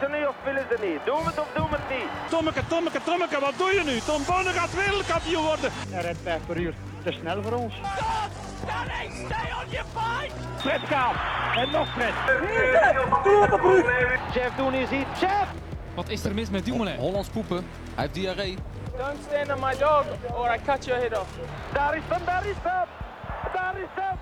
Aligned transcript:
ze 0.00 0.08
niet 0.16 0.26
of 0.26 0.36
willen 0.44 0.66
ze 0.70 0.76
niet? 0.86 1.00
Doen 1.04 1.18
we 1.18 1.28
het 1.32 1.40
of 1.40 1.48
doen 1.54 1.68
we 1.70 1.76
het 1.80 1.90
niet? 1.96 2.10
Tommeke, 2.30 2.66
Tommeke, 2.66 3.00
Tommeke, 3.02 3.40
wat 3.40 3.54
doe 3.56 3.70
je 3.78 3.82
nu? 3.84 3.98
Tom 3.98 4.22
Bonne 4.26 4.50
gaat 4.50 4.74
wereldkampioen 4.74 5.44
worden. 5.44 5.70
Hij 5.88 6.02
rijdt 6.02 6.18
5 6.22 6.40
per 6.46 6.56
uur. 6.56 6.74
Te 7.04 7.12
snel 7.12 7.42
voor 7.42 7.52
ons. 7.52 7.74
Fred 10.58 10.80
gaat. 10.80 11.14
En 11.56 11.70
nog 11.70 11.88
Fred. 11.92 12.14
Chef, 14.32 14.54
doen 14.56 14.74
is 14.74 14.90
iets. 14.90 15.18
Chef! 15.18 15.48
Wat 15.94 16.08
is 16.08 16.24
er 16.24 16.34
mis 16.34 16.50
met 16.50 16.64
Dumoulin? 16.64 16.96
Hollands 16.96 17.28
poepen. 17.28 17.56
Hij 17.94 18.04
heeft 18.04 18.14
diarree. 18.14 18.58
Don't 18.96 19.18
stand 19.28 19.52
on 19.52 19.60
my 19.68 19.76
dog 19.78 20.04
or 20.36 20.54
I 20.54 20.58
cut 20.64 20.84
your 20.84 21.00
head 21.00 21.18
off. 21.18 21.28
Daar 21.72 21.96
is 21.96 22.02
hem, 22.08 22.24
daar 22.24 22.46
is 22.46 22.56
hem. 22.62 22.86
Daar 23.52 23.74
is 23.76 23.88
hem, 23.94 24.16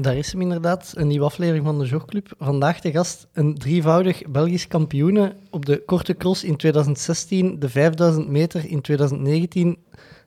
daar 0.00 0.16
is 0.16 0.32
hem. 0.32 0.40
Inderdaad, 0.40 0.92
een 0.96 1.06
nieuwe 1.06 1.24
aflevering 1.24 1.64
van 1.64 1.78
de 1.78 1.86
Jogclub. 1.86 2.34
Vandaag 2.38 2.80
de 2.80 2.90
gast 2.90 3.26
een 3.32 3.54
drievoudig 3.54 4.22
Belgisch 4.26 4.68
kampioene 4.68 5.34
op 5.50 5.66
de 5.66 5.82
korte 5.86 6.16
cross 6.16 6.44
in 6.44 6.56
2016, 6.56 7.58
de 7.58 7.68
5000 7.68 8.28
meter 8.28 8.70
in 8.70 8.80
2019, 8.80 9.78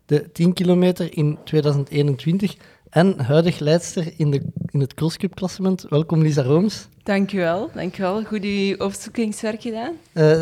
de 0.05 0.31
10 0.31 0.53
kilometer 0.53 1.17
in 1.17 1.37
2021 1.43 2.55
en 2.89 3.19
huidig 3.19 3.59
leidster 3.59 4.13
in, 4.17 4.31
de, 4.31 4.41
in 4.65 4.79
het 4.79 4.93
crosscup-klassement. 4.93 5.85
Welkom 5.89 6.21
Lisa 6.21 6.43
Rooms. 6.43 6.88
Dankjewel, 7.03 7.69
dankjewel. 7.73 8.23
Goed 8.23 8.43
uw 8.43 8.75
opzoekingswerk 8.77 9.61
gedaan. 9.61 9.93
Eh, 10.13 10.41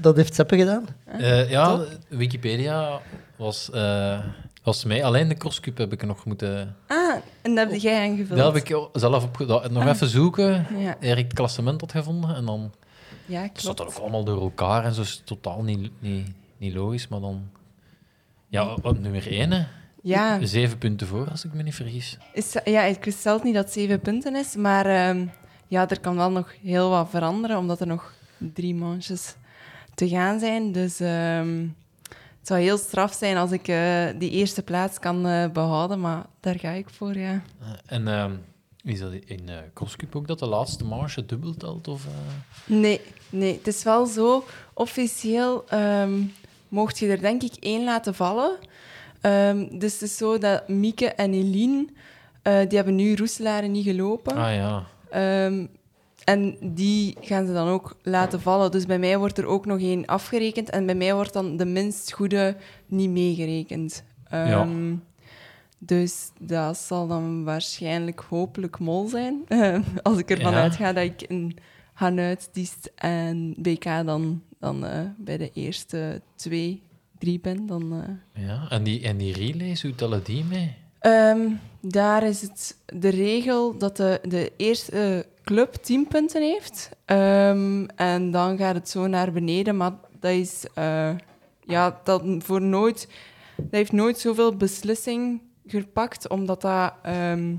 dat 0.00 0.16
heeft 0.16 0.34
Seppe 0.34 0.56
gedaan. 0.56 0.86
Eh, 1.04 1.50
ja, 1.50 1.80
Wikipedia 2.08 3.00
was, 3.36 3.70
eh, 3.70 4.18
was 4.66 4.84
mij. 4.84 5.04
Alleen 5.04 5.28
de 5.28 5.34
crosscup 5.36 5.76
heb 5.78 5.92
ik 5.92 6.06
nog 6.06 6.24
moeten... 6.24 6.76
Ah, 6.86 7.14
en 7.42 7.54
dat 7.54 7.70
heb 7.70 7.80
jij 7.80 8.08
aangevuld. 8.10 8.38
Dat 8.38 8.54
heb 8.54 8.64
ik 8.68 8.88
zelf 8.92 9.24
op, 9.24 9.44
dat- 9.48 9.70
nog 9.70 9.82
Ah. 9.82 9.88
even 9.88 10.08
zoeken. 10.08 10.66
Ja, 10.78 10.96
Eer 11.00 11.18
ik 11.18 11.24
het 11.24 11.32
klassement 11.32 11.80
had 11.80 11.90
gevonden. 11.90 12.34
En 12.36 12.44
dan 12.44 12.72
ja 13.26 13.48
klopt. 13.48 13.76
dat 13.78 13.86
ook 13.86 13.94
allemaal 14.02 14.24
door 14.24 14.40
elkaar. 14.40 14.84
En 14.84 14.94
zo 14.94 15.00
is 15.00 15.22
totaal 15.24 15.62
niet, 15.62 15.90
niet, 15.98 16.26
niet 16.58 16.74
logisch. 16.74 17.08
Maar 17.08 17.20
dan... 17.20 17.48
Ja, 18.48 18.74
op 18.82 18.98
nummer 18.98 19.26
1, 19.30 19.50
hè. 19.52 19.64
Ja, 20.02 20.44
Zeven 20.46 20.78
punten 20.78 21.06
voor, 21.06 21.30
als 21.30 21.44
ik 21.44 21.52
me 21.52 21.62
niet 21.62 21.74
vergis. 21.74 22.18
is, 22.32 22.56
ja, 22.64 22.82
ik 22.82 23.04
wist 23.04 23.18
zelf 23.20 23.42
niet 23.42 23.54
dat 23.54 23.64
het 23.64 23.72
zeven 23.72 24.00
punten 24.00 24.36
is, 24.36 24.56
maar 24.56 24.86
ehm, 24.86 25.26
ja, 25.66 25.88
er 25.88 26.00
kan 26.00 26.16
wel 26.16 26.30
nog 26.30 26.54
heel 26.62 26.90
wat 26.90 27.10
veranderen, 27.10 27.58
omdat 27.58 27.80
er 27.80 27.86
nog 27.86 28.12
drie 28.38 28.74
manches 28.74 29.34
te 29.94 30.08
gaan 30.08 30.38
zijn. 30.38 30.72
Dus 30.72 31.00
ehm, 31.00 31.66
het 32.46 32.54
zou 32.54 32.66
heel 32.66 32.78
straf 32.78 33.12
zijn 33.12 33.36
als 33.36 33.50
ik 33.50 33.68
eh, 33.68 34.04
die 34.18 34.30
eerste 34.30 34.62
plaats 34.62 34.98
kan 34.98 35.26
eh, 35.26 35.48
behouden, 35.50 36.00
maar 36.00 36.26
daar 36.40 36.58
ga 36.58 36.70
ik 36.70 36.90
voor, 36.90 37.16
ja. 37.16 37.42
Eh, 37.60 37.68
en 37.86 38.08
ehm, 38.08 38.32
is 38.82 39.00
dat 39.00 39.12
in 39.12 39.48
crosscup 39.74 40.16
ook 40.16 40.26
dat 40.26 40.38
de 40.38 40.46
laatste 40.46 40.84
marge 40.84 41.26
dubbel 41.26 41.54
telt? 41.54 41.88
Of? 41.88 42.06
Nee, 42.66 43.00
nee, 43.30 43.52
het 43.52 43.66
is 43.66 43.82
wel 43.82 44.06
zo. 44.06 44.44
Officieel 44.74 45.64
ehm, 45.68 46.22
mocht 46.68 46.98
je 46.98 47.08
er 47.08 47.20
denk 47.20 47.42
ik 47.42 47.54
één 47.60 47.84
laten 47.84 48.14
vallen. 48.14 48.56
Ehm, 49.20 49.78
dus 49.78 49.92
het 49.92 50.02
is 50.02 50.16
zo 50.16 50.38
dat 50.38 50.68
Mieke 50.68 51.06
en 51.06 51.32
Eline, 51.32 51.86
die 52.42 52.76
hebben 52.76 52.94
nu 52.94 53.14
Roeselare 53.14 53.66
niet 53.66 53.84
gelopen. 53.84 54.36
Ah 54.36 54.54
ja. 54.54 54.86
En 56.26 56.56
die 56.60 57.16
gaan 57.20 57.46
ze 57.46 57.52
dan 57.52 57.68
ook 57.68 57.96
laten 58.02 58.40
vallen. 58.40 58.70
Dus 58.70 58.86
bij 58.86 58.98
mij 58.98 59.18
wordt 59.18 59.38
er 59.38 59.46
ook 59.46 59.66
nog 59.66 59.78
één 59.80 60.06
afgerekend. 60.06 60.70
En 60.70 60.86
bij 60.86 60.94
mij 60.94 61.14
wordt 61.14 61.32
dan 61.32 61.56
de 61.56 61.64
minst 61.66 62.12
goede 62.12 62.56
niet 62.86 63.10
meegerekend. 63.10 64.04
Ehm, 64.28 64.94
Dus 65.78 66.30
dat 66.40 66.76
zal 66.76 67.06
dan 67.06 67.44
waarschijnlijk 67.44 68.20
hopelijk 68.28 68.78
mol 68.78 69.08
zijn. 69.08 69.44
als 70.02 70.18
ik 70.18 70.30
ervan 70.30 70.52
Ja. 70.52 70.60
uitga 70.62 70.92
dat 70.92 71.04
ik 71.04 71.22
in 71.22 71.56
Hanuit, 71.92 72.48
Diest 72.52 72.90
en 72.94 73.54
BK 73.58 73.84
dan, 73.84 74.42
dan 74.60 74.86
eh, 74.86 75.00
bij 75.18 75.36
de 75.36 75.50
eerste 75.52 76.22
twee, 76.34 76.82
drie 77.18 77.40
ben. 77.40 77.66
Dan, 77.66 78.02
eh, 78.34 78.44
ja. 78.46 78.66
En, 78.70 78.82
die, 78.82 79.02
en 79.02 79.16
die 79.16 79.32
relays, 79.32 79.82
hoe 79.82 79.94
tellen 79.94 80.24
die 80.24 80.44
mee? 80.44 80.74
Ehm, 81.06 81.50
daar 81.80 82.22
is 82.22 82.42
het 82.42 82.76
de 82.86 83.08
regel 83.08 83.78
dat 83.78 83.96
de, 83.96 84.20
de 84.28 84.52
eerste 84.56 85.26
club 85.44 85.74
10 85.74 86.08
punten 86.08 86.42
heeft. 86.42 86.90
Ehm, 87.04 87.84
en 87.96 88.30
dan 88.30 88.58
gaat 88.58 88.74
het 88.74 88.88
zo 88.88 89.06
naar 89.06 89.32
beneden. 89.32 89.76
Maar 89.76 89.92
dat 90.20 90.30
is 90.30 90.64
eh, 90.74 91.10
ja, 91.60 92.00
dat 92.04 92.22
voor 92.38 92.62
nooit. 92.62 93.08
Dat 93.56 93.66
heeft 93.70 93.92
nooit 93.92 94.18
zoveel 94.18 94.56
beslissing 94.56 95.40
gepakt, 95.66 96.28
omdat 96.28 96.60
dat 96.60 96.92
ehm, 97.02 97.54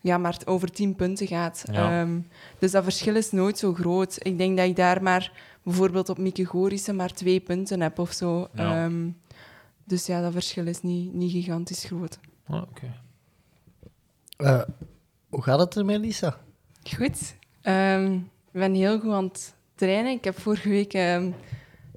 ja, 0.00 0.18
maar 0.18 0.38
over 0.44 0.70
10 0.70 0.94
punten 0.94 1.26
gaat. 1.26 1.64
Ja. 1.72 2.06
Dus 2.58 2.70
dat 2.70 2.82
verschil 2.82 3.16
is 3.16 3.30
nooit 3.30 3.58
zo 3.58 3.74
groot. 3.74 4.18
Ik 4.22 4.38
denk 4.38 4.56
dat 4.56 4.66
ik 4.66 4.76
daar 4.76 5.02
maar 5.02 5.32
bijvoorbeeld 5.62 6.08
op 6.08 6.18
Mieke 6.18 6.44
Gorissen 6.44 6.96
maar 6.96 7.12
twee 7.12 7.40
punten 7.40 7.80
heb 7.80 7.98
of 7.98 8.12
zo. 8.12 8.48
Ja. 8.54 8.90
Dus 9.84 10.06
ja, 10.06 10.20
dat 10.22 10.32
verschil 10.32 10.66
is 10.66 10.82
niet, 10.82 11.14
niet 11.14 11.32
gigantisch 11.32 11.84
groot. 11.84 12.18
Ah, 12.50 12.62
oké. 12.62 12.94
Eh, 14.36 14.62
hoe 15.28 15.42
gaat 15.42 15.58
het 15.58 15.76
ermee, 15.76 15.98
Lisa? 15.98 16.38
Goed. 16.96 17.34
Ehm, 17.62 18.14
ik 18.14 18.60
ben 18.60 18.74
heel 18.74 19.00
goed 19.00 19.12
aan 19.12 19.24
het 19.24 19.54
trainen. 19.74 20.12
Ik 20.12 20.24
heb 20.24 20.38
vorige 20.38 20.68
week 20.68 20.92
ehm, 20.92 21.30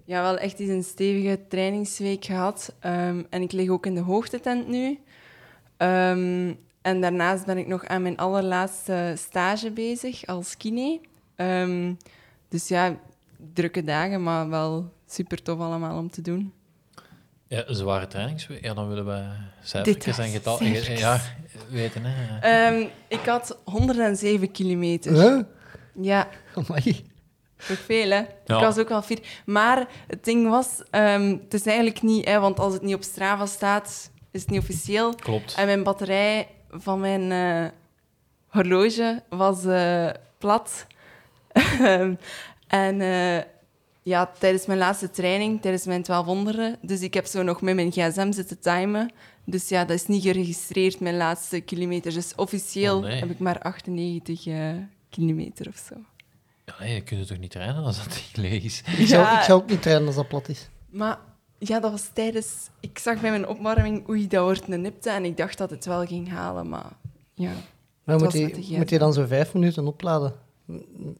ja, 0.05 0.21
wel 0.21 0.37
echt 0.37 0.59
eens 0.59 0.69
een 0.69 0.83
stevige 0.83 1.39
trainingsweek 1.47 2.25
gehad. 2.25 2.75
Ehm, 2.79 3.23
en 3.29 3.41
ik 3.41 3.51
lig 3.51 3.69
ook 3.69 3.85
in 3.85 3.95
de 3.95 4.01
hoogtetent 4.01 4.67
nu. 4.67 4.99
Ehm, 5.77 6.53
en 6.81 7.01
daarnaast 7.01 7.45
ben 7.45 7.57
ik 7.57 7.67
nog 7.67 7.85
aan 7.85 8.01
mijn 8.01 8.17
allerlaatste 8.17 9.13
stage 9.17 9.71
bezig 9.71 10.25
als 10.25 10.57
kine. 10.57 11.01
Ehm, 11.35 11.93
dus 12.47 12.67
ja, 12.67 12.99
drukke 13.53 13.83
dagen, 13.83 14.23
maar 14.23 14.49
wel 14.49 14.91
super 15.07 15.41
tof 15.41 15.59
allemaal 15.59 15.97
om 15.97 16.09
te 16.09 16.21
doen. 16.21 16.53
Ja, 17.53 17.63
zware 17.73 18.07
trainingsweek. 18.07 18.63
Ja, 18.63 18.73
dan 18.73 18.87
willen 18.87 19.05
we 19.05 19.23
cijfertjes 19.63 20.17
en 20.17 20.29
getal 20.29 20.57
cijfertjes. 20.57 20.99
ja, 20.99 21.21
weten. 21.69 22.01
Hè. 22.05 22.39
Ehm, 22.39 22.87
ik 23.07 23.25
had 23.25 23.57
107 23.63 24.51
kilometer. 24.51 25.13
Huh? 25.13 25.39
Ja, 26.01 26.27
Amai. 26.55 27.05
Toch 27.67 27.77
veel, 27.77 28.09
hè? 28.09 28.17
Ja. 28.45 28.55
Ik 28.55 28.61
was 28.61 28.77
ook 28.77 28.89
wel 28.89 29.01
fier. 29.01 29.19
Maar 29.45 29.87
het 30.07 30.23
ding 30.23 30.49
was, 30.49 30.67
ehm, 30.89 31.37
het 31.43 31.53
is 31.53 31.65
eigenlijk 31.65 32.01
niet... 32.01 32.25
Hè, 32.25 32.39
want 32.39 32.59
als 32.59 32.73
het 32.73 32.81
niet 32.81 32.95
op 32.95 33.03
Strava 33.03 33.45
staat, 33.45 34.11
is 34.31 34.41
het 34.41 34.49
niet 34.49 34.59
officieel. 34.59 35.15
Klopt. 35.15 35.55
En 35.57 35.65
mijn 35.65 35.83
batterij 35.83 36.47
van 36.69 36.99
mijn 36.99 37.31
eh, 37.31 37.69
horloge 38.47 39.23
was 39.29 39.65
eh, 39.65 40.09
plat. 40.37 40.85
Ehm, 41.79 42.15
en 42.67 43.01
eh, 43.01 43.43
ja, 44.03 44.31
tijdens 44.39 44.65
mijn 44.65 44.79
laatste 44.79 45.09
training, 45.09 45.61
tijdens 45.61 45.85
mijn 45.85 46.03
1200, 46.03 46.77
dus 46.81 47.01
ik 47.01 47.13
heb 47.13 47.25
zo 47.25 47.43
nog 47.43 47.61
met 47.61 47.75
mijn 47.75 47.91
gsm 47.91 48.31
zitten 48.31 48.59
timen. 48.59 49.11
Dus 49.45 49.69
ja, 49.69 49.85
dat 49.85 49.95
is 49.95 50.07
niet 50.07 50.21
geregistreerd, 50.23 50.99
mijn 50.99 51.17
laatste 51.17 51.59
kilometers. 51.59 52.15
Dus 52.15 52.35
officieel 52.35 52.97
Oh, 52.97 53.03
nee. 53.03 53.19
heb 53.19 53.29
ik 53.29 53.39
maar 53.39 53.59
98 53.59 54.45
eh, 54.47 54.69
kilometer 55.09 55.67
of 55.67 55.83
zo. 55.87 55.95
Ja, 56.65 56.73
nee, 56.79 56.93
je 56.93 57.01
kunt 57.01 57.27
toch 57.27 57.37
niet 57.37 57.51
trainen 57.51 57.83
als 57.83 57.97
dat 57.97 58.07
niet 58.07 58.37
leeg 58.37 58.63
is. 58.63 58.83
Ik 58.97 59.07
zou, 59.07 59.21
Ja. 59.21 59.37
ik 59.39 59.43
zou 59.45 59.61
ook 59.61 59.69
niet 59.69 59.81
trainen 59.81 60.07
als 60.07 60.15
dat 60.15 60.27
plat 60.27 60.49
is. 60.49 60.69
Maar 60.89 61.17
ja, 61.57 61.79
dat 61.79 61.91
was 61.91 62.09
tijdens... 62.13 62.69
Ik 62.79 62.97
zag 62.99 63.21
bij 63.21 63.29
mijn 63.29 63.47
opwarming, 63.47 64.09
oei, 64.09 64.27
dat 64.27 64.43
wordt 64.43 64.67
een 64.67 64.81
nipte. 64.81 65.09
En 65.09 65.25
ik 65.25 65.37
dacht 65.37 65.57
dat 65.57 65.69
het 65.69 65.85
wel 65.85 66.05
ging 66.05 66.29
halen, 66.29 66.69
maar 66.69 66.91
ja. 67.33 67.51
Maar 68.03 68.35
je, 68.37 68.77
moet 68.77 68.89
je 68.89 68.97
dan 68.97 69.13
zo 69.13 69.25
vijf 69.25 69.53
minuten 69.53 69.87
opladen? 69.87 70.33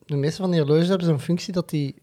De 0.06 0.16
meeste 0.16 0.42
van 0.42 0.52
die 0.52 0.60
horloges 0.60 0.88
hebben 0.88 1.08
zo'n 1.08 1.20
functie 1.20 1.54
dat 1.54 1.70
die 1.70 1.96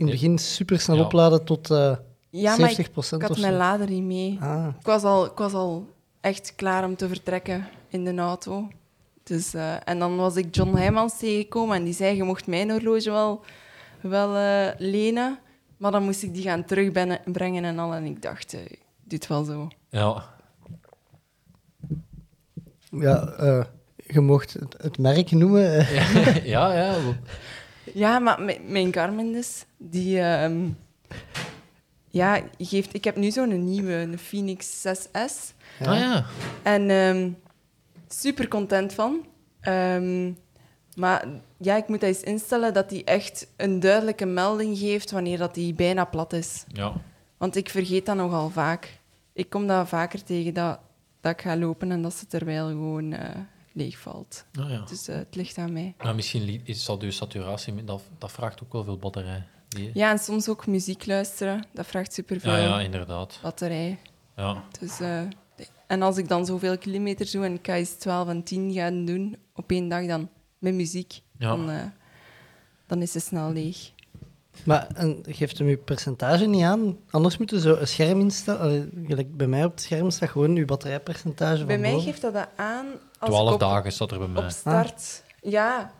in 0.00 0.06
het 0.06 0.14
begin 0.20 0.38
super 0.38 0.80
snel 0.80 0.96
Ja. 0.96 1.02
opladen 1.02 1.44
tot 1.44 1.70
eh 1.70 1.96
Ja, 2.30 2.54
70% 2.56 2.60
maar 2.60 2.70
ik, 2.70 2.78
ik 2.78 3.22
had 3.22 3.38
mijn 3.38 3.56
lader 3.56 3.90
niet 3.90 4.02
mee. 4.02 4.38
Ah, 4.40 4.66
Ik 4.78 4.86
was, 4.86 5.02
al, 5.02 5.24
ik 5.26 5.36
was 5.38 5.52
al 5.52 5.86
echt 6.20 6.52
klaar 6.56 6.84
om 6.84 6.96
te 6.96 7.08
vertrekken 7.08 7.68
in 7.88 8.04
de 8.04 8.14
auto. 8.16 8.68
Dus, 9.22 9.54
eh, 9.54 9.74
en 9.88 9.98
dan 9.98 10.16
was 10.16 10.36
ik 10.36 10.54
John 10.54 10.74
Heijmans 10.76 11.18
tegengekomen 11.18 11.76
en 11.76 11.84
die 11.84 11.94
zei, 11.94 12.16
je 12.16 12.22
mocht 12.22 12.46
mijn 12.46 12.70
horloge 12.70 13.10
wel, 13.10 13.40
wel 14.00 14.36
eh, 14.36 14.74
lenen. 14.78 15.38
Maar 15.76 15.90
dan 15.92 16.02
moest 16.02 16.22
ik 16.22 16.34
die 16.34 16.42
gaan 16.42 16.64
terugbrengen 16.64 17.64
en 17.64 17.78
al. 17.78 17.94
En 17.94 18.04
ik 18.04 18.22
dacht, 18.22 18.54
eh, 18.54 18.60
ik 18.60 18.78
doe 19.04 19.18
het 19.18 19.26
wel 19.26 19.44
zo. 19.44 19.68
Ja. 19.88 20.24
ja, 22.90 23.22
eh, 23.38 23.64
je 24.06 24.20
mocht 24.20 24.52
het, 24.52 24.74
het 24.78 24.98
merk 24.98 25.30
noemen. 25.30 25.78
eh. 25.78 25.94
ja, 26.54 26.72
ja. 26.74 26.92
ja. 26.92 26.96
Ja, 27.94 28.18
maar 28.18 28.40
mijn 28.66 28.92
Garmin 28.92 29.32
dus, 29.32 29.64
die... 29.76 30.20
ehm, 30.20 30.68
ja, 32.10 32.40
geeft... 32.58 32.94
Ik 32.94 33.04
heb 33.04 33.16
nu 33.16 33.30
zo'n 33.30 33.64
nieuwe, 33.64 33.92
een 33.92 34.18
Phoenix 34.18 34.86
6S. 34.86 35.54
Ah 35.80 35.98
ja. 35.98 36.24
En 36.62 36.90
ehm, 36.90 37.30
super 38.08 38.48
content 38.48 38.92
van. 38.92 39.26
Ehm, 39.60 40.32
maar 40.94 41.24
ja, 41.56 41.76
ik 41.76 41.88
moet 41.88 42.00
dat 42.00 42.08
eens 42.08 42.22
instellen 42.22 42.74
dat 42.74 42.88
die 42.88 43.04
echt 43.04 43.46
een 43.56 43.80
duidelijke 43.80 44.26
melding 44.26 44.78
geeft 44.78 45.10
wanneer 45.10 45.38
dat 45.38 45.54
die 45.54 45.74
bijna 45.74 46.04
plat 46.04 46.32
is. 46.32 46.64
Ja. 46.68 46.92
Want 47.36 47.56
ik 47.56 47.68
vergeet 47.68 48.06
dat 48.06 48.16
nogal 48.16 48.50
vaak. 48.50 48.98
Ik 49.32 49.50
kom 49.50 49.66
dat 49.66 49.88
vaker 49.88 50.22
tegen 50.24 50.54
dat, 50.54 50.78
dat 51.20 51.32
ik 51.32 51.40
ga 51.40 51.56
lopen 51.56 51.90
en 51.90 52.02
dat 52.02 52.14
ze 52.14 52.26
terwijl 52.26 52.66
gewoon 52.66 53.12
eh, 53.12 53.36
leegvalt. 53.72 54.44
Nou 54.52 54.70
ja. 54.70 54.80
Dus 54.88 55.08
eh, 55.08 55.16
het 55.16 55.34
ligt 55.34 55.58
aan 55.58 55.72
mij. 55.72 55.94
Maar 56.02 56.14
misschien 56.14 56.60
is, 56.64 56.84
zal 56.84 56.98
de 56.98 57.10
saturatie... 57.10 57.84
Dat, 57.84 58.02
dat 58.18 58.32
vraagt 58.32 58.62
ook 58.62 58.72
wel 58.72 58.84
veel 58.84 58.98
batterij. 58.98 59.46
Die- 59.68 59.90
Ja, 59.94 60.10
en 60.10 60.18
soms 60.18 60.48
ook 60.48 60.66
muziek 60.66 61.06
luisteren. 61.06 61.66
Dat 61.72 61.86
vraagt 61.86 62.12
superveel 62.12 62.52
ja, 62.52 62.58
ja, 62.58 62.80
inderdaad. 62.80 63.38
batterij. 63.42 63.98
Ja. 64.36 64.64
Dus, 64.80 65.00
eh, 65.00 65.20
en 65.86 66.02
als 66.02 66.16
ik 66.16 66.28
dan 66.28 66.46
zoveel 66.46 66.78
kilometers 66.78 67.30
doe 67.30 67.44
en 67.44 67.54
ik 67.54 67.66
ga 67.66 67.74
eens 67.74 67.90
12 67.90 68.28
en 68.28 68.42
10 68.42 68.72
gaan 68.72 69.04
doen 69.04 69.36
op 69.54 69.70
één 69.70 69.88
dag 69.88 70.06
dan 70.06 70.28
met 70.58 70.74
muziek, 70.74 71.20
Ja. 71.38 71.48
dan, 71.48 71.70
eh, 71.70 71.82
dan 72.86 73.02
is 73.02 73.12
ze 73.12 73.20
snel 73.20 73.52
leeg. 73.52 73.90
Maar 74.64 74.86
en, 74.94 75.22
geeft 75.28 75.58
hem 75.58 75.68
uw 75.68 75.78
percentage 75.78 76.46
niet 76.46 76.62
aan? 76.62 76.98
Anders 77.10 77.36
moeten 77.38 77.60
zo 77.60 77.74
een 77.74 77.88
scherm 77.88 78.20
instellen. 78.20 79.04
Gelijk 79.06 79.36
bij 79.36 79.46
mij 79.46 79.64
op 79.64 79.70
het 79.70 79.80
scherm 79.80 80.10
staat 80.10 80.28
gewoon 80.28 80.56
uw 80.56 80.64
batterijpercentage 80.64 81.64
Bij 81.64 81.74
van 81.74 81.80
mij 81.80 81.90
boven. 81.90 82.06
geeft 82.06 82.22
dat 82.22 82.48
aan 82.56 82.86
als 83.18 83.30
12 83.30 83.46
ik 83.48 83.54
op, 83.54 83.60
dagen 83.60 83.92
staat 83.92 84.10
er 84.10 84.18
bij 84.18 84.28
mij. 84.28 84.44
op 84.44 84.50
start... 84.50 85.22
Ja, 85.42 85.92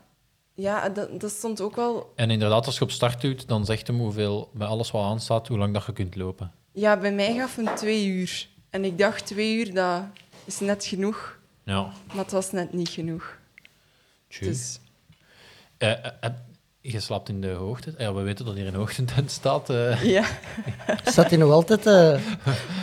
ja 0.55 0.89
dat, 0.89 1.21
dat 1.21 1.31
stond 1.31 1.61
ook 1.61 1.77
wel... 1.77 2.13
En 2.15 2.31
inderdaad, 2.31 2.67
als 2.67 2.79
je 2.79 2.85
op 2.85 2.91
start 2.91 3.21
doet, 3.21 3.49
dan 3.49 3.65
zegt 3.65 3.87
hem 3.87 3.99
hoeveel, 3.99 4.51
bij 4.55 4.67
alles 4.67 4.91
wat 4.91 5.05
aanstaat, 5.05 5.49
hoe 5.49 5.59
lang 5.59 5.75
dat 5.75 5.87
je 5.87 5.93
kunt 5.93 6.17
lopen. 6.17 6.53
Ja, 6.73 6.97
bij 6.97 7.13
mij 7.13 7.35
gaf 7.35 7.57
een 7.57 7.69
twee 7.75 8.07
uur. 8.07 8.49
En 8.71 8.85
ik 8.85 8.99
dacht, 8.99 9.27
twee 9.27 9.57
uur, 9.57 9.75
dat 9.75 10.03
is 10.45 10.61
net 10.61 10.85
genoeg. 10.85 11.39
Ja, 11.65 11.93
Maar 12.07 12.25
het 12.25 12.33
was 12.33 12.53
net 12.53 12.73
niet 12.73 12.89
genoeg. 12.89 13.39
Dus 14.41 14.81
eh, 15.79 15.91
je 16.81 17.01
slaapt 17.01 17.29
in 17.29 17.41
de 17.41 17.49
hoogte. 17.51 17.95
Ja, 17.99 18.15
we 18.15 18.23
weten 18.23 18.45
dat 18.45 18.55
hier 18.55 18.67
een 18.67 18.75
hoogtetent 18.75 19.31
staat. 19.31 19.71
eh, 19.71 20.03
ja, 20.05 20.25
Staat 21.05 21.29
hij 21.31 21.39
nog 21.39 21.51
altijd 21.53 21.87
eh, 21.87 22.19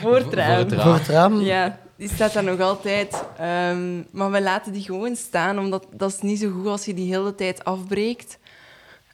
voor 0.02 0.16
het 0.16 0.24
Voor 0.24 0.34
raam. 0.34 0.58
het 0.60 0.72
raam. 0.72 0.82
voor 0.84 0.94
het 0.94 1.08
raam? 1.08 1.40
Ja, 1.42 1.80
die 1.96 2.10
staat 2.10 2.34
daar 2.34 2.44
nog 2.44 2.60
altijd. 2.60 3.24
Ehm, 3.38 3.98
maar 4.12 4.32
we 4.32 4.42
laten 4.42 4.72
die 4.74 4.84
gewoon 4.84 5.16
staan, 5.16 5.60
omdat 5.60 5.88
dat 5.92 6.12
is 6.12 6.22
niet 6.22 6.40
zo 6.40 6.50
goed 6.52 6.68
als 6.68 6.86
je 6.86 6.94
die 6.94 7.14
hele 7.14 7.36
tijd 7.36 7.64
afbreekt 7.64 8.38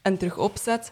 en 0.01 0.17
terug 0.17 0.37
opzet. 0.37 0.91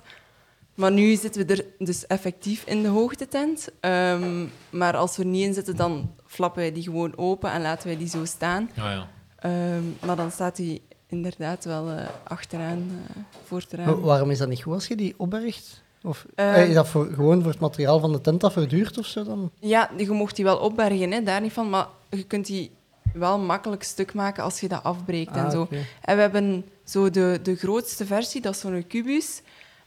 Maar 0.75 0.91
nu 0.91 1.15
zitten 1.15 1.45
we 1.47 1.53
er 1.53 1.65
dus 1.85 2.07
effectief 2.07 2.63
in 2.65 2.81
de 2.81 2.87
hoogtetent. 2.87 3.67
Ehm, 3.79 4.45
maar 4.69 4.95
als 4.97 5.17
we 5.17 5.23
er 5.23 5.29
niet 5.29 5.45
in 5.45 5.53
zitten, 5.53 5.75
dan 5.75 6.11
flappen 6.25 6.61
wij 6.61 6.71
die 6.71 6.83
gewoon 6.83 7.17
open 7.17 7.51
en 7.51 7.61
laten 7.61 7.87
wij 7.87 7.97
die 7.97 8.09
zo 8.09 8.25
staan. 8.25 8.69
ja, 8.75 8.91
ja. 8.91 9.07
Ehm, 9.39 9.83
maar 10.05 10.15
dan 10.15 10.31
staat 10.31 10.55
die 10.55 10.81
inderdaad 11.11 11.65
wel 11.65 11.89
eh, 11.89 12.05
achteraan 12.23 12.89
eh, 13.07 13.21
voor 13.43 13.57
het 13.57 13.77
Maar 13.77 14.01
waarom 14.01 14.31
is 14.31 14.37
dat 14.37 14.49
niet 14.49 14.61
goed 14.61 14.73
als 14.73 14.87
je 14.87 14.95
die 14.95 15.13
opbergt? 15.17 15.81
Of 16.03 16.25
eh, 16.35 16.69
is 16.69 16.73
dat 16.73 16.87
voor, 16.87 17.05
gewoon 17.05 17.41
voor 17.41 17.51
het 17.51 17.59
materiaal 17.59 17.99
van 17.99 18.11
de 18.11 18.21
tent 18.21 18.41
dat 18.41 18.53
verduurt 18.53 18.97
of 18.97 19.05
zo 19.05 19.23
dan? 19.23 19.51
Ja, 19.59 19.89
je 19.97 20.11
mocht 20.11 20.35
die 20.35 20.45
wel 20.45 20.57
opbergen, 20.57 21.11
hè, 21.11 21.23
daar 21.23 21.41
niet 21.41 21.53
van. 21.53 21.69
Maar 21.69 21.87
je 22.09 22.23
kunt 22.23 22.45
die 22.45 22.71
wel 23.13 23.39
makkelijk 23.39 23.83
stuk 23.83 24.13
maken 24.13 24.43
als 24.43 24.59
je 24.59 24.67
dat 24.67 24.83
afbreekt 24.83 25.35
en 25.35 25.45
Ah, 25.45 25.51
zo. 25.51 25.67
En 26.01 26.15
we 26.15 26.21
hebben 26.21 26.65
zo 26.83 27.09
de, 27.09 27.39
de 27.43 27.55
grootste 27.55 28.05
versie, 28.05 28.41
dat 28.41 28.53
is 28.53 28.59
zo'n 28.59 28.87
kubus. 28.87 29.41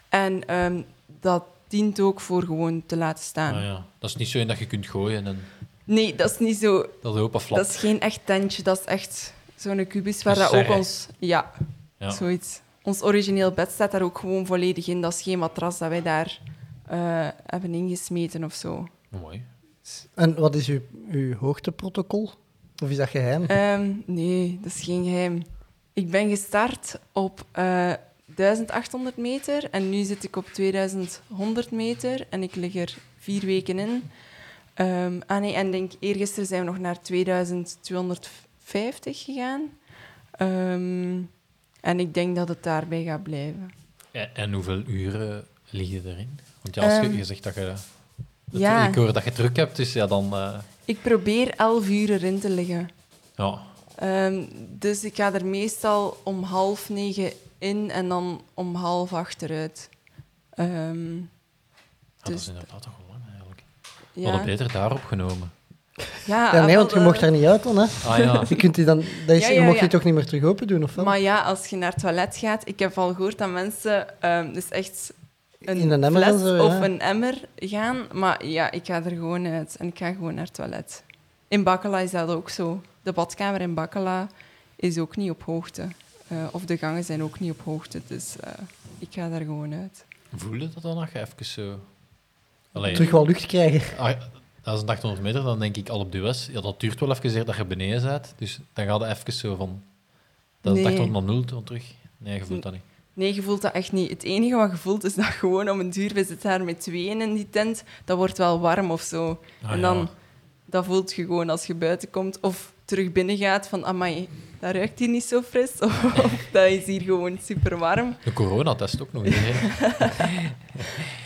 En 0.09 0.47
ehm, 0.47 0.83
dat 1.21 1.45
dient 1.69 2.01
ook 2.01 2.21
voor 2.21 2.43
gewoon 2.43 2.83
te 2.87 2.97
laten 2.97 3.25
staan. 3.25 3.55
Ah, 3.55 3.63
ja. 3.63 3.87
Dat 3.99 4.11
is 4.11 4.17
niet 4.17 4.29
zo 4.29 4.39
in 4.39 4.47
dat 4.47 4.59
je 4.59 4.67
kunt 4.67 4.87
gooien 4.87 5.27
en 5.27 5.39
Nee, 5.85 6.15
dat 6.15 6.31
is 6.31 6.39
niet 6.39 6.57
zo... 6.57 6.87
dat 7.03 7.17
open 7.17 7.41
flap. 7.41 7.59
Dat 7.59 7.69
is 7.69 7.77
geen 7.77 8.01
echt 8.01 8.21
tentje, 8.25 8.63
dat 8.63 8.79
is 8.79 8.85
echt 8.85 9.34
zo'n 9.65 9.87
kubus 9.87 10.23
waar 10.23 10.35
dat 10.35 10.53
ook 10.55 10.69
ons... 10.69 11.09
Ja, 11.19 11.53
Ja. 11.99 12.11
zoiets. 12.11 12.61
Ons 12.83 13.03
origineel 13.03 13.51
bed 13.53 13.71
staat 13.71 13.91
daar 13.91 14.03
ook 14.03 14.19
gewoon 14.19 14.47
volledig 14.47 14.87
in. 14.89 15.01
Dat 15.01 15.13
is 15.13 15.23
geen 15.23 15.39
matras 15.39 15.79
dat 15.79 15.89
wij 15.89 16.03
daar 16.03 16.41
eh, 16.87 17.29
hebben 17.47 17.75
ingesmeten 17.75 18.45
of 18.45 18.55
zo. 18.55 18.87
Mooi. 19.09 19.43
En 20.15 20.35
wat 20.41 20.55
is 20.55 20.69
uw, 20.69 20.81
uw 21.11 21.35
hoogteprotocol? 21.37 22.31
Of 22.83 22.91
is 22.91 22.97
dat 22.97 23.09
geheim? 23.09 23.45
Ehm, 23.45 23.93
nee, 24.07 24.59
dat 24.63 24.73
is 24.75 24.83
geen 24.83 25.05
geheim. 25.05 25.43
Ik 25.93 26.11
ben 26.11 26.29
gestart 26.29 26.99
op 27.13 27.45
eh 27.53 27.93
1800 28.35 29.17
meter 29.17 29.71
en 29.71 29.91
nu 29.91 30.03
zit 30.05 30.25
ik 30.25 30.37
op 30.37 30.47
2100 30.47 31.71
meter 31.71 32.27
en 32.31 32.43
ik 32.43 32.55
lig 32.55 32.75
er 32.75 32.97
vier 33.19 33.45
weken 33.45 33.79
in. 33.79 34.11
Ehm 34.75 35.21
ah 35.27 35.41
nee, 35.41 35.55
en 35.55 35.71
denk, 35.71 35.93
eergisteren 36.01 36.47
zijn 36.47 36.61
we 36.65 36.67
nog 36.71 36.79
naar 36.79 37.01
2250 38.65 39.25
gegaan. 39.25 39.71
Ehm, 40.31 41.23
en 41.81 42.01
ik 42.01 42.15
denk 42.15 42.37
dat 42.37 42.49
het 42.49 42.63
daarbij 42.63 43.05
gaat 43.05 43.23
blijven. 43.23 43.71
En, 44.11 44.35
en 44.37 44.53
hoeveel 44.53 44.83
uren 44.87 45.45
lig 45.71 45.91
je 45.91 46.01
erin? 46.05 46.39
Want 46.63 46.75
ja, 46.75 46.83
als 46.83 46.93
je, 46.95 47.01
Ehm, 47.01 47.17
je 47.17 47.25
zegt 47.25 47.43
dat 47.43 47.55
je... 47.55 47.61
dat- 47.61 47.87
ja. 48.51 48.89
Ik 48.89 48.95
hoor 48.95 49.13
dat 49.13 49.25
je 49.25 49.33
druk 49.33 49.57
hebt, 49.57 49.77
dus 49.77 49.93
ja, 49.93 50.07
dan... 50.07 50.33
eh, 50.35 50.59
Ik 50.85 51.03
probeer 51.03 51.51
11 51.57 51.89
uur 51.89 52.11
erin 52.11 52.41
te 52.41 52.51
liggen. 52.51 52.91
ja. 53.37 53.63
Ehm, 53.95 54.45
dus 54.71 55.05
ik 55.05 55.15
ga 55.15 55.33
er 55.35 55.47
meestal 55.47 56.21
om 56.25 56.43
half 56.43 56.89
negen 56.89 57.33
in 57.59 57.91
en 57.91 58.09
dan 58.09 58.43
om 58.55 58.75
half 58.75 59.13
acht 59.13 59.43
eruit. 59.43 59.89
Ehm, 60.51 61.15
Ja, 61.17 62.31
dat 62.31 62.33
Dus- 62.33 62.41
is 62.43 62.49
inderdaad 62.49 62.83
toch 62.83 62.93
wel 62.99 63.07
lang, 63.11 63.23
eigenlijk. 63.31 63.63
We 64.13 64.21
ja. 64.21 64.27
hadden 64.31 64.47
beter 64.47 64.73
daar 64.73 64.93
opgenomen. 64.93 65.53
Ja, 66.25 66.55
Ja, 66.55 66.65
nee, 66.65 66.77
want 66.77 66.93
je 66.93 67.01
mocht 67.01 67.21
daar 67.21 67.33
eh, 67.33 67.37
niet 67.37 67.45
uit 67.45 67.63
dan, 67.63 67.77
hè? 67.77 67.87
Ah 68.07 68.19
ja, 68.19 68.43
Je, 68.49 68.57
kunt 68.57 68.75
die 68.75 68.85
dan, 68.85 69.03
dat 69.27 69.37
is, 69.37 69.43
Ja, 69.43 69.53
je 69.53 69.61
mocht 69.61 69.75
ja. 69.75 69.81
die 69.81 69.89
toch 69.89 70.05
niet 70.05 70.15
meer 70.15 70.27
terug 70.27 70.45
open 70.45 70.67
doen, 70.67 70.83
of 70.83 70.95
wel? 70.95 71.05
Maar 71.05 71.21
ja, 71.21 71.43
als 71.43 71.67
je 71.67 71.77
naar 71.77 71.91
het 71.91 72.01
toilet 72.01 72.37
gaat, 72.37 72.69
ik 72.69 72.79
heb 72.79 72.99
al 72.99 73.15
gehoord 73.15 73.39
dat 73.39 73.51
mensen 73.51 74.21
ehm, 74.21 74.53
dus 74.53 74.69
echt 74.69 75.13
een, 75.61 75.77
In 75.77 75.91
een 75.91 76.05
emmer 76.05 76.23
fles 76.23 76.41
zo, 76.41 76.65
of 76.65 76.81
een 76.81 77.01
emmer 77.01 77.35
gaan. 77.57 78.07
Maar 78.13 78.47
ja, 78.47 78.71
ik 78.71 78.85
ga 78.85 79.05
er 79.05 79.11
gewoon 79.11 79.47
uit 79.47 79.77
en 79.79 79.87
ik 79.87 79.99
ga 79.99 80.13
gewoon 80.13 80.35
naar 80.35 80.45
het 80.45 80.55
toilet. 80.55 81.03
In 81.49 81.63
Bakkela 81.63 81.99
is 81.99 82.11
dat 82.11 82.29
ook 82.29 82.51
zo. 82.51 82.81
De 83.03 83.13
badkamer 83.13 83.61
in 83.61 83.75
Bakkela 83.75 84.27
is 84.77 84.99
ook 84.99 85.17
niet 85.17 85.31
op 85.31 85.43
hoogte. 85.43 85.89
Eh, 86.29 86.37
of 86.51 86.65
de 86.65 86.77
gangen 86.77 87.05
zijn 87.05 87.23
ook 87.23 87.41
niet 87.41 87.51
op 87.51 87.61
hoogte, 87.65 88.01
dus 88.07 88.37
eh, 88.41 88.51
ik 88.99 89.09
ga 89.11 89.29
daar 89.29 89.41
gewoon 89.41 89.75
uit. 89.75 90.05
voelde 90.37 90.69
dat 90.75 90.83
dan 90.83 90.95
nog 90.95 91.09
even 91.13 91.45
zo... 91.45 91.79
Allee, 92.73 92.95
Terug 92.95 93.11
wel 93.11 93.27
lucht 93.27 93.47
krijgen. 93.47 93.99
ah, 93.99 94.11
dat 94.65 94.75
is 94.77 94.83
een 94.83 94.89
800 94.89 95.23
meter, 95.23 95.43
dan 95.43 95.59
denk 95.59 95.77
ik 95.77 95.89
al 95.89 95.99
op 95.99 96.13
de 96.13 96.19
US. 96.19 96.49
Ja, 96.53 96.61
dat 96.61 96.81
duurt 96.81 97.01
wel 97.01 97.11
even 97.11 97.31
zeer 97.31 97.45
dat 97.45 97.57
je 97.57 97.65
beneden 97.65 98.03
bent. 98.03 98.35
Dus 98.39 98.59
dan 98.73 98.87
gaat 98.87 99.01
het 99.01 99.11
even 99.11 99.33
zo 99.33 99.57
van... 99.57 99.83
Dat 100.61 100.77
is 100.77 100.83
Nee. 100.83 100.93
800 100.93 101.27
naar 101.27 101.35
0 101.35 101.45
dan 101.45 101.65
terug. 101.65 101.85
Nee, 102.19 102.39
je 102.39 102.45
voelt 102.45 102.63
dat 102.63 102.73
niet. 102.73 102.83
Nee, 103.15 103.35
je 103.35 103.43
voelt 103.43 103.63
dat 103.63 103.73
echt 103.73 103.93
niet. 103.93 104.11
Het 104.11 104.23
enige 104.23 104.57
wat 104.57 104.71
je 104.71 104.77
voelt 104.77 105.05
is 105.05 105.15
dat 105.15 105.25
gewoon 105.25 105.71
om 105.71 105.81
een 105.81 105.91
duur, 105.91 106.15
we 106.15 106.25
zitten 106.25 106.49
daar 106.51 106.65
met 106.65 106.81
tweeën 106.81 107.21
in 107.21 107.35
die 107.35 107.51
tent, 107.51 107.85
dat 108.05 108.17
wordt 108.17 108.39
wel 108.39 108.61
warm 108.61 108.91
of 108.91 109.01
zo. 109.01 109.41
Ah, 109.63 109.71
en 109.71 109.77
ja. 109.77 109.83
dan, 109.83 110.09
dat 110.65 110.85
voelt 110.85 111.13
je 111.15 111.25
gewoon 111.25 111.51
als 111.51 111.67
je 111.67 111.75
buiten 111.75 112.11
komt 112.11 112.41
of 112.41 112.73
terug 112.85 113.13
binnen 113.13 113.37
gaat 113.37 113.69
van, 113.69 113.85
amai, 113.85 114.29
dat 114.61 114.75
ruikt 114.75 114.99
hier 114.99 115.09
niet 115.09 115.25
zo 115.25 115.43
fris. 115.43 115.71
Of, 115.81 116.05
of 116.05 116.47
dat 116.53 116.67
is 116.67 116.87
hier 116.87 117.03
gewoon 117.03 117.39
super 117.43 117.79
warm. 117.79 118.17
De 118.25 118.33
coronatest 118.33 119.03
ook 119.03 119.13
nog 119.13 119.23
hè. 119.27 119.53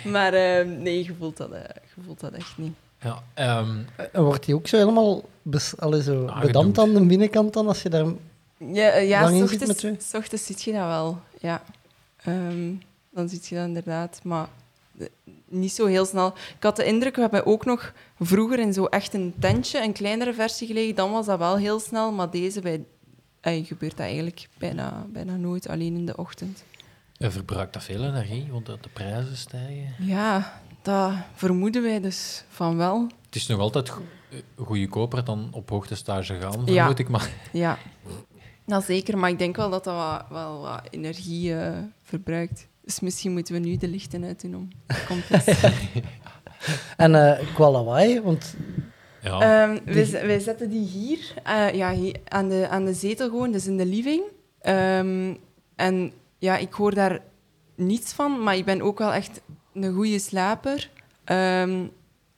Maar 0.11 0.33
eh, 0.33 0.67
nee, 0.67 1.05
je 1.05 1.15
voelt, 1.19 1.37
dat, 1.37 1.51
eh, 1.51 1.61
je 1.95 2.03
voelt 2.05 2.21
dat 2.21 2.33
echt 2.33 2.59
niet. 2.59 2.75
Ja, 3.01 3.23
ehm, 3.35 3.77
En 4.13 4.23
wordt 4.23 4.45
die 4.45 4.55
ook 4.55 4.67
zo 4.67 4.77
helemaal 4.77 5.23
bes, 5.43 5.77
allee, 5.77 6.03
zo 6.03 6.31
bedampt 6.41 6.79
aan 6.79 6.95
de 6.95 7.07
binnenkant 7.07 7.53
dan, 7.53 7.69
als 7.69 7.83
je 7.83 7.89
daar... 7.89 8.07
Ja, 8.59 8.91
eh, 8.91 9.09
ja 9.09 9.23
Lang 9.23 9.37
in 9.37 9.47
s 9.47 9.51
zit 9.51 9.61
met 9.61 9.71
ochtends, 9.71 10.09
s 10.09 10.15
ochtends 10.15 10.47
ziet 10.47 10.63
je 10.63 10.73
dat 10.73 10.87
wel. 10.87 11.21
Ja. 11.41 11.63
Ehm, 12.17 12.73
dan 13.11 13.29
ziet 13.29 13.47
je 13.47 13.55
dat 13.55 13.67
inderdaad, 13.67 14.21
maar 14.23 14.49
eh, 14.99 15.07
niet 15.49 15.73
zo 15.73 15.87
heel 15.87 16.05
snel. 16.05 16.27
Ik 16.57 16.63
had 16.63 16.77
de 16.77 16.85
indruk, 16.85 17.15
we 17.15 17.21
hebben 17.21 17.47
ook 17.47 17.65
nog 17.65 17.93
vroeger 18.21 18.59
in 18.59 18.73
zo 18.73 18.85
echt 18.85 19.15
een 19.15 19.35
tentje, 19.39 19.83
een 19.83 19.93
kleinere 19.93 20.35
versie 20.35 20.67
gelegen. 20.67 20.95
Dan 20.95 21.11
was 21.13 21.27
dat 21.27 21.39
wel 21.39 21.57
heel 21.57 21.81
snel, 21.81 22.13
maar 22.13 22.31
deze 22.31 22.61
bij, 22.61 22.85
eh, 23.41 23.67
gebeurt 23.67 23.97
dat 23.97 24.07
eigenlijk 24.07 24.49
bijna, 24.59 25.07
bijna 25.09 25.37
nooit, 25.37 25.69
alleen 25.69 25.95
in 25.95 26.07
de 26.07 26.17
ochtend. 26.17 26.65
je 27.13 27.31
verbruikt 27.31 27.73
dat 27.73 27.83
veel 27.83 28.05
energie, 28.05 28.47
want 28.51 28.67
de 28.67 28.79
de 28.81 28.89
prijzen 28.89 29.37
stijgen. 29.37 29.95
Ja, 29.99 30.61
dat 30.89 31.13
vermoeden 31.35 31.83
wij 31.83 32.01
dus 32.01 32.45
van 32.49 32.77
wel. 32.77 33.07
Het 33.27 33.35
is 33.37 33.47
nog 33.47 33.61
altijd 33.61 33.89
eh, 33.89 34.39
goedkoper 34.57 35.25
dan 35.25 35.49
op 35.53 35.71
hoogtestage 35.71 36.35
gaan, 36.41 36.63
Ja. 36.65 36.75
vermoed 36.75 36.99
ik. 36.99 37.09
Maar 37.09 37.31
Ja, 37.53 37.79
nou, 38.67 38.83
zeker, 38.83 39.19
maar 39.19 39.31
ik 39.31 39.39
denk 39.39 39.57
wel 39.57 39.71
dat 39.71 39.85
dat 39.85 39.95
wat, 39.95 40.25
wel 40.31 40.61
wat 40.61 40.81
energie 40.91 41.55
eh, 41.61 41.79
verbruikt. 42.03 42.69
Dus 42.85 43.01
misschien 43.01 43.33
moeten 43.33 43.55
we 43.55 43.61
nu 43.61 43.77
de 43.77 43.89
lichten 43.89 44.25
uitdoen 44.25 44.55
om. 44.55 44.69
En 46.97 47.15
eh 47.15 47.55
qua 47.55 47.71
lawaai, 47.71 48.21
want 48.21 48.55
ja, 49.23 49.41
Ehm, 49.41 49.95
wij, 50.27 50.39
zetten 50.39 50.71
die 50.71 50.87
hier, 50.87 51.35
eh, 51.45 51.75
ja, 51.75 51.93
hier 51.93 52.17
aan, 52.29 52.49
de, 52.49 52.69
aan 52.69 52.85
de 52.85 52.95
zetel 52.95 53.29
gewoon, 53.29 53.53
dus 53.53 53.67
in 53.67 53.77
de 53.77 53.87
living. 53.87 54.23
Ehm, 54.61 55.35
en 55.77 56.13
ja, 56.39 56.57
ik 56.57 56.73
hoor 56.73 56.95
daar 56.95 57.21
niets 57.75 58.13
van, 58.13 58.43
maar 58.43 58.57
ik 58.57 58.65
ben 58.65 58.83
ook 58.83 58.99
wel 58.99 59.13
echt 59.13 59.41
een 59.83 59.95
goede 59.95 60.19
slaper. 60.19 60.91
Ehm, 61.25 61.87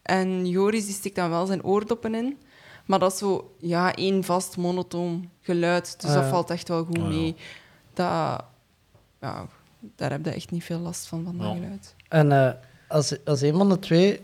en 0.03 0.47
Joris 0.47 0.85
die 0.85 0.95
stikt 0.95 1.17
dan 1.17 1.31
wel 1.31 1.47
zijn 1.47 1.65
oordoppen 1.65 2.15
in. 2.15 2.39
Maar 2.87 2.99
dat 2.99 3.13
is 3.13 3.19
zo, 3.19 3.55
ja, 3.59 3.95
één 3.95 4.25
vast 4.25 4.57
monotoon 4.57 5.31
geluid. 5.41 6.01
Dus 6.01 6.11
Ah, 6.11 6.17
dat 6.17 6.25
ja. 6.25 6.31
valt 6.31 6.51
echt 6.51 6.69
wel 6.69 6.85
goed 6.85 6.99
Ah, 6.99 7.03
ja. 7.03 7.09
mee. 7.09 7.35
Dat, 7.95 8.45
ja, 9.21 9.47
daar 9.97 10.11
heb 10.11 10.25
je 10.25 10.31
echt 10.31 10.51
niet 10.51 10.65
veel 10.65 10.79
last 10.79 11.07
van, 11.07 11.25
van 11.25 11.39
dat 11.39 11.47
Ja. 11.47 11.53
geluid. 11.55 11.95
En 12.09 12.33
eh, 12.33 12.53
als, 12.89 13.25
als 13.25 13.41
een 13.41 13.57
van 13.57 13.69
de 13.69 13.79
twee 13.79 14.21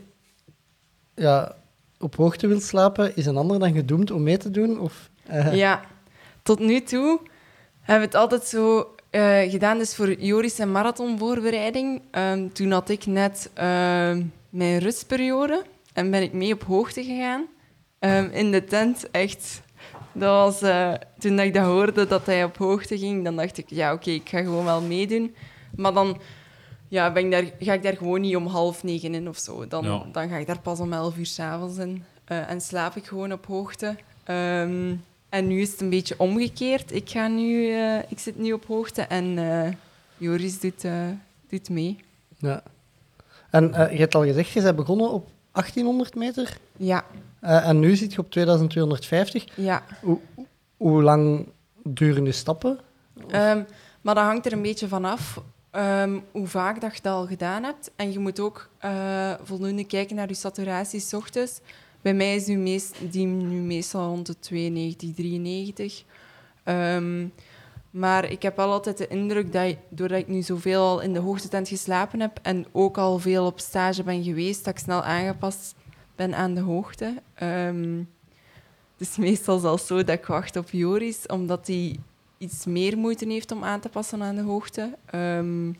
ja, 1.15 1.55
op 1.99 2.15
hoogte 2.15 2.47
wil 2.47 2.59
slapen, 2.59 3.15
is 3.15 3.25
een 3.25 3.37
ander 3.37 3.59
dan 3.59 3.73
gedoemd 3.73 4.11
om 4.11 4.23
mee 4.23 4.37
te 4.37 4.51
doen? 4.51 4.79
Of, 4.79 5.09
eh, 5.25 5.53
Ja, 5.63 5.81
tot 6.43 6.59
nu 6.59 6.81
toe 6.81 7.19
hebben 7.81 8.09
we 8.09 8.15
het 8.17 8.21
altijd 8.23 8.43
zo 8.43 8.95
eh, 9.09 9.49
gedaan. 9.51 9.77
Dus 9.77 9.95
voor 9.95 10.11
Joris 10.13 10.59
en 10.59 10.71
marathonvoorbereiding. 10.71 12.01
Ehm, 12.11 12.47
toen 12.53 12.71
had 12.71 12.89
ik 12.89 13.05
net 13.05 13.49
ehm, 13.53 14.23
mijn 14.49 14.79
rustperiode 14.79 15.63
en 15.93 16.11
ben 16.11 16.21
ik 16.21 16.33
mee 16.33 16.53
op 16.53 16.63
hoogte 16.63 17.03
gegaan. 17.03 17.45
Ehm, 17.99 18.29
in 18.31 18.51
de 18.51 18.63
tent, 18.63 19.11
echt. 19.11 19.61
Dat 20.11 20.29
was, 20.29 20.61
eh, 20.61 20.93
toen 21.19 21.35
dat 21.35 21.45
ik 21.45 21.53
dat 21.53 21.65
hoorde 21.65 22.07
dat 22.07 22.25
hij 22.25 22.43
op 22.43 22.57
hoogte 22.57 22.97
ging, 22.97 23.23
dan 23.23 23.35
dacht 23.35 23.57
ik, 23.57 23.65
ja 23.69 23.93
oké, 23.93 24.09
ik 24.09 24.29
ga 24.29 24.41
gewoon 24.41 24.65
wel 24.65 24.81
meedoen. 24.81 25.35
Maar 25.75 25.93
dan 25.93 26.17
ja, 26.87 27.11
ben 27.11 27.25
ik 27.25 27.31
daar, 27.31 27.43
ga 27.59 27.73
ik 27.73 27.83
daar 27.83 27.97
gewoon 27.97 28.21
niet 28.21 28.35
om 28.35 28.47
half 28.47 28.83
negen 28.83 29.13
in 29.15 29.29
of 29.29 29.37
zo. 29.37 29.67
Dan, 29.67 29.83
Ja. 29.83 30.03
dan 30.11 30.29
ga 30.29 30.35
ik 30.37 30.47
daar 30.47 30.59
pas 30.59 30.79
om 30.79 30.93
elf 30.93 31.17
uur 31.17 31.25
s'avonds 31.25 31.77
in. 31.77 32.03
Eh, 32.25 32.49
en 32.49 32.61
slaap 32.61 32.95
ik 32.95 33.05
gewoon 33.05 33.31
op 33.31 33.45
hoogte. 33.45 33.95
En 35.37 35.47
nu 35.47 35.61
is 35.61 35.71
het 35.71 35.81
een 35.81 35.89
beetje 35.89 36.15
omgekeerd. 36.17 36.91
Ik, 36.93 37.09
ga 37.09 37.27
nu, 37.27 37.71
eh, 37.71 37.97
ik 38.07 38.19
zit 38.19 38.37
nu 38.37 38.51
op 38.53 38.65
hoogte 38.65 39.01
en 39.01 39.37
eh, 39.37 39.73
Joris 40.17 40.59
doet, 40.59 40.83
eh, 40.83 41.07
doet 41.49 41.69
mee. 41.69 41.97
Ja. 42.37 42.63
En 43.49 43.63
je 43.63 43.97
hebt 43.97 44.15
al 44.15 44.23
gezegd, 44.23 44.49
je 44.49 44.61
bent 44.61 44.75
begonnen 44.75 45.11
op 45.11 45.29
1800 45.51 46.15
meter 46.15 46.57
Ja, 46.77 47.05
en 47.41 47.79
nu 47.79 47.95
zit 47.95 48.13
je 48.13 48.19
op 48.19 48.31
2250. 48.31 49.45
ja. 49.55 49.83
Hoe 50.77 51.03
lang 51.03 51.47
duren 51.83 52.23
de 52.23 52.31
stappen? 52.31 52.79
Ehm, 53.29 53.63
maar 54.01 54.15
dat 54.15 54.23
hangt 54.23 54.45
er 54.45 54.53
een 54.53 54.61
beetje 54.61 54.87
vanaf 54.87 55.41
ehm 55.71 56.19
hoe 56.31 56.47
vaak 56.47 56.81
dat 56.81 56.95
je 56.95 57.01
dat 57.01 57.13
al 57.13 57.25
gedaan 57.27 57.63
hebt. 57.63 57.91
En 57.95 58.11
je 58.11 58.19
moet 58.19 58.39
ook 58.39 58.69
eh, 58.77 59.33
voldoende 59.43 59.85
kijken 59.85 60.15
naar 60.15 60.27
je 60.27 60.33
saturatie 60.33 60.99
's 60.99 61.13
ochtends. 61.13 61.59
Bij 62.07 62.15
mij 62.15 62.35
is 62.35 62.45
nu 62.45 62.57
meest, 62.57 62.95
die 63.11 63.25
nu 63.25 63.59
meestal 63.59 64.07
rond 64.07 64.25
de 64.25 64.39
92, 64.39 65.13
93. 65.13 66.03
Ehm, 66.63 67.27
maar 67.89 68.31
ik 68.31 68.41
heb 68.41 68.55
wel 68.55 68.71
altijd 68.71 68.97
de 68.97 69.07
indruk 69.07 69.53
dat, 69.53 69.75
doordat 69.89 70.19
ik 70.19 70.27
nu 70.27 70.41
zoveel 70.41 70.81
al 70.81 70.99
in 70.99 71.13
de 71.13 71.19
hoogtetent 71.19 71.67
geslapen 71.67 72.19
heb 72.19 72.39
en 72.41 72.65
ook 72.71 72.97
al 72.97 73.19
veel 73.19 73.45
op 73.45 73.59
stage 73.59 74.03
ben 74.03 74.23
geweest, 74.23 74.65
dat 74.65 74.73
ik 74.73 74.79
snel 74.79 75.03
aangepast 75.03 75.75
ben 76.15 76.35
aan 76.35 76.53
de 76.53 76.61
hoogte. 76.61 77.21
Ehm, 77.33 77.97
het 78.97 79.07
is 79.07 79.17
meestal 79.17 79.77
zo 79.77 79.95
dat 80.03 80.09
ik 80.09 80.25
wacht 80.25 80.55
op 80.55 80.69
Joris, 80.69 81.25
omdat 81.25 81.67
hij 81.67 81.95
iets 82.37 82.65
meer 82.65 82.97
moeite 82.97 83.25
heeft 83.25 83.51
om 83.51 83.63
aan 83.63 83.79
te 83.79 83.89
passen 83.89 84.23
aan 84.23 84.35
de 84.35 84.41
hoogte. 84.41 84.97
Ehm, 85.05 85.71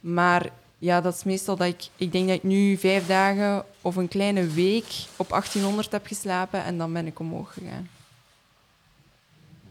maar 0.00 0.50
ja, 0.80 1.00
dat 1.00 1.14
is 1.14 1.24
meestal 1.24 1.56
dat 1.56 1.66
ik... 1.66 1.88
Ik 1.96 2.12
denk 2.12 2.26
dat 2.26 2.36
ik 2.36 2.42
nu 2.42 2.76
vijf 2.76 3.06
dagen 3.06 3.64
of 3.80 3.96
een 3.96 4.08
kleine 4.08 4.46
week 4.46 4.86
op 5.16 5.28
1800 5.28 5.92
heb 5.92 6.06
geslapen 6.06 6.64
en 6.64 6.78
dan 6.78 6.92
ben 6.92 7.06
ik 7.06 7.18
omhoog 7.18 7.52
gegaan. 7.52 7.88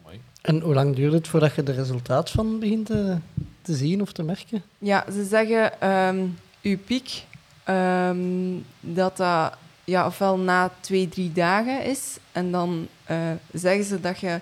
Mooi. 0.04 0.22
En 0.42 0.60
hoe 0.60 0.74
lang 0.74 0.96
duurt 0.96 1.14
het 1.14 1.28
voordat 1.28 1.56
je 1.56 1.64
er 1.64 1.76
resultaat 1.76 2.30
van 2.30 2.60
begint 2.60 2.86
te, 2.86 3.18
te 3.62 3.76
zien 3.76 4.02
of 4.02 4.12
te 4.12 4.24
merken? 4.24 4.64
Ja, 4.78 5.06
ze 5.12 5.26
zeggen 5.26 5.82
ehm 5.82 6.26
uw 6.62 6.78
piek, 6.78 7.24
ehm, 7.64 8.58
dat 8.80 9.18
dat 9.18 9.54
ja, 9.84 10.06
ofwel 10.06 10.38
na 10.38 10.72
twee, 10.80 11.10
drie 11.10 11.32
dagen 11.32 11.84
is. 11.84 12.18
En 12.32 12.52
dan 12.52 12.88
eh, 13.04 13.18
zeggen 13.54 13.84
ze 13.84 14.00
dat 14.00 14.20
je 14.20 14.40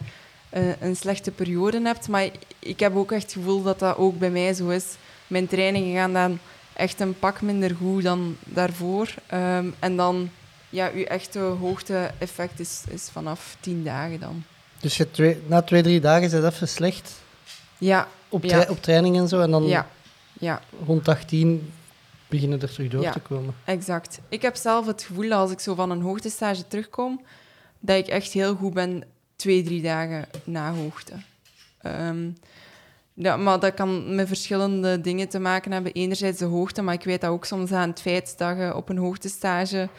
eh, 0.50 0.82
een 0.82 0.96
slechte 0.96 1.32
periode 1.32 1.82
hebt. 1.82 2.08
Maar 2.08 2.30
ik 2.60 2.80
heb 2.80 2.96
ook 2.96 3.12
echt 3.12 3.24
het 3.24 3.34
gevoel 3.34 3.64
dat 3.64 3.80
dat 3.80 3.98
ook 3.98 4.20
bij 4.20 4.30
mij 4.30 4.54
zo 4.54 4.70
is. 4.70 4.96
Mijn 5.28 5.48
trainingen 5.48 5.96
gaan 5.96 6.14
dan 6.14 6.40
echt 6.78 7.00
een 7.00 7.20
pak 7.20 7.42
minder 7.42 7.76
goed 7.76 8.04
dan 8.04 8.36
daarvoor. 8.46 9.14
Ehm, 9.28 9.68
en 9.80 9.96
dan, 9.96 10.30
ja, 10.70 10.92
uw 10.94 11.04
echte 11.04 11.40
hoogte-effect 11.40 12.60
is, 12.60 12.84
is 12.90 13.10
vanaf 13.12 13.58
tien 13.60 13.84
dagen 13.84 14.20
dan. 14.20 14.44
Dus 14.80 14.98
je 14.98 15.12
twee, 15.12 15.42
na 15.48 15.62
twee, 15.62 15.82
drie 15.84 16.00
dagen 16.00 16.24
is 16.24 16.32
het 16.32 16.44
even 16.44 16.68
slecht 16.68 17.14
Ja, 17.78 18.08
op, 18.30 18.44
Ja. 18.44 18.66
op 18.70 18.82
training 18.82 19.18
en 19.18 19.28
zo. 19.28 19.40
En 19.42 19.52
dan 19.52 19.64
ja, 19.64 19.88
ja. 20.34 20.62
rond 20.86 21.08
18 21.08 21.72
beginnen 22.28 22.62
er 22.62 22.70
terug 22.74 22.90
door 22.92 23.02
Ja. 23.02 23.12
te 23.12 23.20
komen. 23.20 23.56
Exact. 23.66 24.20
Ik 24.30 24.42
heb 24.42 24.56
zelf 24.56 24.86
het 24.86 25.04
gevoel 25.04 25.30
dat 25.30 25.40
als 25.40 25.52
ik 25.52 25.60
zo 25.60 25.76
van 25.76 25.90
een 25.92 26.02
hoogtestage 26.02 26.68
terugkom, 26.68 27.22
dat 27.80 27.98
ik 27.98 28.08
echt 28.08 28.32
heel 28.32 28.56
goed 28.56 28.74
ben 28.74 29.04
twee, 29.36 29.64
drie 29.64 29.82
dagen 29.82 30.26
na 30.44 30.74
hoogte. 30.74 31.14
Ehm, 31.82 32.30
ja, 33.20 33.38
maar 33.38 33.60
dat 33.60 33.74
kan 33.74 34.16
met 34.16 34.28
verschillende 34.28 35.02
dingen 35.02 35.30
te 35.30 35.40
maken 35.40 35.72
hebben. 35.72 35.94
Enerzijds 35.94 36.40
de 36.40 36.46
hoogte, 36.46 36.82
maar 36.82 36.94
ik 36.94 37.04
weet 37.04 37.22
dat 37.22 37.30
ook 37.30 37.46
soms 37.46 37.72
aan 37.72 37.90
het 37.90 38.02
feit 38.02 38.38
dat 38.38 38.58
je 38.58 38.76
op 38.76 38.90
een 38.90 38.98
hoogtestage 38.98 39.90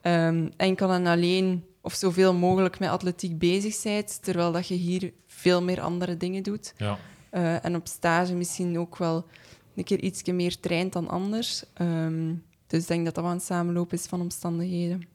ehm, 0.00 0.48
enkel 0.56 0.90
en 0.90 1.06
alleen 1.06 1.64
of 1.80 1.94
zoveel 1.94 2.34
mogelijk 2.34 2.78
met 2.78 2.88
atletiek 2.88 3.38
bezig 3.38 3.82
bent, 3.82 4.22
terwijl 4.22 4.52
dat 4.52 4.68
je 4.68 4.74
hier 4.74 5.12
veel 5.26 5.62
meer 5.62 5.80
andere 5.80 6.16
dingen 6.16 6.42
doet. 6.42 6.74
Ja. 6.76 6.98
Eh, 7.30 7.64
en 7.64 7.76
op 7.76 7.86
stage 7.86 8.34
misschien 8.34 8.78
ook 8.78 8.96
wel 8.96 9.26
een 9.74 9.84
keer 9.84 10.00
iets 10.00 10.22
meer 10.22 10.60
traint 10.60 10.92
dan 10.92 11.08
anders. 11.08 11.64
Ehm, 11.74 12.34
dus 12.66 12.80
ik 12.80 12.88
denk 12.88 13.04
dat 13.04 13.14
dat 13.14 13.24
wel 13.24 13.32
een 13.32 13.40
samenloop 13.40 13.92
is 13.92 14.06
van 14.06 14.20
omstandigheden. 14.20 15.06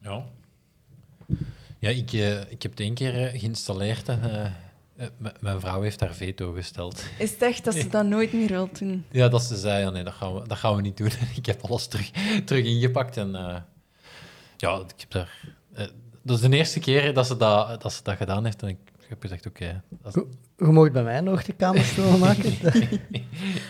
Ja. 0.00 0.24
Ja, 1.78 1.88
ik, 1.88 2.12
eh, 2.12 2.40
ik 2.40 2.62
heb 2.62 2.70
het 2.70 2.80
één 2.80 2.94
keer 2.94 3.26
eh, 3.26 3.40
geïnstalleerd 3.40 4.08
en 4.08 4.20
mijn 5.40 5.60
vrouw 5.60 5.80
heeft 5.82 5.98
daar 5.98 6.14
veto 6.14 6.52
gesteld. 6.52 7.02
Is 7.18 7.30
het 7.30 7.42
echt 7.42 7.64
dat 7.64 7.74
ze 7.74 7.88
dat 7.88 8.06
nooit 8.06 8.32
meer 8.32 8.48
wil 8.48 8.68
doen? 8.78 9.04
Ja, 9.10 9.28
dat 9.28 9.42
ze 9.42 9.56
zei, 9.56 9.82
ja, 9.84 9.90
nee, 9.90 10.02
dat 10.04 10.12
gaan 10.12 10.34
we, 10.34 10.48
dat 10.48 10.58
gaan 10.58 10.76
we 10.76 10.82
niet 10.82 10.96
doen. 10.96 11.10
ik 11.36 11.46
heb 11.46 11.62
alles 11.64 11.86
terug, 11.86 12.10
terug 12.44 12.64
ingepakt 12.64 13.16
en 13.16 13.34
eh, 13.34 13.56
ja, 14.56 14.76
ik 14.76 15.00
heb 15.00 15.10
daar... 15.10 15.40
eh, 15.72 15.86
dat 16.22 16.36
is 16.42 16.48
de 16.50 16.56
eerste 16.56 16.80
keer 16.80 17.14
dat 17.14 17.26
ze 17.26 17.36
dat, 17.36 17.82
dat, 17.82 17.92
ze 17.92 18.02
dat 18.02 18.16
gedaan 18.16 18.44
heeft 18.44 18.62
en 18.62 18.68
ik 18.68 18.78
heb 19.08 19.20
gezegd, 19.22 19.46
oké. 19.46 19.82
dat 20.02 20.16
is- 20.16 20.22
Je 20.56 20.64
mag 20.72 20.90
bij 20.90 21.02
mij 21.02 21.18
een 21.18 21.26
hoogtekamerstoel 21.26 22.18
maken. 22.18 22.52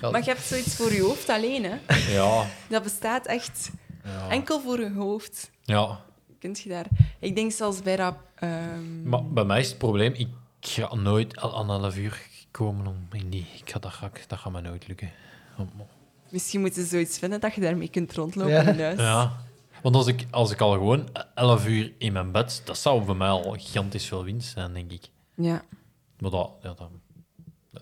ja, 0.00 0.10
Maar 0.10 0.20
je 0.25 0.30
hebt 0.30 0.42
zoiets 0.42 0.76
voor 0.76 0.92
je 0.92 1.00
hoofd 1.02 1.28
alleen, 1.28 1.64
hè? 1.64 1.76
ja, 2.14 2.46
Dat 2.68 2.82
bestaat 2.82 3.26
echt 3.26 3.70
ja, 4.04 4.28
enkel 4.30 4.60
voor 4.60 4.80
je 4.80 4.90
hoofd. 4.92 5.50
ja. 5.62 6.00
Kunt 6.38 6.60
je 6.60 6.68
daar... 6.68 6.87
Ik 7.18 7.34
denk 7.37 7.52
zelfs 7.52 7.82
bij 7.82 7.96
dat... 7.96 8.14
ehm, 8.34 9.02
Maar 9.08 9.25
bij 9.25 9.44
mij 9.44 9.60
is 9.60 9.68
het 9.68 9.78
probleem, 9.78 10.12
ik 10.14 10.28
ga 10.61 10.95
nooit 10.95 11.37
al 11.40 11.57
aan 11.57 11.71
11 11.71 11.97
uur 11.97 12.26
komen 12.50 12.87
om 12.87 13.07
in 13.12 13.31
die... 13.31 13.47
Ik 13.62 13.71
ga, 13.71 13.79
dat, 13.79 13.93
ga, 13.93 14.07
ik- 14.07 14.25
dat 14.29 14.38
gaat 14.38 14.52
me 14.52 14.61
nooit 14.61 14.88
lukken. 14.88 15.11
Om- 15.59 15.71
Misschien 16.29 16.61
moeten 16.61 16.83
ze 16.83 16.88
zoiets 16.88 17.19
vinden 17.19 17.40
dat 17.40 17.55
je 17.55 17.61
daarmee 17.61 17.88
kunt 17.88 18.12
rondlopen 18.14 18.52
Ja. 18.52 18.62
in 18.62 18.81
huis. 18.81 18.99
Ja. 18.99 19.37
Want 19.83 19.95
als 19.95 20.07
ik, 20.07 20.26
als 20.31 20.50
ik 20.50 20.61
al 20.61 20.73
gewoon 20.73 21.09
11 21.35 21.67
uur 21.67 21.93
in 21.99 22.12
mijn 22.12 22.33
bed, 22.33 22.62
dat 22.64 22.79
zou 22.79 23.05
voor 23.05 23.17
mij 23.17 23.29
al 23.29 23.52
gigantisch 23.59 24.07
veel 24.07 24.25
winst 24.25 24.52
zijn, 24.52 24.73
denk 24.73 24.90
ik. 24.90 25.09
Ja. 25.35 25.62
Maar 26.19 26.31
dat, 26.31 26.50
ja, 26.62 26.75
dat, 26.75 26.90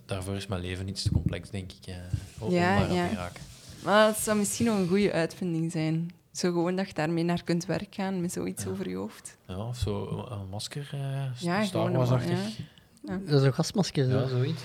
daarvoor 0.07 0.35
is 0.37 0.47
mijn 0.47 0.61
leven 0.61 0.89
iets 0.89 1.03
te 1.03 1.11
complex, 1.11 1.51
denk 1.51 1.73
ik. 1.73 1.87
eh, 1.87 1.95
om 2.39 2.51
Ja, 2.51 2.79
daar 2.79 2.89
aan 2.89 2.95
ja. 2.95 3.09
te 3.09 3.15
raken. 3.15 3.41
Maar 3.85 4.07
het 4.07 4.17
zou 4.17 4.39
misschien 4.39 4.67
nog 4.67 4.79
een 4.79 4.89
goede 4.89 5.13
uitvinding 5.13 5.73
zijn. 5.73 6.11
Zo 6.33 6.53
gewoon 6.53 6.77
dat 6.77 6.87
je 6.89 6.95
daarmee 6.95 7.25
naar 7.25 7.43
kunt 7.45 7.67
werken 7.67 7.93
gaan, 7.93 8.21
met 8.21 8.33
zoiets 8.33 8.67
over 8.67 8.89
je 8.89 8.97
hoofd. 8.97 9.37
Ja, 9.47 9.57
of 9.69 9.77
zo 9.77 10.27
een, 10.31 10.49
masker, 10.51 10.89
eh 10.93 11.41
Ja, 11.41 11.65
Star 11.65 11.93
Wars-achtig. 11.93 12.59
ma- 13.03 13.19
Dat 13.27 13.41
is 13.41 13.47
een 13.47 13.55
gasmasker. 13.55 14.09
Ja, 14.09 14.21
zo. 14.21 14.37
zoiets. 14.37 14.63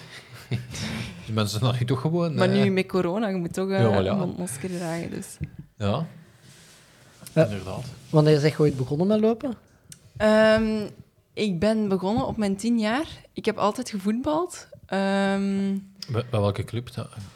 Die 1.26 1.34
mensen 1.34 1.60
zijn 1.60 1.76
hier 1.76 1.86
toch 1.86 2.02
gewoon... 2.02 2.36
Maar 2.36 2.50
eh, 2.50 2.64
nu 2.64 2.70
met 2.72 2.88
corona, 2.88 3.28
je 3.28 3.36
moet 3.36 3.54
toch 3.54 3.70
eh, 3.70 3.82
Ja, 3.82 4.00
ja. 4.00 4.12
een 4.12 4.18
mondmasker 4.18 4.70
dragen. 4.70 5.10
Dus. 5.10 5.38
Ja, 5.78 6.06
Ja. 7.34 7.44
inderdaad. 7.44 7.86
Wanneer 8.10 8.40
zeg 8.40 8.52
je 8.58 8.60
ooit 8.64 8.78
begonnen 8.78 9.08
met 9.08 9.20
lopen? 9.20 9.54
Ehm, 10.18 10.88
ik 11.34 11.60
ben 11.60 11.88
begonnen 11.88 12.26
op 12.28 12.38
mijn 12.38 12.56
tien 12.56 12.80
jaar. 12.80 13.08
Ik 13.34 13.46
heb 13.46 13.58
altijd 13.58 13.90
gevoetbald. 13.90 14.68
Ehm, 14.86 15.78
Bij, 16.12 16.26
bij 16.30 16.40
welke 16.40 16.64
club? 16.64 16.90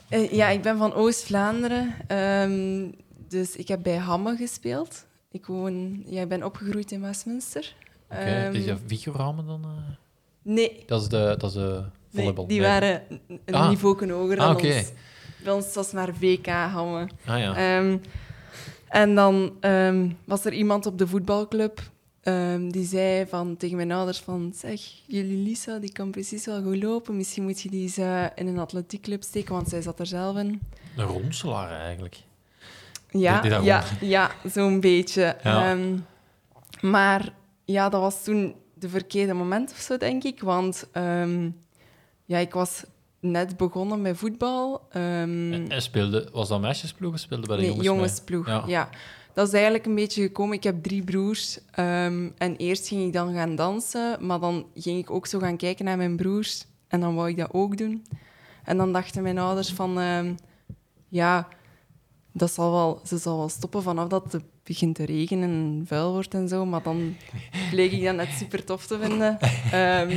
Eh, 0.10 0.32
ja, 0.32 0.48
ik 0.50 0.62
ben 0.62 0.78
van 0.78 0.94
Oost-Vlaanderen. 0.94 1.94
Ehm, 2.08 2.92
dus 3.30 3.56
ik 3.56 3.68
heb 3.68 3.84
bij 3.84 3.98
Hamme 3.98 4.36
gespeeld. 4.36 5.06
Ik, 5.32 5.46
woon, 5.46 6.04
ja, 6.06 6.22
ik 6.22 6.28
ben 6.30 6.44
opgegroeid 6.44 6.92
in 6.92 7.02
Westminster. 7.02 7.74
Oké, 8.12 8.20
Ehm, 8.20 8.54
Is 8.56 8.66
dat 8.66 8.80
Viggo 8.88 9.12
dan? 9.46 9.62
eh? 9.64 9.96
Nee, 10.42 10.84
Dat 10.86 11.02
is 11.02 11.08
de, 11.08 11.36
dat 11.38 11.50
is 11.50 11.54
de 11.54 11.84
nee 12.12 12.22
volleybal. 12.24 12.48
die 12.48 12.60
Nee. 12.60 12.70
waren 12.70 13.02
een- 13.46 13.54
Ah. 13.54 13.70
niveau 13.70 14.12
hoger 14.12 14.40
Ah, 14.40 14.46
dan 14.48 14.56
oké. 14.56 14.68
ons. 14.76 14.92
Bij 15.44 15.54
ons 15.54 15.74
was 15.74 15.92
maar 15.92 16.14
VK 16.20 16.46
Hamme. 16.48 17.08
Ah 17.26 17.40
ja. 17.40 17.56
Ehm, 17.56 17.98
en 18.88 19.16
dan 19.16 19.54
ehm, 19.60 20.10
was 20.26 20.46
er 20.46 20.54
iemand 20.54 20.86
op 20.86 20.98
de 20.98 21.08
voetbalclub 21.08 21.82
ehm, 22.22 22.70
die 22.70 22.86
zei 22.86 23.26
van, 23.28 23.58
tegen 23.58 23.76
mijn 23.76 23.92
ouders 23.92 24.20
van... 24.20 24.52
Zeg, 24.56 24.82
jullie 25.06 25.38
Lisa, 25.44 25.80
die 25.80 25.92
kan 25.92 26.12
precies 26.12 26.46
wel 26.46 26.64
goed 26.64 26.84
lopen. 26.84 27.18
Misschien 27.18 27.44
moet 27.44 27.62
je 27.62 27.70
die 27.70 27.82
eens 27.82 27.98
eh, 27.98 28.26
in 28.36 28.48
een 28.48 28.60
atletiekclub 28.60 29.24
steken, 29.24 29.54
want 29.54 29.70
zij 29.70 29.82
zat 29.82 30.00
er 30.00 30.06
zelf 30.06 30.38
in. 30.38 30.62
Een 30.98 31.06
ronselaar 31.06 31.72
eigenlijk. 31.80 32.18
Ja, 33.10 33.42
Die 33.42 33.52
ja, 33.52 33.84
ja 34.02 34.32
zo'n 34.52 34.80
beetje. 34.80 35.38
Ja. 35.44 35.70
Ehm, 35.72 35.98
maar 36.82 37.34
ja, 37.66 37.90
dat 37.90 38.02
was 38.02 38.24
toen 38.24 38.56
de 38.74 38.90
verkeerde 38.90 39.34
moment 39.34 39.72
of 39.72 39.78
zo, 39.78 39.98
denk 39.98 40.24
ik. 40.24 40.42
Want 40.42 40.88
ehm, 40.92 41.50
ja, 42.26 42.38
ik 42.38 42.54
was 42.54 42.84
net 43.20 43.58
begonnen 43.58 44.02
met 44.02 44.18
voetbal. 44.18 44.88
Ehm, 44.90 45.54
En, 45.54 45.66
en 45.70 45.82
speelde, 45.82 46.30
was 46.32 46.48
dat 46.48 46.62
meisjesploeg 46.62 47.14
of 47.14 47.20
speelde 47.20 47.48
bij 47.48 47.56
de 47.56 47.62
nee, 47.62 47.72
jongens? 47.72 47.88
jongensploeg. 47.88 48.48
Ja. 48.48 48.64
Ja. 48.68 48.90
Dat 49.34 49.48
is 49.48 49.54
eigenlijk 49.54 49.86
een 49.86 49.96
beetje 49.96 50.22
gekomen. 50.22 50.56
Ik 50.56 50.64
heb 50.64 50.84
drie 50.84 51.04
broers. 51.04 51.60
en 51.72 52.56
eerst 52.58 52.88
ging 52.88 53.06
ik 53.06 53.14
dan 53.14 53.34
gaan 53.34 53.56
dansen. 53.56 54.26
Maar 54.26 54.40
dan 54.40 54.66
ging 54.76 55.00
ik 55.00 55.12
ook 55.12 55.28
zo 55.28 55.40
gaan 55.40 55.58
kijken 55.58 55.86
naar 55.86 55.98
mijn 55.98 56.16
broers. 56.16 56.66
En 56.88 57.00
dan 57.00 57.16
wou 57.16 57.30
ik 57.30 57.38
dat 57.38 57.54
ook 57.54 57.78
doen. 57.78 58.06
En 58.64 58.78
dan 58.78 58.94
dachten 58.94 59.24
mijn 59.24 59.38
ouders 59.38 59.74
van... 59.74 60.00
ja, 61.10 61.48
dat 62.38 62.52
zal 62.52 62.72
wel, 62.72 63.00
ze 63.06 63.18
zal 63.18 63.38
wel 63.38 63.50
stoppen 63.50 63.84
vanaf 63.84 64.08
dat 64.08 64.32
het 64.32 64.44
begint 64.64 64.96
te 64.96 65.06
regenen 65.06 65.50
en 65.50 65.84
vuil 65.88 66.12
wordt 66.12 66.34
en 66.34 66.48
zo. 66.48 66.66
Maar 66.66 66.84
dan 66.84 67.16
bleek 67.72 67.92
ik 67.92 68.04
dat 68.04 68.16
net 68.16 68.30
super 68.30 68.64
tof 68.64 68.88
te 68.88 69.00
vinden. 69.00 69.38
Ehm, 69.72 70.16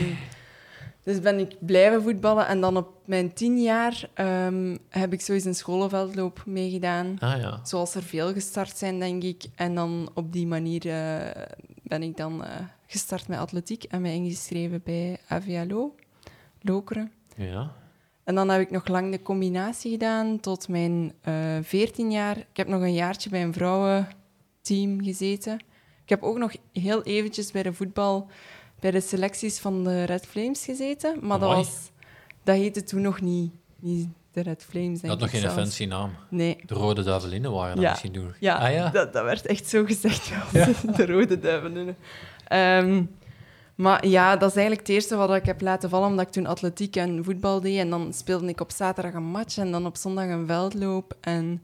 dus 1.03 1.21
ben 1.21 1.39
ik 1.39 1.57
blijven 1.59 2.03
voetballen. 2.03 2.47
En 2.47 2.61
dan 2.61 2.77
op 2.77 2.89
mijn 3.05 3.33
tien 3.33 3.63
jaar 3.63 4.09
ehm, 4.15 4.77
heb 4.89 5.13
ik 5.13 5.21
sowieso 5.21 5.49
een 5.49 5.55
scholenveldloop 5.55 6.43
meegedaan. 6.47 7.17
Ah 7.19 7.41
ja. 7.41 7.61
Zoals 7.63 7.95
er 7.95 8.03
veel 8.03 8.33
gestart 8.33 8.77
zijn, 8.77 8.99
denk 8.99 9.23
ik. 9.23 9.45
En 9.55 9.75
dan 9.75 10.11
op 10.15 10.33
die 10.33 10.47
manier 10.47 10.87
eh, 10.89 11.43
ben 11.83 12.03
ik 12.03 12.17
dan 12.17 12.45
eh, 12.45 12.51
gestart 12.87 13.29
met 13.29 13.39
atletiek 13.39 13.85
en 13.85 14.01
mij 14.01 14.15
ingeschreven 14.15 14.81
bij 14.85 15.19
AVLO, 15.29 15.95
Lokeren. 16.61 17.13
ja. 17.37 17.73
En 18.31 18.37
dan 18.37 18.49
heb 18.49 18.61
ik 18.61 18.71
nog 18.71 18.87
lang 18.89 19.11
de 19.13 19.23
combinatie 19.23 19.91
gedaan 19.91 20.41
tot 20.41 20.69
mijn 20.69 21.13
eh 21.23 21.35
14 21.63 22.11
jaar. 22.11 22.37
Ik 22.37 22.47
heb 22.57 22.69
nog 22.69 22.81
een 22.83 22.95
jaartje 22.95 23.31
bij 23.31 23.43
een 23.43 23.53
vrouwenteam 23.53 25.03
gezeten. 25.03 25.55
Ik 26.03 26.09
heb 26.09 26.23
ook 26.23 26.39
nog 26.39 26.53
heel 26.73 27.03
eventjes 27.03 27.51
bij 27.51 27.63
de 27.63 27.73
voetbal, 27.73 28.27
bij 28.81 28.91
de 28.91 29.01
selecties 29.01 29.59
van 29.59 29.85
de 29.85 30.05
Red 30.05 30.27
Flames 30.27 30.65
gezeten. 30.65 31.17
Maar 31.21 31.39
dat, 31.39 31.55
was, 31.55 31.91
dat 32.45 32.57
heette 32.57 32.83
toen 32.83 33.01
nog 33.03 33.21
niet, 33.21 33.53
niet 33.79 34.09
de 34.33 34.41
Red 34.43 34.67
Flames, 34.69 35.01
Dat 35.01 35.11
had 35.11 35.21
nog 35.21 35.31
geen 35.31 35.41
zelfs. 35.41 35.57
fancy 35.57 35.85
naam. 35.85 36.11
Nee. 36.29 36.57
De 36.67 36.75
Rode 36.75 37.03
Duivelinnen 37.03 37.53
waren 37.53 37.75
dat 37.75 37.85
Ja. 37.85 37.91
misschien 37.91 38.13
toen. 38.13 38.33
Ja, 38.41 38.55
Ah, 38.57 38.73
ja. 38.73 38.91
Dat, 38.91 39.13
dat 39.13 39.25
werd 39.25 39.47
echt 39.47 39.69
zo 39.69 39.85
gezegd. 39.85 40.27
Ja. 40.27 40.67
De 40.97 41.07
rode 41.07 41.39
duivelen. 41.39 41.97
Ehm, 42.49 43.03
maar 43.81 44.07
ja, 44.07 44.37
dat 44.37 44.51
is 44.51 44.57
eigenlijk 44.57 44.87
het 44.87 44.97
eerste 44.97 45.17
wat 45.17 45.35
ik 45.35 45.45
heb 45.45 45.61
laten 45.61 45.91
vallen, 45.91 46.09
omdat 46.09 46.27
ik 46.27 46.33
toen 46.33 46.47
atletiek 46.47 46.97
en 46.97 47.25
voetbal 47.25 47.61
deed. 47.61 47.79
En 47.79 47.91
dan 47.91 48.13
speelde 48.13 48.49
ik 48.49 48.61
op 48.61 48.71
zaterdag 48.71 49.15
een 49.15 49.23
match 49.23 49.59
en 49.59 49.71
dan 49.71 49.87
op 49.87 49.97
zondag 49.97 50.25
een 50.29 50.47
veldloop. 50.47 51.17
En 51.21 51.63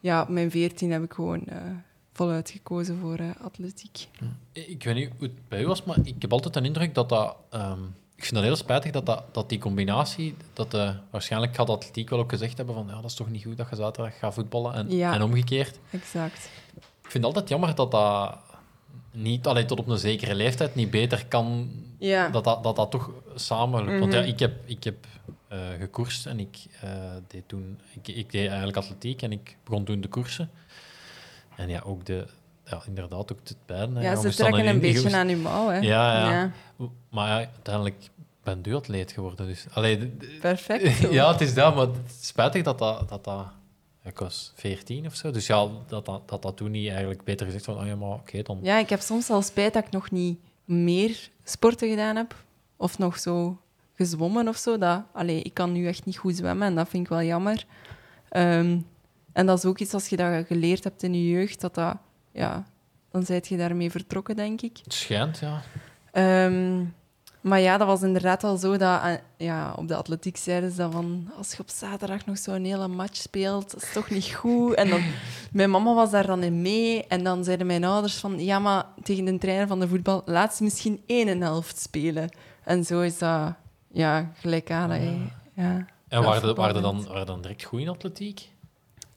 ja, 0.00 0.22
op 0.22 0.28
mijn 0.28 0.50
veertien 0.50 0.90
heb 0.90 1.02
ik 1.02 1.12
gewoon 1.12 1.46
eh, 1.46 1.56
voluit 2.12 2.50
gekozen 2.50 2.98
voor 3.00 3.16
eh, 3.16 3.26
atletiek. 3.42 4.08
Ik 4.52 4.84
weet 4.84 4.94
niet 4.94 5.10
hoe 5.18 5.28
het 5.28 5.48
bij 5.48 5.62
u 5.62 5.66
was, 5.66 5.84
maar 5.84 5.96
ik 6.02 6.14
heb 6.18 6.32
altijd 6.32 6.56
een 6.56 6.64
indruk 6.64 6.94
dat 6.94 7.08
dat... 7.08 7.36
ehm, 7.50 7.80
ik 8.16 8.22
vind 8.22 8.34
dat 8.34 8.44
heel 8.44 8.56
spijtig 8.56 8.92
dat, 8.92 9.06
dat, 9.06 9.22
dat 9.32 9.48
die 9.48 9.58
combinatie... 9.58 10.34
Dat, 10.52 10.74
eh, 10.74 10.90
waarschijnlijk 11.10 11.54
gaat 11.54 11.66
de 11.66 11.72
atletiek 11.72 12.10
wel 12.10 12.18
ook 12.18 12.30
gezegd 12.30 12.56
hebben 12.56 12.74
van 12.74 12.86
ja, 12.88 12.94
dat 12.94 13.04
is 13.10 13.14
toch 13.14 13.30
niet 13.30 13.44
goed 13.44 13.56
dat 13.56 13.66
je 13.70 13.76
zaterdag 13.76 14.18
gaat 14.18 14.34
voetballen 14.34 14.74
en, 14.74 14.90
Ja. 14.90 15.14
en 15.14 15.22
omgekeerd. 15.22 15.78
Exact. 15.90 16.50
Ik 16.76 17.12
vind 17.12 17.24
het 17.24 17.24
altijd 17.24 17.48
jammer 17.48 17.74
dat 17.74 17.90
dat 17.90 18.38
niet 19.16 19.46
alleen 19.46 19.66
tot 19.66 19.78
op 19.78 19.88
een 19.88 19.98
zekere 19.98 20.34
leeftijd 20.34 20.74
niet 20.74 20.90
beter 20.90 21.26
kan... 21.26 21.70
Ja. 21.98 22.28
Dat 22.28 22.44
dat, 22.44 22.62
dat, 22.62 22.76
dat 22.76 22.90
toch 22.90 23.10
samen 23.34 23.84
lukt. 23.84 24.00
Want 24.00 24.12
ja, 24.12 24.20
Mhm. 24.20 24.28
ik 24.28 24.38
heb, 24.38 24.52
ik 24.64 24.84
heb 24.84 25.06
eh, 25.48 25.58
gekoerst 25.78 26.26
en 26.26 26.40
ik, 26.40 26.56
eh, 26.80 26.90
deed 27.26 27.42
toen... 27.48 27.78
Ik, 27.94 28.08
ik 28.16 28.30
deed 28.32 28.46
eigenlijk 28.46 28.76
atletiek 28.76 29.22
en 29.22 29.32
ik 29.32 29.56
begon 29.64 29.84
toen 29.84 30.00
de 30.00 30.08
koersen. 30.08 30.50
En 31.56 31.68
ja, 31.68 31.80
ook 31.84 32.04
de... 32.04 32.26
Ja, 32.64 32.82
inderdaad, 32.86 33.32
ook 33.32 33.38
het 33.44 33.56
beiden. 33.66 34.02
Ja, 34.02 34.16
ze 34.16 34.34
trekken 34.34 34.66
een 34.66 34.74
je 34.74 34.80
beetje 34.80 35.16
aan 35.16 35.28
uw 35.28 35.38
mouw, 35.38 35.68
hè. 35.68 35.78
Ja, 35.78 36.30
ja. 36.30 36.52
Maar 37.10 37.28
ja, 37.28 37.34
uiteindelijk 37.36 38.08
ben 38.42 38.62
duatleet 38.62 39.12
geworden. 39.12 39.46
Dus. 39.46 39.66
Allee, 39.72 40.16
Perfect. 40.40 40.98
ja, 41.12 41.32
het 41.32 41.40
is 41.40 41.54
dat, 41.54 41.74
maar 41.74 41.86
het 41.86 41.96
is 42.20 42.26
spijtig 42.26 42.62
dat 42.62 42.78
dat... 42.78 43.08
dat, 43.08 43.24
dat 43.24 43.46
ik 44.06 44.18
was 44.18 44.52
14 44.54 45.06
of 45.06 45.14
zo, 45.14 45.30
dus 45.30 45.46
ja, 45.46 45.68
dat 45.86 46.04
dat, 46.04 46.28
dat, 46.28 46.42
dat 46.42 46.56
toen 46.56 46.70
niet 46.70 46.88
eigenlijk 46.88 47.24
beter 47.24 47.46
gezegd 47.46 47.64
van, 47.64 47.78
oh 47.78 47.86
ja, 47.86 47.96
maar 47.96 48.12
oké, 48.12 48.42
dan... 48.42 48.58
Ja, 48.62 48.78
ik 48.78 48.88
heb 48.88 49.00
soms 49.00 49.30
al 49.30 49.42
spijt 49.42 49.74
dat 49.74 49.84
ik 49.86 49.90
nog 49.90 50.10
niet 50.10 50.38
meer 50.64 51.30
sporten 51.44 51.88
gedaan 51.88 52.16
heb. 52.16 52.44
Of 52.76 52.98
nog 52.98 53.18
zo 53.18 53.60
gezwommen 53.94 54.48
of 54.48 54.56
zo. 54.56 54.78
Dat, 54.78 55.02
allee, 55.12 55.42
ik 55.42 55.54
kan 55.54 55.72
nu 55.72 55.86
echt 55.86 56.04
niet 56.04 56.16
goed 56.16 56.36
zwemmen 56.36 56.66
en 56.66 56.74
dat 56.74 56.88
vind 56.88 57.02
ik 57.02 57.08
wel 57.08 57.22
jammer. 57.22 57.64
Ehm, 58.28 58.78
en 59.32 59.46
dat 59.46 59.58
is 59.58 59.64
ook 59.64 59.78
iets 59.78 59.94
als 59.94 60.08
je 60.08 60.16
dat 60.16 60.46
geleerd 60.46 60.84
hebt 60.84 61.02
in 61.02 61.14
je 61.14 61.30
jeugd, 61.30 61.60
dat 61.60 61.74
dat, 61.74 61.96
ja, 62.32 62.66
dan 63.10 63.22
zijt 63.24 63.48
je 63.48 63.56
daarmee 63.56 63.90
vertrokken, 63.90 64.36
denk 64.36 64.60
ik. 64.62 64.78
Het 64.84 64.92
schijnt, 64.92 65.38
ja. 65.38 65.62
Ehm, 66.12 66.84
maar 67.46 67.60
ja, 67.60 67.78
dat 67.78 67.86
was 67.86 68.02
inderdaad 68.02 68.44
al 68.44 68.56
zo 68.56 68.76
dat 68.76 69.02
eh, 69.02 69.12
ja, 69.36 69.72
op 69.76 69.88
de 69.88 69.96
atletiek 69.96 70.36
zeiden 70.36 70.70
ze 70.70 70.76
dan 70.76 70.92
van 70.92 71.30
als 71.36 71.52
je 71.52 71.58
op 71.58 71.70
zaterdag 71.70 72.26
nog 72.26 72.38
zo'n 72.38 72.64
hele 72.64 72.88
match 72.88 73.16
speelt, 73.16 73.70
dat 73.70 73.82
is 73.82 73.92
toch 73.92 74.10
niet 74.10 74.34
goed. 74.34 74.74
En 74.74 74.88
dan, 74.88 75.00
mijn 75.52 75.70
mama 75.70 75.94
was 75.94 76.10
daar 76.10 76.26
dan 76.26 76.42
in 76.42 76.62
mee 76.62 77.06
en 77.06 77.24
dan 77.24 77.44
zeiden 77.44 77.66
mijn 77.66 77.84
ouders 77.84 78.14
van 78.14 78.44
ja, 78.44 78.58
maar 78.58 78.86
tegen 79.02 79.24
de 79.24 79.38
trainer 79.38 79.66
van 79.66 79.80
de 79.80 79.88
voetbal 79.88 80.22
laat 80.24 80.54
ze 80.54 80.62
misschien 80.62 81.02
één 81.06 81.40
helft 81.40 81.78
spelen. 81.78 82.30
En 82.64 82.84
zo 82.84 83.00
is 83.00 83.18
dat 83.18 83.54
ja, 83.88 84.30
gelijkaardig. 84.34 84.98
hè. 84.98 85.18
Ja. 85.62 85.86
En 86.08 86.20
Ja, 86.20 86.20
waren 86.20 86.34
er 86.34 86.40
voetbal 86.40 86.54
waren 86.54 86.76
er 86.76 86.82
dan, 86.82 87.06
waren 87.06 87.26
dan 87.26 87.42
direct 87.42 87.64
goed 87.64 87.80
in 87.80 87.88
atletiek? 87.88 88.50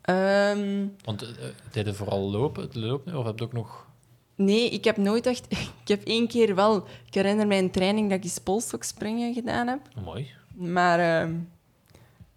Ehm, 0.01 0.87
Want 1.03 1.23
uh, 1.23 1.29
deden 1.71 1.95
vooral 1.95 2.29
lopen, 2.31 2.63
het 2.63 2.75
lopen, 2.75 3.15
of 3.15 3.25
heb 3.25 3.39
je 3.39 3.45
ook 3.45 3.53
nog... 3.53 3.87
Nee, 4.39 4.69
ik 4.69 4.83
heb 4.83 4.97
nooit 4.97 5.25
echt... 5.25 5.45
Ik 5.83 5.97
heb 5.97 6.03
één 6.03 6.27
keer 6.27 6.55
wel... 6.55 6.75
Ik 7.05 7.13
herinner 7.13 7.47
mij 7.47 7.59
een 7.59 7.71
training 7.71 8.09
dat 8.09 8.17
ik 8.17 8.23
eens 8.23 8.39
polstokspringen 8.39 9.33
gedaan 9.33 9.67
heb. 9.67 9.79
Mooi. 10.03 10.31
Maar 10.55 10.99
ehm, 10.99 11.35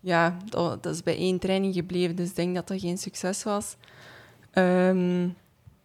ja, 0.01 0.37
dat, 0.45 0.83
dat 0.83 0.95
is 0.95 1.03
bij 1.03 1.17
één 1.17 1.39
training 1.39 1.75
gebleven, 1.75 2.17
dus 2.17 2.29
ik 2.29 2.35
denk 2.35 2.55
dat 2.55 2.69
dat 2.69 2.81
geen 2.81 2.99
succes 2.99 3.43
was. 3.43 3.77
Ehm, 4.51 5.29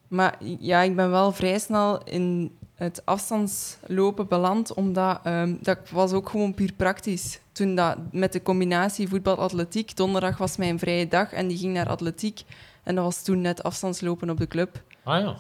maar 0.08 0.38
ja, 0.60 0.82
ik 0.82 0.96
ben 0.96 1.10
wel 1.10 1.32
vrij 1.32 1.60
snel 1.60 2.04
in 2.04 2.58
het 2.76 3.06
afstandslopen 3.06 4.28
beland, 4.28 4.74
omdat 4.74 5.20
ehm, 5.24 5.56
dat 5.62 5.90
was 5.90 6.12
ook 6.12 6.30
gewoon 6.30 6.54
puur 6.54 6.74
praktisch. 6.74 7.40
Toen 7.52 7.76
dat 7.76 7.98
met 8.12 8.34
de 8.34 8.42
combinatie 8.42 9.08
voetbal-atletiek, 9.08 9.96
donderdag 9.96 10.38
was 10.38 10.58
mijn 10.58 10.80
vrije 10.80 11.08
dag 11.08 11.34
en 11.34 11.48
die 11.48 11.58
ging 11.58 11.74
naar 11.74 11.90
atletiek. 11.90 12.44
En 12.84 12.96
dat 12.96 13.04
was 13.04 13.24
toen 13.24 13.42
net 13.42 13.64
afstandslopen 13.64 14.30
op 14.30 14.38
de 14.38 14.48
club. 14.48 14.82
Ah 15.04 15.22
ja. 15.22 15.36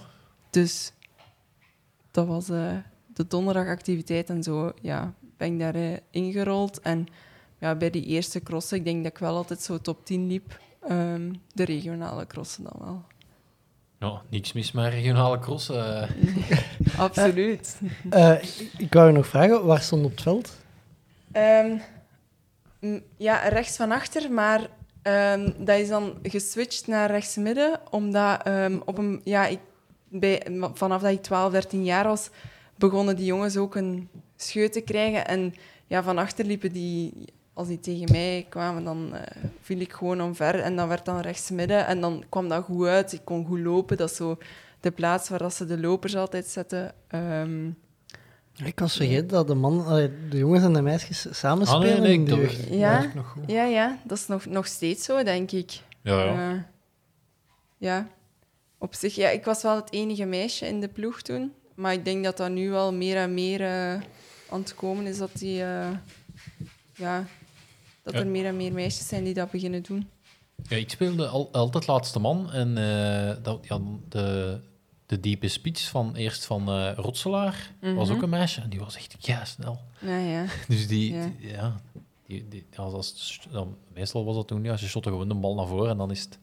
Dus 0.57 0.91
dat 2.11 2.27
was 2.27 2.49
eh, 2.49 2.71
de 3.13 3.27
donderdagactiviteit 3.27 4.29
en 4.29 4.43
zo. 4.43 4.71
Ja, 4.81 5.13
ben 5.37 5.53
ik 5.53 5.59
daarin 5.59 5.91
eh, 5.93 5.97
ingerold. 6.11 6.79
En 6.81 7.07
ja, 7.59 7.75
bij 7.75 7.89
die 7.89 8.05
eerste 8.05 8.39
crossen, 8.43 8.77
ik 8.77 8.83
denk 8.83 9.03
dat 9.03 9.11
ik 9.11 9.17
wel 9.17 9.35
altijd 9.35 9.61
zo 9.61 9.77
top 9.77 10.05
10 10.05 10.27
liep. 10.27 10.59
Ehm, 10.87 11.33
de 11.53 11.63
regionale 11.65 12.27
crossen 12.27 12.63
dan 12.63 12.73
wel. 12.79 13.03
Nou, 13.99 14.17
niks 14.29 14.53
mis 14.53 14.71
met 14.71 14.93
regionale 14.93 15.39
cross. 15.39 15.69
eh. 15.69 16.09
Absoluut. 16.97 17.79
Eh, 18.09 18.43
ik- 18.43 18.71
ik 18.77 18.93
wou 18.93 19.07
je 19.07 19.13
nog 19.13 19.27
vragen, 19.27 19.65
waar 19.65 19.81
stond 19.81 20.05
op 20.05 20.11
het 20.11 20.21
veld? 20.21 20.57
Ehm, 21.31 21.77
ja, 23.17 23.47
rechts 23.47 23.75
van 23.75 23.91
achter, 23.91 24.31
maar 24.31 24.67
ehm, 25.01 25.51
dat 25.65 25.79
is 25.79 25.87
dan 25.87 26.13
geswitcht 26.23 26.87
naar 26.87 27.11
rechtsmidden, 27.11 27.79
omdat 27.91 28.43
ehm, 28.43 28.77
op 28.85 28.97
een, 28.97 29.21
ja, 29.23 29.45
ik, 29.45 29.59
bij, 30.09 30.47
vanaf 30.73 31.01
dat 31.01 31.11
ik 31.11 31.21
12, 31.23 31.51
13 31.51 31.83
jaar 31.83 32.03
was, 32.07 32.29
begonnen 32.75 33.15
die 33.15 33.25
jongens 33.25 33.57
ook 33.57 33.75
een 33.75 34.09
scheut 34.35 34.73
te 34.73 34.81
krijgen. 34.81 35.27
En 35.27 35.53
ja, 35.87 36.03
van 36.03 36.17
achter 36.17 36.45
liepen 36.45 36.71
die, 36.71 37.13
als 37.53 37.67
die 37.67 37.79
tegen 37.79 38.11
mij 38.11 38.45
kwamen, 38.49 38.83
dan 38.83 39.13
eh, 39.15 39.21
viel 39.61 39.79
ik 39.79 39.93
gewoon 39.93 40.21
omver 40.21 40.59
en 40.59 40.75
dan 40.75 40.87
werd 40.87 41.05
dan 41.05 41.19
rechtsmidden 41.19 41.85
en 41.87 42.01
dan 42.01 42.23
kwam 42.29 42.49
dat 42.49 42.63
goed 42.63 42.85
uit. 42.87 43.13
Ik 43.13 43.21
kon 43.23 43.45
goed 43.45 43.59
lopen, 43.59 43.97
dat 43.97 44.09
is 44.09 44.15
zo 44.15 44.37
de 44.79 44.91
plaats 44.91 45.29
waar 45.29 45.39
dat 45.39 45.53
ze 45.53 45.65
de 45.65 45.79
lopers 45.79 46.15
altijd 46.15 46.45
zetten. 46.47 46.93
Ehm, 47.07 47.67
Ik 48.63 48.79
was 48.79 48.95
vergeten 48.95 49.27
dat 49.27 49.47
de, 49.47 49.53
man, 49.55 49.85
de 50.29 50.37
jongens 50.37 50.63
en 50.63 50.73
de 50.73 50.81
meisjes 50.81 51.27
samen 51.31 51.67
Ah, 51.67 51.79
nee, 51.79 51.87
spelen 51.91 52.03
nee, 52.03 52.13
in 52.13 52.25
de 52.25 52.29
dat- 52.31 52.39
jeugd. 52.39 52.67
Ja. 52.69 53.01
dat 53.01 53.13
nog 53.13 53.27
goed. 53.27 53.43
Ja, 53.51 53.63
ja, 53.63 53.97
dat 54.03 54.17
is 54.17 54.27
nog, 54.27 54.45
nog 54.45 54.65
steeds 54.67 55.05
zo, 55.05 55.23
denk 55.23 55.51
ik. 55.51 55.71
Ja, 56.01 56.23
ja. 56.23 56.51
Eh, 56.51 56.57
ja, 57.77 58.07
op 58.77 58.95
zich. 58.95 59.15
Ja, 59.15 59.29
ik 59.29 59.45
was 59.45 59.61
wel 59.61 59.75
het 59.75 59.91
enige 59.91 60.25
meisje 60.25 60.67
in 60.67 60.79
de 60.79 60.87
ploeg 60.87 61.21
toen. 61.21 61.53
Maar 61.75 61.93
ik 61.93 62.05
denk 62.05 62.23
dat 62.23 62.37
dat 62.37 62.51
nu 62.51 62.69
wel 62.69 62.93
meer 62.93 63.17
en 63.17 63.33
meer 63.33 63.61
eh, 63.61 63.93
aan 64.49 64.59
het 64.59 64.75
komen 64.75 65.05
is. 65.05 65.17
Dat, 65.17 65.29
die, 65.33 65.63
eh, 65.63 65.89
ja, 66.95 67.25
dat 68.03 68.13
Ja. 68.13 68.19
er 68.19 68.27
meer 68.27 68.45
en 68.45 68.57
meer 68.57 68.73
meisjes 68.73 69.07
zijn 69.07 69.23
die 69.23 69.33
dat 69.33 69.51
beginnen 69.51 69.83
doen. 69.83 70.09
Ja, 70.67 70.77
ik 70.77 70.89
speelde 70.89 71.27
al, 71.27 71.49
altijd 71.51 71.87
laatste 71.87 72.19
man. 72.19 72.51
En 72.51 72.77
eh, 72.77 73.35
dat, 73.43 73.65
ja, 73.67 73.79
de, 74.09 74.59
de 75.05 75.19
diepe 75.19 75.47
speech 75.47 75.89
van 75.89 76.15
eerst 76.15 76.45
van 76.45 76.67
eh, 76.69 76.91
Rotselaar 76.95 77.71
was 77.79 78.09
ook 78.09 78.21
een 78.21 78.29
meisje. 78.29 78.61
En 78.61 78.69
die 78.69 78.79
was 78.79 78.95
echt 78.95 79.15
ja 79.19 79.45
snel. 79.45 79.79
Ja, 79.99 80.17
ja. 80.17 80.45
Dus 80.67 80.87
die, 80.87 81.13
Ja. 81.13 81.31
die- 81.39 81.47
ja, 81.51 81.81
die, 82.27 82.47
die, 82.49 82.65
als, 82.75 82.93
als, 82.93 83.39
dan, 83.51 83.75
meestal 83.93 84.25
was 84.25 84.35
dat 84.35 84.47
toen, 84.47 84.63
ja, 84.63 84.77
ze 84.77 84.87
shotten 84.87 85.11
gewoon 85.11 85.27
de 85.27 85.33
bal 85.35 85.55
naar 85.55 85.67
voren 85.67 85.89
en 85.91 85.97
dan 85.97 86.11
is 86.11 86.21
het 86.21 86.37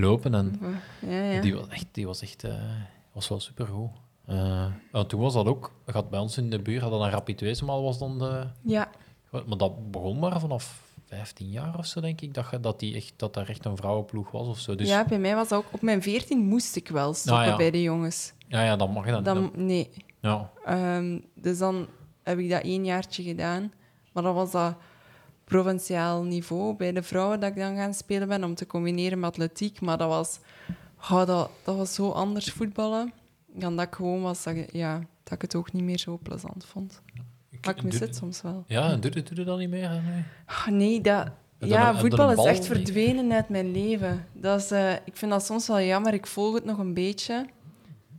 lopen. 0.00 0.34
En 0.34 0.58
ja, 1.00 1.22
ja. 1.22 1.40
die 1.40 1.54
was 1.54 1.68
echt, 1.68 1.86
die 1.92 2.06
was 2.06 2.22
echt 2.22 2.44
eh, 2.44 2.52
was 3.12 3.28
wel 3.28 3.40
supergoed. 3.40 3.90
En 4.92 5.06
toen 5.06 5.20
was 5.20 5.34
dat 5.34 5.46
ook, 5.46 5.72
gaat 5.86 6.10
bij 6.10 6.20
ons 6.20 6.38
in 6.38 6.50
de 6.50 6.58
buurt, 6.62 6.82
hadden 6.82 7.00
een 7.00 7.10
Rapid 7.10 7.40
Wezenmaal 7.40 7.82
was 7.82 7.98
dan 7.98 8.18
de, 8.18 8.46
ja. 8.62 8.90
Maar 9.30 9.56
dat 9.58 9.90
begon 9.90 10.18
maar 10.18 10.40
vanaf 10.40 10.82
15 11.06 11.50
jaar 11.50 11.78
of 11.78 11.86
zo, 11.86 12.00
denk 12.00 12.20
ik, 12.20 12.34
dat, 12.34 12.46
je- 12.50 12.60
dat, 12.60 12.78
die 12.80 12.94
echt, 12.94 13.12
dat 13.16 13.34
daar 13.34 13.48
echt 13.48 13.64
een 13.64 13.76
vrouwenploeg 13.76 14.30
was 14.30 14.46
of 14.48 14.58
zo. 14.58 14.74
Dus 14.74 14.88
Ja, 14.88 15.04
bij 15.04 15.18
mij 15.18 15.34
was 15.34 15.48
dat 15.48 15.58
ook... 15.58 15.72
Op 15.72 15.82
mijn 15.82 16.02
14 16.02 16.38
moest 16.38 16.76
ik 16.76 16.88
wel 16.88 17.14
stoppen 17.14 17.42
Ah, 17.42 17.48
ja. 17.50 17.56
bij 17.56 17.70
de 17.70 17.82
jongens. 17.82 18.32
ja, 18.48 18.62
ja, 18.64 18.76
dan 18.76 18.90
mag 18.90 19.04
je 19.06 19.10
dat. 19.10 19.24
Dan, 19.24 19.50
nee. 19.54 19.90
ja. 20.20 20.50
Ehm, 20.64 21.18
dus 21.34 21.58
dan 21.58 21.86
heb 22.22 22.38
ik 22.38 22.50
dat 22.50 22.62
één 22.62 22.84
jaartje 22.84 23.22
gedaan. 23.22 23.72
Maar 24.12 24.22
dan 24.22 24.34
was 24.34 24.50
dat 24.50 24.74
provinciaal 25.50 26.22
niveau 26.22 26.74
bij 26.76 26.92
de 26.92 27.02
vrouwen 27.02 27.40
dat 27.40 27.50
ik 27.50 27.56
dan 27.56 27.76
gaan 27.76 27.94
spelen 27.94 28.28
ben, 28.28 28.44
om 28.44 28.54
te 28.54 28.66
combineren 28.66 29.18
met 29.20 29.30
atletiek. 29.30 29.80
Maar 29.80 29.98
dat 29.98 30.08
was, 30.08 30.38
oh, 31.10 31.26
dat, 31.26 31.50
dat 31.64 31.76
was 31.76 31.94
zo 31.94 32.10
anders 32.10 32.50
voetballen 32.52 33.12
dan 33.46 33.76
dat 33.76 33.86
ik 33.86 33.94
gewoon 33.94 34.22
was, 34.22 34.42
dat, 34.42 34.56
ja, 34.72 34.98
dat 35.24 35.32
ik 35.32 35.42
het 35.42 35.54
ook 35.54 35.72
niet 35.72 35.82
meer 35.82 35.98
zo 35.98 36.18
plezant 36.22 36.64
vond. 36.64 37.02
Maar 37.64 37.76
ik 37.76 37.82
mis 37.82 37.98
het 37.98 38.16
soms 38.16 38.42
wel. 38.42 38.64
Ja, 38.66 38.96
doe, 38.96 39.10
doe 39.10 39.22
je 39.34 39.44
dat 39.44 39.58
niet 39.58 39.70
meer? 39.70 39.90
nu? 39.90 40.22
Ah, 40.46 40.66
nee, 40.66 41.00
dat, 41.00 41.28
dan 41.58 41.68
ja, 41.68 41.88
een- 41.88 41.98
voetbal 41.98 42.34
dan 42.36 42.38
is 42.38 42.50
echt 42.50 42.66
verdwenen 42.66 43.32
uit 43.32 43.48
mijn 43.48 43.72
leven. 43.72 44.26
Dat 44.32 44.60
is, 44.60 44.70
eh, 44.70 44.92
ik 44.92 45.16
vind 45.16 45.30
dat 45.30 45.44
soms 45.44 45.66
wel 45.66 45.80
jammer. 45.80 46.14
Ik 46.14 46.26
volg 46.26 46.54
het 46.54 46.64
nog 46.64 46.78
een 46.78 46.94
beetje. 46.94 47.46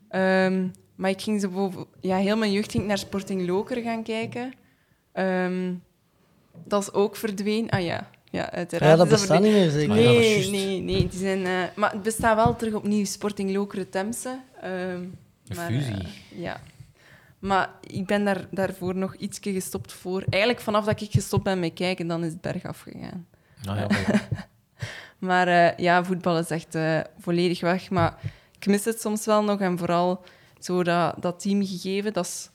Ehm, 0.09 0.67
maar 0.95 1.09
ik 1.09 1.21
ging 1.21 1.41
zo 1.41 1.49
boven, 1.49 1.85
ja, 1.99 2.17
heel 2.17 2.37
mijn 2.37 2.51
jeugd 2.51 2.71
ging 2.71 2.83
ik 2.83 2.89
naar 2.89 2.97
Sporting 2.97 3.47
Loker 3.47 3.81
gaan 3.81 4.03
kijken. 4.03 4.53
Ehm, 5.11 5.73
dat 6.65 6.81
is 6.81 6.93
ook 6.93 7.15
verdwenen. 7.15 7.69
Ah 7.69 7.81
ja, 7.83 8.09
ja 8.29 8.51
uiteraard. 8.51 8.91
Ja, 8.91 8.97
dat 8.97 9.09
bestaat 9.09 9.41
niet 9.41 9.51
meer 9.51 9.69
zeker. 9.69 9.95
Ja, 9.95 10.11
Nee, 10.11 10.49
nee, 10.49 10.81
nee. 10.81 11.07
Die 11.07 11.19
zijn, 11.19 11.69
maar 11.75 11.91
het 11.91 12.03
bestaat 12.03 12.35
wel 12.35 12.55
terug 12.55 12.73
opnieuw, 12.73 13.05
Sporting 13.05 13.53
Lokeren 13.53 13.89
Temse. 13.89 14.39
Ehm, 14.61 14.71
Een 14.73 15.15
maar, 15.55 15.71
fusie. 15.71 15.93
eh, 15.95 16.07
ja. 16.41 16.61
Maar 17.39 17.69
ik 17.81 18.05
ben 18.05 18.25
daar, 18.25 18.47
daarvoor 18.51 18.95
nog 18.95 19.15
ietsje 19.15 19.51
gestopt 19.53 19.93
voor. 19.93 20.23
Eigenlijk 20.29 20.63
vanaf 20.63 20.85
dat 20.85 21.01
ik 21.01 21.11
gestopt 21.11 21.43
ben 21.43 21.59
met 21.59 21.73
kijken, 21.73 22.07
dan 22.07 22.23
is 22.23 22.31
het 22.31 22.41
bergaf 22.41 22.79
gegaan. 22.81 23.27
Nou, 23.63 23.79
ja, 23.79 23.87
maar- 25.19 25.47
eh, 25.47 25.77
ja, 25.77 26.03
voetbal 26.03 26.37
is 26.39 26.49
echt 26.49 26.75
eh, 26.75 26.99
volledig 27.19 27.61
weg. 27.61 27.89
Maar 27.89 28.17
ik 28.59 28.65
mis 28.67 28.85
het 28.85 29.01
soms 29.01 29.25
wel 29.25 29.43
nog. 29.43 29.59
En 29.59 29.77
vooral 29.77 30.23
zo 30.59 30.83
dat, 30.83 31.15
dat 31.21 31.39
teamgegeven, 31.39 32.13
dat 32.13 32.25
is, 32.25 32.49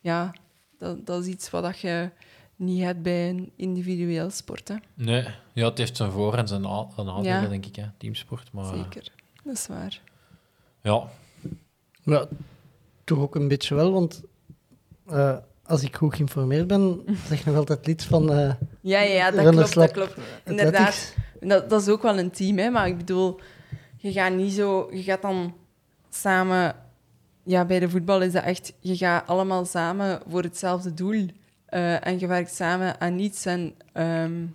ja, 0.00 0.32
dat, 0.78 1.06
dat 1.06 1.22
is 1.22 1.28
iets 1.28 1.50
wat 1.50 1.62
dat 1.62 1.78
je 1.78 2.10
niet 2.58 2.82
hebt 2.82 3.02
bij 3.02 3.28
een 3.28 3.52
individueel 3.56 4.30
sport. 4.30 4.68
Hè. 4.68 4.74
nee, 4.94 5.26
ja, 5.52 5.68
het 5.68 5.78
heeft 5.78 5.96
zijn 5.96 6.10
voor- 6.10 6.34
en 6.34 6.48
zijn 6.48 6.60
na- 6.60 6.86
zijn 6.94 7.06
nadelen, 7.06 7.42
Ja. 7.42 7.48
denk 7.48 7.66
ik, 7.66 7.76
hè, 7.76 7.84
teamsport. 7.96 8.52
Maar, 8.52 8.64
eh, 8.64 8.82
Zeker, 8.82 9.12
dat 9.44 9.54
is 9.54 9.66
waar. 9.66 10.00
Ja, 10.82 11.02
Ja, 12.02 12.26
toch 13.04 13.18
ook 13.18 13.34
een 13.34 13.48
beetje 13.48 13.74
wel, 13.74 13.92
want 13.92 14.22
eh, 15.06 15.36
als 15.64 15.82
ik 15.82 15.96
goed 15.96 16.14
geïnformeerd 16.14 16.66
ben, 16.66 17.02
zeg 17.28 17.38
ik 17.40 17.46
nog 17.46 17.56
altijd 17.56 17.86
lid 17.86 18.04
van 18.04 18.32
eh 18.32 18.36
Ja, 18.80 19.00
ja, 19.00 19.14
ja 19.14 19.30
dat 19.30 19.50
klopt, 19.50 19.74
dat 19.74 19.90
klopt. 19.90 20.14
Inderdaad. 20.44 21.14
Dat, 21.40 21.70
dat 21.70 21.80
is 21.82 21.88
ook 21.88 22.02
wel 22.02 22.18
een 22.18 22.30
team, 22.30 22.58
hè? 22.58 22.70
maar 22.70 22.86
ik 22.86 22.96
bedoel, 22.96 23.40
je 23.96 24.12
gaat 24.12 24.32
niet 24.34 24.52
zo, 24.52 24.88
je 24.92 25.02
gaat 25.02 25.22
dan 25.22 25.54
samen, 26.10 26.76
ja, 27.42 27.64
bij 27.64 27.78
de 27.80 27.90
voetbal 27.90 28.22
is 28.22 28.32
dat 28.32 28.44
echt, 28.44 28.72
je 28.80 28.96
gaat 28.96 29.26
allemaal 29.26 29.64
samen 29.64 30.20
voor 30.28 30.42
hetzelfde 30.42 30.94
doel 30.94 31.26
eh, 31.68 32.06
en 32.06 32.18
je 32.18 32.26
werkt 32.26 32.54
samen 32.54 33.00
aan 33.00 33.18
iets. 33.18 33.46
En 33.46 33.74
ehm, 33.92 34.46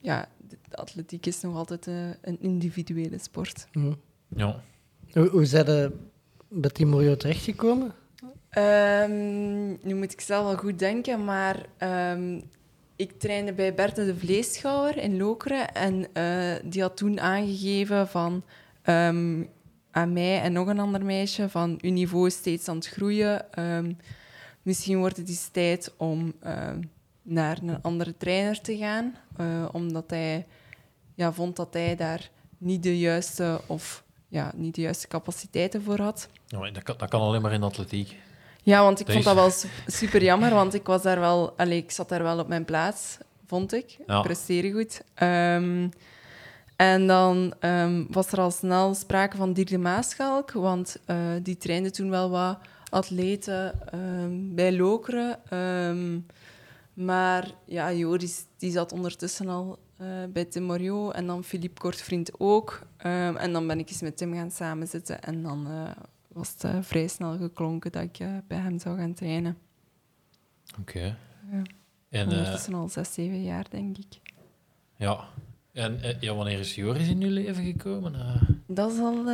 ja, 0.00 0.28
de, 0.48 0.76
atletiek 0.76 1.26
is 1.26 1.40
nog 1.40 1.56
altijd 1.56 1.86
eh, 1.86 2.08
een 2.20 2.40
individuele 2.40 3.18
sport. 3.18 3.66
Mhm. 3.72 3.92
ja. 4.28 4.62
Hoe, 5.12 5.28
hoe 5.28 5.44
zijn 5.44 5.66
je 5.66 5.92
bij 6.48 6.70
Team 6.70 6.88
Morio 6.88 7.16
terechtgekomen? 7.16 7.94
Ehm, 8.50 9.68
nu 9.68 9.94
moet 9.94 10.12
ik 10.12 10.20
zelf 10.20 10.44
wel 10.44 10.56
goed 10.56 10.78
denken, 10.78 11.24
maar 11.24 11.66
ehm, 11.76 12.40
ik 12.96 13.18
trainde 13.18 13.52
bij 13.52 13.74
Berthe 13.74 14.04
de 14.04 14.16
Vleeschouwer 14.16 14.96
in 14.96 15.16
Lokeren. 15.16 15.74
En 15.74 16.06
eh, 16.12 16.54
die 16.64 16.82
had 16.82 16.96
toen 16.96 17.20
aangegeven 17.20 18.08
van, 18.08 18.44
ehm, 18.82 19.42
aan 19.90 20.12
mij 20.12 20.40
en 20.40 20.52
nog 20.52 20.66
een 20.68 20.78
ander 20.78 21.04
meisje 21.04 21.48
van 21.48 21.78
uw 21.80 21.92
niveau 21.92 22.26
is 22.26 22.34
steeds 22.34 22.68
aan 22.68 22.76
het 22.76 22.88
groeien. 22.88 23.52
Ehm, 23.52 23.92
misschien 24.66 24.98
wordt 24.98 25.16
het 25.16 25.28
eens 25.28 25.48
tijd 25.52 25.92
om 25.96 26.32
ehm, 26.42 26.80
naar 27.22 27.58
een 27.62 27.82
andere 27.82 28.16
trainer 28.16 28.60
te 28.60 28.76
gaan. 28.76 29.14
eh, 29.36 29.64
omdat 29.72 30.10
hij 30.10 30.46
ja, 31.14 31.32
vond 31.32 31.56
dat 31.56 31.68
hij 31.72 31.96
daar 31.96 32.30
niet 32.58 32.82
de 32.82 32.98
juiste 32.98 33.60
of 33.66 34.04
ja, 34.28 34.52
niet 34.54 34.74
de 34.74 34.80
juiste 34.80 35.08
capaciteiten 35.08 35.82
voor 35.82 36.00
had. 36.00 36.28
Ja, 36.46 36.58
maar 36.58 36.72
dat, 36.72 36.82
kan, 36.82 36.94
dat 36.98 37.08
kan 37.08 37.20
alleen 37.20 37.42
maar 37.42 37.52
in 37.52 37.62
atletiek. 37.62 38.16
Ja, 38.62 38.82
want 38.82 39.00
ik 39.00 39.10
vond 39.10 39.24
dat 39.24 39.34
wel 39.34 39.50
su- 39.50 39.68
super 39.86 40.22
jammer, 40.22 40.54
want 40.60 40.74
ik 40.74 40.86
was 40.86 41.02
daar 41.02 41.20
wel, 41.20 41.52
allee, 41.56 41.78
ik 41.78 41.90
zat 41.90 42.08
daar 42.08 42.22
wel 42.22 42.38
op 42.38 42.48
mijn 42.48 42.64
plaats, 42.64 43.18
vond 43.46 43.72
ik. 43.72 43.96
Ja. 44.06 44.16
Ik 44.16 44.22
presteerde 44.22 44.72
goed. 44.72 45.02
Ehm, 45.14 45.88
en 46.76 47.06
dan 47.06 47.54
ehm, 47.60 48.04
was 48.10 48.32
er 48.32 48.40
al 48.40 48.50
snel 48.50 48.94
sprake 48.94 49.36
van 49.36 49.52
Dirk 49.52 49.68
de 49.68 49.78
Maaschalk, 49.78 50.50
want 50.52 50.96
eh, 51.04 51.16
die 51.42 51.56
trainde 51.56 51.90
toen 51.90 52.10
wel 52.10 52.30
wat 52.30 52.58
atleten 52.90 53.90
ehm, 53.90 54.54
bij 54.54 54.76
Lokeren. 54.76 55.38
Ehm, 55.48 56.20
maar 56.94 57.54
ja, 57.64 57.92
Joris 57.92 58.44
die 58.56 58.70
zat 58.70 58.92
ondertussen 58.92 59.48
al 59.48 59.78
eh, 59.96 60.06
bij 60.32 60.44
Tim 60.44 60.62
Morio 60.62 61.10
en 61.10 61.26
dan 61.26 61.44
Philippe 61.44 61.80
Kortvriend 61.80 62.40
ook. 62.40 62.86
Ehm, 62.96 63.36
en 63.36 63.52
dan 63.52 63.66
ben 63.66 63.78
ik 63.78 63.88
eens 63.88 64.00
met 64.00 64.16
Tim 64.16 64.34
gaan 64.34 64.50
samenzitten 64.50 65.22
en 65.22 65.42
dan 65.42 65.66
eh, 65.66 65.90
was 66.28 66.50
het 66.50 66.64
eh, 66.64 66.78
vrij 66.80 67.08
snel 67.08 67.36
geklonken 67.36 67.92
dat 67.92 68.02
ik 68.02 68.18
bij 68.46 68.58
hem 68.58 68.78
zou 68.78 68.98
gaan 68.98 69.14
trainen. 69.14 69.56
Oké. 70.80 71.16
Ja. 71.50 71.62
En, 72.08 72.28
Ondertussen 72.28 72.74
al 72.74 72.88
zes, 72.88 73.14
zeven 73.14 73.42
jaar, 73.42 73.66
denk 73.70 73.96
ik. 73.98 74.20
ja. 74.96 75.24
En 75.72 76.00
ja, 76.20 76.34
wanneer 76.34 76.58
is 76.58 76.74
Joris 76.74 77.08
in 77.08 77.22
uw 77.22 77.30
leven 77.30 77.64
gekomen? 77.64 78.12
Dat 78.66 78.92
is 78.92 78.98
al... 78.98 79.24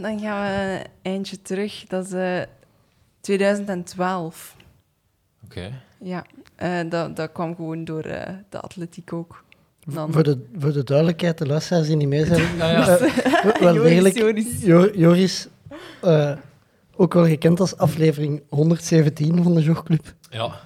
dan 0.00 0.20
gaan 0.20 0.42
we 0.42 0.78
een 0.80 0.90
eindje 1.02 1.42
terug. 1.42 1.84
Dat 1.86 2.12
is 2.12 2.46
2012. 3.20 4.56
Oké. 5.44 5.80
Ja, 6.00 6.24
eh, 6.56 6.80
dat, 6.88 7.16
dat 7.16 7.32
kwam 7.32 7.54
gewoon 7.54 7.84
door 7.84 8.02
eh, 8.02 8.34
de 8.48 8.60
atletiek 8.60 9.12
ook. 9.12 9.44
Dan- 9.84 10.12
Voor, 10.12 10.22
de, 10.22 10.46
voor 10.58 10.72
de 10.72 10.84
duidelijkheid, 10.84 11.38
de 11.38 11.46
luisteraars 11.46 11.86
die 11.86 11.96
niet 11.96 12.08
mee 12.08 12.24
zijn. 12.26 12.56
Ja, 12.56 12.70
ja. 12.70 12.96
eh, 12.98 13.60
wel 13.60 13.74
Joris, 13.74 13.82
degelijk, 13.90 14.16
Joris. 14.16 14.60
Jo- 14.62 14.90
Joris, 14.94 15.48
eh, 16.02 16.36
ook 16.96 17.14
wel 17.14 17.24
gekend 17.26 17.60
als 17.60 17.76
aflevering 17.76 18.42
117 18.48 19.42
van 19.42 19.54
de 19.54 19.60
Jogclub. 19.62 20.14
ja. 20.30 20.60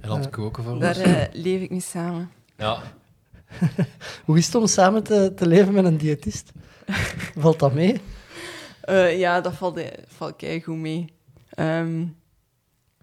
En 0.00 0.10
het 0.10 0.30
koken 0.30 0.64
voor 0.64 0.78
Daar 0.78 0.96
ons. 0.96 1.04
eh, 1.04 1.22
leef 1.32 1.60
ik 1.60 1.70
mee 1.70 1.80
samen. 1.80 2.30
Ja. 2.56 2.78
Hoe 4.24 4.38
is 4.38 4.46
het 4.46 4.54
om 4.54 4.66
samen 4.66 5.02
te, 5.02 5.32
te 5.36 5.46
leven 5.46 5.72
met 5.72 5.84
een 5.84 5.96
diëtist? 5.96 6.52
Valt 7.38 7.58
dat 7.58 7.74
mee? 7.74 8.00
Eh, 8.80 9.18
ja, 9.18 9.40
dat 9.40 9.52
valt, 9.54 9.80
valt 10.06 10.44
goed 10.64 10.76
mee. 10.76 11.12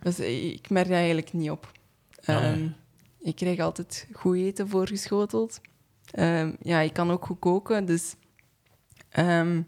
Dus 0.02 0.20
eh, 0.20 0.46
ik 0.52 0.70
merk 0.70 0.88
daar 0.88 0.98
eigenlijk 0.98 1.34
niet 1.34 1.50
op. 1.50 1.72
Ah, 2.20 2.26
ja. 2.26 2.42
Ehm, 2.42 2.68
Ik 3.20 3.36
krijg 3.36 3.60
altijd 3.60 4.08
goed 4.14 4.36
eten 4.38 4.70
voorgeschoteld. 4.70 5.62
Ehm, 6.12 6.52
ja, 6.62 6.80
ik 6.80 6.94
kan 6.94 7.12
ook 7.12 7.26
goed 7.26 7.40
koken, 7.40 7.86
dus... 7.86 8.16
ehm, 9.10 9.62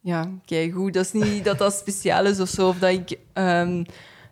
ja, 0.00 0.30
kijk 0.44 0.72
goed. 0.74 0.94
Dat 0.94 1.04
is 1.04 1.12
niet 1.12 1.44
dat 1.48 1.58
dat 1.58 1.74
speciaal 1.74 2.26
is 2.26 2.40
of 2.40 2.48
zo, 2.48 2.68
of 2.68 2.78
dat 2.78 2.90
ik... 2.90 3.18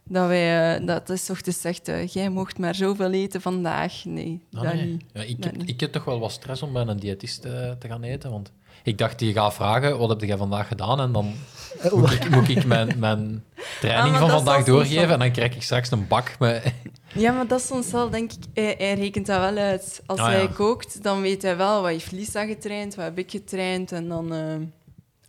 dat 0.05 0.27
wij... 0.29 0.77
eh, 0.79 0.87
dat 0.87 1.11
is 1.11 1.25
toch 1.25 1.41
te 1.41 1.51
zegt, 1.53 1.89
eh, 1.89 2.07
jij 2.07 2.29
mocht 2.31 2.59
maar 2.59 2.75
zoveel 2.75 3.13
eten 3.13 3.41
vandaag. 3.41 4.05
Nee, 4.05 4.41
Ah, 4.53 4.63
dat 4.63 4.73
nee. 4.75 4.87
niet. 4.87 5.05
Ja, 5.13 5.23
ik, 5.23 5.37
Dat 5.37 5.45
heb, 5.51 5.57
niet. 5.57 5.69
ik 5.69 5.81
heb 5.81 5.93
toch 5.93 6.05
wel 6.05 6.19
wat 6.21 6.33
stress 6.33 6.63
om 6.63 6.73
bij 6.73 6.87
een 6.87 6.99
diëtist 7.01 7.45
eh, 7.45 7.71
te 7.71 7.89
gaan 7.89 8.03
eten. 8.03 8.31
Want 8.31 8.53
ik 8.87 8.99
dacht, 8.99 9.19
die 9.19 9.33
gaat 9.33 9.55
vragen, 9.55 9.99
wat 9.99 10.09
heb 10.09 10.21
jij 10.21 10.37
vandaag 10.37 10.69
gedaan? 10.69 11.01
En 11.01 11.13
dan 11.13 11.35
Eh, 11.81 11.93
moet 11.93 12.13
ik, 12.13 12.31
moet 12.31 12.49
ik 12.49 12.65
mijn, 12.65 12.99
mijn 12.99 13.45
training 13.81 14.15
Ah, 14.15 14.21
maar 14.21 14.31
van 14.31 14.45
vandaag 14.45 14.65
doorgeven. 14.65 15.09
En 15.11 15.19
dan 15.19 15.31
krijg 15.33 15.55
ik 15.55 15.63
straks 15.63 15.91
een 15.91 16.07
bak 16.07 16.39
met... 16.39 16.63
Ja, 17.15 17.33
maar 17.33 17.47
dat 17.47 17.61
is 17.61 17.67
soms 17.67 17.91
wel, 17.91 18.11
denk 18.11 18.33
ik, 18.33 18.39
hij, 18.55 18.75
hij 18.79 18.95
rekent 18.95 19.27
dat 19.27 19.39
wel 19.41 19.57
uit. 19.57 20.03
Als 20.07 20.19
Ah, 20.21 20.27
hij 20.27 20.43
ja. 20.43 20.47
kookt, 20.49 21.03
dan 21.03 21.21
weet 21.21 21.43
hij 21.43 21.57
wel 21.57 21.83
wat 21.83 21.91
heeft 21.91 22.13
Lisa 22.13 22.45
getraind, 22.47 22.95
wat 22.95 23.05
heb 23.05 23.19
ik 23.19 23.31
getraind. 23.31 23.93
En 23.93 24.09
dan 24.09 24.33
eh, 24.35 24.41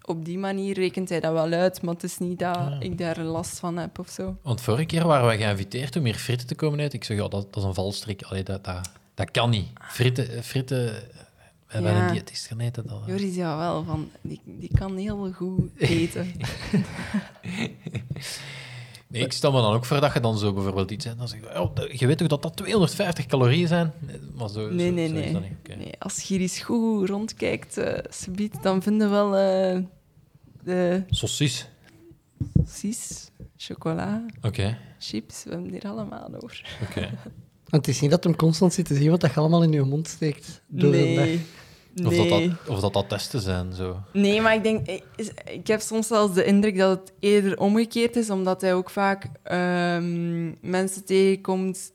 op 0.01 0.25
die 0.25 0.37
manier 0.37 0.73
rekent 0.73 1.09
hij 1.09 1.19
dat 1.19 1.31
wel 1.33 1.51
uit. 1.51 1.81
Maar 1.81 1.93
het 1.93 2.03
is 2.03 2.17
niet 2.17 2.39
dat 2.39 2.55
Ah. 2.57 2.75
ik 2.79 2.97
daar 2.97 3.19
last 3.19 3.59
van 3.59 3.77
heb 3.77 3.99
of 3.99 4.09
zo. 4.09 4.35
Want 4.43 4.61
vorige 4.61 4.85
keer 4.85 5.07
waren 5.07 5.27
we 5.27 5.37
geïnviteerd 5.43 5.95
om 5.95 6.05
hier 6.05 6.15
fritten 6.15 6.47
te 6.47 6.55
komen 6.55 6.79
eten. 6.79 6.93
Ik 6.99 7.03
zeg, 7.03 7.17
ja, 7.17 7.27
dat, 7.27 7.53
dat 7.53 7.55
is 7.57 7.63
een 7.63 7.73
valstrik. 7.73 8.21
Allee, 8.23 8.43
dat, 8.43 8.63
dat, 8.63 8.89
dat 9.15 9.31
kan 9.31 9.49
niet. 9.49 9.67
Fritten, 9.81 10.43
fritten 10.43 10.91
eh, 11.67 11.81
bij 11.81 11.93
Ja. 11.93 12.07
een 12.07 12.13
diëtist 12.13 12.47
gaan 12.47 12.59
eten. 12.59 12.87
Dat, 12.87 13.01
Joris 13.05 13.35
ja 13.35 13.57
wel, 13.57 13.83
van, 13.83 14.09
die, 14.21 14.41
die 14.45 14.69
kan 14.73 14.95
heel 14.97 15.31
goed 15.33 15.69
eten. 15.79 16.31
Nee, 19.09 19.23
ik 19.23 19.31
stel 19.31 19.51
me 19.51 19.61
dan 19.61 19.73
ook 19.73 19.85
voor 19.85 19.99
dat 20.01 20.13
je 20.13 20.19
dan 20.19 20.37
zo 20.37 20.53
bijvoorbeeld 20.53 20.91
iets 20.91 21.05
hebt. 21.05 21.17
Dan 21.17 21.27
zeg 21.27 21.39
je, 21.39 21.59
oh, 21.61 21.71
je 21.91 22.07
weet 22.07 22.17
toch 22.17 22.27
dat 22.27 22.41
dat 22.41 22.55
250 22.57 23.25
calorieën 23.25 23.67
zijn? 23.67 23.91
Maar 24.35 24.49
zo, 24.49 24.69
Nee, 24.71 24.87
zo, 24.87 24.93
nee, 24.93 25.07
zo 25.07 25.13
nee. 25.13 25.33
dat 25.33 25.41
niet. 25.41 25.51
Oké. 25.59 25.75
nee 25.75 25.93
als 25.99 26.23
Giris 26.23 26.59
goed 26.59 27.09
rondkijkt, 27.09 27.77
eh 27.77 28.03
subiet, 28.09 28.63
dan 28.63 28.81
vinden 28.81 29.07
we 29.09 29.13
wel 29.13 29.35
eh, 29.35 29.81
de 30.63 31.03
Saucis. 31.09 31.67
cis, 32.67 33.31
chocola, 33.57 34.25
Oké, 34.41 34.77
chips. 34.99 35.43
We 35.43 35.49
hebben 35.49 35.69
hier 35.71 35.87
allemaal 35.87 36.29
over. 36.41 36.77
oké. 36.89 37.09
Want 37.67 37.85
het 37.85 37.95
is 37.95 38.01
niet 38.01 38.11
dat 38.11 38.23
hem 38.23 38.35
constant 38.35 38.73
zit 38.73 38.85
te 38.85 38.95
zien 38.95 39.09
wat 39.09 39.21
dat 39.21 39.33
je 39.33 39.39
allemaal 39.39 39.63
in 39.63 39.71
je 39.71 39.81
mond 39.83 40.07
steekt 40.07 40.61
door 40.67 40.91
de 40.91 40.97
dag. 41.15 41.25
Nee. 41.25 41.41
Of, 41.97 42.03
dat 42.03 42.11
Nee. 42.11 42.47
dat, 42.49 42.67
of 42.67 42.79
dat 42.79 42.93
dat 42.93 43.09
testen 43.09 43.41
zijn, 43.41 43.73
zo. 43.73 43.97
Nee, 44.13 44.41
maar 44.41 44.55
ik 44.55 44.63
denk, 44.63 44.87
ik- 45.45 45.67
heb 45.67 45.79
soms 45.81 46.07
zelfs 46.07 46.33
de 46.33 46.43
indruk 46.45 46.77
dat 46.77 46.99
het 46.99 47.13
eerder 47.19 47.59
omgekeerd 47.59 48.15
is, 48.15 48.29
omdat 48.29 48.61
hij 48.61 48.73
ook 48.73 48.89
vaak 48.89 49.29
ehm, 49.43 50.51
mensen 50.61 51.05
tegenkomt 51.05 51.91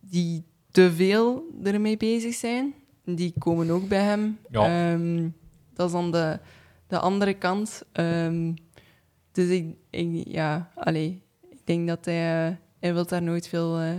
die 0.00 0.44
te 0.70 0.92
veel 0.92 1.44
ermee 1.64 1.96
bezig 1.96 2.34
zijn. 2.34 2.74
Die 3.04 3.34
komen 3.38 3.70
ook 3.70 3.88
bij 3.88 4.02
hem. 4.02 4.38
Ja. 4.50 4.92
Ehm, 4.92 5.28
dat 5.74 5.86
is 5.86 5.92
dan 5.92 6.12
de, 6.12 6.38
de 6.86 6.98
andere 6.98 7.34
kant. 7.34 7.82
Ehm, 7.92 8.52
dus 9.32 9.48
ik, 9.48 9.66
ik, 9.90 10.24
ja, 10.28 10.70
allee, 10.74 11.22
ik 11.50 11.58
denk 11.64 11.88
dat 11.88 12.04
hij, 12.04 12.46
eh, 12.48 12.54
hij 12.80 12.94
wil 12.94 13.06
daar 13.06 13.22
nooit 13.22 13.48
veel 13.48 13.78
eh, 13.78 13.90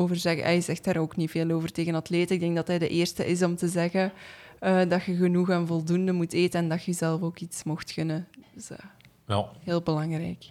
over 0.00 0.16
zeggen. 0.16 0.42
Hij 0.44 0.60
zegt 0.60 0.84
daar 0.84 0.96
ook 0.96 1.16
niet 1.16 1.30
veel 1.30 1.50
over 1.50 1.72
tegen 1.72 1.94
atleten. 1.94 2.34
Ik 2.34 2.40
denk 2.40 2.56
dat 2.56 2.66
hij 2.66 2.78
de 2.78 2.88
eerste 2.88 3.26
is 3.26 3.42
om 3.42 3.56
te 3.56 3.68
zeggen 3.68 4.12
eh, 4.58 4.80
dat 4.88 5.04
je 5.04 5.14
genoeg 5.14 5.50
en 5.50 5.66
voldoende 5.66 6.12
moet 6.12 6.32
eten 6.32 6.60
en 6.60 6.68
dat 6.68 6.84
je 6.84 6.92
zelf 6.92 7.22
ook 7.22 7.38
iets 7.38 7.62
mocht 7.64 7.90
gunnen. 7.90 8.26
Dus 8.54 8.70
eh, 8.70 8.78
Ja. 9.26 9.48
heel 9.64 9.80
belangrijk. 9.82 10.44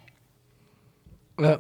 Eh, 1.36 1.56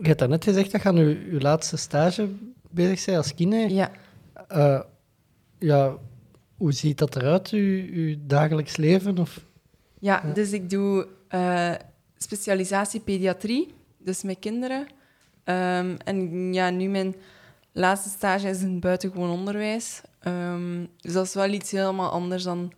je 0.00 0.06
hebt 0.08 0.28
net 0.28 0.44
gezegd 0.44 0.72
dat 0.72 0.82
je 0.82 0.88
aan 0.88 0.96
je, 0.96 1.28
je 1.32 1.40
laatste 1.40 1.76
stage 1.76 2.28
bezig 2.70 3.04
bent 3.04 3.16
als 3.18 3.34
kine. 3.34 3.68
Ja. 3.74 3.90
Eh, 4.48 4.80
ja, 5.58 5.96
hoe 6.56 6.72
ziet 6.72 6.98
dat 6.98 7.16
eruit, 7.16 7.48
uw, 7.50 7.84
uw 7.92 8.16
dagelijks 8.26 8.76
leven? 8.76 9.18
Of... 9.18 9.44
Ja, 9.98 10.22
Ja. 10.26 10.32
dus 10.32 10.52
ik 10.52 10.70
doe 10.70 11.08
eh, 11.28 11.72
specialisatie 12.16 13.00
pediatrie, 13.00 13.74
dus 13.98 14.22
met 14.22 14.38
kinderen. 14.38 14.86
Ehm, 15.46 15.96
en 16.04 16.52
ja, 16.52 16.70
nu 16.70 16.88
mijn 16.88 17.14
laatste 17.72 18.08
stage 18.08 18.48
is 18.48 18.62
in 18.62 18.80
buitengewoon 18.80 19.30
onderwijs. 19.30 20.00
Ehm, 20.20 20.84
dus 21.00 21.12
dat 21.12 21.26
is 21.26 21.34
wel 21.34 21.50
iets 21.50 21.70
helemaal 21.70 22.10
anders 22.10 22.42
dan 22.42 22.72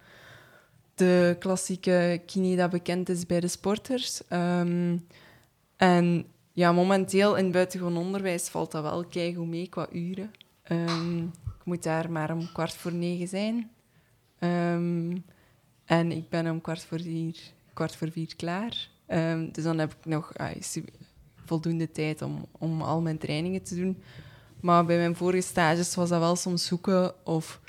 de 0.95 1.37
klassieke 1.39 2.23
kine 2.27 2.57
dat 2.57 2.71
bekend 2.71 3.09
is 3.09 3.27
bij 3.27 3.41
de 3.41 3.49
sporters. 3.49 4.21
Ehm, 4.29 4.97
en 5.77 6.27
ja, 6.53 6.73
momenteel 6.73 7.37
in 7.37 7.53
buitengewoon 7.53 7.97
onderwijs 7.97 8.49
valt 8.49 8.73
dat 8.73 8.83
wel 8.83 9.05
keigoed 9.05 9.49
mee 9.49 9.69
qua 9.69 9.87
uren. 9.93 10.31
Ik 11.59 11.65
moet 11.65 11.83
daar 11.83 12.11
maar 12.11 12.33
om 12.33 12.53
kwart 12.53 12.75
voor 12.75 12.93
negen 12.93 13.29
zijn. 13.29 13.71
En 15.85 16.13
ik 16.13 16.29
ben 16.29 16.51
om 16.51 16.61
kwart 16.61 16.85
voor 16.85 17.01
vier, 17.01 17.37
kwart 17.73 17.97
voor 17.97 18.11
vier 18.11 18.37
klaar. 18.37 18.89
Dus 19.53 19.65
dan 19.65 19.79
heb 19.79 19.91
ik 19.93 20.05
nog 20.05 20.33
voldoende 21.49 21.91
tijd 21.91 22.23
om, 22.23 22.47
om 22.59 22.83
al 22.83 23.01
mijn 23.01 23.19
trainingen 23.19 23.63
te 23.63 23.75
doen. 23.75 24.03
Maar 24.61 24.85
bij 24.85 24.97
mijn 24.97 25.17
vorige 25.17 25.47
stages 25.49 25.95
was 25.95 26.09
dat 26.09 26.21
wel 26.21 26.37
soms 26.37 26.67
zoeken 26.67 27.27
of 27.27 27.61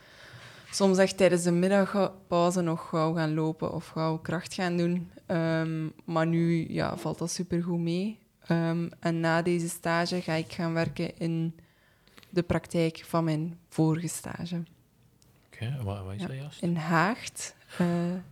soms 0.72 0.98
echt 0.98 1.18
tijdens 1.18 1.44
de 1.44 1.52
middagpauze 1.52 2.62
nog 2.62 2.90
gauw 2.90 3.14
gaan 3.14 3.34
lopen 3.34 3.74
of 3.74 3.88
gauw 3.88 4.18
kracht 4.18 4.54
gaan 4.54 4.78
doen. 4.78 5.10
Ehm, 5.26 5.88
maar 6.06 6.28
nu 6.28 6.74
ja, 6.74 6.98
valt 6.98 7.18
dat 7.18 7.32
supergoed 7.32 7.80
mee. 7.80 8.20
Ehm, 8.46 8.90
en 9.00 9.20
na 9.20 9.42
deze 9.42 9.70
stage 9.70 10.22
ga 10.22 10.34
ik 10.34 10.52
gaan 10.54 10.74
werken 10.74 11.18
in 11.18 11.56
de 12.30 12.44
praktijk 12.44 13.04
van 13.06 13.24
mijn 13.24 13.58
vorige 13.70 14.08
stage. 14.08 14.64
Oké, 15.54 15.78
wat, 15.84 16.04
wat 16.04 16.14
is 16.14 16.22
Ja. 16.22 16.28
dat 16.28 16.36
juist? 16.38 16.62
In 16.62 16.76
Haagt, 16.76 17.56
eh 17.78 17.88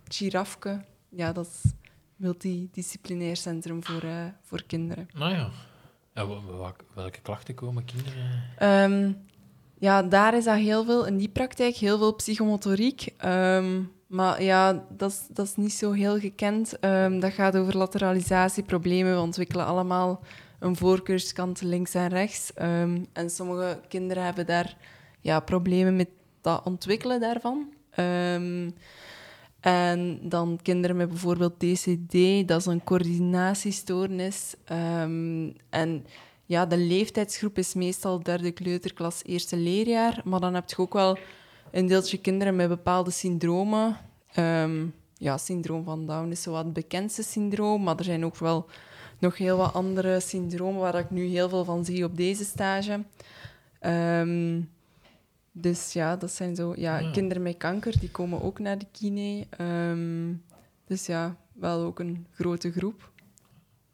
Girafke. 0.08 0.80
Ja, 1.08 1.32
dat 1.32 1.46
is 1.46 1.70
een 2.18 2.24
multidisciplinair 2.24 3.36
centrum 3.36 3.84
voor, 3.84 4.02
eh, 4.02 4.24
voor 4.42 4.62
kinderen. 4.66 5.08
Nou 5.14 5.32
ja. 5.32 5.50
En 6.12 6.28
welke 6.94 7.20
klachten 7.20 7.54
komen 7.54 7.84
kinderen? 7.84 8.42
Ehm, 8.56 9.12
ja, 9.78 10.02
daar 10.02 10.36
is 10.36 10.44
dat 10.44 10.56
heel 10.56 10.84
veel, 10.84 11.06
in 11.06 11.16
die 11.16 11.28
praktijk, 11.28 11.74
heel 11.74 11.98
veel 11.98 12.14
psychomotoriek. 12.14 13.14
Ehm, 13.16 13.82
maar 14.06 14.42
ja, 14.42 14.86
dat 14.90 15.10
is, 15.10 15.26
dat 15.30 15.46
is 15.46 15.56
niet 15.56 15.72
zo 15.72 15.92
heel 15.92 16.18
gekend. 16.18 16.78
Ehm, 16.78 17.20
dat 17.20 17.32
gaat 17.32 17.56
over 17.56 17.76
lateralisatie, 17.76 18.62
problemen. 18.62 19.14
We 19.14 19.20
ontwikkelen 19.20 19.66
allemaal 19.66 20.22
een 20.58 20.76
voorkeurskant 20.76 21.62
links 21.62 21.94
en 21.94 22.08
rechts. 22.08 22.52
En 23.12 23.30
sommige 23.30 23.80
kinderen 23.88 24.24
hebben 24.24 24.46
daar 24.46 24.76
ja, 25.20 25.40
problemen 25.40 25.96
met 25.96 26.08
dat 26.40 26.64
ontwikkelen 26.64 27.20
daarvan. 27.20 27.72
En 29.60 30.20
dan 30.22 30.58
kinderen 30.62 30.96
met 30.96 31.08
bijvoorbeeld 31.08 31.60
DCD, 31.60 32.48
dat 32.48 32.60
is 32.60 32.66
een 32.66 32.84
coördinatiestoornis. 32.84 34.54
Ehm, 34.64 35.50
en 35.70 36.06
ja, 36.46 36.66
de 36.66 36.76
leeftijdsgroep 36.76 37.58
is 37.58 37.74
meestal 37.74 38.22
derde 38.22 38.50
kleuterklas, 38.50 39.22
eerste 39.24 39.56
leerjaar. 39.56 40.20
Maar 40.24 40.40
dan 40.40 40.54
heb 40.54 40.70
je 40.70 40.78
ook 40.78 40.92
wel 40.92 41.18
een 41.70 41.86
deeltje 41.86 42.18
kinderen 42.18 42.56
met 42.56 42.68
bepaalde 42.68 43.10
syndromen. 43.10 43.96
Ehm, 44.32 44.86
ja, 45.14 45.38
syndroom 45.38 45.84
van 45.84 46.06
Down 46.06 46.30
is 46.30 46.42
zo 46.42 46.50
wat 46.50 46.64
het 46.64 46.72
bekendste 46.72 47.22
syndroom, 47.22 47.82
maar 47.82 47.96
er 47.96 48.04
zijn 48.04 48.24
ook 48.24 48.36
wel 48.36 48.66
nog 49.18 49.36
heel 49.36 49.56
wat 49.56 49.72
andere 49.72 50.20
syndromen 50.20 50.80
waar 50.80 50.98
ik 50.98 51.10
nu 51.10 51.24
heel 51.26 51.48
veel 51.48 51.64
van 51.64 51.84
zie 51.84 52.04
op 52.04 52.16
deze 52.16 52.44
stage. 52.44 53.04
Ehm, 53.80 54.60
dus 55.52 55.92
ja, 55.92 56.16
dat 56.16 56.32
zijn 56.32 56.56
zo... 56.56 56.72
Ja, 56.76 56.98
Ja. 56.98 57.10
kinderen 57.10 57.42
met 57.42 57.56
kanker, 57.56 57.98
die 58.00 58.10
komen 58.10 58.42
ook 58.42 58.58
naar 58.58 58.78
de 58.78 58.86
kine. 58.92 59.46
Ehm, 59.50 60.32
dus 60.86 61.06
ja, 61.06 61.36
wel 61.52 61.80
ook 61.84 61.98
een 61.98 62.26
grote 62.34 62.72
groep. 62.72 63.10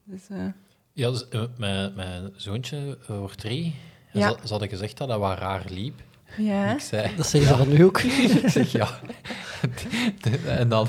Dus, 0.04 0.28
eh, 0.30 0.46
Ja, 0.92 1.10
dus, 1.10 1.28
eh, 1.28 1.42
mijn, 1.56 1.94
mijn 1.94 2.32
zoontje 2.36 2.98
eh, 3.08 3.18
wordt 3.18 3.38
drie. 3.38 3.74
En 4.12 4.20
Ja. 4.20 4.28
ze, 4.30 4.36
ze 4.42 4.48
hadden 4.50 4.68
gezegd 4.68 4.98
dat 4.98 5.08
hij 5.08 5.18
wat 5.18 5.38
raar 5.38 5.64
liep. 5.68 6.00
ja. 6.36 6.72
Ik 6.74 6.80
zei... 6.80 7.16
Dat 7.16 7.26
zeggen 7.26 7.50
ze 7.50 7.56
van 7.56 7.68
nu 7.68 7.84
ook. 7.84 7.98
ik 8.42 8.48
zeg 8.48 8.72
ja. 8.72 8.88
en 10.58 10.68
dan 10.68 10.88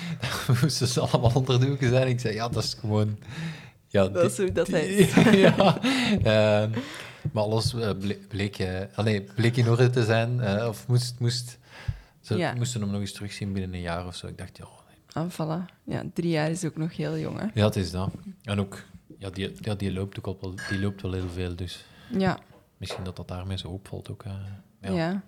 moesten 0.62 0.86
ze 0.88 1.00
allemaal 1.00 1.32
onderdoeken 1.34 1.88
zijn. 1.88 2.08
Ik 2.08 2.20
zei 2.20 2.34
ja, 2.34 2.48
dat 2.48 2.64
is 2.64 2.74
gewoon. 2.74 3.18
Ja, 3.88 4.08
Dat 4.08 4.30
is 4.30 4.36
hoe 4.38 4.52
dat 4.52 4.68
is. 4.68 5.14
ja. 5.32 5.78
Maar 7.34 7.42
alles 7.42 7.74
eh, 7.74 7.90
ble- 7.98 8.18
bleek, 8.28 8.58
eh, 8.58 9.18
bleek 9.34 9.56
in 9.56 9.68
orde 9.68 9.90
te 9.90 10.04
zijn. 10.04 10.40
eh, 10.40 10.68
of 10.68 10.88
moest, 10.88 11.14
moest, 11.18 11.58
ze 12.20 12.36
Ja. 12.36 12.54
moesten 12.54 12.80
hem 12.80 12.90
nog 12.90 13.00
eens 13.00 13.12
terugzien 13.12 13.52
binnen 13.52 13.74
een 13.74 13.80
jaar 13.80 14.06
of 14.06 14.16
zo. 14.16 14.26
Ik 14.26 14.38
dacht, 14.38 14.56
ja, 14.56 14.64
Ah, 15.12 15.30
voilà. 15.30 15.72
Ja, 15.84 16.02
drie 16.14 16.30
jaar 16.30 16.50
is 16.50 16.64
ook 16.64 16.76
nog 16.76 16.96
heel 16.96 17.18
jong, 17.18 17.38
hè. 17.38 17.46
ja 17.54 17.64
het 17.64 17.76
is 17.76 17.90
dat. 17.90 18.10
En 18.42 18.60
ook, 18.60 18.82
ja, 19.18 19.30
die, 19.30 19.52
ja, 19.60 19.74
die 19.74 19.92
loopt 19.92 20.18
ook 20.18 20.26
al 20.26 20.38
wel, 20.40 20.54
die 20.68 20.80
loopt 20.80 21.02
wel 21.02 21.12
heel 21.12 21.28
veel. 21.28 21.56
Dus 21.56 21.84
Ja, 22.18 22.38
misschien 22.76 23.04
dat 23.04 23.16
dat 23.16 23.28
daarmee 23.28 23.58
zo 23.58 23.68
opvalt 23.68 24.10
ook. 24.10 24.24
eh. 24.24 24.32
ja. 24.80 24.90
ja. 24.92 25.22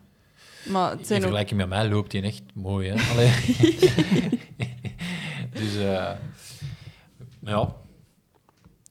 Maar 0.69 0.91
het 0.91 0.99
In 1.01 1.05
zijn 1.07 1.19
ook... 1.19 1.25
vergelijking 1.25 1.61
met 1.61 1.69
mij 1.69 1.89
loopt 1.89 2.13
hij 2.13 2.23
echt 2.23 2.43
mooi, 2.55 2.91
hè? 2.91 2.97
Dus, 5.61 5.77
eh 5.77 6.11
ja. 7.41 7.75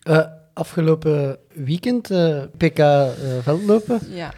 Eh, 0.03 0.25
afgelopen 0.55 1.37
weekend, 1.53 2.11
eh, 2.11 2.43
PK 2.57 2.79
eh, 2.79 3.09
veldlopen. 3.41 3.99
Ja. 4.09 4.33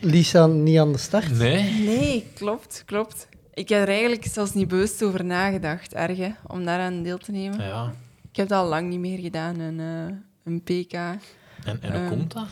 Lisa 0.00 0.46
niet 0.46 0.78
aan 0.78 0.92
de 0.92 0.98
start. 0.98 1.38
Nee? 1.38 1.72
Nee, 1.72 2.26
klopt, 2.34 2.82
klopt. 2.86 3.28
Ik 3.54 3.68
heb 3.68 3.82
er 3.82 3.88
eigenlijk 3.88 4.24
zelfs 4.24 4.54
niet 4.54 4.68
bewust 4.68 5.02
over 5.02 5.24
nagedacht, 5.24 5.94
erg, 5.94 6.16
hè, 6.18 6.30
om 6.46 6.64
daaraan 6.64 7.02
deel 7.02 7.18
te 7.18 7.30
nemen. 7.30 7.64
Ja. 7.64 7.92
Ik 8.30 8.36
heb 8.36 8.48
dat 8.48 8.58
al 8.62 8.68
lang 8.68 8.88
niet 8.88 8.98
meer 8.98 9.18
gedaan, 9.18 9.58
een, 9.58 9.80
eh, 9.80 10.16
een 10.44 10.62
PK. 10.62 10.92
En, 10.92 11.82
en 11.82 12.00
hoe 12.00 12.08
komt 12.08 12.32
dat? 12.32 12.46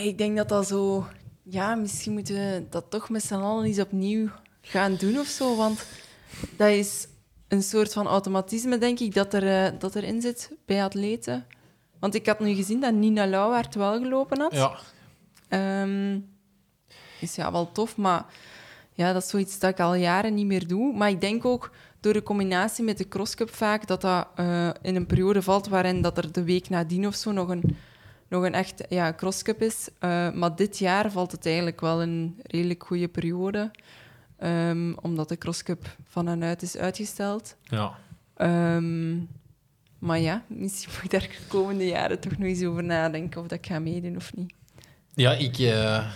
Ik 0.00 0.18
denk 0.18 0.36
dat 0.36 0.48
dat 0.48 0.66
zo... 0.66 1.06
Ja, 1.42 1.74
misschien 1.74 2.12
moeten 2.12 2.34
we 2.34 2.64
dat 2.70 2.84
toch 2.90 3.10
met 3.10 3.24
z'n 3.24 3.34
allen 3.34 3.64
eens 3.64 3.80
opnieuw 3.80 4.28
gaan 4.60 4.96
doen 4.96 5.18
of 5.18 5.26
zo. 5.26 5.56
Want 5.56 5.86
dat 6.56 6.68
is 6.68 7.06
een 7.48 7.62
soort 7.62 7.92
van 7.92 8.06
automatisme, 8.06 8.78
denk 8.78 9.00
ik, 9.00 9.14
dat, 9.14 9.34
er, 9.34 9.78
dat 9.78 9.94
erin 9.94 10.20
zit 10.20 10.50
bij 10.66 10.84
atleten. 10.84 11.46
Want 12.04 12.16
ik 12.16 12.26
had 12.26 12.40
nu 12.40 12.54
gezien 12.54 12.80
dat 12.80 12.92
Nina 12.92 13.26
Lauwaert 13.26 13.74
wel 13.74 13.98
gelopen 13.98 14.40
had. 14.40 14.52
Ja. 14.52 14.78
Ehm, 15.48 16.18
is 17.20 17.34
ja 17.34 17.52
wel 17.52 17.72
tof, 17.72 17.96
maar 17.96 18.24
ja, 18.92 19.12
dat 19.12 19.22
is 19.22 19.28
zoiets 19.28 19.58
dat 19.58 19.70
ik 19.70 19.80
al 19.80 19.94
jaren 19.94 20.34
niet 20.34 20.46
meer 20.46 20.66
doe. 20.66 20.96
Maar 20.96 21.08
ik 21.08 21.20
denk 21.20 21.44
ook 21.44 21.70
door 22.00 22.12
de 22.12 22.22
combinatie 22.22 22.84
met 22.84 22.98
de 22.98 23.08
crosscup 23.08 23.54
vaak 23.54 23.86
dat 23.86 24.00
dat 24.00 24.28
eh, 24.34 24.68
in 24.82 24.96
een 24.96 25.06
periode 25.06 25.42
valt 25.42 25.68
waarin 25.68 26.02
dat 26.02 26.18
er 26.18 26.32
de 26.32 26.44
week 26.44 26.68
nadien 26.68 27.06
of 27.06 27.14
zo 27.14 27.32
nog 27.32 27.48
een, 27.48 27.76
nog 28.28 28.42
een 28.44 28.54
echt 28.54 28.84
ja, 28.88 29.12
crosscup 29.12 29.62
is. 29.62 29.88
Eh, 29.98 30.30
maar 30.30 30.56
dit 30.56 30.78
jaar 30.78 31.10
valt 31.10 31.32
het 31.32 31.46
eigenlijk 31.46 31.80
wel 31.80 32.02
een 32.02 32.40
redelijk 32.42 32.86
goede 32.86 33.08
periode, 33.08 33.70
ehm, 34.36 34.92
omdat 35.00 35.28
de 35.28 35.38
crosscup 35.38 35.96
van 36.08 36.28
en 36.28 36.42
uit 36.42 36.62
is 36.62 36.76
uitgesteld. 36.76 37.56
Ja. 37.62 37.94
Ehm, 38.34 39.16
maar 40.04 40.18
ja, 40.18 40.44
misschien 40.48 40.92
moet 40.94 41.04
ik 41.04 41.10
daar 41.10 41.20
de 41.20 41.46
komende 41.48 41.86
jaren 41.86 42.20
toch 42.20 42.38
nog 42.38 42.48
eens 42.48 42.62
over 42.64 42.84
nadenken 42.84 43.40
of 43.40 43.46
dat 43.46 43.58
ik 43.58 43.66
ga 43.66 43.78
meedoen 43.78 44.16
of 44.16 44.34
niet. 44.36 44.52
Ja, 45.14 45.32
ik... 45.32 45.58
eh, 45.58 46.06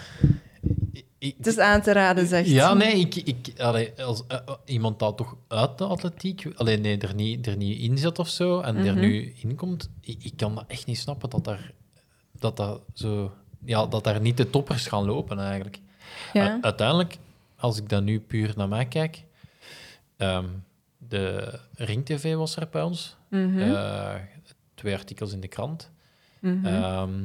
ik- 1.19 1.35
Het 1.37 1.47
is 1.47 1.59
aan 1.59 1.83
te 1.83 1.93
raden, 1.93 2.27
zegt 2.27 2.49
ja, 2.49 2.75
nee, 2.75 2.95
ik, 3.01 3.15
ik, 3.15 3.61
allee, 3.61 3.93
als 4.03 4.23
eh, 4.29 4.37
eh, 4.47 4.55
iemand 4.65 4.99
dat 4.99 5.17
toch 5.17 5.37
uit 5.49 5.79
de 5.79 5.85
atletiek, 5.85 6.47
alleen 6.55 6.81
nee, 6.81 6.99
er 6.99 7.15
niet, 7.15 7.47
er 7.47 7.57
niet 7.57 7.79
in 7.81 7.99
zit 7.99 8.19
of 8.19 8.29
zo, 8.29 8.61
en 8.61 8.77
er 8.77 8.93
Mhm. 8.93 9.01
nu 9.01 9.35
in 9.43 9.55
komt, 9.55 9.91
ik, 10.01 10.25
ik 10.25 10.33
kan 10.37 10.55
dat 10.55 10.65
echt 10.69 10.87
niet 10.87 10.99
snappen 10.99 11.31
dat, 11.31 11.45
daar, 11.45 11.73
dat 12.39 12.57
dat 12.57 12.81
zo 12.95 13.33
ja, 13.65 13.87
dat 13.87 14.05
daar 14.05 14.21
niet 14.21 14.37
de 14.37 14.51
toppers 14.51 14.87
gaan 14.87 15.05
lopen 15.05 15.39
eigenlijk. 15.39 15.79
Ja. 16.33 16.59
Uiteindelijk, 16.61 17.19
als 17.57 17.79
ik 17.79 17.89
dan 17.89 18.05
nu 18.05 18.21
puur 18.21 18.53
naar 18.57 18.69
mij 18.69 18.87
kijk, 18.87 19.25
ehm, 20.17 20.45
de 20.99 21.59
Ring 21.75 22.05
TV 22.05 22.35
was 22.35 22.57
er 22.57 22.69
bij 22.71 22.83
ons. 22.83 23.17
Mhm. 23.29 23.59
Eh, 23.59 24.15
twee 24.75 24.95
artikels 24.95 25.33
in 25.33 25.41
de 25.41 25.49
krant. 25.49 25.91
Mhm. 26.41 26.67
Ehm, 26.67 27.25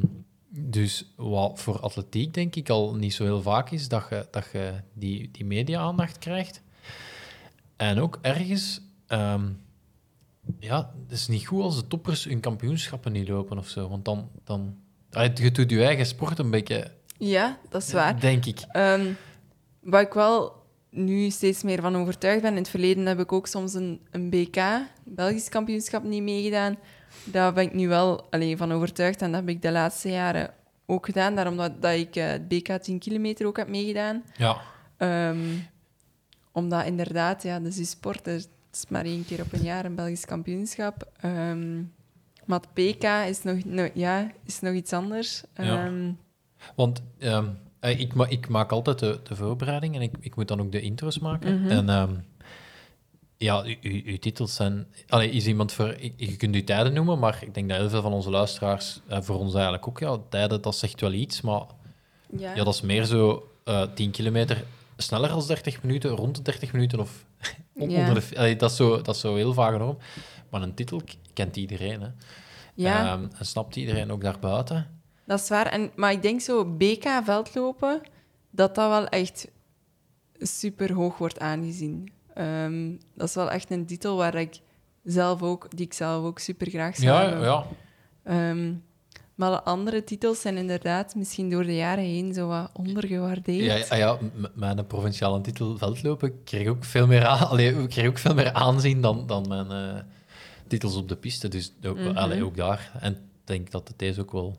dus 0.50 1.13
wat 1.16 1.60
voor 1.60 1.80
atletiek 1.80 2.34
denk 2.34 2.56
ik 2.56 2.70
al 2.70 2.96
niet 2.96 3.13
zo 3.13 3.24
heel 3.24 3.42
vaak 3.42 3.72
is, 3.72 3.88
dat 3.88 4.06
je, 4.10 4.28
dat 4.32 4.46
je 4.52 4.74
die, 4.94 5.30
die 5.32 5.46
media-aandacht 5.46 6.18
krijgt. 6.18 6.62
En 7.76 8.00
ook 8.00 8.20
ergens, 8.22 8.82
ehm, 9.08 9.50
ja, 10.60 10.94
het 11.04 11.12
is 11.12 11.28
niet 11.28 11.48
goed 11.48 11.62
als 11.62 11.76
de 11.76 11.88
toppers 11.88 12.24
hun 12.24 12.39
kampioenschappen 12.39 13.12
niet 13.12 13.28
lopen 13.28 13.58
of 13.58 13.68
zo. 13.68 13.89
Want 13.89 14.06
dan, 14.06 14.30
dan 14.44 14.76
je 15.34 15.52
doet 15.52 15.70
je 15.70 15.84
eigen 15.84 16.06
sport 16.06 16.39
een 16.39 16.52
beetje, 16.52 16.92
ja, 17.18 17.58
dat 17.70 17.82
is 17.82 17.94
waar. 17.94 18.20
denk 18.20 18.46
ik. 18.46 18.60
Ehm, 18.72 19.13
waar 19.80 20.02
ik 20.02 20.13
wel 20.13 20.62
nu 20.93 21.29
steeds 21.29 21.63
meer 21.63 21.82
van 21.82 21.95
overtuigd 21.95 22.41
ben, 22.41 22.51
in 22.51 22.58
het 22.58 22.69
verleden 22.69 23.06
heb 23.06 23.19
ik 23.19 23.32
ook 23.32 23.47
soms 23.47 23.73
een, 23.73 24.01
een 24.12 24.29
BK, 24.29 24.62
Belgisch 25.03 25.49
kampioenschap, 25.49 26.03
niet 26.03 26.23
meegedaan. 26.23 26.77
Daar 27.23 27.53
ben 27.53 27.63
ik 27.63 27.73
nu 27.73 27.88
wel 27.88 28.27
allee, 28.29 28.58
van 28.58 28.71
overtuigd 28.71 29.21
en 29.21 29.32
dat 29.32 29.39
heb 29.39 29.49
ik 29.49 29.62
de 29.62 29.71
laatste 29.71 30.10
jaren 30.10 30.53
ook 30.86 31.06
gedaan. 31.06 31.36
Daarom 31.36 31.58
dat, 31.58 31.82
dat 31.82 31.93
ik 31.93 32.13
het 32.13 32.47
BK 32.47 32.67
10 32.82 32.99
kilometer 32.99 33.45
ook 33.47 33.58
heb 33.58 33.67
meegedaan. 33.67 34.23
Ja, 34.38 34.62
Ehm, 34.97 35.58
omdat 36.51 36.86
inderdaad, 36.86 37.43
ja, 37.43 37.60
dus 37.60 37.75
die 37.75 37.86
sport, 37.86 38.27
er 38.27 38.36
is 38.71 38.86
maar 38.89 39.06
één 39.06 39.25
keer 39.25 39.41
op 39.41 39.53
een 39.53 39.62
jaar 39.63 39.86
een 39.86 39.95
Belgisch 39.95 40.25
kampioenschap. 40.25 41.12
Ehm, 41.19 41.77
maar 42.45 42.60
het 42.60 42.73
PK 42.97 43.03
is 43.27 43.43
nog, 43.43 43.63
no- 43.65 43.89
ja, 43.93 44.32
is 44.45 44.60
nog 44.60 44.73
iets 44.73 44.93
anders. 44.93 45.43
Ja. 45.56 45.86
Ehm, 45.86 46.12
want 46.75 47.01
eh, 47.84 48.00
ik, 48.00 48.13
ma 48.13 48.28
ik 48.28 48.48
maak 48.48 48.72
altijd 48.72 49.00
de, 49.00 49.19
de 49.24 49.36
voorbereiding 49.36 49.96
en 49.96 50.02
ik, 50.02 50.15
ik 50.19 50.36
moet 50.36 50.48
dan 50.48 50.62
ook 50.62 50.72
de 50.72 50.82
intro's 50.82 51.19
maken. 51.19 51.62
Mhm. 51.62 51.72
En 51.72 51.89
ehm, 51.89 52.13
ja, 53.38 53.63
uw 53.82 54.17
titels 54.17 54.56
zijn... 54.56 54.88
Allee, 55.08 55.30
is 55.30 55.48
iemand 55.48 55.72
voor... 55.72 55.96
Je 56.15 56.36
kunt 56.38 56.56
uw 56.56 56.63
tijden 56.63 56.93
noemen, 56.93 57.19
maar 57.19 57.39
ik 57.41 57.54
denk 57.54 57.69
dat 57.69 57.78
heel 57.78 57.89
veel 57.89 58.02
van 58.02 58.13
onze 58.13 58.30
luisteraars, 58.30 59.00
eh, 59.08 59.22
voor 59.22 59.38
ons 59.38 59.54
eigenlijk 59.54 59.88
ook, 59.88 60.00
ja, 60.00 60.17
tijden, 60.30 60.62
dat 60.62 60.76
zegt 60.76 61.02
wel 61.02 61.12
iets, 61.12 61.41
maar 61.41 61.62
ja. 62.38 62.56
ja, 62.56 62.63
dat 62.63 62.74
is 62.74 62.82
meer 62.82 63.06
zo 63.06 63.50
eh 63.63 63.82
10 63.96 64.12
kilometer 64.12 64.63
sneller 64.98 65.30
dan 65.30 65.48
30 65.48 65.84
minuten, 65.84 66.10
rond 66.10 66.36
de 66.36 66.41
30 66.41 66.74
minuten 66.74 67.00
of 67.00 67.26
Ja. 67.74 68.08
onder 68.08 68.13
de... 68.13 68.38
allee, 68.38 68.56
dat, 68.56 68.72
is 68.72 68.76
zo, 68.76 69.02
dat 69.02 69.15
is 69.15 69.22
zo 69.22 69.36
heel 69.36 69.54
vaag 69.54 69.78
norm. 69.78 69.98
Maar 70.50 70.62
een 70.62 70.74
titel 70.74 71.02
kent 71.34 71.56
iedereen, 71.56 72.02
hè. 72.02 72.08
ja. 72.76 73.12
Ehm, 73.12 73.28
en 73.38 73.46
snapt 73.46 73.76
iedereen 73.76 74.12
ook 74.12 74.22
daarbuiten. 74.22 75.03
Dat 75.26 75.40
is 75.40 75.50
waar. 75.50 75.66
En, 75.66 75.92
maar 75.96 76.12
ik 76.12 76.22
denk 76.22 76.42
zo, 76.42 76.66
BK 76.66 77.08
veldlopen, 77.24 78.02
dat 78.50 78.76
dat 78.76 78.90
wel 78.90 79.08
echt 79.08 79.48
super 80.40 80.94
hoog 80.94 81.18
wordt 81.18 81.40
aangezien. 81.40 82.12
Ehm, 82.34 82.92
dat 83.16 83.28
is 83.28 83.36
wel 83.36 83.52
echt 83.52 83.72
een 83.72 83.86
titel 83.86 84.16
waar 84.18 84.36
ik 84.36 84.60
zelf 85.04 85.42
ook, 85.42 85.68
die 85.76 85.86
ik 85.86 85.94
zelf 85.94 86.26
ook 86.26 86.40
super 86.40 86.70
graag 86.70 86.96
zou 86.96 87.08
Ja, 87.08 87.28
hebben. 87.30 87.46
ja. 87.48 87.66
Ehm, 88.24 88.74
maar 89.36 89.52
de 89.52 89.64
andere 89.64 90.04
titels 90.04 90.42
zijn 90.42 90.58
inderdaad 90.58 91.16
misschien 91.16 91.50
door 91.50 91.64
de 91.64 91.76
jaren 91.76 92.04
heen 92.04 92.34
zo 92.34 92.48
wat 92.48 92.70
ondergewaardeerd. 92.74 93.88
Ja, 93.88 93.96
ja, 93.98 94.18
ja, 94.18 94.18
mijn 94.54 94.88
provinciale 94.88 95.42
titel 95.42 95.78
veldlopen 95.78 96.44
kreeg 96.44 96.68
ook 96.68 96.84
veel 96.84 97.08
meer, 97.08 97.26
aan, 97.26 97.48
allee, 97.50 97.88
kreeg 97.88 98.08
ook 98.08 98.18
veel 98.18 98.34
meer 98.34 98.54
aanzien 98.54 99.02
dan, 99.02 99.28
dan 99.28 99.46
mijn 99.48 99.72
eh, 99.72 100.02
titels 100.68 100.96
op 100.96 101.08
de 101.10 101.16
piste. 101.16 101.48
Dus 101.48 101.74
ook, 101.86 101.98
Mhm. 101.98 102.18
allee, 102.18 102.44
ook 102.44 102.56
daar. 102.56 102.92
En 103.00 103.12
ik 103.14 103.20
denk 103.44 103.72
dat 103.72 103.88
het 103.88 104.00
deze 104.00 104.22
ook 104.22 104.32
wel 104.32 104.58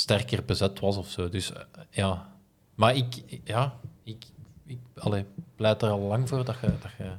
sterker 0.00 0.44
bezet 0.44 0.80
was 0.80 0.96
of 0.96 1.08
zo. 1.08 1.28
Dus 1.28 1.52
eh, 1.52 1.60
ja. 1.90 2.28
Maar 2.74 2.96
ik, 2.96 3.22
ja, 3.44 3.74
ik, 4.04 4.24
ik 4.66 4.78
allee, 4.98 5.24
pleit 5.56 5.82
er 5.82 5.90
al 5.90 5.98
lang 6.00 6.28
voor 6.28 6.44
dat 6.44 6.56
je. 6.60 6.66
Dat 6.66 6.90
je 6.98 7.10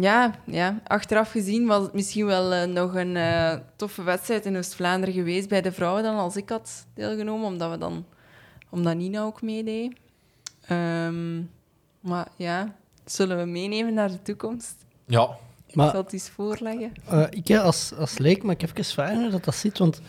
Ja, 0.00 0.34
ja, 0.46 0.80
achteraf 0.86 1.30
gezien 1.30 1.66
was 1.66 1.82
het 1.82 1.92
misschien 1.92 2.26
wel 2.26 2.52
eh, 2.52 2.68
nog 2.68 2.94
een 2.94 3.16
eh, 3.16 3.56
toffe 3.76 4.02
wedstrijd 4.02 4.46
in 4.46 4.56
Oost-Vlaanderen 4.56 5.14
geweest 5.14 5.48
bij 5.48 5.62
de 5.62 5.72
vrouwen 5.72 6.02
dan, 6.02 6.16
als 6.16 6.36
ik 6.36 6.48
had 6.48 6.86
deelgenomen, 6.94 7.46
omdat, 7.46 7.70
we 7.70 7.78
dan, 7.78 8.04
omdat 8.70 8.96
Nina 8.96 9.22
ook 9.22 9.42
meedeed. 9.42 9.96
Ehm, 10.66 11.42
maar 12.00 12.28
ja, 12.36 12.74
zullen 13.04 13.38
we 13.38 13.44
meenemen 13.44 13.94
naar 13.94 14.10
de 14.10 14.22
toekomst? 14.22 14.74
ja, 15.06 15.36
Ik 15.66 15.74
Maar 15.74 15.90
zal 15.90 16.02
het 16.02 16.12
eens 16.12 16.28
voorleggen. 16.28 16.92
eh, 17.08 17.26
ik 17.30 17.50
als, 17.56 17.92
als 17.94 18.18
leek, 18.18 18.42
maar 18.42 18.54
ik 18.54 18.62
even 18.62 18.84
vragen 18.84 19.20
hoe 19.22 19.30
dat, 19.30 19.44
dat 19.44 19.54
zit, 19.54 19.78
want 19.78 20.00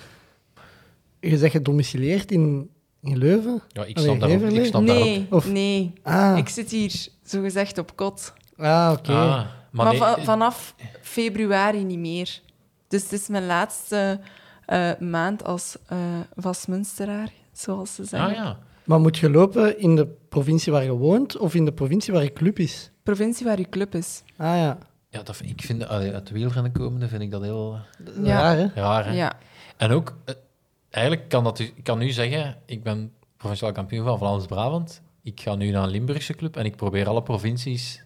je 1.29 1.37
zegt 1.37 1.51
gedomicileerd 1.53 2.31
in, 2.31 2.69
in 3.01 3.17
Leuven. 3.17 3.61
ja, 3.67 3.83
ik 3.85 3.99
snap 3.99 4.19
daarop. 4.19 4.41
Ik. 4.43 4.73
Nee, 4.79 5.27
Of- 5.29 5.51
nee. 5.51 5.93
Ah, 6.03 6.37
Ik 6.37 6.49
zit 6.49 6.71
hier 6.71 7.07
zogezegd 7.23 7.77
op 7.77 7.95
kot. 7.95 8.33
ah 8.57 8.93
oké. 8.97 9.11
Ah, 9.11 9.27
Maar, 9.27 9.47
maar 9.71 9.85
nee, 9.85 9.97
va- 9.97 10.21
vanaf 10.23 10.75
februari 11.01 11.83
niet 11.83 11.99
meer. 11.99 12.41
Dus 12.87 13.03
het 13.03 13.11
is 13.11 13.27
mijn 13.27 13.45
laatste 13.45 14.19
eh, 14.65 14.91
maand 14.99 15.43
als 15.43 15.75
eh 15.87 15.97
vastmunsteraar, 16.35 17.29
zoals 17.51 17.95
ze 17.95 18.03
zeggen. 18.03 18.29
ah, 18.29 18.35
ja. 18.35 18.57
Maar 18.85 18.99
moet 18.99 19.17
je 19.17 19.29
lopen 19.29 19.79
in 19.79 19.95
de 19.95 20.07
provincie 20.29 20.71
waar 20.71 20.83
je 20.83 20.91
woont 20.91 21.37
of 21.37 21.55
in 21.55 21.65
de 21.65 21.71
provincie 21.73 22.13
waar 22.13 22.23
je 22.23 22.33
club 22.33 22.59
is? 22.59 22.91
Provincie 23.03 23.45
waar 23.45 23.57
uw 23.57 23.65
club 23.69 23.95
is. 23.95 24.23
Ah 24.37 24.45
ja, 24.57 24.77
ja 25.09 25.23
dat, 25.23 25.35
vind- 25.35 25.49
ik 25.49 25.61
vind, 25.61 25.87
allee, 25.87 26.13
uit 26.13 26.27
de 26.27 26.33
wielrennen 26.33 26.71
komende 26.71 27.07
vind 27.07 27.21
ik 27.21 27.31
dat 27.31 27.41
heel 27.41 27.77
Ja. 28.23 28.39
raar 28.41 28.57
hè? 28.57 28.67
raar. 28.75 29.05
Hè? 29.05 29.11
Ja. 29.13 29.33
En 29.77 29.91
ook, 29.91 30.17
eh, 30.25 30.35
eigenlijk 30.93 31.29
kan 31.29 31.43
dat, 31.43 31.59
ik 31.59 31.83
kan 31.83 31.97
nu 31.97 32.09
zeggen, 32.11 32.57
ik 32.65 32.83
ben 32.83 33.13
provinciaal 33.37 33.71
kampioen 33.71 34.05
van 34.05 34.17
Vlaams-Brabant. 34.17 35.01
Ik 35.21 35.41
ga 35.41 35.55
nu 35.55 35.69
naar 35.69 35.83
een 35.83 35.89
Limburgse 35.89 36.33
club 36.33 36.57
en 36.57 36.65
ik 36.65 36.75
probeer 36.75 37.07
alle 37.07 37.23
provincies 37.23 38.03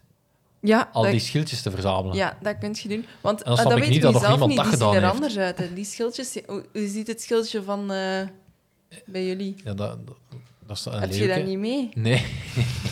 Ja, 0.59 0.89
al 0.91 1.03
die 1.03 1.19
schildjes 1.19 1.61
te 1.61 1.71
verzamelen. 1.71 2.15
ja, 2.15 2.37
dat 2.41 2.57
kun 2.57 2.75
je 2.81 2.87
doen. 2.87 3.05
Want 3.21 3.45
dan 3.45 3.57
eh, 3.57 3.63
dat 3.63 3.73
weet 3.73 3.89
niet 3.89 3.93
je 3.93 3.99
dat 4.01 4.21
zelf 4.21 4.47
niet. 4.47 4.55
dat 4.57 4.65
Die 4.65 4.65
zien 4.65 4.73
gedaan 4.73 4.95
er 4.95 5.01
heeft. 5.01 5.13
anders 5.13 5.37
uit. 5.37 5.57
Hè. 5.57 5.73
Die 5.73 5.85
schildjes... 5.85 6.37
Hoe, 6.45 6.65
hoe 6.73 6.87
ziet 6.87 7.07
het 7.07 7.21
schildje 7.21 7.63
van 7.63 7.91
eh, 7.91 8.27
bij 9.05 9.25
jullie? 9.25 9.55
Ja, 9.63 9.73
dat, 9.73 9.97
dat, 10.65 10.77
is 10.77 10.85
een 10.85 10.99
Heb 10.99 11.11
je 11.11 11.27
dat 11.27 11.45
niet 11.45 11.59
mee? 11.59 11.89
Nee, 11.93 12.25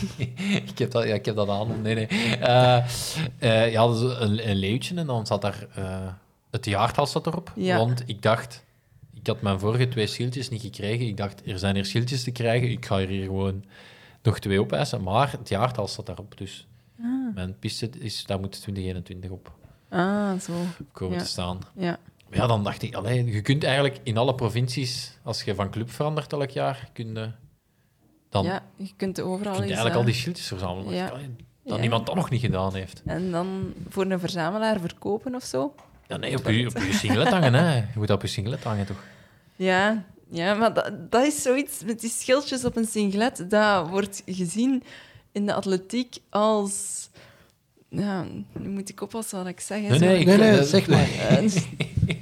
ik, 0.70 0.78
heb 0.78 0.92
dat, 0.92 1.08
ja, 1.08 1.14
ik 1.14 1.26
heb 1.26 1.36
dat 1.36 1.50
aan. 1.50 1.82
Nee, 1.82 1.96
nee. 1.96 2.08
Eh, 2.38 3.72
ja, 3.72 3.84
een, 3.84 4.50
een 4.50 4.56
leeuwtje 4.56 4.96
en 4.96 5.06
dan 5.06 5.26
zat 5.26 5.42
daar... 5.42 5.68
het 6.52 6.66
jaartal 6.66 7.08
zat 7.08 7.28
erop. 7.28 7.52
Ja. 7.56 7.78
Want 7.78 8.04
ik 8.06 8.22
dacht... 8.22 8.65
Ik 9.26 9.32
had 9.32 9.42
mijn 9.42 9.60
vorige 9.60 9.88
twee 9.88 10.08
schildjes 10.08 10.50
niet 10.50 10.62
gekregen. 10.62 11.08
Ik 11.08 11.18
dacht, 11.18 11.42
er 11.48 11.60
zijn 11.60 11.76
hier 11.76 11.86
schildjes 11.86 12.24
te 12.24 12.32
krijgen. 12.32 12.70
Ik 12.70 12.86
ga 12.86 13.00
er 13.00 13.08
hier 13.08 13.26
gewoon 13.26 13.64
nog 14.22 14.40
twee 14.40 14.60
opeisen. 14.60 15.04
Maar 15.04 15.32
het 15.32 15.50
jaartal 15.50 15.88
staat 15.88 16.06
daarop. 16.06 16.38
Dus 16.38 16.68
mijn 17.34 17.60
piste 17.60 17.90
is... 18.00 18.26
Daar 18.26 18.40
moet 18.40 18.52
2021 18.62 19.30
op 19.30 19.52
Ah, 19.90 20.40
zo. 20.40 20.54
komen 20.92 21.18
Ja. 21.18 21.24
te 21.24 21.30
staan. 21.30 21.60
Ja. 21.76 21.98
Maar 22.30 22.38
ja, 22.40 22.48
dan 22.48 22.64
dacht 22.64 22.82
ik... 22.82 22.96
Allee, 22.96 23.26
je 23.26 23.42
kunt 23.42 23.64
eigenlijk 23.64 24.00
in 24.04 24.18
alle 24.18 24.36
provincies... 24.36 25.18
Als 25.24 25.44
je 25.44 25.56
van 25.56 25.70
club 25.72 25.92
verandert 25.92 26.34
elk 26.34 26.50
jaar... 26.50 26.90
Kun 26.94 27.14
je, 27.14 27.32
dan 28.30 28.46
ja, 28.46 28.64
je 28.76 28.94
kunt 28.98 29.22
overal 29.22 29.54
kun 29.54 29.64
je 29.64 29.70
eens... 29.70 29.80
eigenlijk 29.80 29.96
eh, 29.96 30.00
al 30.00 30.06
die 30.06 30.14
schildjes 30.14 30.48
verzamelen. 30.48 30.94
Ja. 30.94 31.10
dat 31.10 31.20
Ja. 31.64 31.78
niemand 31.78 32.06
dat 32.06 32.16
nog 32.16 32.30
niet 32.30 32.42
gedaan 32.42 32.76
heeft. 32.76 33.02
En 33.06 33.32
dan 33.32 33.74
voor 33.90 34.06
een 34.06 34.20
verzamelaar 34.20 34.80
verkopen 34.80 35.36
of 35.36 35.44
zo? 35.44 35.76
Ja, 36.08 36.18
nee, 36.18 36.38
op 36.38 36.48
je, 36.50 36.68
op 36.68 36.78
je 36.78 36.94
singlet 36.94 37.28
hangen, 37.28 37.54
hè. 37.54 37.76
Je 37.76 37.84
moet 37.96 38.08
dat 38.08 38.16
op 38.18 38.22
je 38.22 38.28
singlet 38.28 38.64
hangen, 38.64 38.86
toch? 38.86 39.04
Ja, 39.56 40.04
ja 40.30 40.54
maar 40.54 40.74
dat, 40.74 40.92
dat 41.12 41.26
is 41.26 41.42
zoiets 41.42 41.84
met 41.86 42.00
die 42.00 42.10
schildjes 42.10 42.66
op 42.66 42.76
een 42.76 42.86
singlet. 42.88 43.46
Dat 43.50 43.90
wordt 43.90 44.22
gezien 44.26 44.84
in 45.32 45.46
de 45.46 45.54
atletiek 45.54 46.18
als... 46.30 47.04
Ja, 47.90 48.26
nu 48.54 48.70
moet 48.70 48.90
ik 48.90 49.02
oppassen 49.02 49.38
wat 49.38 49.48
ik 49.48 49.60
zeg. 49.60 49.82
hè. 49.82 49.88
Nee, 49.88 50.00
nee, 50.00 50.20
ik- 50.20 50.26
Nee, 50.26 50.38
nee, 50.38 50.64
zeg 50.64 50.88
maar. 50.88 51.08
Eh, 51.30 51.52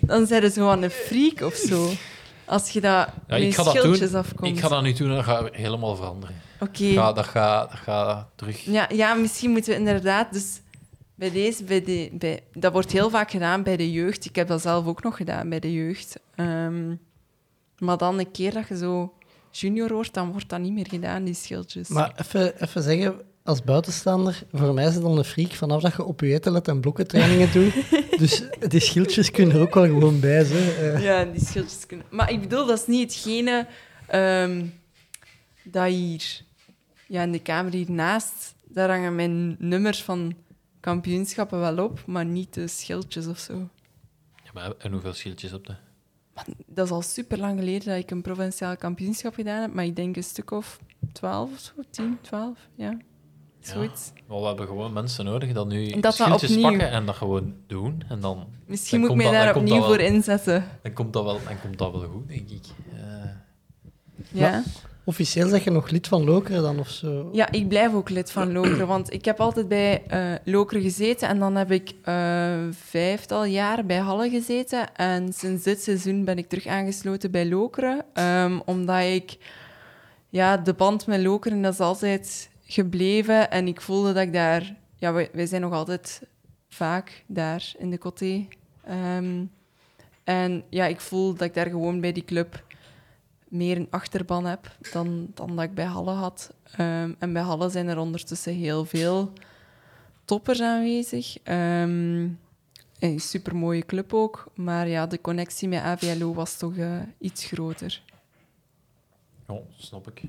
dan 0.02 0.28
zijn 0.28 0.42
ze 0.42 0.52
gewoon 0.52 0.82
een 0.84 0.90
freak 0.90 1.42
of 1.42 1.54
zo. 1.56 1.90
Als 2.46 2.70
je 2.70 2.82
dat 2.82 3.08
Ja, 3.28 3.36
ik 3.36 3.54
ga 3.56 3.64
dat 3.64 3.76
schildjes 3.76 4.12
doen. 4.12 4.20
afkomt. 4.20 4.58
Ik 4.58 4.60
ga 4.64 4.68
dat 4.68 4.84
nu 4.84 4.94
doen 4.94 5.10
en 5.10 5.16
dat 5.16 5.24
gaat 5.24 5.56
helemaal 5.56 5.96
veranderen. 5.96 6.36
Oké. 6.60 6.94
Dat 6.94 6.96
gaat 7.04 7.16
dat 7.16 7.26
gaat, 7.26 7.70
dat 7.70 7.80
gaat 7.80 8.28
terug... 8.36 8.62
Ja, 8.66 8.90
ja, 8.94 9.14
misschien 9.14 9.52
moeten 9.52 9.72
we 9.72 9.78
inderdaad... 9.80 10.34
Dus 10.34 10.62
bij 11.16 11.32
deze, 11.32 11.64
bij 11.64 11.84
de, 11.84 12.10
bij, 12.14 12.44
dat 12.54 12.72
wordt 12.72 12.92
heel 12.92 13.10
vaak 13.10 13.32
gedaan 13.32 13.64
bij 13.64 13.78
de 13.78 13.92
jeugd. 13.92 14.26
Ik 14.26 14.36
heb 14.36 14.48
dat 14.48 14.62
zelf 14.62 14.86
ook 14.86 15.04
nog 15.04 15.16
gedaan 15.18 15.50
bij 15.50 15.60
de 15.60 15.74
jeugd. 15.74 16.20
Ehm, 16.36 16.96
maar 17.84 17.98
dan 17.98 18.20
een 18.20 18.32
keer 18.32 18.54
dat 18.54 18.68
je 18.68 18.78
zo 18.78 19.14
junior 19.52 19.94
wordt, 19.94 20.14
dan 20.14 20.32
wordt 20.32 20.50
dat 20.50 20.60
niet 20.60 20.74
meer 20.74 20.88
gedaan, 20.88 21.24
die 21.24 21.34
schildjes. 21.34 21.88
Maar 21.88 22.14
even, 22.16 22.62
even 22.62 22.84
zeggen, 22.84 23.22
als 23.44 23.64
buitenstaander, 23.64 24.44
voor 24.52 24.74
mij 24.74 24.88
is 24.88 24.94
het 24.94 25.04
dan 25.04 25.18
een 25.18 25.24
freak 25.24 25.52
vanaf 25.52 25.82
dat 25.82 25.96
je 25.96 26.04
op 26.04 26.20
je 26.20 26.34
eten 26.34 26.52
let 26.52 26.68
en 26.68 26.80
blokkentrainingen 26.80 27.52
doet. 27.52 27.74
dus 28.22 28.44
die 28.68 28.80
schildjes 28.80 29.32
kunnen 29.32 29.56
er 29.56 29.62
ook 29.62 29.74
wel 29.74 29.86
gewoon 29.86 30.20
bij 30.20 30.44
zijn. 30.44 31.02
Ja, 31.02 31.26
die 31.26 31.46
schildjes 31.46 31.86
kunnen... 31.86 32.06
Maar 32.10 32.32
ik 32.32 32.42
bedoel, 32.42 32.66
dat 32.66 32.80
is 32.80 32.88
niet 32.88 33.14
hetgene 33.14 33.68
ehm, 34.08 34.66
dat 35.64 35.88
hier... 35.88 36.42
Ja, 37.08 37.22
in 37.22 37.32
de 37.32 37.40
kamer 37.40 37.72
hiernaast, 37.72 38.56
daar 38.68 38.90
hangen 38.90 39.16
mijn 39.16 39.56
nummers 39.60 40.04
van 40.04 40.36
kampioenschappen 40.80 41.60
wel 41.60 41.84
op, 41.84 42.04
maar 42.06 42.26
niet 42.26 42.54
de 42.54 42.68
schildjes 42.68 43.28
of 43.28 43.38
zo. 43.38 43.70
Ja, 44.44 44.50
maar 44.54 44.72
en 44.78 44.92
hoeveel 44.92 45.14
schildjes 45.14 45.52
heb 45.52 45.66
je? 45.66 45.76
Dat 46.68 46.86
is 46.86 46.92
al 46.92 47.02
super 47.02 47.38
lang 47.40 47.60
geleden 47.60 47.88
dat 47.88 47.98
ik 47.98 48.12
een 48.12 48.22
provinciaal 48.22 48.78
kampioenschap 48.78 49.34
gedaan 49.34 49.62
heb, 49.62 49.74
maar 49.74 49.86
ik 49.86 49.96
denk 49.96 50.16
een 50.16 50.24
stuk 50.24 50.52
of 50.52 50.80
12 51.12 51.52
of 51.52 51.60
zo, 51.60 51.72
10, 51.90 52.18
12, 52.22 52.58
ja. 52.76 52.98
Zoiets. 53.60 54.12
We 54.28 54.36
hebben 54.36 54.68
gewoon 54.68 54.94
mensen 54.94 55.26
nodig 55.26 55.52
dat 55.54 55.68
nu 55.68 55.88
dat 55.88 56.02
dat 56.02 56.14
schildjes 56.14 56.50
opnieuw- 56.52 56.70
pakken 56.70 56.90
en 56.90 57.06
dat 57.06 57.16
gewoon 57.16 57.54
doen. 57.68 58.04
En 58.10 58.20
dan, 58.20 58.48
Misschien 58.66 59.02
Dan 59.02 59.10
moet 59.10 59.20
ik 59.20 59.32
mij 59.32 59.36
dat- 59.38 59.46
daar 59.54 59.56
opnieuw 59.64 59.82
voor 59.84 60.00
inzetten. 60.00 60.66
dan, 60.82 60.94
komt 60.94 61.14
dat 61.14 61.24
wel, 61.24 61.40
dan 61.48 61.60
komt 61.62 61.78
dat 61.78 61.92
wel 61.92 62.10
goed, 62.10 62.28
denk 62.28 62.50
ik. 62.50 62.66
Eh, 62.94 63.00
Ja. 64.32 64.64
Officieel 65.06 65.48
zeg 65.48 65.64
je 65.64 65.72
nog 65.72 65.90
lid 65.90 66.08
van 66.08 66.24
Lokeren 66.24 66.62
dan 66.62 66.80
of 66.80 66.90
zo? 66.90 67.30
Ja, 67.32 67.52
ik 67.52 67.68
blijf 67.68 67.94
ook 67.94 68.10
lid 68.10 68.32
van 68.32 68.52
Lokeren, 68.58 68.88
want 68.88 69.14
ik 69.14 69.26
heb 69.26 69.40
altijd 69.40 69.68
bij 69.68 70.04
eh 70.08 70.34
Lokeren 70.44 70.84
gezeten 70.84 71.28
en 71.28 71.40
dan 71.40 71.56
heb 71.56 71.72
ik 71.72 71.94
eh, 72.04 72.54
vijftal 72.72 73.46
jaar 73.46 73.86
bij 73.86 73.98
Halle 73.98 74.30
gezeten. 74.30 74.96
En 74.96 75.34
sinds 75.34 75.64
dit 75.64 75.82
seizoen 75.82 76.26
ben 76.26 76.38
ik 76.38 76.50
terug 76.50 76.68
aangesloten 76.68 77.32
bij 77.32 77.50
Lokeren, 77.50 78.06
ehm, 78.14 78.60
omdat 78.66 79.04
ik 79.04 79.38
ja, 80.30 80.58
de 80.58 80.74
band 80.74 81.08
met 81.08 81.22
Lokeren 81.22 81.62
dat 81.62 81.74
is 81.74 81.80
altijd 81.80 82.50
gebleven 82.66 83.52
en 83.52 83.68
ik 83.68 83.82
voelde 83.82 84.14
dat 84.14 84.24
ik 84.24 84.34
daar, 84.34 84.76
ja, 84.96 85.14
wij, 85.14 85.30
wij 85.34 85.46
zijn 85.46 85.62
nog 85.62 85.74
altijd 85.74 86.22
vaak 86.70 87.24
daar 87.28 87.74
in 87.78 87.90
de 87.90 87.98
Coté. 87.98 88.48
Ehm, 88.84 89.44
en 90.24 90.64
ja, 90.70 90.86
ik 90.86 91.00
voel 91.00 91.34
dat 91.34 91.48
ik 91.48 91.54
daar 91.54 91.70
gewoon 91.70 92.02
bij 92.02 92.12
die 92.12 92.26
club 92.26 92.64
meer 93.54 93.78
een 93.78 93.88
achterban 93.90 94.46
heb 94.46 94.76
dan, 94.92 95.28
dan 95.34 95.56
dat 95.56 95.66
ik 95.66 95.74
bij 95.74 95.86
Halle 95.86 96.12
had. 96.12 96.54
Ehm, 96.78 97.12
en 97.20 97.34
bij 97.34 97.42
Halle 97.42 97.70
zijn 97.70 97.88
er 97.88 97.98
ondertussen 97.98 98.54
heel 98.54 98.86
veel 98.86 99.32
toppers 100.26 100.62
aanwezig. 100.62 101.38
Ehm 101.44 102.28
een 103.00 103.20
supermooie 103.20 103.86
club 103.86 104.14
ook. 104.14 104.46
Maar 104.56 104.88
ja, 104.88 105.08
de 105.08 105.22
connectie 105.22 105.68
met 105.68 105.82
AVLO 105.82 106.34
was 106.34 106.58
toch 106.58 106.78
eh, 106.78 107.00
iets 107.18 107.46
groter. 107.46 108.02
ja, 109.48 109.56
snap 109.78 110.08
ik. 110.08 110.22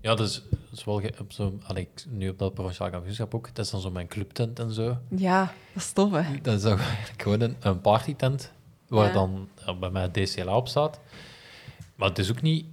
Ja, 0.00 0.14
dus, 0.14 0.42
dat 0.50 0.58
is 0.78 0.84
wel 0.84 1.00
ge- 1.00 1.14
op 1.20 1.32
zo, 1.32 1.58
allee, 1.66 1.88
nu 2.08 2.28
op 2.28 2.38
dat 2.38 2.54
provinciaal 2.54 2.90
kampioenschap 2.90 3.34
ook. 3.34 3.46
Het 3.46 3.58
is 3.58 3.70
dan 3.70 3.80
zo 3.80 3.90
mijn 3.90 4.06
clubtent 4.08 4.58
en 4.58 4.72
zo. 4.72 4.96
Ja, 5.16 5.40
dat 5.72 5.82
is 5.82 5.92
tof, 5.92 6.10
hè? 6.12 6.40
Dat 6.42 6.58
is 6.58 6.64
ook 6.64 6.78
eigenlijk 6.78 7.22
gewoon 7.22 7.40
een, 7.40 7.56
een 7.60 7.80
partytent 7.80 8.52
waar 8.88 9.06
Ja. 9.06 9.12
dan 9.12 9.48
bij 9.80 9.90
mij 9.90 10.08
DCLA 10.08 10.56
op 10.56 10.68
staat. 10.68 11.00
Maar 11.98 12.08
het 12.08 12.18
is 12.18 12.30
ook 12.30 12.42
niet... 12.42 12.66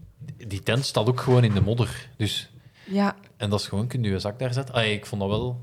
Die 0.47 0.63
tent 0.63 0.85
staat 0.85 1.07
ook 1.07 1.19
gewoon 1.19 1.43
in 1.43 1.53
de 1.53 1.61
modder. 1.61 2.09
Dus, 2.17 2.49
Ja, 2.83 3.15
en 3.37 3.49
dat 3.49 3.59
is 3.59 3.67
gewoon, 3.67 3.87
kun 3.87 4.03
je 4.03 4.09
je 4.09 4.19
zak 4.19 4.39
daar 4.39 4.53
zetten. 4.53 4.75
Allee, 4.75 4.93
ik 4.93 5.05
vond 5.05 5.21
dat 5.21 5.29
wel... 5.29 5.61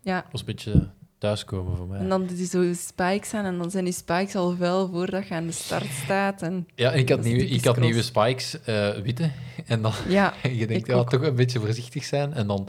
ja. 0.00 0.26
was 0.30 0.40
een 0.40 0.46
beetje 0.46 0.88
thuiskomen 1.18 1.76
voor 1.76 1.86
mij. 1.86 1.98
En 1.98 2.08
dan 2.08 2.26
hij 2.26 2.44
zo 2.44 2.72
spikes 2.74 3.34
aan 3.34 3.44
en 3.44 3.58
dan 3.58 3.70
zijn 3.70 3.84
die 3.84 3.92
spikes 3.92 4.34
al 4.34 4.56
vuil 4.56 4.88
voordat 4.88 5.28
je 5.28 5.34
aan 5.34 5.46
de 5.46 5.52
start 5.52 5.90
staat. 6.04 6.42
En 6.42 6.68
Ja, 6.74 6.92
ik 6.92 7.08
had, 7.08 7.22
nieuwe, 7.22 7.46
ik 7.46 7.64
had 7.64 7.78
nieuwe 7.78 8.02
spikes, 8.02 8.60
eh, 8.62 8.90
witte. 8.90 9.30
En 9.66 9.82
dan 9.82 9.92
ja, 10.08 10.34
je 10.60 10.66
denkt, 10.66 10.86
ja, 10.86 10.94
ook. 10.94 11.10
toch 11.10 11.22
een 11.22 11.34
beetje 11.34 11.60
voorzichtig 11.60 12.04
zijn. 12.04 12.34
En 12.34 12.46
dan 12.46 12.68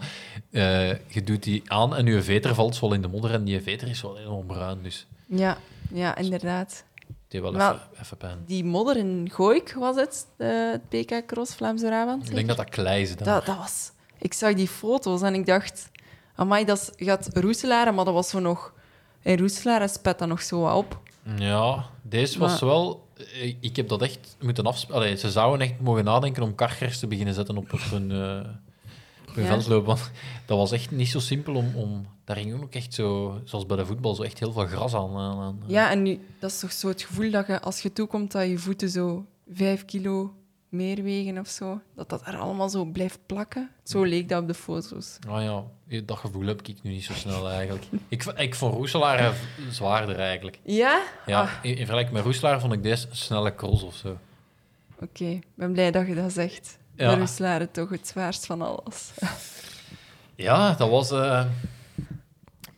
eh 0.51 0.89
je 1.07 1.23
doet 1.23 1.43
die 1.43 1.61
aan 1.65 1.95
en 1.95 2.05
je 2.05 2.21
veter 2.21 2.55
valt 2.55 2.79
wel 2.79 2.93
in 2.93 3.01
de 3.01 3.07
modder. 3.07 3.31
En 3.31 3.43
die 3.43 3.61
veter 3.61 3.88
is 3.88 4.01
wel 4.01 4.17
enorm 4.17 4.47
bruin, 4.47 4.77
dus 4.81 5.07
ja, 5.25 5.57
ja, 5.93 6.17
inderdaad. 6.17 6.83
Deed 7.28 7.41
wel 7.41 7.53
even, 7.55 7.80
even 8.01 8.17
pijn. 8.17 8.43
Die 8.45 8.63
modder 8.65 8.97
in 8.97 9.30
Gooik 9.34 9.73
was 9.73 9.95
het, 9.95 10.28
eh, 10.38 10.47
het 10.71 10.89
PK 10.89 11.25
Cross 11.25 11.55
Vlaamse 11.55 11.86
Brabant. 11.86 12.30
Ik 12.30 12.36
denk 12.36 12.47
dat 12.47 12.57
dat 12.57 12.69
klei 12.69 13.01
is 13.01 13.15
dan. 13.15 13.28
Dat, 13.28 13.45
dat 13.45 13.57
was... 13.57 13.91
Ik 14.19 14.34
zag 14.34 14.53
die 14.53 14.67
foto's 14.67 15.21
en 15.21 15.34
ik 15.34 15.45
dacht... 15.45 15.89
Amai, 16.36 16.65
dat 16.65 16.91
gaat 16.95 17.30
Roeselare, 17.34 17.91
maar 17.91 18.05
dat 18.05 18.13
was 18.13 18.30
zo 18.30 18.39
nog... 18.39 18.73
In 19.21 19.38
Roeselare 19.38 19.88
spet 19.88 20.19
dat 20.19 20.28
nog 20.28 20.41
zo 20.41 20.59
wat 20.59 20.75
op. 20.75 20.99
Ja, 21.38 21.86
deze 22.01 22.39
was 22.39 22.59
Maar- 22.59 22.69
wel... 22.69 23.05
Ik 23.59 23.75
heb 23.75 23.88
dat 23.89 24.01
echt 24.01 24.36
moeten 24.41 24.65
afspelen. 24.65 25.17
Ze 25.17 25.32
zouden 25.32 25.67
echt 25.67 25.80
mogen 25.80 26.03
nadenken 26.03 26.43
om 26.43 26.55
kargers 26.55 26.99
te 26.99 27.07
beginnen 27.07 27.34
zetten 27.34 27.57
op, 27.57 27.73
op 27.73 27.80
hun, 27.89 28.11
eh 28.11 28.39
op 29.43 29.65
hun. 29.65 29.83
Want 29.83 30.11
dat 30.45 30.57
was 30.57 30.71
echt 30.71 30.91
niet 30.91 31.07
zo 31.07 31.19
simpel 31.19 31.55
om... 31.55 31.75
om 31.75 32.05
daar 32.23 32.35
ging 32.38 32.61
ook 32.63 32.73
echt 32.73 32.93
zo, 32.93 33.39
zoals 33.43 33.65
bij 33.65 33.77
de 33.77 33.85
voetbal, 33.85 34.15
zo 34.15 34.23
echt 34.23 34.39
heel 34.39 34.51
veel 34.51 34.65
gras 34.67 34.93
aan. 34.93 35.15
aan, 35.17 35.39
aan- 35.39 35.59
Ja, 35.65 35.91
en 35.91 36.01
nu, 36.01 36.19
dat 36.39 36.51
is 36.51 36.59
toch 36.59 36.71
zo 36.71 36.88
het 36.88 37.01
gevoel 37.01 37.31
dat 37.31 37.47
je 37.47 37.61
als 37.61 37.81
je 37.81 37.93
toekomt 37.93 38.31
dat 38.31 38.47
je 38.47 38.57
voeten 38.57 38.89
zo 38.89 39.25
vijf 39.53 39.85
kilo 39.85 40.33
meer 40.69 41.03
wegen 41.03 41.38
of 41.39 41.47
zo. 41.47 41.81
Dat 41.95 42.09
dat 42.09 42.27
er 42.27 42.38
allemaal 42.38 42.69
zo 42.69 42.85
blijft 42.85 43.19
plakken. 43.25 43.69
Zo 43.83 44.03
leek 44.03 44.29
dat 44.29 44.41
op 44.41 44.47
de 44.47 44.53
foto's. 44.53 45.17
Ah 45.29 45.43
ja, 45.43 46.01
dat 46.05 46.17
gevoel 46.17 46.45
heb 46.45 46.61
ik 46.61 46.81
nu 46.83 46.91
niet 46.91 47.03
zo 47.03 47.13
snel 47.13 47.49
eigenlijk. 47.49 47.85
Ik, 48.07 48.23
ik 48.23 48.55
vond 48.55 48.73
Roeselaar 48.73 49.35
zwaarder 49.69 50.15
eigenlijk. 50.19 50.59
Ja? 50.63 51.01
Ja, 51.25 51.41
Ah, 51.41 51.51
in, 51.61 51.69
in 51.71 51.75
vergelijking 51.77 52.13
met 52.15 52.23
Roeselaar 52.23 52.59
vond 52.59 52.73
ik 52.73 52.83
deze 52.83 53.07
snelle 53.11 53.55
cross 53.55 53.83
of 53.83 53.95
zo. 53.95 54.17
Oké, 55.01 55.25
ik 55.25 55.43
ben 55.55 55.71
blij 55.71 55.91
dat 55.91 56.07
je 56.07 56.15
dat 56.15 56.31
zegt. 56.33 56.77
Ja. 56.97 57.07
Maar 57.07 57.17
Roeselare 57.17 57.71
toch 57.71 57.89
het 57.89 58.07
zwaarst 58.07 58.45
van 58.45 58.61
alles. 58.61 59.11
Ja, 60.35 60.73
dat 60.73 60.89
was... 60.89 61.11
eh, 61.11 61.45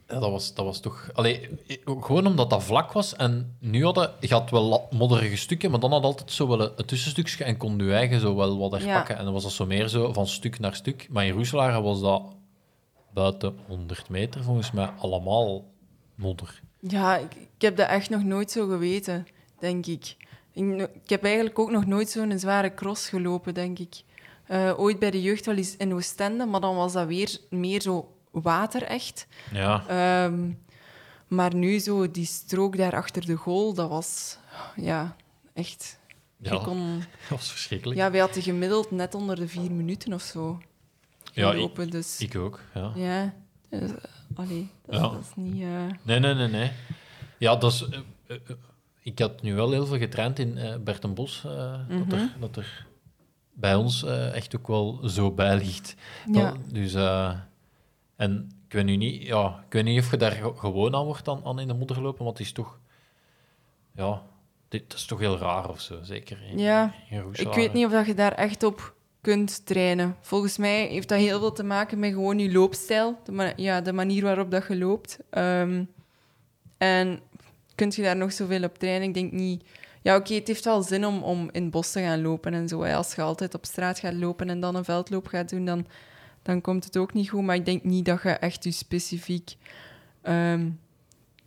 ja, 0.08 0.20
dat 0.20 0.30
was, 0.32 0.54
dat 0.54 0.66
was 0.66 0.80
toch... 0.80 1.10
Allee, 1.14 1.50
gewoon 1.86 2.28
omdat 2.28 2.50
dat 2.50 2.64
vlak 2.64 2.92
was. 2.92 3.16
En 3.16 3.56
nu 3.60 3.84
hadden... 3.84 4.14
Je 4.20 4.34
had 4.34 4.50
wel 4.50 4.88
modderige 4.92 5.36
stukken, 5.36 5.72
maar 5.72 5.80
dan 5.80 5.92
had 5.92 6.04
altijd 6.04 6.32
zo 6.32 6.48
wel 6.48 6.62
een, 6.62 6.86
tussenstukje 6.86 7.44
en 7.44 7.58
kon 7.58 7.78
je 7.78 7.94
eigen 7.94 8.20
zo 8.20 8.36
wel 8.36 8.58
wat 8.70 8.82
Ja. 8.82 8.94
pakken. 8.98 9.18
En 9.18 9.24
dan 9.24 9.34
was 9.34 9.44
dat 9.44 9.52
zo 9.52 9.66
meer 9.66 9.88
zo 9.88 10.14
van 10.14 10.28
stuk 10.28 10.60
naar 10.60 10.76
stuk. 10.76 11.08
Maar 11.10 11.26
in 11.26 11.34
Roeselaar 11.34 11.82
was 11.82 12.02
dat 12.02 12.22
buiten 13.14 13.58
100 13.68 14.10
meter 14.10 14.44
volgens 14.44 14.72
mij 14.72 14.90
allemaal 15.00 15.66
modder. 16.16 16.62
Ja, 16.80 17.18
ik, 17.18 17.36
ik 17.36 17.62
heb 17.62 17.78
dat 17.78 17.88
echt 17.88 18.10
nog 18.10 18.24
nooit 18.24 18.52
zo 18.52 18.68
geweten, 18.68 19.28
denk 19.60 19.86
ik. 19.86 20.16
Ik, 20.54 20.90
ik 21.04 21.10
heb 21.10 21.24
eigenlijk 21.24 21.60
ook 21.60 21.72
nog 21.72 21.86
nooit 21.86 22.10
zo'n 22.10 22.40
zware 22.40 22.74
cross 22.74 23.10
gelopen, 23.10 23.54
denk 23.54 23.80
ik. 23.80 24.04
Eh, 24.50 24.80
ooit 24.80 25.00
bij 25.00 25.12
de 25.12 25.22
jeugd 25.22 25.46
wel 25.46 25.56
eens 25.56 25.78
in 25.78 25.94
Oostende, 25.94 26.46
maar 26.46 26.62
dan 26.62 26.76
was 26.76 26.94
dat 26.94 27.08
weer 27.08 27.38
meer 27.50 27.82
zo 27.82 28.14
water 28.32 28.84
echt. 28.84 29.28
Ja, 29.54 29.84
Ehm, 29.88 30.52
maar 31.28 31.56
nu 31.56 31.80
zo 31.80 32.12
die 32.12 32.26
strook 32.26 32.78
daar 32.78 32.96
achter 32.96 33.26
de 33.26 33.36
goal, 33.36 33.74
dat 33.74 33.90
was 33.90 34.38
ja, 34.76 35.16
echt. 35.54 36.00
ja 36.38 36.58
kon, 36.58 36.98
dat 37.30 37.38
was 37.38 37.52
verschrikkelijk. 37.52 38.00
ja, 38.00 38.12
wij 38.12 38.20
hadden 38.20 38.44
gemiddeld 38.44 38.92
net 38.92 39.16
onder 39.16 39.36
de 39.36 39.48
vier 39.48 39.72
minuten 39.72 40.14
of 40.14 40.22
zo 40.22 40.62
Ja, 41.34 41.52
gelopen. 41.52 41.90
dus 41.90 42.20
Ik 42.20 42.36
ook, 42.36 42.60
ja. 42.74 42.92
ja, 42.96 43.34
dus, 43.70 43.92
allee, 44.36 44.70
dat, 44.86 44.96
Ja. 44.96 45.02
dat 45.02 45.20
is 45.22 45.32
niet. 45.36 45.62
eh, 45.62 45.86
Nee, 46.02 46.20
nee, 46.20 46.34
nee, 46.34 46.48
nee. 46.48 46.72
Ja, 47.38 47.56
dat 47.56 47.72
is... 47.72 47.86
eh, 48.28 48.38
ik 49.04 49.20
had 49.20 49.42
nu 49.42 49.56
wel 49.56 49.72
heel 49.72 49.86
veel 49.86 49.98
getraind 49.98 50.40
in 50.40 50.58
eh 50.58 50.76
dat, 50.86 51.04
er, 52.12 52.36
dat 52.40 52.56
er 52.56 52.88
bij 53.60 53.76
ons 53.76 54.04
eh, 54.04 54.36
echt 54.36 54.56
ook 54.56 54.68
wel 54.68 55.00
zo 55.08 55.32
bij 55.32 55.58
ligt. 55.58 55.96
ja. 56.32 56.42
Dat- 56.52 56.56
dus, 56.74 56.94
eh, 56.94 57.34
en 58.16 58.50
ik 58.68 58.74
weet 58.74 58.86
nu 58.86 58.96
niet, 58.96 59.22
ja, 59.28 59.64
ik 59.68 59.74
weet 59.74 59.84
niet 59.84 60.00
of 60.00 60.12
je 60.12 60.18
daar 60.18 60.32
ge- 60.32 60.54
gewoon 60.56 60.96
aan 60.96 61.06
wordt 61.06 61.28
aan, 61.28 61.46
aan 61.46 61.60
in 61.60 61.68
de 61.68 61.74
modder 61.74 62.02
lopen, 62.02 62.24
want 62.26 62.38
het 62.38 62.48
is 62.48 62.54
toch... 62.54 62.80
Ja, 63.96 64.22
dit 64.68 64.94
is 64.94 65.06
toch 65.06 65.20
heel 65.20 65.38
raar 65.38 65.70
of 65.70 65.82
zo, 65.82 66.00
zeker 66.04 66.38
in, 66.52 66.58
Ja, 66.60 66.94
in 67.10 67.24
Ik 67.32 67.54
weet 67.54 67.74
niet 67.74 67.86
of 67.86 67.92
dat 67.92 68.06
je 68.06 68.14
daar 68.14 68.32
echt 68.34 68.64
op 68.64 68.94
kunt 69.22 69.66
trainen. 69.66 70.16
Volgens 70.22 70.58
mij 70.58 70.86
heeft 70.88 71.10
dat 71.10 71.20
heel 71.20 71.40
veel 71.40 71.52
te 71.52 71.64
maken 71.64 72.00
met 72.00 72.14
gewoon 72.14 72.40
je 72.40 72.52
loopstijl. 72.52 73.18
De, 73.24 73.32
ma- 73.32 73.54
ja, 73.56 73.82
de 73.82 73.94
manier 73.94 74.24
waarop 74.24 74.52
dat 74.52 74.66
je 74.68 74.78
loopt. 74.78 75.20
Ehm, 75.30 75.84
en 76.78 77.20
kun 77.76 77.92
je 77.96 78.02
daar 78.02 78.18
nog 78.18 78.32
zoveel 78.32 78.64
op 78.64 78.78
trainen? 78.78 79.08
Ik 79.08 79.14
denk 79.14 79.32
niet... 79.32 79.64
Ja, 80.10 80.16
oké, 80.16 80.34
het 80.34 80.48
heeft 80.48 80.66
wel 80.66 80.82
zin 80.84 81.06
om, 81.06 81.24
om 81.24 81.50
in 81.52 81.62
het 81.64 81.72
bos 81.72 81.92
te 81.92 82.00
gaan 82.02 82.22
lopen 82.22 82.54
en 82.54 82.68
zo. 82.68 82.82
hè. 82.82 82.96
Als 82.96 83.16
je 83.16 83.22
altijd 83.22 83.54
op 83.54 83.66
straat 83.66 84.00
gaat 84.00 84.14
lopen 84.14 84.50
en 84.50 84.60
dan 84.60 84.76
een 84.76 84.84
veldloop 84.84 85.28
gaat 85.28 85.50
doen, 85.50 85.66
dan, 85.66 85.86
dan 86.42 86.62
komt 86.62 86.84
het 86.84 86.98
ook 86.98 87.14
niet 87.14 87.30
goed. 87.30 87.42
Maar 87.44 87.56
ik 87.56 87.66
denk 87.66 87.84
niet 87.84 88.06
dat 88.06 88.22
je 88.24 88.30
echt 88.30 88.64
je 88.64 88.72
specifiek 88.72 89.56
ehm, 90.22 90.70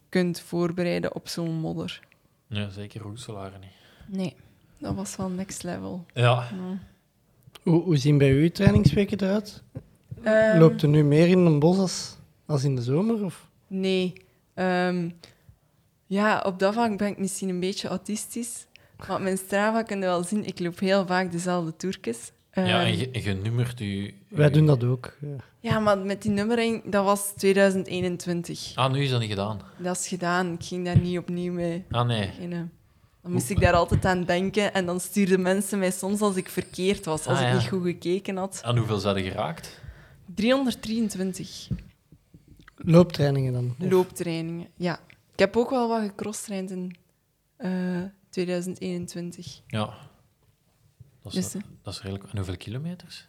kunt 0.09 0.41
voorbereiden 0.41 1.15
op 1.15 1.29
zo'n 1.29 1.55
modder. 1.55 2.01
Ja, 2.47 2.69
zeker 2.69 3.01
Roeselare 3.01 3.59
niet. 3.59 4.19
Nee, 4.19 4.37
dat 4.79 4.95
was 4.95 5.17
wel 5.17 5.29
next 5.29 5.63
level. 5.63 6.05
Ja, 6.15 6.23
Ja. 6.23 6.79
Hoe, 7.63 7.83
hoe 7.83 7.97
zien 7.97 8.19
bij 8.19 8.31
u 8.31 8.51
trainingsweken 8.51 9.21
eruit? 9.21 9.63
Ehm, 10.23 10.59
Loopt 10.59 10.83
er 10.83 10.89
nu 10.89 11.05
meer 11.05 11.29
in 11.29 11.39
een 11.39 11.59
bos 11.59 11.79
als, 11.79 12.17
als 12.47 12.65
in 12.65 12.77
de 12.77 12.83
zomer? 12.83 13.25
Of? 13.25 13.49
Nee. 13.67 14.13
Ehm, 14.55 15.09
ja, 16.13 16.41
op 16.47 16.59
dat 16.59 16.73
vlak 16.73 16.97
ben 16.99 17.09
ik 17.09 17.19
misschien 17.19 17.49
een 17.49 17.61
beetje 17.61 17.89
autistisch. 17.89 18.67
Maar 18.99 19.17
op 19.17 19.23
mijn 19.23 19.39
Strava 19.39 19.83
kun 19.83 19.99
je 19.99 20.05
wel 20.05 20.23
zien, 20.25 20.45
ik 20.45 20.61
loop 20.61 20.79
heel 20.79 21.07
vaak 21.07 21.33
dezelfde 21.33 21.77
toerkes. 21.77 22.33
Ehm, 22.51 22.67
ja 22.67 22.85
en 22.85 22.99
je, 22.99 23.11
en 23.11 23.23
je 23.23 23.33
nummert 23.35 23.79
je... 23.79 24.15
Wij 24.29 24.51
doen 24.51 24.67
dat 24.67 24.85
ook. 24.85 25.17
ja. 25.21 25.37
ja, 25.61 25.79
maar 25.79 25.99
met 25.99 26.23
die 26.23 26.31
nummering, 26.31 26.91
dat 26.91 27.05
was 27.05 27.33
2021. 27.37 28.73
Ah, 28.75 28.93
nu 28.93 29.03
is 29.03 29.11
dat 29.11 29.21
niet 29.21 29.29
gedaan. 29.31 29.61
Dat 29.79 29.97
is 29.97 30.09
gedaan. 30.09 30.53
Ik 30.53 30.65
ging 30.65 30.85
daar 30.85 30.99
niet 30.99 31.19
opnieuw 31.19 31.53
mee 31.53 31.85
Ah, 31.91 32.07
nee. 32.07 32.27
beginnen. 32.27 32.73
Dan 33.23 33.33
moest 33.33 33.51
ik 33.51 33.61
daar 33.61 33.73
altijd 33.73 34.05
aan 34.05 34.25
denken. 34.25 34.75
En 34.75 34.87
dan 34.87 35.01
stuurden 35.01 35.43
mensen 35.43 35.79
mij 35.79 35.91
soms 35.91 36.21
als 36.21 36.37
ik 36.37 36.49
verkeerd 36.49 37.05
was, 37.05 37.27
als 37.27 37.39
Ah, 37.39 37.47
ik 37.49 37.53
niet 37.55 37.69
goed 37.69 37.83
gekeken 37.83 38.37
had. 38.37 38.61
Aan 38.65 38.77
hoeveel 38.77 38.99
zijn 38.99 39.17
er 39.17 39.23
geraakt? 39.23 39.81
323 40.35 41.69
Looptrainingen 42.77 43.53
dan? 43.53 43.75
Of- 43.81 43.91
looptrainingen. 43.91 44.67
Ja. 44.77 45.01
Ik 45.33 45.39
heb 45.39 45.57
ook 45.57 45.71
wel 45.71 45.89
wat 45.89 46.03
gecrosstraind 46.03 46.71
in 46.71 46.97
eh 47.57 48.03
2021. 48.29 49.61
Ja. 49.67 49.95
Dat 51.23 51.35
is, 51.35 51.51
Dus, 51.51 51.55
eh, 51.55 51.69
dat 51.83 51.95
is 51.95 52.03
redelijk... 52.03 52.31
En 52.31 52.37
hoeveel 52.37 52.57
kilometers? 52.57 53.29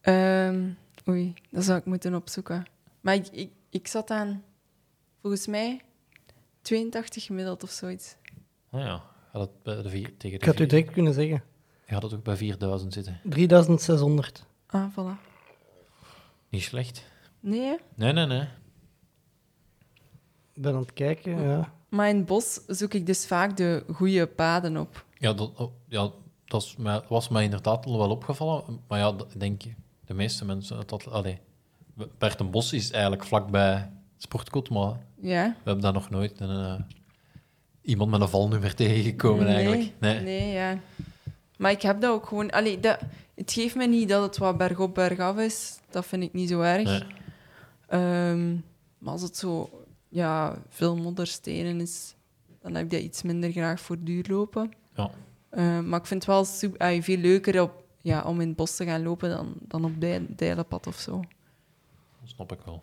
Ehm, 0.00 0.70
oei, 1.08 1.34
dat 1.50 1.64
zou 1.64 1.78
ik 1.78 1.84
moeten 1.84 2.14
opzoeken. 2.14 2.64
Maar 3.00 3.14
ik, 3.14 3.26
ik, 3.26 3.50
ik 3.70 3.86
zat 3.86 4.10
aan, 4.10 4.44
volgens 5.20 5.46
mij, 5.46 5.80
82 6.62 7.24
gemiddeld 7.24 7.62
of 7.62 7.70
zoiets. 7.70 8.16
Ah 8.70 8.80
ja, 8.80 9.02
gaat 9.32 9.40
het 9.40 9.62
bij 9.62 9.82
de 9.82 9.88
vier, 9.88 10.16
tegen 10.16 10.36
Ik 10.36 10.40
de 10.44 10.46
had 10.50 10.60
u 10.60 10.66
direct 10.66 10.90
kunnen 10.92 11.14
zeggen. 11.14 11.42
Gaat 11.86 12.02
het 12.02 12.14
ook 12.14 12.22
bij 12.22 12.36
4000 12.36 12.92
zitten? 12.92 13.20
3600. 13.22 14.46
Ah, 14.66 14.92
voilà. 14.92 15.20
Niet 16.48 16.62
slecht. 16.62 17.04
Nee, 17.40 17.60
hè? 17.60 17.76
Nee, 17.94 18.12
nee, 18.12 18.26
nee. 18.26 18.48
Ben 20.54 20.74
aan 20.74 20.80
het 20.80 20.92
kijken, 20.92 21.42
ja. 21.42 21.72
maar 21.88 22.08
in 22.08 22.16
het 22.16 22.26
bos 22.26 22.60
zoek 22.66 22.94
ik 22.94 23.06
dus 23.06 23.26
vaak 23.26 23.56
de 23.56 23.84
goede 23.92 24.26
paden 24.26 24.76
op. 24.76 25.04
Ja, 25.18 25.32
dat, 25.32 25.50
oh, 25.56 25.72
ja, 25.88 26.10
dat 26.44 26.62
is 26.62 26.76
mij- 26.78 27.02
was 27.08 27.28
mij 27.28 27.44
inderdaad 27.44 27.86
al 27.86 27.98
wel 27.98 28.10
opgevallen. 28.10 28.80
Maar 28.88 28.98
ja, 28.98 29.12
dat- 29.12 29.32
ik 29.34 29.40
denk 29.40 29.62
de 30.06 30.14
meeste 30.14 30.44
mensen... 30.44 30.76
Dat, 30.76 30.88
dat, 30.88 31.10
allee, 31.10 31.38
Bert 32.18 32.40
en 32.40 32.50
Bos 32.50 32.72
is 32.72 32.90
eigenlijk 32.90 33.24
vlakbij 33.24 33.90
Sportkot, 34.16 34.70
maar 34.70 35.00
Ja? 35.20 35.44
we 35.48 35.54
hebben 35.64 35.80
daar 35.82 35.92
nog 35.92 36.10
nooit 36.10 36.40
een, 36.40 36.50
eh, 36.64 36.80
iemand 37.82 38.10
met 38.10 38.20
een 38.20 38.28
valnummer 38.28 38.74
tegengekomen 38.84 39.46
eigenlijk. 39.46 39.92
Nee. 40.00 40.20
Nee, 40.20 40.52
ja. 40.52 40.78
Maar 41.56 41.70
ik 41.70 41.82
heb 41.82 42.00
dat 42.00 42.10
ook 42.12 42.26
gewoon... 42.26 42.50
Allee, 42.50 42.80
dat, 42.80 42.98
het 43.34 43.52
geeft 43.52 43.74
me 43.74 43.86
niet 43.86 44.08
dat 44.08 44.22
het 44.22 44.38
wat 44.38 44.56
bergop, 44.56 44.94
bergaf 44.94 45.38
is. 45.38 45.78
Dat 45.90 46.06
vind 46.06 46.22
ik 46.22 46.32
niet 46.32 46.48
zo 46.48 46.60
erg. 46.60 46.84
Nee. 46.84 47.02
Ehm, 47.88 48.52
maar 48.98 49.12
als 49.12 49.22
het 49.22 49.36
zo 49.36 49.70
ja, 50.14 50.62
veel 50.68 50.96
modderstenen 50.96 51.80
is, 51.80 52.14
dan 52.62 52.74
heb 52.74 52.90
dat 52.90 53.00
iets 53.00 53.22
minder 53.22 53.50
graag 53.50 53.80
voor 53.80 53.96
duurlopen. 54.00 54.72
Ja. 54.94 55.10
Ehm, 55.50 55.88
maar 55.88 56.00
ik 56.00 56.06
vind 56.06 56.22
het 56.24 56.32
wel 56.32 56.44
super, 56.44 57.02
veel 57.02 57.16
leuker 57.16 57.62
op, 57.62 57.84
ja, 58.02 58.22
om 58.22 58.40
in 58.40 58.48
het 58.48 58.56
bos 58.56 58.76
te 58.76 58.84
gaan 58.84 59.02
lopen 59.02 59.30
dan, 59.30 59.54
dan 59.60 59.84
op 59.84 60.00
dij- 60.00 60.26
Dijlenpad 60.28 60.86
of 60.86 60.96
zo. 60.96 61.20
Dat 62.20 62.28
snap 62.28 62.52
ik 62.52 62.58
wel. 62.64 62.82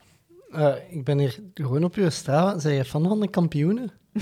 Eh, 0.51 0.75
ik 0.89 1.03
ben 1.03 1.19
hier 1.19 1.39
gewoon 1.53 1.83
op 1.83 1.95
uw 1.95 2.09
Strava. 2.09 2.59
Zijn 2.59 2.75
je 2.75 2.85
fan 2.85 3.07
van 3.07 3.19
de 3.19 3.29
kampioenen? 3.29 3.91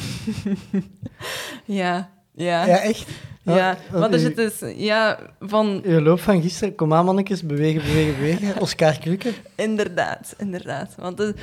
Ja, 1.65 2.11
ja. 2.33 2.65
Ja, 2.65 2.77
echt? 2.79 3.07
Ja, 3.43 3.77
want 3.89 3.99
maar 3.99 4.11
er 4.13 4.19
zit 4.19 4.35
dus... 4.35 4.63
Ja, 4.75 5.19
van... 5.39 5.81
Uw 5.83 5.99
loop 5.99 6.19
van 6.19 6.41
gisteren, 6.41 6.75
kom 6.75 6.93
aan 6.93 7.05
mannetjes, 7.05 7.45
bewegen, 7.45 7.81
bewegen, 7.81 8.15
bewegen. 8.15 8.61
Oscar 8.61 8.99
Krukke. 8.99 9.33
Inderdaad, 9.55 10.35
inderdaad. 10.37 10.95
Want 10.95 11.33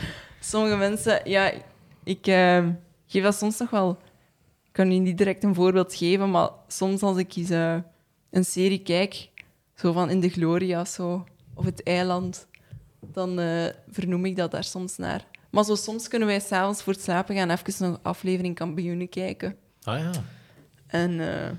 sommige 0.49 0.77
mensen, 0.77 1.21
ja, 1.25 1.53
ik 2.05 2.27
eh, 2.27 2.67
geef 3.07 3.23
dat 3.23 3.35
soms 3.35 3.59
nog 3.59 3.71
wel. 3.71 3.91
Ik 4.65 4.73
kan 4.73 4.89
nu 4.89 4.99
niet 4.99 5.19
direct 5.19 5.45
een 5.45 5.55
voorbeeld 5.55 5.95
geven, 5.95 6.31
maar 6.31 6.51
soms 6.69 7.03
als 7.03 7.17
ik 7.17 7.37
eens 7.37 7.51
eh, 7.51 7.77
een 8.31 8.45
serie 8.45 8.83
kijk, 8.83 9.31
zo 9.75 9.93
van 9.93 10.11
In 10.11 10.21
de 10.21 10.29
Gloria 10.29 10.85
zo, 10.85 11.27
of 11.55 11.65
Het 11.65 11.83
Eiland, 11.83 12.47
dan 13.01 13.39
eh, 13.39 13.67
vernoem 13.91 14.25
ik 14.25 14.37
dat 14.37 14.51
daar 14.51 14.65
soms 14.65 14.97
naar. 14.97 15.25
Maar 15.51 15.65
zo 15.65 15.75
soms 15.75 16.09
kunnen 16.09 16.29
wij 16.29 16.41
s'avonds 16.41 16.83
voor 16.83 16.93
het 16.93 17.03
slapen 17.03 17.37
gaan 17.37 17.51
even 17.51 17.87
een 17.87 17.99
aflevering 18.03 18.55
kampioenen 18.55 19.09
kijken. 19.09 19.57
Ah 19.83 19.99
ja. 19.99 20.11
En 20.87 21.21
eh, 21.21 21.51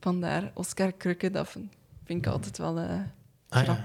vandaar 0.00 0.50
Oscar 0.54 0.92
Krukke, 0.92 1.30
dat 1.30 1.48
vind, 1.48 1.72
ik 2.06 2.26
altijd 2.26 2.58
wel 2.58 2.78
Ah, 3.48 3.64
ja. 3.64 3.80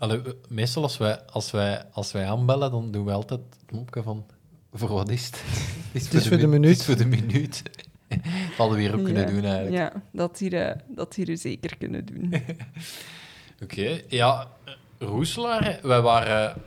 Allee, 0.00 0.20
meestal 0.48 0.82
als 0.82 0.98
wij, 0.98 1.20
als, 1.24 1.50
wij, 1.50 1.84
als 1.92 2.12
wij 2.12 2.26
aanbellen, 2.26 2.70
dan 2.70 2.90
doen 2.90 3.04
we 3.04 3.12
altijd 3.12 3.40
het 3.60 3.72
mopje 3.72 4.02
van... 4.02 4.26
Voor 4.72 4.88
wat 4.88 5.08
is 5.10 5.26
het? 5.26 5.42
Het 6.02 6.14
is 6.14 6.28
voor 6.28 6.36
de 6.36 6.46
mi- 6.46 6.58
minuut. 6.58 6.70
Het 6.70 6.78
is 6.78 6.84
voor 6.84 6.96
de 6.96 7.04
minuut. 7.06 7.62
Dat 8.08 8.56
hadden 8.56 8.76
we 8.76 8.82
hier 8.82 8.94
ook 8.94 9.04
kunnen 9.04 9.22
Ja, 9.22 9.30
doen, 9.30 9.44
eigenlijk. 9.44 9.76
Ja, 9.76 10.02
dat 10.12 10.38
hier, 10.38 10.66
eh, 10.66 10.76
dat 10.88 11.14
hier 11.14 11.36
zeker 11.36 11.76
kunnen 11.76 12.04
doen. 12.04 12.34
Oké, 13.62 14.00
ja. 14.08 14.48
Roeselaar, 14.98 15.78
wij 15.82 16.00
waren 16.00 16.62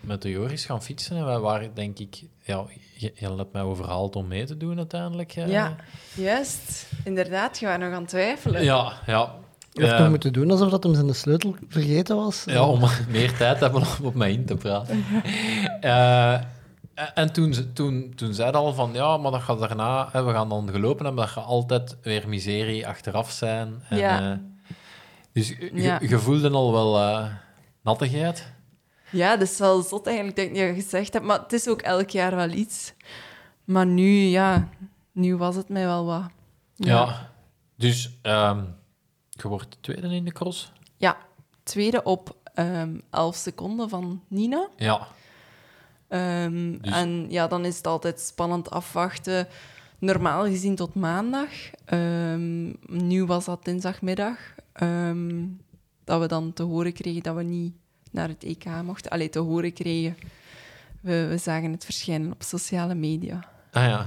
met 0.00 0.22
de 0.22 0.30
Joris 0.30 0.64
gaan 0.64 0.82
fietsen 0.82 1.16
en 1.16 1.24
wij 1.24 1.38
waren, 1.38 1.74
denk 1.74 1.98
ik... 1.98 2.22
Ja, 2.42 2.64
je, 2.94 3.12
je 3.14 3.34
hebt 3.36 3.52
mij 3.52 3.62
overhaald 3.62 4.16
om 4.16 4.28
mee 4.28 4.44
te 4.44 4.56
doen 4.56 4.76
uiteindelijk. 4.78 5.30
Ja, 5.30 5.76
juist. 6.14 6.86
Inderdaad, 7.04 7.58
je 7.58 7.66
was 7.66 7.78
nog 7.78 7.92
aan 7.92 8.00
het 8.00 8.08
twijfelen. 8.08 8.64
Ja, 8.64 8.92
ja. 9.06 9.34
Je 9.72 9.80
heeft 9.80 9.92
Eh, 9.92 10.00
nog 10.00 10.08
moeten 10.08 10.32
doen 10.32 10.50
alsof 10.50 10.70
dat 10.70 10.82
hem 10.82 10.94
zijn 10.94 11.14
sleutel 11.14 11.56
vergeten 11.68 12.16
was. 12.16 12.42
Ja, 12.46 12.66
om 12.66 12.80
meer 13.08 13.36
tijd 13.36 13.58
te 13.58 13.64
hebben 13.64 13.82
om 13.82 14.06
op 14.06 14.14
mij 14.14 14.32
in 14.32 14.44
te 14.44 14.54
praten. 14.56 15.04
Eh, 15.80 16.40
en 17.14 17.32
toen, 17.32 17.54
ze- 17.54 17.72
toen, 17.72 18.12
toen 18.16 18.34
zei 18.34 18.50
hij 18.50 18.58
al 18.60 18.74
van, 18.74 18.90
ja, 18.92 19.16
maar 19.16 19.30
dat 19.30 19.40
gaat 19.42 19.58
daarna, 19.58 20.08
hè, 20.12 20.24
we 20.24 20.32
gaan 20.32 20.48
dan 20.48 20.68
gelopen 20.70 21.04
hebben, 21.04 21.24
dat 21.24 21.32
gaat 21.32 21.44
altijd 21.44 21.96
weer 22.02 22.28
miserie 22.28 22.86
achteraf 22.86 23.30
zijn. 23.30 23.82
En, 23.88 23.98
Ja. 23.98 24.30
eh, 24.30 24.36
dus 25.32 25.48
je, 25.48 25.70
Ja. 26.08 26.18
voelde 26.18 26.50
al 26.50 26.72
wel 26.72 26.98
eh, 26.98 27.24
nattigheid. 27.82 28.52
Ja, 29.10 29.36
dat 29.36 29.48
is 29.48 29.58
wel 29.58 29.82
zot 29.82 30.06
eigenlijk 30.06 30.36
dat 30.36 30.44
ik 30.46 30.52
niet 30.52 30.82
gezegd 30.84 31.12
heb. 31.12 31.22
Maar 31.22 31.38
het 31.40 31.52
is 31.52 31.68
ook 31.68 31.80
elk 31.82 32.10
jaar 32.10 32.36
wel 32.36 32.50
iets. 32.50 32.92
Maar 33.64 33.86
nu, 33.86 34.08
ja, 34.10 34.68
nu 35.12 35.36
was 35.36 35.56
het 35.56 35.68
mij 35.68 35.84
wel 35.84 36.04
wat. 36.04 36.22
Ja. 36.76 37.28
Dus 37.76 38.10
ehm, 38.22 38.60
je 39.42 39.48
wordt 39.48 39.76
tweede 39.80 40.14
in 40.14 40.24
de 40.24 40.32
cross. 40.32 40.72
Ja, 40.96 41.16
tweede 41.62 42.02
op 42.02 42.36
ehm 42.54 42.98
11 43.10 43.36
seconden 43.36 43.88
van 43.88 44.22
Nina. 44.28 44.68
Ja. 44.76 45.08
Ehm, 46.08 46.78
Dus- 46.80 46.92
En 46.94 47.26
ja, 47.30 47.46
dan 47.46 47.64
is 47.64 47.76
het 47.76 47.86
altijd 47.86 48.20
spannend 48.20 48.70
afwachten. 48.70 49.48
Normaal 49.98 50.44
gezien 50.44 50.74
tot 50.76 50.94
maandag. 50.94 51.50
Ehm, 51.84 52.72
nu 52.86 53.24
was 53.24 53.44
dat 53.44 53.64
dinsdagmiddag. 53.64 54.38
dat 56.04 56.20
we 56.20 56.26
dan 56.26 56.52
te 56.52 56.62
horen 56.62 56.92
kregen 56.92 57.22
dat 57.22 57.34
we 57.36 57.42
niet 57.42 57.74
naar 58.10 58.28
het 58.28 58.42
EK 58.44 58.64
mochten. 58.84 59.10
Allee, 59.10 59.28
te 59.28 59.38
horen 59.38 59.72
kregen. 59.72 60.16
We, 61.00 61.26
we 61.26 61.38
zagen 61.38 61.72
het 61.72 61.84
verschijnen 61.84 62.32
op 62.32 62.42
sociale 62.42 62.94
media. 62.94 63.48
Ah 63.72 63.84
ja. 63.84 64.06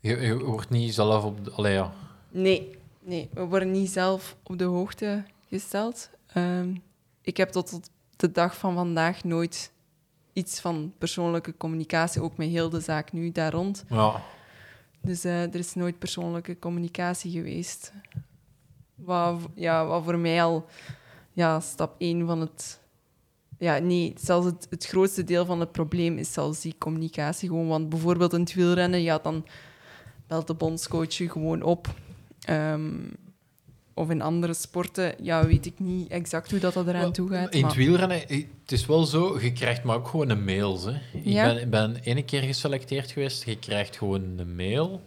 Je, 0.00 0.16
je 0.20 0.44
wordt 0.44 0.70
niet 0.70 0.94
zelf 0.94 1.24
op... 1.24 1.44
De, 1.44 1.50
allee, 1.50 1.72
ja. 1.72 1.92
nee, 2.30 2.78
nee, 3.04 3.30
we 3.32 3.44
worden 3.44 3.70
niet 3.70 3.90
zelf 3.90 4.36
op 4.42 4.58
de 4.58 4.64
hoogte 4.64 5.24
gesteld. 5.48 6.10
Ehm, 6.26 6.74
ik 7.22 7.36
heb 7.36 7.50
tot 7.50 7.72
op 7.72 7.84
de 8.16 8.32
dag 8.32 8.56
van 8.56 8.74
vandaag 8.74 9.24
nooit 9.24 9.72
iets 10.32 10.60
van 10.60 10.92
persoonlijke 10.98 11.56
communicatie, 11.56 12.22
ook 12.22 12.36
met 12.36 12.48
heel 12.48 12.70
de 12.70 12.80
zaak 12.80 13.12
nu 13.12 13.32
daar 13.32 13.52
rond. 13.52 13.84
ja. 13.88 14.22
Dus 15.04 15.24
eh, 15.24 15.42
er 15.42 15.54
is 15.54 15.74
nooit 15.74 15.98
persoonlijke 15.98 16.58
communicatie 16.58 17.30
geweest. 17.30 17.92
Wat, 18.94 19.40
ja, 19.54 19.86
wat 19.86 20.04
voor 20.04 20.18
mij 20.18 20.42
al 20.42 20.66
ja, 21.32 21.60
stap 21.60 21.94
1 21.98 22.26
van 22.26 22.40
het... 22.40 22.80
Ja, 23.58 23.78
nee, 23.78 24.14
zelfs 24.16 24.46
het, 24.46 24.66
het 24.70 24.86
grootste 24.86 25.24
deel 25.24 25.44
van 25.44 25.60
het 25.60 25.72
probleem 25.72 26.18
is 26.18 26.32
zelfs 26.32 26.60
die 26.60 26.74
communicatie. 26.78 27.48
Gewoon, 27.48 27.68
want 27.68 27.88
bijvoorbeeld 27.88 28.32
in 28.32 28.40
het 28.40 28.54
wielrennen, 28.54 29.02
ja, 29.02 29.18
dan 29.18 29.46
belt 30.26 30.46
de 30.46 30.54
bondscoach 30.54 31.14
je 31.14 31.30
gewoon 31.30 31.62
op. 31.62 31.94
Ehm, 32.44 32.90
of 33.94 34.10
in 34.10 34.22
andere 34.22 34.54
sporten, 34.54 35.14
ja, 35.22 35.46
weet 35.46 35.66
ik 35.66 35.78
niet 35.78 36.08
exact 36.10 36.50
hoe 36.50 36.60
dat, 36.60 36.74
dat 36.74 36.86
eraan 36.86 37.12
toe 37.12 37.28
gaat. 37.30 37.54
In 37.54 37.64
het 37.64 37.74
wielrennen, 37.74 38.18
het 38.20 38.72
is 38.72 38.86
wel 38.86 39.04
zo, 39.04 39.40
je 39.40 39.52
krijgt 39.52 39.82
maar 39.82 39.96
ook 39.96 40.08
gewoon 40.08 40.28
een 40.28 40.44
mail. 40.44 40.86
Hè. 40.86 40.92
Ik 40.92 41.24
Ja. 41.24 41.46
ben, 41.46 41.62
ik 41.62 41.70
ben 41.70 41.96
ene 41.96 42.24
keer 42.24 42.42
geselecteerd 42.42 43.10
geweest, 43.10 43.44
je 43.44 43.58
krijgt 43.58 43.96
gewoon 43.96 44.38
een 44.38 44.56
mail. 44.56 45.00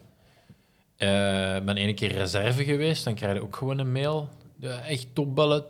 Eh, 0.97 1.55
Ik 1.55 1.65
ben 1.65 1.77
ene 1.77 1.93
keer 1.93 2.11
reserve 2.11 2.63
geweest, 2.63 3.03
dan 3.03 3.13
krijg 3.15 3.33
je 3.35 3.41
ook 3.43 3.55
gewoon 3.55 3.77
een 3.77 3.91
mail. 3.91 4.29
De, 4.55 4.69
echt 4.69 5.07
topbellen 5.13 5.65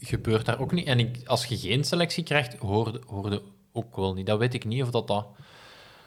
gebeurt 0.00 0.46
daar 0.46 0.60
ook 0.60 0.72
niet. 0.72 0.86
En 0.86 0.98
ik, 0.98 1.16
als 1.26 1.44
je 1.44 1.58
geen 1.58 1.84
selectie 1.84 2.22
krijgt, 2.24 2.56
hoorde, 2.56 3.00
hoorde 3.06 3.42
ook 3.72 3.96
wel 3.96 4.14
niet. 4.14 4.26
Dat 4.26 4.38
weet 4.38 4.54
ik 4.54 4.64
niet 4.64 4.82
of 4.82 4.90
dat 4.90 5.06
dat... 5.08 5.26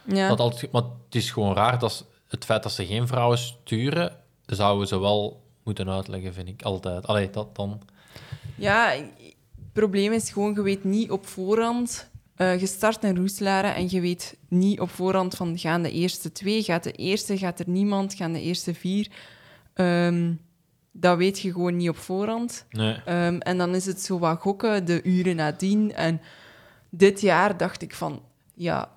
ja. 0.03 0.27
dat 0.27 0.39
altijd, 0.39 0.71
maar 0.71 0.81
het 0.81 1.15
is 1.15 1.31
gewoon 1.31 1.55
raar, 1.55 1.79
dat 1.79 2.05
het 2.27 2.45
feit 2.45 2.63
dat 2.63 2.71
ze 2.71 2.85
geen 2.85 3.07
vrouwen 3.07 3.37
sturen, 3.37 4.15
zouden 4.45 4.87
ze 4.87 4.99
wel 4.99 5.43
moeten 5.63 5.89
uitleggen, 5.89 6.33
vind 6.33 6.47
ik 6.47 6.61
altijd. 6.61 7.07
Allee, 7.07 7.29
dat 7.29 7.55
dan... 7.55 7.81
Ja, 8.55 8.89
het 8.89 9.71
probleem 9.73 10.11
is 10.11 10.31
gewoon, 10.31 10.53
je 10.53 10.61
weet 10.61 10.83
niet 10.83 11.11
op 11.11 11.27
voorhand... 11.27 12.09
eh 12.35 12.59
je 12.59 12.65
start 12.65 13.03
in 13.03 13.15
Roeselare 13.15 13.67
en 13.67 13.89
je 13.89 14.01
weet 14.01 14.37
niet 14.47 14.79
op 14.79 14.89
voorhand 14.89 15.35
van 15.35 15.57
gaan 15.57 15.81
de 15.81 15.91
eerste 15.91 16.31
twee, 16.31 16.63
gaat 16.63 16.83
de 16.83 16.91
eerste, 16.91 17.37
gaat 17.37 17.59
er 17.59 17.69
niemand, 17.69 18.13
gaan 18.13 18.33
de 18.33 18.41
eerste 18.41 18.73
vier. 18.73 19.07
Ehm, 19.73 20.33
dat 20.91 21.17
weet 21.17 21.39
je 21.39 21.51
gewoon 21.51 21.75
niet 21.75 21.89
op 21.89 21.97
voorhand. 21.97 22.65
Nee. 22.69 22.95
Ehm, 23.05 23.37
en 23.37 23.57
dan 23.57 23.75
is 23.75 23.85
het 23.85 24.01
zo 24.01 24.19
wat 24.19 24.41
gokken, 24.41 24.85
de 24.85 25.03
uren 25.03 25.35
nadien. 25.35 25.93
En 25.93 26.21
dit 26.89 27.21
jaar 27.21 27.57
dacht 27.57 27.81
ik 27.81 27.95
van, 27.95 28.21
ja... 28.53 28.91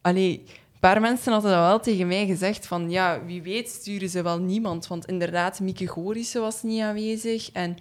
Allee, 0.00 0.42
een 0.46 0.61
paar 0.88 1.00
mensen 1.00 1.32
hadden 1.32 1.50
dat 1.50 1.60
wel 1.60 1.80
tegen 1.80 2.06
mij 2.06 2.26
gezegd, 2.26 2.66
van 2.66 2.90
ja, 2.90 3.24
wie 3.24 3.42
weet 3.42 3.68
sturen 3.68 4.08
ze 4.08 4.22
wel 4.22 4.38
niemand. 4.38 4.86
Want 4.86 5.06
inderdaad, 5.06 5.60
Mieke 5.60 5.86
Gorissen 5.86 6.40
was 6.40 6.62
niet 6.62 6.80
aanwezig 6.82 7.50
en 7.52 7.76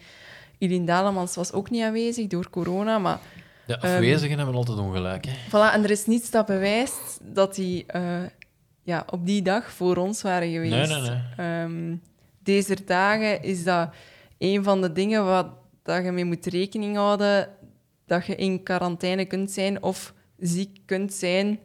Ilien 0.58 0.86
Dalemans 0.86 1.36
was 1.36 1.52
ook 1.54 1.70
niet 1.70 1.84
aanwezig 1.84 2.28
door 2.28 2.50
corona. 2.50 2.98
Maar 3.00 3.20
De 3.68 3.76
Ehm, 3.78 3.86
afwezigen 3.86 4.38
hebben 4.38 4.56
altijd 4.56 4.78
ongelijk, 4.78 5.26
hè. 5.26 5.32
voilà, 5.48 5.74
en 5.74 5.84
er 5.84 5.90
is 5.92 6.06
niets 6.06 6.30
dat 6.30 6.46
bewijst 6.46 7.20
dat 7.24 7.56
die 7.56 7.86
eh, 7.86 8.20
ja, 8.84 9.06
op 9.10 9.26
die 9.26 9.42
dag 9.42 9.72
voor 9.72 9.98
ons 9.98 10.22
waren 10.22 10.52
geweest. 10.52 10.90
Nee, 10.90 11.02
nee, 11.02 11.10
nee. 11.10 11.22
Ehm, 11.38 11.96
deze 12.44 12.78
dagen 12.86 13.44
is 13.44 13.64
dat 13.64 13.90
een 14.38 14.64
van 14.64 14.82
de 14.82 14.92
dingen 14.92 15.26
wat 15.26 15.48
dat 15.84 16.04
je 16.04 16.12
mee 16.12 16.26
moet 16.26 16.46
rekening 16.46 16.96
houden, 16.96 17.50
dat 18.06 18.26
je 18.26 18.36
in 18.36 18.64
quarantaine 18.64 19.26
kunt 19.26 19.52
zijn 19.52 19.84
of 19.84 20.14
ziek 20.38 20.78
kunt 20.86 21.14
zijn 21.14 21.60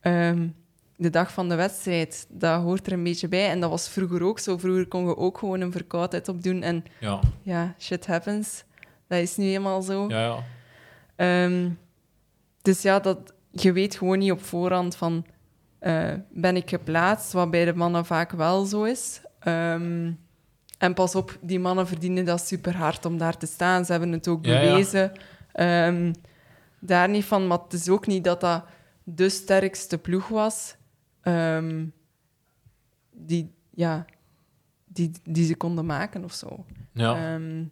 ehm, 0.00 0.48
de 0.96 1.10
dag 1.10 1.32
van 1.32 1.48
de 1.48 1.54
wedstrijd. 1.54 2.26
Dat 2.28 2.62
hoort 2.62 2.86
er 2.86 2.92
een 2.92 3.02
beetje 3.02 3.28
bij. 3.28 3.48
En 3.50 3.60
dat 3.60 3.70
was 3.70 3.88
vroeger 3.88 4.22
ook 4.22 4.38
zo. 4.38 4.56
Vroeger 4.58 4.86
kon 4.88 5.06
je 5.06 5.16
ook 5.16 5.38
gewoon 5.38 5.60
een 5.60 5.72
verkoudheid 5.72 6.28
opdoen 6.28 6.62
en 6.62 6.84
Ja, 7.00 7.20
ja, 7.42 7.74
shit 7.78 8.06
happens. 8.06 8.64
Dat 9.08 9.18
is 9.18 9.36
nu 9.36 9.44
eenmaal 9.44 9.82
zo. 9.82 10.08
ja, 10.08 10.20
ja. 10.24 10.36
Ehm, 11.16 11.68
dus 12.62 12.82
ja, 12.82 12.98
dat, 12.98 13.32
je 13.50 13.72
weet 13.72 13.96
gewoon 13.96 14.18
niet 14.18 14.32
op 14.32 14.42
voorhand 14.44 14.96
van... 14.96 15.26
eh, 15.78 16.12
ben 16.30 16.56
ik 16.56 16.68
geplaatst? 16.68 17.32
Wat 17.32 17.50
bij 17.50 17.64
de 17.64 17.74
mannen 17.74 18.04
vaak 18.06 18.30
wel 18.30 18.64
zo 18.64 18.82
is. 18.84 19.20
Ehm, 19.40 20.12
en 20.78 20.94
pas 20.94 21.14
op, 21.14 21.38
die 21.40 21.60
mannen 21.60 21.86
verdienen 21.86 22.24
dat 22.24 22.46
super 22.46 22.76
hard 22.76 23.04
om 23.04 23.18
daar 23.18 23.36
te 23.36 23.46
staan. 23.46 23.84
Ze 23.84 23.90
hebben 23.92 24.12
het 24.12 24.28
ook 24.28 24.44
Ja, 24.46 24.60
ja. 24.60 24.68
bewezen. 24.70 25.12
Ehm, 25.52 26.12
daar 26.80 27.08
niet 27.08 27.24
van, 27.24 27.46
maar 27.46 27.58
het 27.64 27.72
is 27.72 27.88
ook 27.88 28.06
niet 28.06 28.24
dat 28.24 28.40
dat 28.40 28.64
de 29.04 29.28
sterkste 29.28 29.98
ploeg 29.98 30.28
was. 30.28 30.76
Ehm, 31.26 31.84
die, 33.12 33.54
ja, 33.70 34.04
die, 34.84 35.10
die 35.24 35.46
ze 35.46 35.56
konden 35.56 35.86
maken 35.86 36.24
of 36.24 36.32
zo. 36.32 36.64
ja. 36.92 37.34
Ehm, 37.34 37.64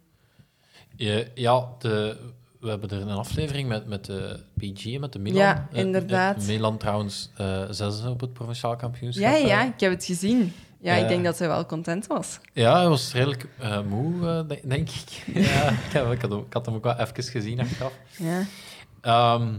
Ja, 0.95 1.23
ja 1.35 1.67
de, 1.79 2.17
we 2.59 2.69
hebben 2.69 2.89
er 2.89 3.01
een 3.01 3.09
aflevering 3.09 3.67
met, 3.67 3.87
met 3.87 4.05
de 4.05 4.43
PG 4.57 4.85
en 4.93 4.99
met 4.99 5.13
de 5.13 5.19
Milan. 5.19 5.41
Ja, 5.41 5.67
Eh, 5.71 5.79
inderdaad. 5.79 6.37
eh, 6.37 6.47
Milan 6.47 6.77
trouwens 6.77 7.29
eh 7.37 7.63
zesde 7.69 8.09
op 8.09 8.21
het 8.21 8.33
provinciaal 8.33 8.75
kampioenschap. 8.75 9.23
ja, 9.23 9.35
ja, 9.35 9.63
ik 9.63 9.79
heb 9.79 9.91
het 9.91 10.05
gezien. 10.05 10.53
Ja, 10.79 10.95
ik 10.95 11.07
denk 11.07 11.23
dat 11.23 11.37
zij 11.37 11.47
wel 11.47 11.65
content 11.65 12.07
was. 12.07 12.39
Ja, 12.53 12.77
hij 12.79 12.87
was 12.89 13.13
redelijk 13.13 13.47
moe, 13.87 14.45
denk, 14.65 14.89
ik. 14.89 15.09
ja, 15.45 15.69
ik, 15.69 15.91
heb- 15.91 16.11
ik, 16.11 16.21
had 16.21 16.31
hem, 16.31 16.39
ik 16.39 16.53
had 16.53 16.65
hem 16.65 16.75
ook 16.75 16.83
wel 16.83 16.99
even 16.99 17.23
gezien 17.23 17.59
achteraf. 17.59 17.93
Ja. 18.17 18.43
Ehm, 19.01 19.53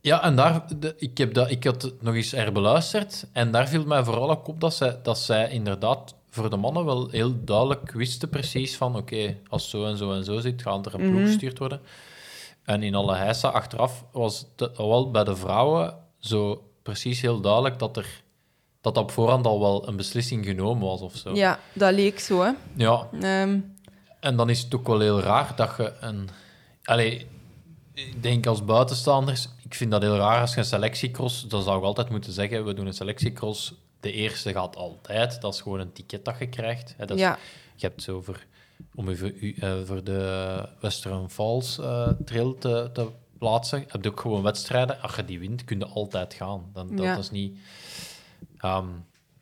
ja, 0.00 0.22
en 0.22 0.36
daar, 0.36 0.64
de, 0.78 0.94
ik, 0.98 1.18
heb 1.18 1.34
dat, 1.34 1.50
ik 1.50 1.64
had 1.64 1.82
het 1.82 2.02
nog 2.02 2.14
eens 2.14 2.30
herbeluisterd. 2.30 3.26
En 3.32 3.50
daar 3.50 3.68
viel 3.68 3.84
mij 3.84 4.04
vooral 4.04 4.30
ook 4.30 4.48
op 4.48 4.60
dat 4.60 4.74
zij, 4.74 4.98
dat 5.02 5.18
zij 5.18 5.50
inderdaad 5.50 6.14
voor 6.30 6.50
de 6.50 6.56
mannen 6.56 6.84
wel 6.84 7.08
heel 7.10 7.44
duidelijk 7.44 7.92
wisten 7.92 8.28
precies 8.28 8.76
van 8.76 8.96
oké, 8.96 9.36
als 9.48 9.70
zo 9.70 9.84
en 9.86 9.96
zo 9.96 10.12
en 10.12 10.24
zo 10.24 10.38
zit, 10.40 10.62
gaat 10.62 10.86
er 10.86 10.94
een 10.94 11.00
ploeg 11.00 11.12
Mhm. 11.20 11.26
gestuurd 11.26 11.58
worden. 11.58 11.80
En 12.64 12.82
in 12.82 12.94
alle 12.94 13.14
heisa 13.14 13.48
achteraf 13.48 14.04
was 14.12 14.46
het 14.56 14.76
wel 14.76 15.10
bij 15.10 15.24
de 15.24 15.36
vrouwen 15.36 15.94
zo 16.18 16.62
precies 16.82 17.20
heel 17.20 17.40
duidelijk 17.40 17.78
dat 17.78 17.96
er 17.96 18.22
dat 18.80 18.96
op 18.96 19.10
voorhand 19.10 19.46
al 19.46 19.60
wel 19.60 19.88
een 19.88 19.96
beslissing 19.96 20.44
genomen 20.46 20.86
was 20.88 21.00
of 21.00 21.16
zo. 21.16 21.34
ja, 21.34 21.58
dat 21.72 21.92
leek 21.94 22.20
zo. 22.20 22.42
Hè. 22.42 22.50
ja 22.76 23.08
Ehm, 23.20 23.58
en 24.20 24.36
dan 24.36 24.50
is 24.50 24.62
het 24.62 24.74
ook 24.74 24.86
wel 24.86 25.00
heel 25.00 25.20
raar 25.20 25.52
dat 25.56 25.74
je 25.76 25.92
een... 26.00 26.28
Allee, 26.84 27.26
ik 27.94 28.22
denk 28.22 28.46
als 28.46 28.64
buitenstaanders... 28.64 29.48
Ik 29.68 29.74
vind 29.74 29.90
dat 29.90 30.02
heel 30.02 30.16
raar 30.16 30.40
als 30.40 30.52
je 30.54 30.58
een 30.58 30.64
selectiecross... 30.64 31.42
Dan 31.48 31.62
zou 31.62 31.78
ik 31.78 31.84
altijd 31.84 32.08
moeten 32.10 32.32
zeggen, 32.32 32.64
we 32.64 32.74
doen 32.74 32.86
een 32.86 32.92
selectiecross. 32.94 33.74
De 34.00 34.12
eerste 34.12 34.52
gaat 34.52 34.76
altijd. 34.76 35.40
Dat 35.40 35.54
is 35.54 35.60
gewoon 35.60 35.80
een 35.80 35.92
ticket 35.92 36.24
dat 36.24 36.38
je 36.38 36.48
krijgt. 36.48 36.94
Hè, 36.96 37.06
dat 37.06 37.16
is- 37.16 37.22
ja, 37.22 37.38
Je 37.74 37.86
hebt 37.86 38.02
zo 38.02 38.20
voor... 38.22 38.44
Om 38.94 39.08
even 39.08 39.34
u- 39.40 39.54
eh, 39.60 39.72
voor 39.84 40.04
de 40.04 40.68
Western 40.80 41.30
Falls 41.30 41.78
eh 41.78 42.08
trail 42.24 42.58
te, 42.58 42.90
te 42.92 43.08
plaatsen, 43.38 43.84
heb 43.88 44.04
je 44.04 44.10
ook 44.10 44.20
gewoon 44.20 44.42
wedstrijden. 44.42 45.00
Als 45.02 45.14
je 45.16 45.24
die 45.24 45.38
wint, 45.38 45.64
kun 45.64 45.78
je 45.78 45.86
altijd 45.86 46.34
gaan. 46.34 46.70
Dan, 46.72 46.88
dat, 46.96 47.04
Ja. 47.04 47.16
is 47.16 47.30
niet... 47.30 47.58
Ehm, 48.58 48.86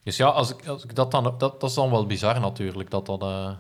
dus 0.03 0.17
ja, 0.17 0.27
als 0.27 0.51
ik, 0.51 0.67
als 0.67 0.85
ik 0.85 0.95
dat 0.95 1.11
dan... 1.11 1.23
Dat, 1.25 1.39
dat 1.41 1.63
is 1.63 1.75
dan 1.75 1.91
wel 1.91 2.07
bizar 2.07 2.41
natuurlijk, 2.41 2.91
dat 2.91 3.07
dat... 3.07 3.23
eh, 3.23 3.51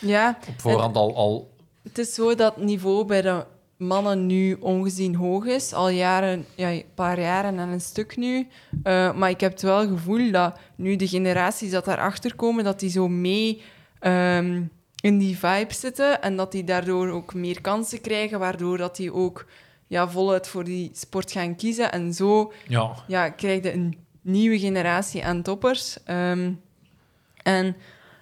ja. 0.00 0.38
op 0.48 0.60
voorhand 0.60 0.96
al, 0.96 1.16
al 1.16 1.54
Het 1.82 1.98
is 1.98 2.14
zo 2.14 2.34
dat 2.34 2.56
niveau 2.56 3.04
bij 3.04 3.22
de 3.22 3.44
mannen 3.76 4.26
nu 4.26 4.56
ongezien 4.60 5.14
hoog 5.14 5.46
is. 5.46 5.72
Al 5.72 5.88
jaren, 5.88 6.46
ja, 6.54 6.70
een 6.70 6.84
paar 6.94 7.20
jaren 7.20 7.58
en 7.58 7.68
een 7.68 7.80
stuk 7.80 8.16
nu. 8.16 8.48
Eh, 8.82 9.14
maar 9.14 9.30
ik 9.30 9.40
heb 9.40 9.52
het 9.52 9.62
wel 9.62 9.88
gevoel 9.88 10.30
dat 10.30 10.58
nu 10.76 10.96
de 10.96 11.08
generaties 11.08 11.70
dat 11.70 11.84
daarachter 11.84 12.34
komen, 12.34 12.64
dat 12.64 12.80
die 12.80 12.90
zo 12.90 13.08
mee 13.08 13.62
ehm, 13.98 14.62
in 15.00 15.18
die 15.18 15.38
vibe 15.38 15.74
zitten. 15.74 16.22
En 16.22 16.36
dat 16.36 16.52
die 16.52 16.64
daardoor 16.64 17.08
ook 17.08 17.34
meer 17.34 17.60
kansen 17.60 18.00
krijgen, 18.00 18.38
waardoor 18.38 18.78
dat 18.78 18.96
die 18.96 19.12
ook 19.12 19.46
ja, 19.86 20.08
voluit 20.08 20.48
voor 20.48 20.64
die 20.64 20.90
sport 20.92 21.32
gaan 21.32 21.56
kiezen. 21.56 21.92
En 21.92 22.14
zo 22.14 22.52
Ja, 22.68 22.94
ja, 23.06 23.28
krijg 23.28 23.62
je 23.62 23.72
een 23.72 23.98
nieuwe 24.22 24.58
generatie 24.58 25.24
aan 25.24 25.42
toppers. 25.42 26.02
Ehm, 26.04 26.52
en 27.42 27.76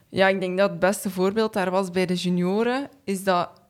ja, 0.08 0.28
ik 0.28 0.40
denk 0.40 0.58
dat 0.58 0.70
het 0.70 0.78
beste 0.78 1.10
voorbeeld 1.10 1.52
daar 1.52 1.70
was 1.70 1.90
bij 1.90 2.06
de 2.06 2.14
junioren, 2.14 2.88
is 3.04 3.24
dat 3.24 3.61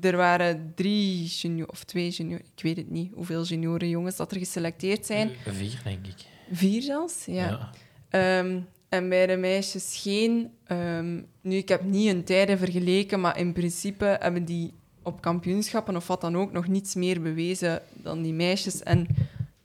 er 0.00 0.16
waren 0.16 0.72
drie 0.74 1.24
junior 1.24 1.68
of 1.68 1.84
twee 1.84 2.10
junioren, 2.10 2.44
ik 2.56 2.62
weet 2.62 2.76
het 2.76 2.90
niet 2.90 3.12
hoeveel 3.14 3.44
junioren 3.44 3.88
jongens 3.88 4.16
dat 4.16 4.30
er 4.32 4.38
geselecteerd 4.38 5.06
zijn. 5.06 5.30
vier, 5.44 5.80
denk 5.84 6.06
ik. 6.06 6.14
Vier 6.52 6.82
zelfs, 6.82 7.24
ja. 7.24 7.70
Ehm, 8.08 8.60
en 8.88 9.08
bij 9.08 9.26
de 9.26 9.36
meisjes 9.36 10.00
geen. 10.02 10.50
Ehm, 10.64 11.20
nu, 11.40 11.56
ik 11.56 11.68
heb 11.68 11.84
niet 11.84 12.06
hun 12.12 12.24
tijden 12.24 12.58
vergeleken, 12.58 13.20
maar 13.20 13.38
in 13.38 13.52
principe 13.52 14.16
hebben 14.20 14.44
die 14.44 14.72
op 15.02 15.20
kampioenschappen 15.20 15.96
of 15.96 16.06
wat 16.06 16.20
dan 16.20 16.36
ook 16.36 16.52
nog 16.52 16.66
niets 16.68 16.94
meer 16.94 17.22
bewezen 17.22 17.82
dan 17.92 18.22
die 18.22 18.32
meisjes. 18.32 18.82
En 18.82 19.06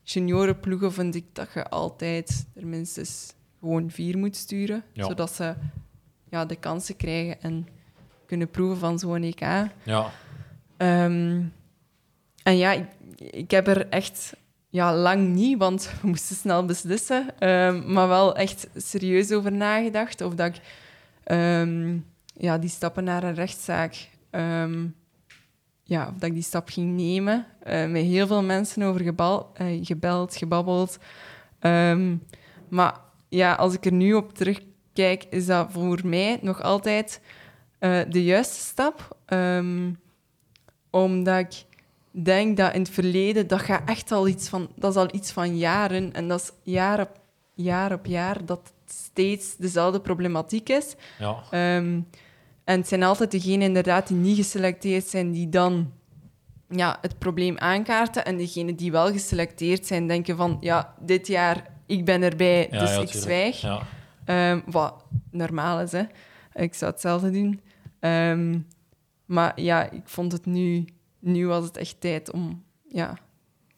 juniorenploegen 0.03 0.93
vind 0.93 1.15
ik 1.15 1.25
dat 1.34 1.47
je 1.53 1.69
altijd 1.69 2.45
er 2.55 2.67
minstens 2.67 3.34
gewoon 3.59 3.91
vier 3.91 4.17
moet 4.17 4.36
sturen, 4.36 4.84
Ja. 4.93 5.05
zodat 5.05 5.32
ze 5.32 5.53
ja, 6.29 6.45
de 6.45 6.55
kansen 6.55 6.95
krijgen 6.95 7.41
en 7.41 7.67
kunnen 8.32 8.51
proeven 8.51 8.77
van 8.77 8.99
zo'n 8.99 9.23
EK. 9.23 9.41
Ja, 9.84 10.11
Ehm, 10.82 11.41
en 12.43 12.57
ja, 12.57 12.71
ik, 12.71 12.86
ik 13.15 13.51
heb 13.51 13.67
er 13.67 13.88
echt 13.89 14.34
ja, 14.69 14.95
lang 14.95 15.27
niet, 15.27 15.57
want 15.57 15.91
we 16.01 16.07
moesten 16.07 16.36
snel 16.36 16.65
beslissen, 16.65 17.39
ehm, 17.39 17.93
maar 17.93 18.07
wel 18.07 18.36
echt 18.36 18.67
serieus 18.75 19.32
over 19.32 19.51
nagedacht 19.51 20.21
of 20.21 20.36
dat 20.36 20.47
ik 20.47 20.61
ehm, 21.23 21.97
ja, 22.34 22.57
die 22.57 22.69
stappen 22.69 23.03
naar 23.03 23.23
een 23.23 23.34
rechtszaak, 23.34 24.09
ja, 25.84 26.07
of 26.07 26.13
dat 26.13 26.23
ik 26.29 26.34
die 26.34 26.43
stap 26.43 26.69
ging 26.69 26.95
nemen. 26.95 27.45
Eh, 27.63 27.88
met 27.88 28.03
heel 28.03 28.27
veel 28.27 28.43
mensen 28.43 28.84
over 28.84 29.01
gebal, 29.01 29.51
eh, 29.53 29.86
gebeld, 29.86 30.36
gebabbeld. 30.36 30.97
Maar 32.69 32.99
ja, 33.29 33.53
als 33.53 33.73
ik 33.73 33.86
er 33.86 33.93
nu 33.93 34.13
op 34.13 34.34
terugkijk, 34.34 35.23
is 35.29 35.45
dat 35.45 35.71
voor 35.71 35.99
mij 36.03 36.39
nog 36.41 36.61
altijd 36.61 37.21
eh, 37.82 37.99
de 38.09 38.23
juiste 38.23 38.59
stap. 38.59 39.17
Ehm, 39.25 39.91
omdat 40.89 41.39
ik 41.39 41.65
denk 42.23 42.57
dat 42.57 42.73
in 42.73 42.79
het 42.82 42.89
verleden, 42.89 43.47
dat 43.47 43.61
gaat 43.61 43.89
echt 43.89 44.11
al 44.11 44.27
iets 44.27 44.49
van, 44.49 44.69
dat 44.75 44.91
is 44.91 44.97
al 44.97 45.07
iets 45.15 45.32
van 45.32 45.57
jaren. 45.57 46.13
En 46.13 46.27
dat 46.27 46.39
is 46.41 46.51
jaar 46.73 46.99
op 46.99 47.19
jaar 47.53 47.93
op 47.93 48.05
jaar 48.05 48.45
dat 48.45 48.59
het 48.84 48.95
steeds 48.95 49.55
dezelfde 49.57 49.99
problematiek 50.01 50.69
is. 50.69 50.95
ja, 51.19 51.36
Ehm, 51.51 51.99
en 52.63 52.77
het 52.79 52.88
zijn 52.88 53.03
altijd 53.03 53.32
degenen 53.32 53.61
inderdaad 53.67 54.07
die 54.07 54.17
niet 54.17 54.36
geselecteerd 54.36 55.05
zijn, 55.07 55.32
die 55.32 55.49
dan 55.49 55.91
ja, 56.69 56.97
het 57.01 57.17
probleem 57.19 57.57
aankaarten. 57.57 58.25
En 58.25 58.38
degenen 58.38 58.75
die 58.75 58.91
wel 58.91 59.11
geselecteerd 59.11 59.86
zijn, 59.88 60.07
denken 60.07 60.38
van, 60.38 60.57
ja, 60.59 60.93
dit 60.99 61.27
jaar, 61.27 61.67
ik 61.86 62.05
ben 62.05 62.21
erbij, 62.21 62.67
ja, 62.71 62.79
dus 62.79 62.89
ja, 62.89 63.01
ik 63.01 63.07
tuurlijk. 63.07 63.23
zwijg. 63.23 63.61
Ja, 63.61 63.82
Ehm, 64.25 64.59
wat 64.65 64.93
normaal 65.32 65.79
is, 65.82 65.91
hè. 65.91 66.03
Ik 66.53 66.73
zou 66.73 66.91
hetzelfde 66.91 67.32
doen. 67.32 67.61
Ehm, 68.02 68.60
maar 69.26 69.62
ja, 69.62 69.91
ik 69.91 70.02
vond 70.06 70.32
het 70.32 70.45
nu... 70.45 70.86
Nu 71.20 71.47
was 71.47 71.66
het 71.66 71.78
echt 71.78 71.95
tijd 71.99 72.32
om 72.32 72.64
ja, 72.88 73.18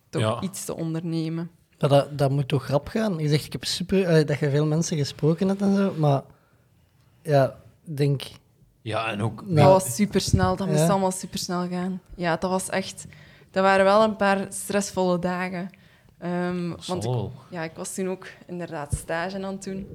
toch 0.10 0.22
Ja. 0.22 0.42
iets 0.42 0.66
te 0.66 0.76
ondernemen. 0.76 1.52
Maar 1.80 1.90
dat, 1.90 2.18
dat 2.18 2.32
moet 2.32 2.48
toch 2.48 2.68
rap 2.68 2.88
gaan? 2.88 3.18
Je 3.18 3.28
zegt, 3.28 3.46
ik 3.46 3.52
heb 3.52 3.64
super, 3.66 4.26
dat 4.26 4.40
je 4.40 4.50
veel 4.50 4.66
mensen 4.66 4.98
gesproken 4.98 5.48
hebt 5.48 5.62
en 5.62 5.76
zo, 5.76 5.94
maar 5.98 6.22
ja, 7.22 7.60
ik 7.86 7.98
denk... 7.98 8.22
ja 8.82 9.12
en 9.12 9.22
ook... 9.22 9.42
Nou, 9.42 9.56
dat 9.56 9.84
was 9.84 9.96
supersnel. 9.96 10.56
Dat 10.56 10.68
moest 10.68 10.90
allemaal 10.90 11.12
supersnel 11.12 11.68
gaan. 11.68 12.02
Ja, 12.16 12.38
dat 12.38 12.50
was 12.50 12.70
echt... 12.70 13.06
Dat 13.52 13.64
waren 13.64 13.86
wel 13.86 14.04
een 14.04 14.16
paar 14.16 14.46
stressvolle 14.50 15.20
dagen. 15.20 15.70
Ehm, 16.18 16.74
want 16.88 17.04
ik, 17.04 17.12
ja, 17.50 17.64
ik 17.64 17.76
was 17.76 17.94
toen 17.94 18.10
ook 18.10 18.28
inderdaad 18.48 18.94
stage 18.96 19.36
aan 19.36 19.44
het 19.54 19.64
doen. 19.64 19.88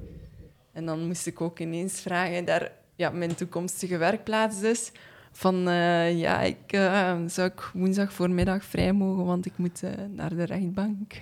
En 0.71 0.85
dan 0.85 1.07
moest 1.07 1.27
ik 1.27 1.41
ook 1.41 1.59
ineens 1.59 2.01
vragen, 2.01 2.45
daar, 2.45 2.71
ja, 2.99 3.09
mijn 3.09 3.35
toekomstige 3.35 3.97
werkplaats 3.97 4.59
dus, 4.59 4.91
van 5.31 5.67
eh, 5.67 6.19
ja, 6.19 6.41
ik 6.41 6.57
eh, 6.67 7.17
zou 7.27 7.47
ik 7.49 7.71
woensdag 7.73 8.13
voormiddag 8.13 8.63
vrij 8.63 8.93
mogen, 8.93 9.25
want 9.25 9.45
ik 9.45 9.53
moet 9.55 9.83
eh, 9.83 9.91
naar 10.15 10.35
de 10.35 10.43
rechtbank. 10.43 11.13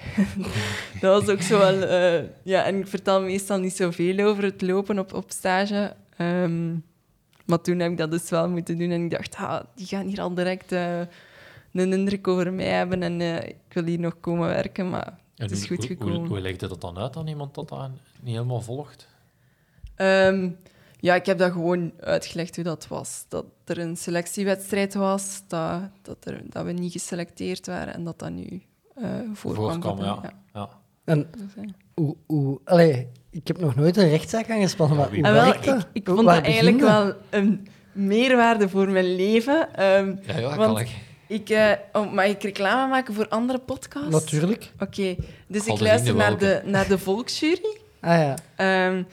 dat 1.02 1.22
was 1.22 1.30
ook 1.34 1.42
zo 1.42 1.58
wel... 1.58 1.82
ja, 2.44 2.64
en 2.66 2.80
ik 2.80 2.88
vertel 2.88 3.22
meestal 3.22 3.60
niet 3.60 3.76
zoveel 3.76 4.26
over 4.26 4.44
het 4.44 4.62
lopen 4.62 5.00
op, 5.00 5.14
op 5.14 5.32
stage. 5.32 5.96
Ehm, 6.18 6.74
maar 7.46 7.62
toen 7.62 7.80
heb 7.80 7.92
ik 7.92 7.98
dat 7.98 8.12
dus 8.12 8.30
wel 8.30 8.50
moeten 8.50 8.78
doen 8.78 8.92
en 8.92 9.04
ik 9.04 9.12
dacht, 9.12 9.36
ah, 9.36 9.60
die 9.76 9.86
gaan 9.88 10.08
hier 10.08 10.22
al 10.22 10.34
direct 10.34 10.72
een 10.72 11.94
indruk 11.94 12.28
over 12.28 12.54
mij 12.54 12.66
hebben 12.70 13.04
en 13.04 13.22
ik 13.48 13.56
wil 13.74 13.84
hier 13.84 14.00
nog 14.00 14.20
komen 14.20 14.48
werken. 14.48 14.90
Maar 14.90 15.18
Het 15.36 15.52
is 15.52 15.68
hoe- 15.68 15.78
goed 15.78 15.86
gekomen. 15.86 16.16
Hoe, 16.16 16.28
hoe 16.28 16.40
legde 16.40 16.68
dat 16.68 16.82
dan 16.82 16.98
uit 16.98 17.16
aan 17.18 17.28
iemand 17.28 17.56
dat 17.56 17.70
dat 17.70 17.90
niet 18.22 18.34
helemaal 18.36 18.62
volgt? 18.62 19.08
Ehm, 19.96 20.50
ja, 21.00 21.16
ik 21.16 21.26
heb 21.26 21.38
dat 21.38 21.52
gewoon 21.52 21.92
uitgelegd 22.00 22.56
hoe 22.56 22.64
dat 22.66 22.88
was. 22.88 23.26
Dat 23.28 23.46
er 23.66 23.78
een 23.78 23.98
selectiewedstrijd 23.98 24.94
was, 24.94 25.42
dat, 25.48 25.82
dat, 26.02 26.18
er, 26.24 26.42
dat 26.44 26.66
we 26.66 26.72
niet 26.72 26.92
geselecteerd 26.92 27.66
waren 27.68 27.94
en 27.94 28.04
dat 28.04 28.20
dat 28.20 28.30
nu 28.30 28.62
eh 28.96 29.04
voorkwam. 29.34 30.04
Ja. 30.04 30.22
ja. 30.54 30.70
En 31.06 31.30
hoe, 31.94 32.16
hoe, 32.26 32.60
allee, 32.64 33.08
ik 33.30 33.48
heb 33.48 33.60
nog 33.60 33.76
nooit 33.76 33.98
een 33.98 34.10
rechtszaak 34.10 34.50
aangespannen, 34.50 34.98
maar 34.98 35.10
Ah, 35.22 35.32
wel, 35.32 35.48
ik, 35.78 35.86
ik 35.94 36.08
vond 36.08 36.26
dat 36.26 36.44
eigenlijk 36.44 36.80
wel 36.80 37.14
een 37.30 37.68
meerwaarde 37.92 38.70
voor 38.70 38.90
mijn 38.90 39.16
leven. 39.16 39.76
Ehm, 39.76 40.16
Ja, 40.22 40.38
ja, 40.38 40.56
Want- 40.56 40.74
kan 40.74 40.80
ik. 40.80 40.90
ik, 41.28 41.50
eh, 41.50 41.72
oh, 41.94 42.14
mag 42.14 42.26
ik 42.26 42.44
reclame 42.44 42.90
maken 42.90 43.14
voor 43.14 43.28
andere 43.28 43.60
podcasts? 43.60 44.10
Natuurlijk. 44.10 44.72
Oké, 44.80 45.16
dus 45.48 45.68
Al 45.68 45.76
ik 45.76 45.82
luister 45.82 46.16
naar 46.16 46.38
de, 46.38 46.62
naar 46.66 46.88
de 46.88 46.98
volksjury. 46.98 47.78
Ah 48.02 48.18
ja. 48.18 48.36
Ehm, 48.56 49.04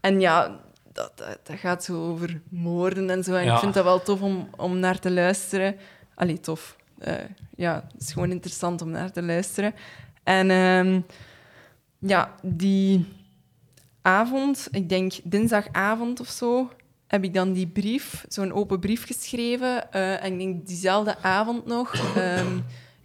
en 0.00 0.20
ja, 0.20 0.60
dat, 0.98 1.12
dat, 1.18 1.38
dat 1.42 1.56
gaat 1.58 1.84
zo 1.84 2.08
over 2.10 2.40
moorden 2.48 3.10
en 3.10 3.24
zo. 3.24 3.34
En 3.34 3.44
Ja. 3.44 3.52
ik 3.54 3.58
vind 3.58 3.74
dat 3.74 3.84
wel 3.84 4.02
tof 4.02 4.20
om, 4.22 4.48
om 4.56 4.78
naar 4.78 4.98
te 4.98 5.10
luisteren. 5.10 5.76
Allee, 6.14 6.40
tof. 6.40 6.76
Eh, 6.98 7.14
ja, 7.56 7.84
het 7.92 8.02
is 8.02 8.12
gewoon 8.12 8.30
interessant 8.30 8.82
om 8.82 8.90
naar 8.90 9.12
te 9.12 9.22
luisteren. 9.22 9.74
En 10.22 10.50
ehm, 10.50 11.00
ja, 11.98 12.34
die 12.42 13.06
avond, 14.02 14.68
ik 14.70 14.88
denk 14.88 15.12
dinsdagavond 15.24 16.20
of 16.20 16.28
zo, 16.28 16.70
heb 17.06 17.24
ik 17.24 17.34
dan 17.34 17.52
die 17.52 17.66
brief, 17.66 18.24
zo'n 18.28 18.52
open 18.52 18.80
brief 18.80 19.06
geschreven. 19.06 19.92
Eh, 19.92 20.24
en 20.24 20.32
ik 20.32 20.38
denk 20.38 20.66
diezelfde 20.66 21.18
avond 21.22 21.66
nog 21.66 22.14
ehm, 22.16 22.58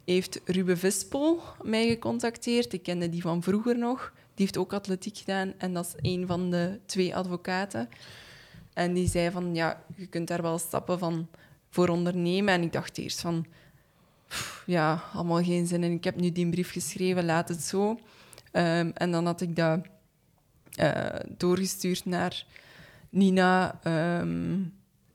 heeft 0.06 0.42
Ruben 0.46 0.78
Vispel 0.78 1.42
mij 1.62 1.88
gecontacteerd. 1.88 2.74
Ik 2.74 2.84
kende 2.84 3.10
die 3.10 3.22
van 3.22 3.44
vroeger 3.44 3.78
nog. 3.78 4.14
Die 4.16 4.46
heeft 4.46 4.58
ook 4.58 4.74
atletiek 4.74 5.18
gedaan 5.18 5.54
en 5.58 5.74
dat 5.74 5.86
is 5.86 6.12
een 6.12 6.28
van 6.28 6.52
de 6.52 6.80
twee 6.86 7.16
advocaten. 7.16 7.90
En 8.74 8.94
die 8.94 9.08
zei 9.08 9.32
van, 9.32 9.56
ja, 9.56 9.84
je 9.96 10.08
kunt 10.08 10.28
daar 10.28 10.42
wel 10.42 10.58
stappen 10.58 11.00
van 11.00 11.28
voor 11.70 11.90
ondernemen. 11.90 12.54
En 12.54 12.62
ik 12.62 12.74
dacht 12.74 12.98
eerst 12.98 13.22
van, 13.22 13.46
ja, 14.66 15.04
allemaal 15.14 15.44
geen 15.44 15.68
zin 15.68 15.84
in. 15.84 15.92
Ik 15.92 16.04
heb 16.04 16.16
nu 16.16 16.32
die 16.32 16.50
brief 16.50 16.72
geschreven, 16.72 17.26
laat 17.26 17.50
het 17.50 17.62
zo. 17.62 18.00
Ehm, 18.52 18.92
en 18.94 19.12
dan 19.12 19.26
had 19.26 19.42
ik 19.42 19.56
dat 19.56 19.80
eh, 20.74 21.20
doorgestuurd 21.38 22.06
naar 22.06 22.46
Nina 23.10 23.80
ehm, 23.84 24.60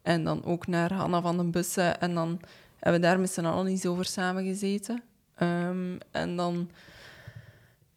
en 0.02 0.24
dan 0.24 0.44
ook 0.44 0.66
naar 0.66 0.92
Hanna 0.92 1.20
van 1.20 1.36
den 1.36 1.50
Bussen. 1.50 2.00
En 2.00 2.14
dan 2.14 2.40
hebben 2.78 3.00
we 3.00 3.06
daar 3.06 3.20
met 3.20 3.30
z'n 3.30 3.44
allen 3.44 3.66
eens 3.66 3.86
over 3.86 4.04
samengezeten. 4.04 5.02
Ehm 5.36 5.96
en 6.10 6.36
dan 6.36 6.70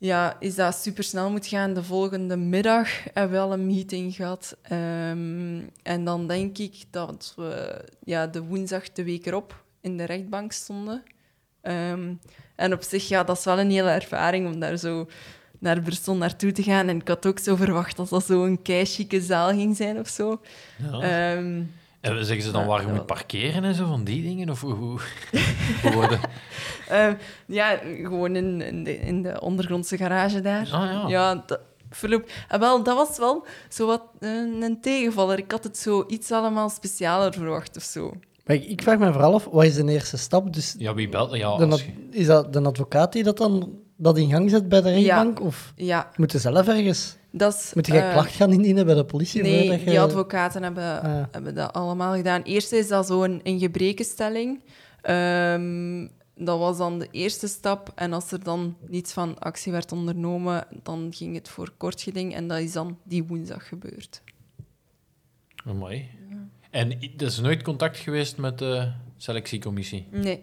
ja, 0.02 0.36
is 0.40 0.56
dat 0.56 0.76
super 0.76 1.04
snel 1.04 1.32
moet 1.32 1.48
gaan. 1.48 1.74
De 1.74 1.84
volgende 1.84 2.38
middag 2.38 2.90
hebben 3.14 3.38
we 3.38 3.44
al 3.44 3.54
een 3.54 3.68
meeting 3.68 4.16
gehad. 4.16 4.58
Ehm, 4.62 5.60
en 5.84 6.04
dan 6.04 6.28
denk 6.28 6.58
ik 6.58 6.84
dat 6.92 7.34
we 7.36 7.82
ja, 8.04 8.28
de 8.28 8.44
woensdag 8.44 8.92
de 8.92 9.04
week 9.04 9.26
erop 9.26 9.64
in 9.82 9.98
de 9.98 10.04
rechtbank 10.04 10.52
stonden. 10.52 11.04
Ehm, 11.62 12.14
en 12.56 12.74
op 12.74 12.82
zich, 12.82 13.08
ja, 13.08 13.24
dat 13.24 13.38
is 13.38 13.44
wel 13.44 13.60
een 13.60 13.72
hele 13.72 13.90
ervaring 13.90 14.54
om 14.54 14.60
daar 14.60 14.78
zo 14.78 15.08
naar 15.60 15.82
Brussel 15.82 16.16
naartoe 16.16 16.52
te 16.52 16.64
gaan. 16.64 16.88
En 16.88 17.00
ik 17.00 17.08
had 17.08 17.26
ook 17.26 17.40
zo 17.40 17.56
verwacht 17.56 17.98
dat 17.98 18.10
dat 18.10 18.26
zo 18.26 18.46
een 18.46 18.62
keichique 18.62 19.22
zaal 19.22 19.50
ging 19.50 19.76
zijn 19.76 20.00
of 20.00 20.08
zo. 20.08 20.42
Ja. 20.92 21.38
En 22.02 22.26
zeggen 22.26 22.46
ze 22.46 22.52
dan 22.52 22.62
ja, 22.62 22.68
waar 22.68 22.82
je 22.86 22.92
moet 22.94 23.06
parkeren 23.06 23.64
en 23.64 23.76
zo 23.76 23.86
van 23.86 24.04
die 24.04 24.22
dingen? 24.24 24.50
Of 24.50 24.62
hoe. 24.62 25.00
Ehm, 26.90 27.14
ja, 27.46 27.80
gewoon 28.02 28.36
in, 28.36 28.62
in, 28.62 28.84
de, 28.84 29.00
in 29.00 29.22
de 29.22 29.42
ondergrondse 29.42 29.98
garage 29.98 30.42
daar. 30.42 30.70
Ah, 30.72 31.10
ja. 31.10 31.44
dat, 31.48 31.60
verloop. 31.90 32.30
Ah, 32.48 32.60
wel, 32.60 32.84
dat 32.84 32.96
was 32.96 33.18
wel 33.18 33.46
zo 33.70 33.86
wat 33.88 34.02
eh, 34.20 34.30
een 34.62 34.78
tegenvaller. 34.82 35.38
Ik 35.38 35.52
had 35.52 35.64
het 35.64 35.78
zo 35.78 36.04
iets 36.08 36.32
allemaal 36.32 36.70
specialer 36.70 37.34
verwacht 37.34 37.78
of 37.78 37.84
zo. 37.84 38.14
Maar 38.46 38.56
ik, 38.56 38.66
ik 38.66 38.82
vraag 38.82 38.98
me 39.00 39.12
vooral 39.12 39.34
af, 39.34 39.46
wat 39.52 39.64
is 39.64 39.76
de 39.76 39.92
eerste 39.92 40.18
stap? 40.18 40.54
Dus 40.54 40.76
Ja, 40.78 40.94
wie 40.94 41.10
belt? 41.10 41.36
Ja, 41.36 41.58
de 41.58 41.66
je- 41.68 42.18
is 42.18 42.26
dat 42.26 42.54
de 42.54 42.62
advocaat 42.62 43.14
die 43.14 43.24
dat 43.24 43.38
dan 43.38 43.80
dat 43.98 44.18
in 44.18 44.30
gang 44.30 44.50
zet 44.50 44.70
bij 44.70 44.82
de 44.82 44.90
rechtbank? 44.92 45.42
Of 45.42 45.74
Ja, 45.76 46.10
moet 46.16 46.32
je 46.32 46.38
zelf 46.40 46.68
ergens... 46.68 47.18
dat. 47.32 47.72
Moet 47.76 47.86
je 47.86 47.92
geen 47.92 48.02
eh, 48.02 48.12
klacht 48.12 48.32
gaan 48.36 48.52
indienen 48.52 48.86
bij 48.86 48.96
de 48.96 49.06
politie? 49.06 49.42
Nee, 49.42 49.60
voordat 49.62 49.80
je- 49.80 49.86
die 49.86 50.00
advocaten 50.00 50.64
hebben, 50.64 51.02
Ah. 51.04 51.24
hebben 51.32 51.56
dat 51.56 51.74
allemaal 51.74 52.16
gedaan. 52.16 52.42
Eerst 52.42 52.72
is 52.72 52.88
dat 52.88 53.08
zo 53.08 53.24
een, 53.24 53.40
een 53.44 53.60
gebrekenstelling. 53.60 54.60
Ehm, 55.02 56.08
dat 56.36 56.60
was 56.60 56.78
dan 56.78 57.00
de 57.00 57.08
eerste 57.12 57.48
stap. 57.48 57.92
En 57.96 58.14
als 58.14 58.32
er 58.32 58.44
dan 58.44 58.78
niets 58.88 59.14
van 59.14 59.40
actie 59.40 59.72
werd 59.72 59.92
ondernomen, 59.92 60.68
dan 60.84 61.08
ging 61.16 61.36
het 61.36 61.50
voor 61.50 61.72
kort 61.78 62.02
geding. 62.02 62.36
En 62.36 62.48
dat 62.48 62.60
is 62.60 62.72
dan 62.72 62.98
die 63.04 63.24
woensdag 63.24 63.68
gebeurd. 63.68 64.22
Amai. 65.66 66.10
En 66.70 66.92
i- 66.92 67.14
er 67.18 67.26
is 67.26 67.40
nooit 67.40 67.64
contact 67.64 67.98
geweest 67.98 68.38
met 68.38 68.58
de 68.58 68.92
selectiecommissie? 69.18 70.08
Nee, 70.12 70.42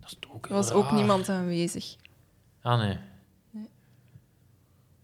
Dat 0.00 0.10
is 0.10 0.16
toch 0.20 0.32
ook 0.34 0.46
er 0.46 0.52
was 0.54 0.70
ook 0.70 0.92
niemand 0.92 1.28
aanwezig. 1.28 1.96
Ah, 2.62 2.78
nee. 2.78 2.96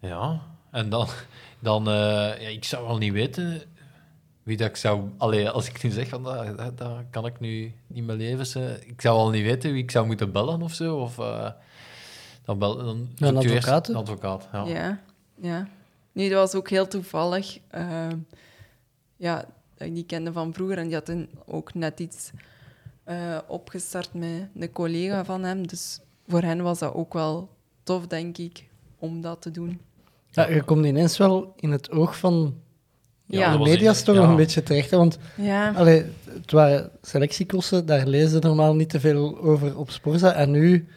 Ja, 0.00 0.42
en 0.74 0.88
dan... 0.88 1.08
dan 1.60 1.88
eh, 1.88 1.94
ja, 2.40 2.48
ik 2.48 2.64
zou 2.64 2.86
wel 2.86 2.98
niet 2.98 3.12
weten 3.12 3.62
wie 4.42 4.56
dat 4.56 4.68
ik 4.68 4.76
zou... 4.76 5.10
Allee, 5.18 5.50
als 5.50 5.68
ik 5.68 5.82
nu 5.82 5.90
zeg, 5.90 6.08
van, 6.08 6.22
dat, 6.22 6.56
dat, 6.58 6.78
dat 6.78 6.98
kan 7.10 7.26
ik 7.26 7.40
nu 7.40 7.72
niet 7.86 8.04
meer 8.04 8.16
leven. 8.16 8.46
ze- 8.46 8.78
Ik 8.86 9.00
zou 9.00 9.16
wel 9.16 9.30
niet 9.30 9.42
weten 9.44 9.72
wie 9.72 9.82
ik 9.82 9.90
zou 9.90 10.06
moeten 10.06 10.32
bellen 10.32 10.62
of 10.62 10.74
zo. 10.74 10.96
Of, 10.96 11.18
eh, 11.18 11.50
dan 12.44 12.58
bel, 12.58 12.76
dan 12.76 13.08
Ja, 13.16 13.26
een 13.28 13.34
zoekt 13.34 13.44
u 13.44 13.50
eerst 13.50 13.68
advocaat? 13.68 13.88
Een 13.88 13.94
advocaat, 13.96 14.48
ja. 14.52 14.64
Ja, 14.66 15.00
ja. 15.40 15.68
Nee, 16.12 16.28
dat 16.30 16.38
was 16.38 16.54
ook 16.60 16.70
heel 16.70 16.88
toevallig. 16.88 17.58
Ehm, 17.70 18.16
ja, 19.16 19.44
dat 19.74 19.86
ik 19.88 19.94
die 19.94 20.04
kende 20.06 20.32
van 20.32 20.52
vroeger 20.54 20.78
en 20.78 20.84
die 20.86 20.94
had 20.94 21.12
ook 21.46 21.74
net 21.74 22.00
iets 22.00 22.30
eh, 23.04 23.38
opgestart 23.46 24.14
met 24.14 24.48
een 24.58 24.72
collega 24.72 25.24
van 25.24 25.42
hem. 25.44 25.66
Dus 25.66 26.00
voor 26.28 26.42
hen 26.42 26.62
was 26.62 26.78
dat 26.78 26.94
ook 26.94 27.12
wel 27.12 27.48
tof, 27.82 28.06
denk 28.06 28.38
ik, 28.38 28.64
om 28.98 29.20
dat 29.20 29.42
te 29.42 29.50
doen. 29.50 29.80
Ja, 30.34 30.48
je 30.48 30.62
komt 30.62 30.86
ineens 30.86 31.16
wel 31.18 31.52
in 31.56 31.70
het 31.70 31.90
oog 31.90 32.18
van 32.18 32.54
Ja, 33.26 33.52
de 33.56 33.58
media 33.64 33.92
toch 33.92 34.14
ja. 34.14 34.20
nog 34.20 34.30
een 34.30 34.36
beetje 34.36 34.62
terecht. 34.62 34.90
hè, 34.90 34.96
Want 34.96 35.18
Ja, 35.36 35.70
allee, 35.70 36.04
het 36.30 36.50
waren 36.50 36.90
selectiekosten, 37.02 37.86
daar 37.86 38.06
lezen 38.06 38.30
ze 38.30 38.38
normaal 38.38 38.74
niet 38.74 38.90
te 38.90 39.00
veel 39.00 39.38
over 39.38 39.78
op 39.78 39.90
Sporza. 39.90 40.32
En 40.32 40.50
nu 40.50 40.88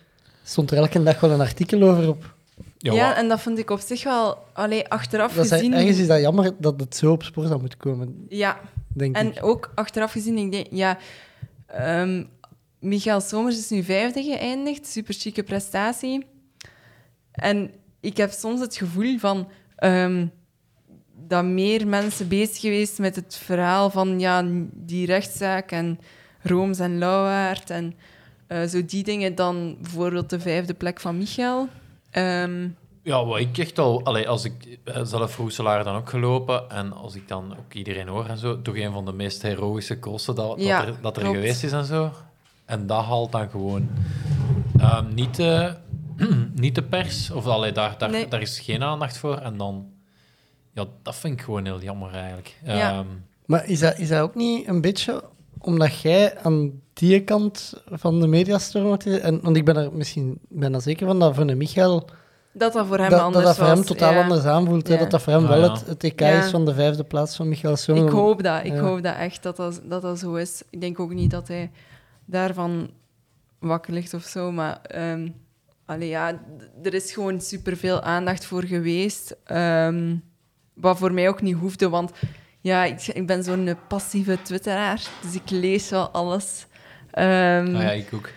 stond 0.43 0.71
er 0.71 0.77
elke 0.77 1.03
dag 1.03 1.19
wel 1.19 1.31
een 1.31 1.39
artikel 1.41 1.81
over 1.81 2.09
op. 2.09 2.35
Ja, 2.77 2.93
ja, 2.93 3.15
en 3.17 3.27
dat 3.27 3.41
vond 3.41 3.57
ik 3.57 3.69
op 3.69 3.79
zich 3.79 4.03
wel 4.03 4.37
allee, 4.53 4.87
achteraf 4.87 5.33
Dat 5.33 5.45
is, 5.45 5.51
gezien. 5.51 5.73
ergens 5.73 5.97
is 5.99 6.07
dat 6.07 6.19
jammer 6.19 6.51
dat 6.59 6.79
het 6.79 6.95
zo 6.95 7.11
op 7.11 7.23
Sporza 7.23 7.57
moet 7.57 7.77
komen, 7.77 8.25
Ja, 8.29 8.59
denk 8.87 9.17
ik. 9.17 9.21
En 9.23 9.41
ook 9.41 9.71
achteraf 9.75 10.11
gezien, 10.11 10.37
ik 10.37 10.51
denk, 10.51 10.67
ja, 10.71 10.97
ehm 11.67 12.23
Michael 12.79 13.21
Somers 13.21 13.57
is 13.57 13.69
nu 13.69 13.83
vijfde 13.83 14.23
geëindigd, 14.23 14.87
super 14.87 15.13
chique 15.13 15.43
prestatie. 15.43 16.25
En 17.31 17.71
ik 17.99 18.17
heb 18.17 18.31
soms 18.31 18.59
het 18.59 18.75
gevoel 18.75 19.17
van 19.17 19.47
ehm, 19.75 20.25
dat 21.27 21.45
meer 21.45 21.87
mensen 21.87 22.27
bezig 22.27 22.59
geweest 22.59 22.99
met 22.99 23.15
het 23.15 23.37
verhaal 23.43 23.89
van 23.89 24.19
ja, 24.19 24.43
die 24.73 25.05
rechtszaak 25.05 25.71
en 25.71 25.99
Rooms 26.41 26.79
en 26.79 26.97
Lauwaard 26.97 27.69
en 27.69 27.93
eh, 28.47 28.63
zo 28.63 28.85
die 28.85 29.03
dingen 29.03 29.35
dan 29.35 29.77
bijvoorbeeld 29.81 30.29
de 30.29 30.39
vijfde 30.39 30.73
plek 30.73 30.99
van 30.99 31.17
Michael. 31.17 31.67
Ehm, 32.09 32.67
Ja, 33.03 33.25
wat 33.25 33.39
ik 33.39 33.57
echt 33.57 33.79
al... 33.79 34.03
Allee, 34.03 34.29
als 34.29 34.45
ik 34.45 34.79
eh, 34.83 35.03
zelf 35.03 35.37
Roeselaar 35.37 35.83
dan 35.83 35.95
ook 35.95 36.09
gelopen 36.09 36.69
en 36.69 36.93
als 36.93 37.15
ik 37.15 37.27
dan 37.27 37.51
ook 37.51 37.73
iedereen 37.73 38.07
hoor 38.07 38.25
en 38.25 38.37
zo, 38.37 38.61
toch 38.61 38.77
een 38.77 38.91
van 38.91 39.05
de 39.05 39.13
meest 39.13 39.41
heroïsche 39.41 39.99
crossen 39.99 40.35
dat, 40.35 40.61
Ja, 40.61 40.79
dat 40.79 40.87
er, 40.87 41.01
dat 41.01 41.17
er 41.17 41.25
geweest 41.25 41.63
is 41.63 41.71
en 41.71 41.85
zo. 41.85 42.11
En 42.65 42.87
dat 42.87 43.03
haalt 43.03 43.31
dan 43.31 43.49
gewoon 43.49 43.89
ehm, 44.77 45.13
niet, 45.13 45.35
de, 45.35 45.75
niet 46.53 46.75
de 46.75 46.83
pers, 46.83 47.31
of 47.31 47.45
allee, 47.45 47.71
daar, 47.71 47.95
daar, 47.97 48.09
Nee. 48.09 48.27
daar 48.27 48.41
is 48.41 48.59
geen 48.59 48.83
aandacht 48.83 49.17
voor. 49.17 49.37
En 49.37 49.57
dan... 49.57 49.85
Ja, 50.73 50.85
dat 51.01 51.15
vind 51.15 51.33
ik 51.33 51.41
gewoon 51.41 51.65
heel 51.65 51.81
jammer 51.81 52.13
eigenlijk. 52.13 52.55
Ja. 52.63 52.91
Ehm, 52.91 53.05
Maar 53.45 53.65
is 53.65 53.79
dat, 53.79 53.97
is 53.99 54.07
dat 54.07 54.21
ook 54.21 54.35
niet 54.35 54.67
een 54.67 54.81
beetje 54.81 55.23
omdat 55.59 55.99
jij 56.01 56.37
aan 56.37 56.81
die 56.93 57.23
kant 57.23 57.81
van 57.91 58.19
de 58.19 58.27
mediastorm? 58.27 58.97
En, 58.97 59.39
want 59.41 59.57
ik 59.57 59.65
ben 59.65 59.77
er 59.77 59.93
misschien 59.93 60.39
bijna 60.49 60.79
zeker 60.79 61.07
van 61.07 61.19
dat 61.19 61.35
voor 61.35 61.47
een 61.49 61.57
Michael... 61.57 62.09
dat 62.53 62.73
dat 62.73 62.87
voor 62.87 62.97
hem 62.97 63.09
dat, 63.09 63.19
anders 63.21 63.45
dat 63.45 63.55
dat 63.55 63.55
voor 63.55 63.65
hem 63.73 63.77
was, 63.77 63.85
totaal 63.85 64.13
ja. 64.13 64.21
anders 64.23 64.43
aanvoelt. 64.45 64.87
hè, 64.87 64.93
Ja. 64.93 64.99
dat 64.99 65.11
dat 65.11 65.21
voor 65.21 65.33
hem 65.33 65.41
Ja, 65.41 65.47
wel 65.47 65.59
ja. 65.63 65.71
het, 65.71 65.87
het 65.87 66.03
EK 66.03 66.19
Ja. 66.19 66.43
is 66.43 66.49
van 66.49 66.65
de 66.65 66.73
vijfde 66.73 67.03
plaats 67.03 67.35
van 67.35 67.47
Michael 67.47 67.75
Sommer. 67.75 68.03
Ik 68.05 68.09
hoop 68.11 68.43
dat. 68.43 68.63
Ik 68.65 68.73
Ja. 68.73 68.79
hoop 68.79 69.03
dat 69.03 69.15
echt 69.15 69.43
dat 69.43 69.55
dat, 69.55 69.81
dat 69.85 70.01
dat 70.01 70.19
zo 70.19 70.35
is. 70.35 70.63
Ik 70.69 70.81
denk 70.81 70.99
ook 70.99 71.13
niet 71.13 71.31
dat 71.31 71.47
hij 71.47 71.71
daarvan 72.25 72.89
wakker 73.59 73.93
ligt 73.93 74.13
of 74.13 74.23
zo. 74.23 74.51
Maar 74.51 74.79
ehm, 74.81 75.27
allee, 75.87 76.09
ja, 76.09 76.41
er 76.83 76.93
is 76.93 77.13
gewoon 77.13 77.41
superveel 77.41 78.01
aandacht 78.01 78.45
voor 78.45 78.63
geweest. 78.63 79.35
ehm, 79.43 80.15
wat 80.73 80.97
voor 80.97 81.13
mij 81.13 81.29
ook 81.29 81.41
niet 81.41 81.55
hoefde, 81.55 81.89
want 81.89 82.11
ja, 82.61 82.83
ik, 82.83 83.07
ik 83.07 83.27
ben 83.27 83.43
zo'n 83.43 83.75
passieve 83.87 84.37
twitteraar. 84.41 85.07
Dus 85.21 85.33
ik 85.35 85.49
lees 85.49 85.89
wel 85.89 86.09
alles. 86.09 86.65
Ah 87.11 87.23
ja, 87.81 87.91
ik 87.91 88.13
ook. 88.13 88.29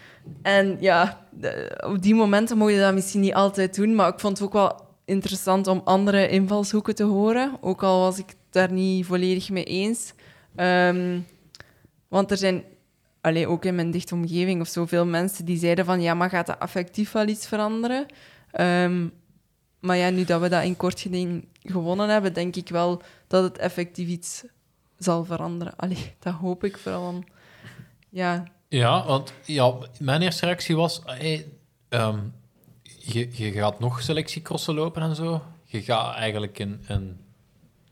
En 0.43 0.77
ja, 0.81 1.27
de- 1.31 1.83
op 1.87 2.03
die 2.03 2.15
momenten 2.15 2.59
mocht 2.59 2.73
je 2.73 2.79
dat 2.79 2.95
misschien 2.95 3.21
niet 3.21 3.35
altijd 3.35 3.75
doen, 3.75 3.95
maar 3.95 4.09
ik 4.13 4.21
vond 4.21 4.39
het 4.39 4.47
ook 4.47 4.53
wel 4.53 4.81
interessant 5.05 5.67
om 5.67 5.81
andere 5.85 6.29
invalshoeken 6.29 6.95
te 6.95 7.03
horen, 7.05 7.53
ook 7.61 7.83
al 7.83 8.01
was 8.01 8.19
ik 8.19 8.35
daar 8.51 8.73
niet 8.73 9.07
volledig 9.07 9.51
mee 9.51 9.65
eens. 9.65 10.13
Ehm, 10.57 11.19
want 12.09 12.31
er 12.31 12.37
zijn, 12.37 12.63
allee, 13.21 13.47
ook 13.49 13.65
in 13.65 13.75
mijn 13.75 13.91
dichte 13.91 14.15
omgeving 14.15 14.61
of 14.61 14.69
zo, 14.69 14.87
veel 14.87 15.07
mensen 15.07 15.45
die 15.45 15.59
zeiden 15.59 15.85
van 15.85 16.01
ja, 16.01 16.15
maar 16.15 16.31
gaat 16.31 16.47
dat 16.47 16.59
affectief 16.59 17.13
wel 17.13 17.29
iets 17.29 17.47
veranderen? 17.47 18.07
Ehm, 18.53 19.07
maar 19.81 19.97
ja, 19.97 20.11
nu 20.11 20.25
dat 20.25 20.41
we 20.41 20.49
dat 20.49 20.63
in 20.65 20.77
kort 20.77 21.01
geding 21.01 21.47
gewonnen 21.63 22.09
hebben, 22.09 22.33
denk 22.33 22.57
ik 22.57 22.69
wel 22.69 23.03
dat 23.27 23.43
het 23.45 23.59
effectief 23.59 24.09
iets 24.09 24.45
zal 24.99 25.25
veranderen. 25.25 25.77
Allee, 25.77 26.15
dat 26.19 26.35
hoop 26.35 26.65
ik 26.65 26.77
vooral. 26.79 27.25
Ja, 28.09 28.45
Ja, 28.69 29.07
want 29.07 29.33
ja, 29.45 29.75
mijn 29.99 30.23
eerste 30.23 30.45
reactie 30.47 30.77
was... 30.77 31.03
Hey, 31.05 31.47
ehm, 31.89 32.19
je, 32.83 33.29
je 33.33 33.53
gaat 33.53 33.81
nog 33.81 34.03
selectiecrossen 34.03 34.75
lopen 34.75 35.03
en 35.03 35.15
zo. 35.17 35.43
Je 35.65 35.83
gaat 35.83 36.15
eigenlijk 36.15 36.59
een, 36.59 36.81
een, 36.87 37.17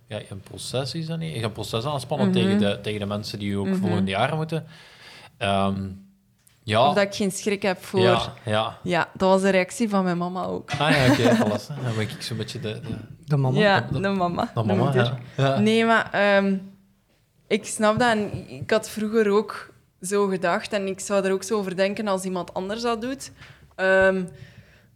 ja, 0.06 0.20
een 0.30 0.40
proces, 0.40 0.94
is 0.94 1.06
dat 1.06 1.18
niet? 1.18 1.28
Je 1.32 1.34
gaat 1.36 1.44
een 1.44 1.52
proces 1.52 1.84
aanspannen 1.84 2.28
Mhm. 2.28 2.36
tegen, 2.36 2.58
de, 2.58 2.78
tegen 2.82 3.00
de 3.00 3.06
mensen 3.06 3.38
die 3.38 3.56
ook 3.58 3.66
Mhm. 3.66 3.76
volgende 3.76 4.10
jaren 4.10 4.36
moeten. 4.36 4.66
Ehm, 5.38 5.88
ja, 6.62 6.88
of 6.88 6.94
dat 6.94 7.04
ik 7.04 7.14
geen 7.14 7.30
schrik 7.32 7.62
heb 7.62 7.84
voor... 7.84 8.00
Ja. 8.00 8.32
ja, 8.44 8.78
ja. 8.82 9.08
dat 9.14 9.28
was 9.30 9.42
de 9.42 9.50
reactie 9.50 9.88
van 9.88 10.04
mijn 10.04 10.18
mama 10.18 10.44
ook. 10.44 10.70
Ah 10.78 10.90
ja, 10.90 11.10
oké, 11.12 11.36
alles. 11.44 11.66
Dan 11.66 11.76
ben 11.96 12.00
ik 12.00 12.22
zo'n 12.22 12.36
beetje 12.36 12.60
de, 12.60 12.80
de, 12.80 12.94
De 13.24 13.36
mama. 13.36 13.58
Ja, 13.58 13.80
de- 13.80 14.00
de 14.00 14.08
mama. 14.08 14.50
de 14.54 14.62
mama. 14.62 15.16
Ja. 15.36 15.58
Nee, 15.58 15.84
maar 15.84 16.10
ehm, 16.12 16.56
ik 17.46 17.64
snap 17.66 17.98
dat. 17.98 18.08
En 18.10 18.48
ik 18.48 18.70
had 18.70 18.90
vroeger 18.90 19.30
ook 19.30 19.72
zo 20.02 20.26
gedacht. 20.26 20.72
En 20.72 20.86
ik 20.86 21.00
zou 21.00 21.24
er 21.24 21.32
ook 21.32 21.42
zo 21.42 21.58
over 21.58 21.76
denken 21.76 22.08
als 22.08 22.24
iemand 22.24 22.54
anders 22.54 22.82
dat 22.82 23.00
doet. 23.00 23.32
Ehm, 23.74 24.24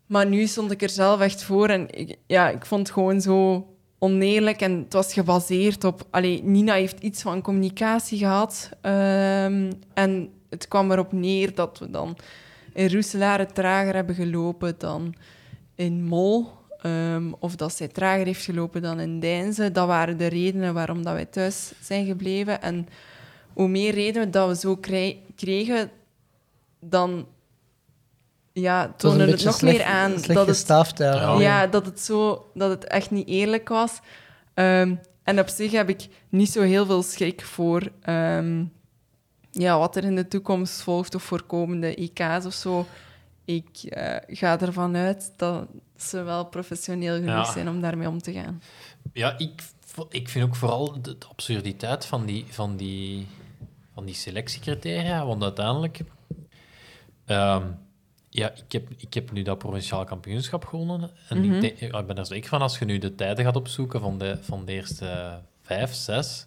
maar 0.06 0.26
nu 0.26 0.46
stond 0.46 0.70
ik 0.70 0.82
er 0.82 0.88
zelf 0.90 1.20
echt 1.20 1.42
voor. 1.42 1.68
En 1.68 1.86
ik, 1.98 2.16
ja, 2.26 2.48
ik 2.48 2.66
vond 2.66 2.80
het 2.86 2.90
gewoon 2.96 3.20
zo 3.20 3.66
oneerlijk. 4.02 4.60
En 4.60 4.78
het 4.78 4.92
was 4.92 5.12
gebaseerd 5.12 5.84
op... 5.84 6.06
Allee, 6.10 6.42
Nina 6.42 6.74
heeft 6.74 7.00
iets 7.00 7.22
van 7.22 7.42
communicatie 7.42 8.18
gehad. 8.18 8.70
Ehm, 8.80 9.72
en 9.94 10.30
het 10.50 10.68
kwam 10.68 10.92
erop 10.92 11.12
neer 11.12 11.54
dat 11.54 11.78
we 11.78 11.90
dan 11.90 12.16
in 12.72 12.90
Roeselaar 12.90 13.52
trager 13.52 13.94
hebben 13.94 14.14
gelopen 14.14 14.74
dan 14.78 15.14
in 15.74 16.04
Mol. 16.04 16.50
Ehm, 16.80 17.32
of 17.38 17.56
dat 17.56 17.74
zij 17.74 17.88
trager 17.88 18.26
heeft 18.26 18.44
gelopen 18.44 18.82
dan 18.82 19.00
in 19.00 19.20
Deinze. 19.20 19.72
Dat 19.72 19.86
waren 19.86 20.16
de 20.16 20.26
redenen 20.26 20.74
waarom 20.74 21.02
dat 21.02 21.14
wij 21.14 21.26
thuis 21.26 21.72
zijn 21.80 22.06
gebleven. 22.06 22.62
En 22.62 22.88
hoe 23.52 23.68
meer 23.68 23.94
redenen 23.94 24.30
dat 24.30 24.48
we 24.48 24.56
zo 24.56 24.76
kregen, 25.36 25.90
dan 26.80 27.26
ja, 28.52 28.80
Het 28.92 29.02
was 29.02 29.12
een 29.12 29.18
toonde 29.18 29.32
het 29.32 29.44
nog 29.44 29.54
slecht, 29.54 29.76
meer 29.76 29.86
aan 29.86 30.10
dat 30.12 30.22
het, 30.26 30.48
gestaafd. 30.48 30.98
Ja. 30.98 31.38
ja, 31.40 31.66
dat, 31.66 31.86
het 31.86 32.00
zo, 32.00 32.50
dat 32.54 32.70
het 32.70 32.84
echt 32.84 33.10
niet 33.10 33.28
eerlijk 33.28 33.68
was. 33.68 34.00
Ehm, 34.54 34.94
en 35.22 35.38
op 35.40 35.48
zich 35.48 35.72
heb 35.72 35.88
ik 35.88 36.08
niet 36.28 36.50
zo 36.50 36.62
heel 36.62 36.86
veel 36.86 37.02
schrik 37.02 37.42
voor 37.44 37.90
ehm, 38.02 38.64
ja, 39.50 39.78
wat 39.78 39.96
er 39.96 40.04
in 40.04 40.16
de 40.16 40.28
toekomst 40.28 40.82
volgt 40.82 41.14
of 41.14 41.22
voor 41.22 41.42
komende 41.42 41.94
EK's 41.94 42.46
of 42.46 42.52
zo. 42.54 42.86
Ik 43.44 43.68
eh, 43.82 44.36
ga 44.36 44.60
ervan 44.60 44.96
uit 44.96 45.32
dat 45.36 45.66
ze 45.96 46.22
wel 46.22 46.44
professioneel 46.46 47.14
genoeg 47.14 47.28
Ja. 47.46 47.52
zijn 47.52 47.68
om 47.68 47.80
daarmee 47.80 48.08
om 48.08 48.22
te 48.22 48.32
gaan. 48.32 48.62
Ja, 49.12 49.38
ik, 49.38 49.62
ik 50.08 50.28
vind 50.28 50.44
ook 50.44 50.56
vooral 50.56 51.02
de, 51.02 51.18
de 51.18 51.26
absurditeit 51.28 52.06
van 52.06 52.26
die, 52.26 52.44
van, 52.48 52.76
die, 52.76 53.26
van 53.94 54.04
die 54.04 54.14
selectiecriteria. 54.14 55.26
Want 55.26 55.42
uiteindelijk... 55.42 56.00
ehm, 57.26 57.66
ja, 58.34 58.50
ik 58.50 58.72
heb, 58.72 58.88
ik 58.96 59.14
heb 59.14 59.32
nu 59.32 59.42
dat 59.42 59.58
provinciaal 59.58 60.04
kampioenschap 60.04 60.64
gewonnen. 60.64 61.10
En 61.28 61.38
Mhm. 61.40 61.52
ik, 61.54 61.60
denk- 61.60 61.92
ja, 61.92 61.98
ik 61.98 62.06
ben 62.06 62.16
er 62.18 62.26
zeker 62.26 62.48
van, 62.48 62.62
als 62.62 62.78
je 62.78 62.84
nu 62.84 62.98
de 62.98 63.14
tijden 63.14 63.44
gaat 63.44 63.56
opzoeken 63.56 64.00
van 64.00 64.18
de, 64.18 64.38
van 64.42 64.64
de 64.64 64.72
eerste 64.72 65.38
vijf, 65.62 65.94
zes... 65.94 66.46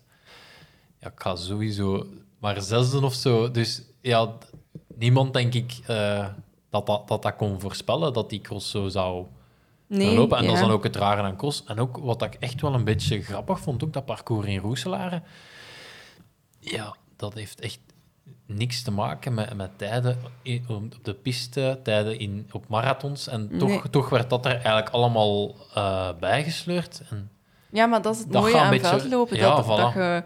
Ja, 0.99 1.07
ik 1.07 1.19
ga 1.19 1.35
sowieso 1.35 2.07
maar 2.39 2.61
zesde 2.61 3.01
of 3.05 3.13
zo. 3.13 3.51
Dus 3.51 3.81
ja, 4.01 4.33
niemand, 4.95 5.33
denk 5.33 5.53
ik, 5.53 5.79
eh, 5.87 6.27
dat, 6.69 6.85
dat, 6.85 7.07
dat 7.07 7.21
dat 7.21 7.35
kon 7.35 7.59
voorspellen, 7.59 8.13
dat 8.13 8.29
die 8.29 8.41
cross 8.41 8.69
zo 8.71 8.87
zou 8.87 9.25
Nee, 9.87 10.07
verlopen. 10.07 10.37
En 10.37 10.43
ja. 10.43 10.49
dat 10.49 10.57
is 10.59 10.65
dan 10.65 10.75
ook 10.75 10.83
het 10.83 10.95
rare 10.95 11.21
aan 11.21 11.35
Kos. 11.35 11.63
En 11.65 11.79
ook 11.79 11.97
wat 11.97 12.21
ik 12.21 12.33
echt 12.33 12.61
wel 12.61 12.73
een 12.73 12.83
beetje 12.83 13.21
grappig 13.21 13.59
vond, 13.59 13.83
ook 13.83 13.93
dat 13.93 14.05
parcours 14.05 14.47
in 14.47 14.57
Roeselare. 14.59 15.21
Ja, 16.59 16.95
dat 17.15 17.33
heeft 17.33 17.59
echt 17.61 17.79
niks 18.45 18.81
te 18.81 18.91
maken 18.91 19.33
met, 19.33 19.53
met 19.53 19.77
tijden 19.77 20.17
in- 20.41 20.65
op 20.67 20.93
de 21.05 21.13
piste, 21.13 21.79
tijden 21.83 22.19
in, 22.19 22.49
op 22.51 22.67
marathons. 22.67 23.27
En 23.27 23.57
toch, 23.57 23.69
Nee. 23.69 23.89
toch 23.89 24.09
werd 24.09 24.29
dat 24.29 24.45
er 24.45 24.51
eigenlijk 24.51 24.89
allemaal 24.89 25.55
eh, 25.73 26.09
bijgesleurd. 26.19 27.01
En, 27.09 27.29
Ja, 27.69 27.85
maar 27.85 28.01
dat 28.01 28.13
is 28.15 28.19
het 28.21 28.31
Dat 28.31 28.41
mooie 28.41 28.57
aan 28.57 28.69
beetje- 28.69 28.87
veldlopen. 28.99 29.37
ja, 29.37 29.55
dat, 29.55 29.65
voilà. 29.65 29.67
dat 29.67 29.93
je 29.93 30.23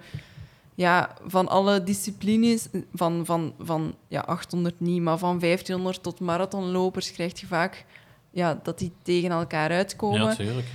ja, 0.75 1.13
van 1.25 1.47
alle 1.47 1.83
disciplines, 1.83 2.67
van, 2.93 3.25
van, 3.25 3.53
van 3.59 3.95
ja, 4.07 4.21
800 4.21 4.79
niet, 4.79 5.01
maar 5.01 5.17
van 5.17 5.39
1500 5.39 6.03
tot 6.03 6.19
marathonlopers 6.19 7.11
krijg 7.11 7.39
je 7.39 7.47
vaak 7.47 7.85
ja, 8.31 8.59
dat 8.63 8.79
die 8.79 8.91
tegen 9.01 9.31
elkaar 9.31 9.69
uitkomen. 9.71 10.19
ja, 10.19 10.25
natuurlijk. 10.25 10.67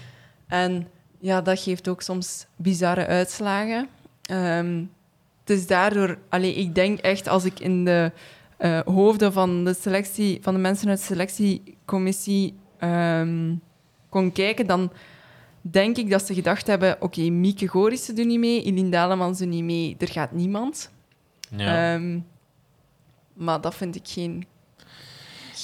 En 0.46 0.88
ja, 1.18 1.40
dat 1.40 1.60
geeft 1.60 1.88
ook 1.88 2.02
soms 2.02 2.46
bizarre 2.56 3.06
uitslagen. 3.06 3.88
Ehm 4.22 4.82
het 5.45 5.57
is 5.57 5.66
daardoor... 5.66 6.18
Allee, 6.28 6.55
ik 6.55 6.74
denk 6.74 6.99
echt, 6.99 7.28
als 7.28 7.45
ik 7.45 7.61
in 7.61 7.84
de 7.84 8.12
eh, 8.57 8.80
hoofden 8.80 9.32
van 9.32 9.64
de, 9.64 9.74
selectie, 9.74 10.38
van 10.42 10.55
de 10.55 10.61
mensen 10.61 10.88
uit 10.88 10.99
de 10.99 11.05
selectiecommissie 11.05 12.55
ehm, 12.78 13.55
kon 14.09 14.32
kijken, 14.32 14.66
dan 14.66 14.92
denk 15.61 15.97
ik 15.97 16.11
dat 16.11 16.26
ze 16.26 16.34
gedacht 16.34 16.66
hebben... 16.66 16.97
Oké, 17.01 17.20
Mieke 17.20 17.66
Gorissen 17.66 18.14
doet 18.14 18.26
niet 18.26 18.38
mee, 18.38 18.62
Ilien 18.62 18.90
Dalemans 18.90 19.38
doet 19.38 19.49
niet 19.49 19.64
mee, 19.64 19.97
er 19.99 20.09
gaat 20.09 20.32
niemand. 20.32 20.90
Ja. 21.57 21.95
Ehm, 21.95 22.18
maar 23.34 23.61
dat 23.61 23.74
vind 23.74 23.97
ik 23.97 24.09
geen, 24.09 24.47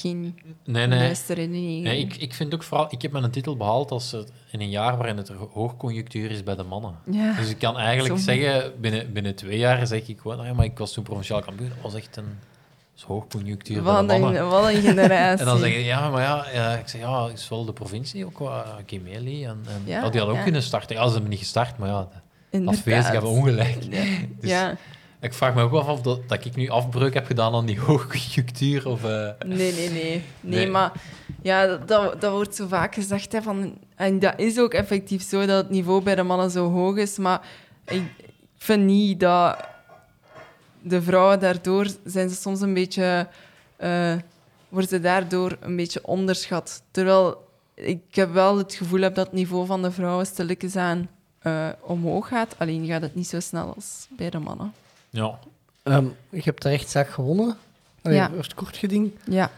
geen 0.00 0.38
nee, 0.64 0.86
nee. 0.86 0.98
juiste 0.98 1.32
redenering. 1.34 1.82
Nee, 1.82 1.98
ik, 2.00 2.16
ik 2.16 2.34
vind 2.34 2.54
ook 2.54 2.62
vooral... 2.62 2.86
Ik 2.90 3.02
heb 3.02 3.12
mijn 3.12 3.30
titel 3.30 3.56
behaald 3.56 3.90
als 3.90 4.12
er 4.12 4.24
in 4.50 4.60
een 4.60 4.70
jaar 4.70 4.96
waarin 4.96 5.16
het 5.16 5.28
er 5.28 5.36
hoogconjunctuur 5.52 6.30
is 6.30 6.42
bij 6.42 6.54
de 6.56 6.62
mannen. 6.62 6.94
Ja. 7.10 7.32
Dus 7.36 7.50
ik 7.50 7.58
kan 7.58 7.78
eigenlijk 7.78 8.18
Zo. 8.18 8.24
zeggen, 8.24 8.72
binnen, 8.80 9.12
binnen 9.12 9.34
twee 9.34 9.58
jaar 9.58 9.86
zeg 9.86 10.08
ik 10.08 10.20
gewoon, 10.20 10.40
"Ah, 10.40 10.56
maar 10.56 10.64
ik 10.64 10.78
was 10.78 10.92
toen 10.92 11.04
provinciaal 11.04 11.40
kampioen. 11.42 11.68
Dat 11.68 11.78
was 11.82 11.94
echt 11.94 12.16
een 12.16 12.24
dat 12.24 13.08
is 13.08 13.14
hoogconjunctuur 13.14 13.82
bij 13.82 13.92
Wat 13.92 14.08
de 14.08 14.18
mannen. 14.18 14.40
een, 14.40 14.48
wat 14.48 14.68
een 14.68 14.82
generatie. 14.82 15.38
En 15.46 15.46
dan 15.46 15.58
zeg 15.58 15.72
je, 15.72 15.84
ja, 15.84 16.10
maar 16.10 16.22
ja, 16.22 16.46
ja, 16.52 16.72
ik 16.74 16.88
zeg, 16.88 17.00
ja, 17.00 17.28
is 17.32 17.48
wel 17.48 17.64
de 17.64 17.72
provincie 17.72 18.24
ook 18.26 18.38
wat 18.38 18.64
Kimeli 18.86 19.44
en, 19.44 19.60
en 19.66 19.82
Ja, 19.84 20.02
ja, 20.02 20.10
die 20.10 20.20
hadden 20.20 20.38
ook 20.38 20.42
kunnen 20.42 20.62
starten. 20.62 20.96
Ja, 20.96 21.06
ze 21.06 21.12
hebben 21.12 21.30
niet 21.30 21.38
gestart, 21.38 21.78
maar 21.78 21.88
ja, 21.88 22.00
de 22.00 22.16
Inderdaad. 22.50 22.78
afwezigen 22.78 23.12
hebben 23.12 23.30
ongelijk. 23.30 23.76
Ja. 23.90 24.04
Dus 24.40 24.50
ja. 24.50 24.76
Ik 25.20 25.34
vraag 25.34 25.54
me 25.54 25.62
ook 25.62 25.70
wel 25.70 25.88
af 25.88 26.00
dat, 26.00 26.28
dat 26.28 26.44
ik 26.44 26.56
nu 26.56 26.68
afbreuk 26.68 27.14
heb 27.14 27.26
gedaan 27.26 27.54
aan 27.54 27.66
die 27.66 27.80
hoogconjunctuur. 27.86 28.88
Of, 28.88 29.04
eh, 29.04 29.30
Nee, 29.46 29.72
nee, 29.72 29.72
nee, 29.72 29.90
nee. 29.92 30.22
Nee. 30.40 30.68
maar 30.68 30.92
ja, 31.42 31.76
dat, 31.76 32.20
dat 32.20 32.32
wordt 32.32 32.54
zo 32.54 32.66
vaak 32.66 32.94
gezegd. 32.94 33.32
Hè, 33.32 33.42
van, 33.42 33.78
en 33.94 34.18
dat 34.18 34.34
is 34.36 34.58
ook 34.58 34.72
effectief 34.74 35.22
zo, 35.22 35.46
dat 35.46 35.62
het 35.62 35.70
niveau 35.70 36.02
bij 36.02 36.14
de 36.14 36.22
mannen 36.22 36.50
zo 36.50 36.70
hoog 36.70 36.96
is. 36.96 37.18
Maar 37.18 37.40
ik 37.84 38.02
vind 38.58 38.84
niet 38.84 39.20
dat 39.20 39.56
de 40.82 41.02
vrouwen 41.02 41.40
daardoor... 41.40 41.86
Zijn 42.04 42.28
ze 42.28 42.34
soms 42.34 42.60
een 42.60 42.74
beetje... 42.74 43.28
eh, 43.76 44.14
worden 44.68 44.88
ze 44.90 45.00
daardoor 45.00 45.56
een 45.60 45.76
beetje 45.76 46.06
onderschat. 46.06 46.82
Terwijl 46.90 47.48
ik 47.74 48.00
heb 48.10 48.32
wel 48.32 48.58
het 48.58 48.74
gevoel 48.74 49.00
heb 49.00 49.14
dat 49.14 49.26
het 49.26 49.34
niveau 49.34 49.66
van 49.66 49.82
de 49.82 49.90
vrouwen 49.90 50.26
stilletjes 50.26 50.76
aan 50.76 51.08
eh, 51.38 51.68
omhoog 51.80 52.28
gaat. 52.28 52.54
Alleen 52.58 52.86
gaat 52.86 53.02
het 53.02 53.14
niet 53.14 53.28
zo 53.28 53.40
snel 53.40 53.74
als 53.74 54.06
bij 54.16 54.30
de 54.30 54.38
mannen. 54.38 54.72
Ja. 55.10 55.38
Ehm, 55.82 56.04
je 56.30 56.40
hebt 56.44 56.62
de 56.62 56.68
rechtszaak 56.68 57.08
gewonnen. 57.08 57.56
Allee, 58.02 58.16
Ja. 58.16 58.30
Eerst 58.36 58.54
kort 58.54 58.76
geding. 58.76 59.12
Ja. 59.28 59.50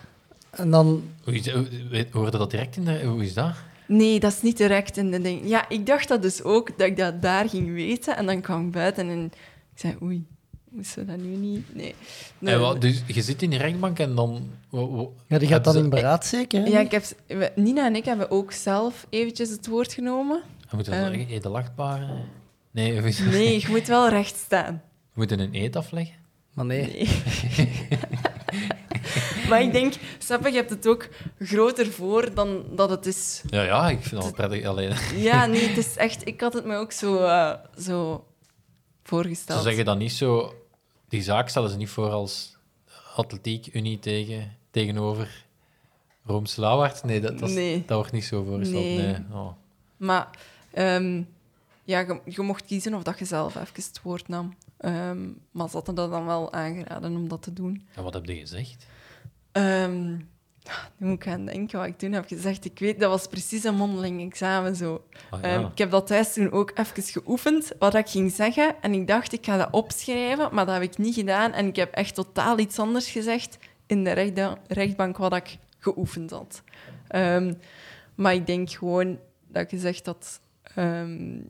En 0.51 0.71
dan... 0.71 1.03
Hoe 1.25 1.35
is, 1.35 1.51
hoe- 1.51 1.69
weet- 1.91 2.13
hoorde 2.13 2.39
dat 2.39 2.51
direct 2.51 2.77
in 2.77 2.85
de... 2.85 3.05
Hoe 3.05 3.25
is 3.25 3.35
dat? 3.35 3.53
Nee, 3.87 4.21
dat 4.21 4.33
is 4.33 4.43
niet 4.43 4.57
direct 4.57 4.97
in 4.97 5.11
de 5.11 5.21
ding. 5.21 5.41
Ja, 5.49 5.69
ik 5.69 5.87
dacht 5.87 6.09
dat 6.09 6.23
dus 6.23 6.43
ook, 6.43 6.79
dat 6.79 6.87
ik 6.87 6.97
dat 6.97 7.23
daar 7.23 7.49
ging 7.49 7.73
weten. 7.75 8.17
En 8.17 8.27
dan 8.27 8.41
kwam 8.41 8.67
ik 8.67 8.73
buiten 8.73 9.09
en 9.09 9.25
ik 9.25 9.33
zei, 9.81 9.97
oei, 10.03 10.25
moesten 10.69 11.07
we 11.07 11.13
dat 11.13 11.21
nu 11.21 11.37
niet? 11.37 11.75
Nee. 11.75 11.95
Nee. 12.39 12.55
En 12.55 12.61
wat, 12.61 12.81
dus 12.81 13.03
je 13.07 13.23
zit 13.23 13.43
in 13.43 13.51
die 13.51 13.59
rechtbank 13.59 13.99
en 13.99 14.15
dan... 14.15 14.51
Ja, 15.27 15.39
die 15.39 15.49
gaat 15.49 15.65
dan 15.65 15.73
ze- 15.73 15.79
in 15.79 15.89
beraad 15.91 16.27
zeker, 16.27 16.63
hè? 16.63 16.69
Ja, 16.69 16.81
ik 16.81 16.91
heb, 16.91 17.05
we- 17.27 17.53
Nina 17.55 17.87
en 17.87 17.97
ik 17.97 18.05
hebben 18.05 18.31
ook 18.31 18.53
zelf 18.53 19.07
eventjes 19.11 19.49
het 19.51 19.67
woord 19.67 19.93
genomen. 19.93 20.43
Je 20.71 20.77
moet 20.77 20.89
Ehm. 20.89 21.13
een 21.13 21.27
edelachtbare... 21.29 22.07
Nee, 22.71 22.99
hoe 22.99 23.09
is 23.09 23.17
dat? 23.19 23.27
Nee, 23.27 23.61
je 23.61 23.69
moet 23.69 23.87
wel 23.87 24.09
recht 24.09 24.37
staan. 24.37 24.83
We 25.13 25.19
moeten 25.19 25.41
een 25.41 25.55
eet 25.55 25.77
afleggen. 25.77 26.15
Maar 26.53 26.65
nee. 26.65 26.87
Nee. 26.87 27.09
maar 29.49 29.63
ik 29.63 29.73
denk, 29.73 29.95
snap 30.19 30.47
je, 30.47 30.53
hebt 30.53 30.71
het 30.71 30.87
ook 30.87 31.09
groter 31.39 31.87
voor 31.87 32.35
dan 32.35 32.65
dat 32.75 32.91
het 32.91 33.07
is. 33.07 33.43
Ja, 33.51 33.63
ja, 33.63 33.91
ik 33.91 34.03
vind 34.03 34.23
dat 34.23 34.33
prettig. 34.33 34.65
Alleen, 34.65 34.97
Ja, 35.15 35.47
nee, 35.53 35.69
het 35.69 35.77
is 35.77 35.97
echt... 35.97 36.27
Ik 36.27 36.41
had 36.41 36.53
het 36.53 36.65
me 36.65 36.77
ook 36.77 36.93
zo, 36.93 37.25
eh, 37.25 37.55
zo 37.79 38.15
ze 38.15 38.21
voorgesteld. 39.03 39.63
zeggen 39.63 39.85
dan 39.85 39.99
niet 39.99 40.13
zo... 40.13 40.55
Die 41.09 41.23
zaak 41.23 41.49
stellen 41.49 41.71
ze 41.71 41.77
niet 41.77 41.89
voor 41.89 42.11
als... 42.11 42.57
Atletiek 43.17 43.75
Unie 43.75 43.99
tegen, 43.99 44.57
tegenover 44.71 45.45
Roomse 46.25 46.61
Lauwaard? 46.61 47.05
Nee, 47.05 47.21
dat, 47.21 47.39
dat, 47.39 47.51
Nee. 47.51 47.83
dat 47.87 47.97
wordt 47.97 48.13
niet 48.13 48.25
zo 48.25 48.45
voorgesteld. 48.45 48.85
Nee. 48.85 48.97
Nee. 48.97 49.17
Oh. 49.33 49.51
Maar 49.97 50.29
ehm, 50.71 51.23
ja, 51.85 51.99
je, 51.99 52.21
je 52.25 52.43
mocht 52.43 52.65
kiezen 52.65 52.95
of 52.95 53.03
dat 53.03 53.19
je 53.19 53.25
zelf 53.25 53.55
even 53.55 53.75
het 53.75 54.01
woord 54.03 54.29
nam. 54.29 54.55
Ehm, 54.79 55.29
maar 55.51 55.69
ze 55.69 55.77
hadden 55.77 55.95
dat 55.95 56.11
dan 56.11 56.27
wel 56.27 56.53
aangeraden 56.53 57.17
om 57.17 57.29
dat 57.29 57.43
te 57.43 57.53
doen. 57.53 57.87
En 57.95 58.03
wat 58.03 58.15
heb 58.15 58.25
je 58.27 58.35
gezegd? 58.35 58.87
Nu 60.97 61.07
moet 61.07 61.17
ik 61.17 61.25
gaan 61.25 61.45
denken 61.45 61.79
wat 61.79 61.89
ik 61.89 61.99
toen 61.99 62.13
heb 62.13 62.27
gezegd. 62.27 62.65
Ik 62.65 62.79
weet, 62.79 63.01
dat 63.01 63.11
was 63.11 63.27
precies 63.27 63.65
een 63.65 63.75
mondeling 63.75 64.31
examen 64.31 64.77
zo. 64.77 65.05
Ah, 65.31 65.41
ja. 65.43 65.49
Ehm, 65.49 65.67
ik 65.67 65.79
heb 65.79 65.91
dat 65.91 66.07
thuis 66.07 66.33
toen 66.33 66.51
ook 66.53 66.71
even 66.79 67.03
geoefend, 67.03 67.73
wat 67.79 67.95
ik 67.95 68.09
ging 68.09 68.33
zeggen. 68.33 68.83
En 68.83 68.93
ik 68.93 69.07
dacht, 69.07 69.33
ik 69.33 69.45
ga 69.45 69.57
dat 69.57 69.69
opschrijven, 69.71 70.49
maar 70.55 70.67
dat 70.67 70.75
heb 70.75 70.83
ik 70.83 70.99
niet 70.99 71.15
gedaan. 71.15 71.53
En 71.53 71.67
ik 71.67 71.77
heb 71.77 71.95
echt 71.95 72.15
totaal 72.15 72.59
iets 72.59 72.79
anders 72.79 73.11
gezegd 73.11 73.59
in 73.87 74.05
de 74.05 74.13
rechtda- 74.13 74.59
rechtbank 74.69 75.17
wat 75.17 75.35
ik 75.35 75.59
geoefend 75.79 76.31
had. 76.31 76.63
Maar 78.15 78.35
ik 78.35 78.47
denk 78.47 78.71
gewoon 78.71 79.19
dat 79.49 79.69
gezegd 79.69 80.07
had 80.07 80.41
ehm, 80.75 81.41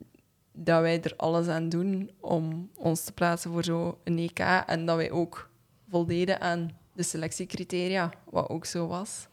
dat 0.53 0.81
wij 0.81 1.01
er 1.03 1.13
alles 1.17 1.47
aan 1.47 1.69
doen 1.69 2.11
om 2.19 2.69
ons 2.75 3.03
te 3.03 3.11
plaatsen 3.11 3.51
voor 3.51 3.63
zo'n 3.63 3.95
EK. 4.03 4.39
En 4.65 4.85
dat 4.85 4.95
wij 4.95 5.11
ook 5.11 5.49
voldeden 5.89 6.41
aan 6.41 6.71
de 6.93 7.03
selectiecriteria, 7.03 8.09
wat 8.29 8.49
ook 8.49 8.65
zo 8.65 8.87
was. 8.87 9.27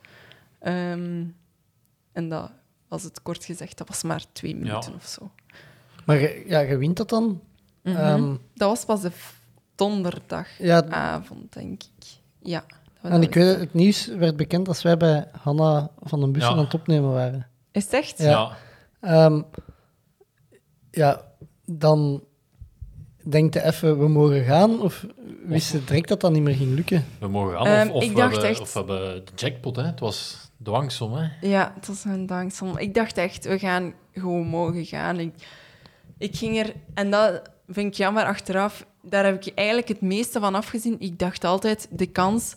Ehm, 0.59 1.25
en 2.13 2.29
dat 2.29 2.51
was 2.89 3.03
het 3.03 3.23
kort 3.23 3.45
gezegd, 3.45 3.79
dat 3.79 3.89
was 3.89 4.03
maar 4.03 4.25
twee 4.33 4.57
minuten 4.57 4.95
of 4.95 5.07
zo. 5.07 5.31
Maar 6.07 6.19
je- 6.19 6.45
ja, 6.47 6.59
je 6.61 6.77
wint 6.77 6.97
dat 6.97 7.09
dan. 7.09 7.41
Mhm. 7.83 7.97
Ehm, 7.97 8.35
dat 8.55 8.69
was 8.69 8.85
pas 8.85 9.01
de 9.01 9.11
donderdagavond, 9.75 11.55
ja, 11.55 11.61
denk 11.61 11.83
ik. 11.83 12.07
Ja. 12.43 12.65
en 13.03 13.23
ik 13.23 13.35
weet, 13.35 13.47
het, 13.47 13.61
het 13.61 13.75
nieuws 13.75 14.07
werd 14.07 14.37
bekend 14.37 14.69
als 14.69 14.83
wij 14.83 14.97
bij 14.97 15.29
Hanna 15.43 15.91
van 16.03 16.21
den 16.21 16.33
Bussen 16.33 16.51
Ja. 16.53 16.59
aan 16.59 16.65
het 16.65 16.75
opnemen 16.75 17.13
waren. 17.13 17.47
Is 17.71 17.85
het 17.85 17.93
echt? 17.93 18.19
Ja. 18.19 18.57
ja. 19.01 19.29
Ehm, 20.91 21.01
ja, 21.01 21.23
dan 21.65 22.23
denkt 23.25 23.55
je 23.55 23.63
even, 23.65 23.99
we 23.99 24.09
mogen 24.09 24.45
gaan? 24.45 24.81
Of 24.81 25.07
wist 25.45 25.73
je 25.73 25.85
direct 25.85 26.09
dat 26.09 26.21
dat 26.21 26.33
niet 26.33 26.43
meer 26.43 26.55
ging 26.55 26.75
lukken? 26.75 27.05
we 27.19 27.29
mogen 27.29 27.57
gaan. 27.57 27.67
Ehm, 27.67 27.89
of, 27.89 27.95
of, 27.95 28.03
ik 28.03 28.09
we 28.09 28.15
dacht 28.15 28.33
hebben, 28.33 28.51
echt- 28.51 28.61
of 28.61 28.73
we 28.73 28.79
hebben 28.79 29.25
de 29.25 29.33
jackpot, 29.35 29.77
hè. 29.77 29.83
Het 29.83 30.01
was 30.01 30.51
dwangsom, 30.63 31.13
hè. 31.13 31.29
Ja, 31.49 31.73
het 31.75 31.87
was 31.87 32.05
een 32.05 32.27
danksom. 32.27 32.79
Ik 32.79 32.95
dacht 32.95 33.17
echt, 33.19 33.45
we 33.45 33.59
gaan 33.59 33.93
gewoon 34.13 34.47
mogen 34.47 34.85
gaan. 34.87 35.19
Ik, 35.19 35.35
ik 36.19 36.37
ging 36.37 36.59
er, 36.59 36.75
en 36.95 37.11
dat 37.11 37.43
vind 37.69 37.87
ik 37.87 37.95
jammer 37.95 38.25
achteraf, 38.25 38.87
daar 39.03 39.25
heb 39.25 39.45
ik 39.47 39.53
eigenlijk 39.55 39.89
het 39.89 40.01
meeste 40.01 40.41
van 40.41 40.55
afgezien. 40.55 40.97
Ik 41.01 41.19
dacht 41.19 41.45
altijd, 41.45 41.89
de 41.91 42.07
kans 42.07 42.55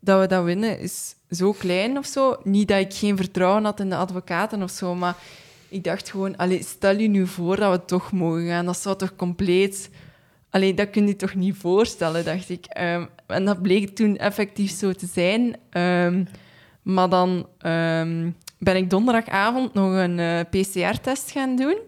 dat 0.00 0.20
we 0.20 0.26
dat 0.26 0.44
winnen 0.44 0.78
is 0.78 1.14
zo 1.30 1.52
klein 1.52 1.98
of 1.98 2.06
zo. 2.06 2.36
Niet 2.42 2.68
dat 2.68 2.78
ik 2.80 2.94
geen 2.94 3.16
vertrouwen 3.16 3.64
had 3.64 3.80
in 3.80 3.88
de 3.90 3.96
advocaten 3.96 4.62
of 4.62 4.70
zo, 4.70 4.94
maar 4.94 5.16
ik 5.74 5.84
dacht 5.84 6.10
gewoon, 6.10 6.36
stel 6.60 6.96
je 6.96 7.08
nu 7.08 7.26
voor 7.26 7.56
dat 7.56 7.72
we 7.72 7.84
toch 7.84 8.12
mogen 8.12 8.46
gaan. 8.46 8.66
Dat 8.66 8.78
zou 8.78 8.96
toch 8.96 9.16
compleet... 9.16 9.90
Allee, 10.50 10.74
dat 10.74 10.90
kun 10.90 11.06
je 11.06 11.16
toch 11.16 11.34
niet 11.34 11.56
voorstellen, 11.56 12.24
dacht 12.24 12.50
ik. 12.50 12.64
Ehm, 12.64 13.04
en 13.26 13.44
dat 13.44 13.62
bleek 13.62 13.94
toen 13.94 14.16
effectief 14.16 14.70
zo 14.70 14.92
te 14.92 15.06
zijn. 15.06 15.56
Ehm, 15.70 16.24
maar 16.82 17.08
dan 17.08 17.46
ehm, 17.58 18.30
ben 18.58 18.76
ik 18.76 18.90
donderdagavond 18.90 19.74
nog 19.74 19.92
een 19.92 20.18
eh, 20.18 20.40
PCR-test 20.50 21.30
gaan 21.30 21.56
doen. 21.56 21.78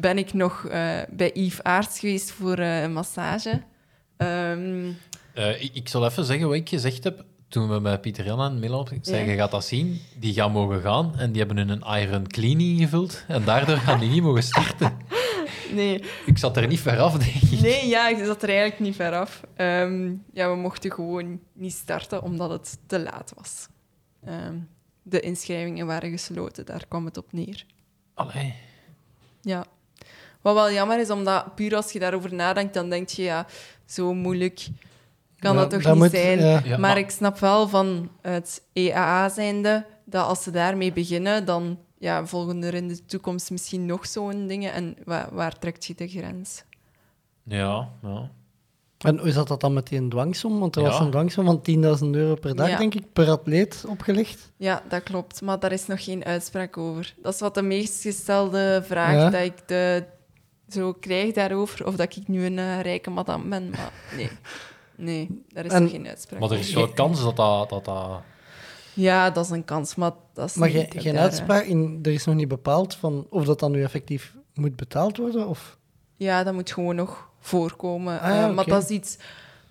Ben 0.00 0.18
ik 0.18 0.32
nog 0.32 0.66
eh, 0.66 0.98
bij 1.10 1.30
Yves 1.34 1.62
Aarts 1.62 1.98
geweest 1.98 2.30
voor 2.30 2.58
eh, 2.58 2.82
een 2.82 2.92
massage. 2.92 3.62
Ik 5.72 5.88
zal 5.88 6.06
even 6.06 6.24
zeggen 6.24 6.46
wat 6.46 6.56
ik 6.56 6.68
gezegd 6.68 7.04
heb 7.04 7.24
toen 7.54 7.68
we 7.68 7.80
met 7.80 8.00
Pieter 8.00 8.24
Jan 8.24 8.58
Milan 8.58 8.88
ik 8.90 8.98
zei, 9.02 9.24
Ja. 9.24 9.30
je 9.30 9.36
gaat 9.36 9.50
dat 9.50 9.64
zien, 9.64 10.00
die 10.18 10.32
gaan 10.34 10.52
mogen 10.52 10.80
gaan 10.80 11.18
en 11.18 11.32
die 11.32 11.38
hebben 11.44 11.56
hun 11.56 11.68
een 11.68 12.00
iron 12.02 12.26
clean 12.26 12.60
ingevuld 12.60 13.24
en 13.28 13.44
daardoor 13.44 13.76
gaan 13.76 14.00
die 14.00 14.08
niet 14.10 14.22
mogen 14.22 14.42
starten. 14.42 14.96
nee, 15.72 16.04
Ik 16.26 16.38
zat 16.38 16.56
er 16.56 16.66
niet 16.66 16.80
ver 16.80 16.98
af, 17.00 17.12
denk 17.18 17.52
ik. 17.52 17.60
nee, 17.60 17.86
ja, 17.88 18.08
ik 18.08 18.24
zat 18.24 18.42
er 18.42 18.48
eigenlijk 18.48 18.80
niet 18.80 18.94
ver 18.94 19.14
af. 19.14 19.40
Ehm, 19.56 20.12
ja, 20.32 20.50
we 20.50 20.56
mochten 20.56 20.92
gewoon 20.92 21.40
niet 21.52 21.72
starten 21.72 22.22
omdat 22.22 22.50
het 22.50 22.78
te 22.86 23.00
laat 23.00 23.32
was. 23.36 23.66
Ehm, 24.24 24.54
de 25.02 25.20
inschrijvingen 25.20 25.86
waren 25.86 26.10
gesloten, 26.10 26.66
daar 26.66 26.84
kwam 26.88 27.04
het 27.04 27.16
op 27.16 27.32
neer. 27.32 27.64
Allee. 28.14 28.54
Ja. 29.40 29.64
Wat 30.40 30.54
wel 30.54 30.72
jammer 30.72 31.00
is, 31.00 31.10
omdat 31.10 31.54
puur 31.54 31.76
als 31.76 31.92
je 31.92 31.98
daarover 31.98 32.34
nadenkt, 32.34 32.74
dan 32.74 32.90
denk 32.90 33.08
je, 33.08 33.22
ja, 33.22 33.46
zo 33.86 34.14
moeilijk 34.14 34.66
kan 35.44 35.54
Ja, 35.54 35.60
dat 35.60 35.70
toch 35.70 35.82
dat 35.82 35.92
niet 35.92 36.02
moet- 36.02 36.10
zijn. 36.10 36.38
ja. 36.38 36.60
Ja, 36.64 36.76
maar 36.76 36.98
ik 36.98 37.10
snap 37.10 37.38
wel 37.38 37.68
van 37.68 38.10
het 38.20 38.62
EAA 38.72 39.28
zijnde, 39.28 39.84
dat 40.04 40.26
als 40.26 40.42
ze 40.42 40.50
daarmee 40.50 40.92
beginnen, 40.92 41.44
dan 41.44 41.78
ja, 41.98 42.26
volgen 42.26 42.62
er 42.62 42.74
in 42.74 42.88
de 42.88 43.04
toekomst 43.04 43.50
misschien 43.50 43.86
nog 43.86 44.06
zo'n 44.06 44.46
dingen. 44.46 44.72
En 44.72 44.96
waar, 45.04 45.28
waar 45.32 45.58
trekt 45.58 45.84
je 45.84 45.94
de 45.94 46.08
grens? 46.08 46.64
Ja, 47.42 47.88
ja. 48.02 48.30
En 48.98 49.18
hoe 49.18 49.30
zat 49.30 49.48
dat 49.48 49.60
dan 49.60 49.72
met 49.72 49.86
die 49.88 50.08
dwangsom? 50.08 50.58
Want 50.60 50.76
er 50.76 50.82
was 50.82 50.98
een 51.00 51.10
dwangsom 51.10 51.44
van 51.44 51.62
10.000 51.62 52.14
euro 52.14 52.34
per 52.34 52.56
dag, 52.56 52.68
Ja. 52.68 52.78
denk 52.78 52.94
ik, 52.94 53.12
per 53.12 53.28
atleet 53.30 53.84
opgelegd. 53.88 54.50
Ja, 54.56 54.82
dat 54.88 55.02
klopt. 55.02 55.40
Maar 55.42 55.58
daar 55.58 55.72
is 55.72 55.86
nog 55.86 56.04
geen 56.04 56.24
uitspraak 56.24 56.76
over. 56.78 57.14
Dat 57.22 57.34
is 57.34 57.40
wat 57.40 57.54
de 57.54 57.62
meest 57.62 58.02
gestelde 58.02 58.82
vraag 58.86 59.12
Ja. 59.12 59.30
dat 59.30 59.40
ik 59.42 59.68
de, 59.68 60.04
zo 60.68 60.92
krijg 60.92 61.32
daarover. 61.32 61.86
Of 61.86 61.96
dat 61.96 62.16
ik 62.16 62.28
nu 62.28 62.44
een 62.44 62.58
eh, 62.58 62.80
rijke 62.80 63.10
madame 63.10 63.48
ben. 63.48 63.70
Maar 63.70 63.92
nee, 64.16 64.30
nee 64.96 65.28
daar 65.48 65.64
is 65.64 65.72
En- 65.72 65.82
nog 65.82 65.90
geen 65.90 66.06
uitspraak 66.08 66.40
Maar 66.40 66.50
er 66.50 66.58
is 66.58 66.72
wel 66.74 66.88
kans 66.88 67.22
dat 67.22 67.36
dat... 67.36 67.68
dat, 67.68 67.84
dat... 67.84 68.20
Ja, 68.94 69.30
dat 69.30 69.44
is 69.44 69.50
een 69.50 69.64
kans, 69.64 69.94
maar 69.94 70.12
dat 70.32 70.48
is 70.48 70.54
Maar 70.54 70.72
niet... 70.72 70.94
geen, 70.96 71.12
daar, 71.14 71.22
uitspraak, 71.22 71.64
in, 71.64 71.98
er 72.02 72.12
is 72.12 72.24
nog 72.24 72.34
niet 72.34 72.48
bepaald 72.48 72.94
van 72.94 73.26
of 73.30 73.44
dat 73.44 73.58
dan 73.60 73.72
nu 73.72 73.82
effectief 73.82 74.34
moet 74.54 74.76
betaald 74.76 75.16
worden? 75.16 75.48
Of... 75.48 75.78
eh, 76.18 76.26
Ja, 76.26 76.44
dat 76.44 76.54
moet 76.54 76.72
gewoon 76.72 76.94
nog 76.96 77.28
voorkomen. 77.40 78.20
Ah, 78.20 78.28
ja, 78.34 78.48
Eh, 78.48 78.54
Maar 78.54 78.64
dat 78.66 78.82
is, 78.82 78.88
iets, 78.88 79.16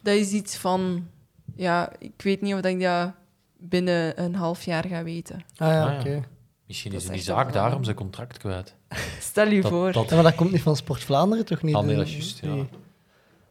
dat 0.01 0.15
is 0.15 0.31
iets 0.31 0.57
van... 0.57 1.07
Ja, 1.55 1.91
ik 1.99 2.21
weet 2.23 2.41
niet 2.41 2.53
of 2.53 2.59
dat 2.61 2.71
ik 2.71 2.81
dat 2.81 3.11
binnen 3.57 4.21
een 4.23 4.35
half 4.35 4.63
jaar 4.65 4.85
ga 4.87 5.03
weten. 5.03 5.35
Ah 5.35 5.67
ja, 5.67 5.85
Ah, 5.85 5.93
ja. 5.93 5.99
oké. 5.99 6.23
Misschien 6.67 6.91
Dat 6.91 7.01
is 7.01 7.07
in 7.07 7.13
die 7.13 7.23
wel 7.25 7.35
zaak 7.35 7.53
daarom 7.53 7.83
zijn 7.83 7.95
contract 7.95 8.37
kwijt. 8.37 8.75
Stel 9.19 9.47
je 9.47 9.61
Dat- 9.61 9.71
voor. 9.71 9.91
dat- 9.91 10.09
Ja, 10.09 10.15
maar 10.15 10.23
dat 10.23 10.35
komt 10.35 10.51
niet 10.51 10.61
van 10.61 10.75
Sport 10.75 11.03
Vlaanderen, 11.03 11.45
toch 11.45 11.61
niet? 11.61 11.75
Ah, 11.75 11.81
nee, 11.81 11.89
De- 11.91 11.97
dat 11.97 12.05
is 12.07 12.13
juist, 12.13 12.39
ja. 12.41 12.65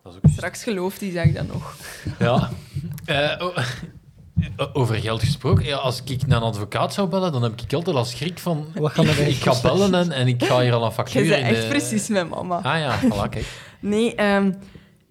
Dat 0.03 0.13
is 0.13 0.19
ook. 0.25 0.31
Straks 0.33 0.63
gelooft 0.63 1.01
hij, 1.01 1.11
zeg 1.11 1.25
ik 1.25 1.35
dat 1.35 1.47
nog. 1.47 1.77
Ja. 2.19 2.51
Eh, 3.05 3.37
o- 3.41 4.71
over 4.73 4.95
geld 4.97 5.21
gesproken, 5.23 5.65
ja, 5.65 5.77
als 5.77 6.03
ik 6.05 6.27
naar 6.27 6.37
een 6.43 6.49
advocaat 6.49 6.95
zou 6.95 7.09
bellen, 7.09 7.33
dan 7.33 7.43
heb 7.43 7.61
ik 7.61 7.73
altijd 7.73 7.97
al 7.97 8.05
schrik 8.05 8.39
van... 8.39 8.67
Wat 8.75 8.93
gaan 8.93 9.05
we 9.05 9.11
ik, 9.11 9.29
ik 9.29 9.43
ga 9.43 9.61
bellen 9.63 9.95
en, 9.95 10.11
en 10.13 10.29
ik 10.29 10.45
ga 10.45 10.61
hier 10.61 10.73
al 10.73 10.85
een 10.85 10.93
factuur 10.93 11.29
bent 11.29 11.41
in 11.41 11.47
echt 11.47 11.63
de- 11.63 11.69
precies 11.69 12.09
met 12.09 12.29
mama. 12.29 12.57
Ah 12.57 12.79
ja, 12.79 12.99
voilà, 13.01 13.29
kijk. 13.31 13.47
Nee, 13.81 14.15
ehm, 14.15 14.53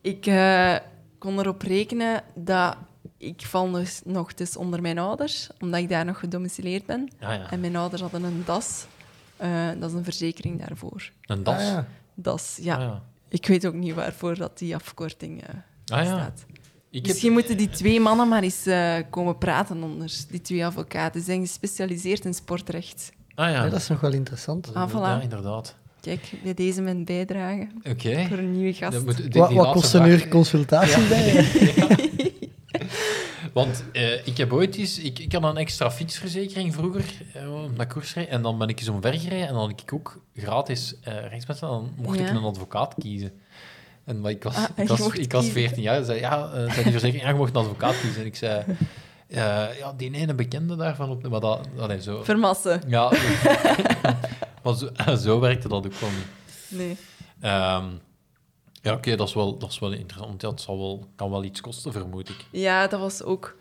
ik 0.02 0.26
eh, 0.26 0.76
kon 1.18 1.40
erop 1.40 1.62
rekenen 1.62 2.24
dat 2.36 2.76
ik 3.18 3.42
val 3.46 3.72
dus 3.72 4.02
nog 4.06 4.34
dus 4.34 4.58
onder 4.58 4.82
mijn 4.82 5.00
ouders, 5.00 5.50
omdat 5.60 5.80
ik 5.80 5.90
daar 5.90 6.06
nog 6.06 6.20
gedomicileerd 6.20 6.86
ben. 6.86 7.10
Ah 7.20 7.34
ja, 7.34 7.50
En 7.52 7.60
mijn 7.60 7.76
ouders 7.76 8.02
hadden 8.02 8.24
een 8.24 8.44
DAS. 8.46 8.86
Eh, 9.38 9.50
dat 9.80 9.90
is 9.90 9.96
een 9.96 10.04
verzekering 10.04 10.68
daarvoor. 10.68 11.10
een 11.26 11.44
das. 11.44 11.56
Ah, 11.56 11.62
ja. 11.68 11.86
DAS, 12.16 12.58
ja. 12.62 12.76
Ah, 12.76 12.82
ja. 12.82 13.02
Ik 13.32 13.46
weet 13.48 13.66
ook 13.68 13.74
niet 13.74 13.94
waarvoor 13.94 14.36
dat 14.38 14.58
die 14.58 14.76
afkorting 14.76 15.42
eh, 15.44 15.50
Ah, 15.98 16.04
ja. 16.06 16.18
staat. 16.18 16.46
Ik 16.90 16.98
heb, 17.00 17.06
Misschien 17.06 17.32
moeten 17.32 17.58
die 17.58 17.70
twee 17.70 18.00
mannen 18.00 18.28
maar 18.28 18.44
eens 18.44 18.66
eh, 18.66 18.96
komen 19.10 19.38
praten 19.38 19.84
onder, 19.84 20.12
die 20.30 20.42
twee 20.42 20.66
advocaten. 20.66 21.20
Ze 21.20 21.26
zijn 21.26 21.42
gespecialiseerd 21.42 22.26
in 22.26 22.34
sportrecht. 22.34 23.12
ah 23.36 23.50
ja, 23.50 23.64
Ja, 23.64 23.70
dat 23.70 23.80
is 23.80 23.88
nog 23.88 24.00
wel 24.00 24.14
interessant. 24.14 24.74
Ah, 24.74 24.90
voilà. 24.90 24.94
ja, 24.94 25.22
inderdaad. 25.22 25.76
Kijk, 26.02 26.32
bij 26.44 26.54
deze 26.54 26.82
mijn 26.82 27.06
bijdrage 27.06 27.68
Oké. 27.84 28.26
voor 28.28 28.38
een 28.38 28.52
nieuwe 28.52 28.74
gast. 28.74 29.04
Moet- 29.06 29.34
Wat, 29.36 29.72
kost 29.72 29.94
een 29.94 30.08
uur 30.08 30.28
consultatie 30.28 31.08
bij? 31.08 31.46
Want 33.54 33.84
eh, 33.92 34.28
ik 34.28 34.38
heb 34.38 34.54
ooit 34.54 34.76
eens... 34.76 35.00
Ik, 35.00 35.20
ik 35.20 35.32
had 35.34 35.44
een 35.44 35.58
extra 35.58 35.92
fietsverzekering 35.92 36.74
vroeger, 36.74 37.04
eh, 37.34 37.44
naar 37.76 37.88
koers 37.88 38.14
reed, 38.14 38.28
En 38.28 38.42
dan 38.42 38.58
ben 38.58 38.68
ik 38.68 38.80
eens 38.80 38.88
omver 38.90 39.14
gereden 39.14 39.48
en 39.48 39.54
dan 39.54 39.62
had 39.70 39.70
ik 39.82 39.94
ook 39.94 40.22
gratis 40.36 40.96
eh 41.02 41.14
rechtsmedicijn. 41.14 41.72
En 41.72 41.78
dan 41.78 41.94
mocht 41.96 42.20
ik 42.20 42.28
Ja. 42.28 42.34
een 42.36 42.44
advocaat 42.44 42.96
kiezen. 43.00 43.32
En 44.06 44.22
maar 44.22 44.32
ik 44.32 44.44
was, 44.44 44.56
Ah, 44.56 44.64
ik 44.76 44.88
was, 44.88 45.00
ik 45.00 45.32
was 45.32 45.44
kiezen. 45.44 45.52
14 45.62 45.82
jaar. 45.84 45.98
Ze 45.98 46.06
zei, 46.06 46.20
ja, 46.20 46.46
eh, 46.54 46.72
zei 46.72 46.84
die 46.84 46.92
verzekering, 46.92 47.22
ja, 47.24 47.30
je 47.30 47.36
mocht 47.36 47.56
een 47.56 47.62
advocaat 47.62 48.00
kiezen. 48.02 48.20
En 48.22 48.26
ik 48.28 48.36
zei, 48.36 48.64
eh, 49.28 49.78
ja, 49.78 49.94
die 49.98 50.12
ene 50.14 50.34
bekende 50.34 50.76
daarvan 50.76 51.10
op... 51.10 51.28
Maar 51.30 51.40
dat, 51.40 51.68
allee, 51.80 52.02
zo... 52.02 52.24
Vermassen. 52.24 52.82
Ja, 52.88 53.12
maar 54.64 54.76
zo, 54.76 54.90
zo 55.26 55.40
werkte 55.40 55.68
dat 55.68 55.86
ook 55.86 55.94
wel 55.94 56.10
niet. 56.10 56.28
Nee. 56.80 56.98
Ehm, 57.42 57.86
ja, 58.82 58.94
oké, 58.94 59.16
dat, 59.16 59.28
is 59.28 59.34
wel, 59.34 59.58
dat 59.58 59.70
is 59.70 59.80
wel 59.80 59.92
interessant. 59.92 60.42
Het 60.42 60.62
zal 60.62 60.78
wel, 60.78 61.06
kan 61.16 61.30
wel 61.30 61.44
iets 61.44 61.62
kosten, 61.62 61.92
vermoed 61.92 62.30
ik. 62.30 62.46
Ja, 62.52 62.88
dat 62.88 63.00
was 63.00 63.24
ook... 63.24 63.56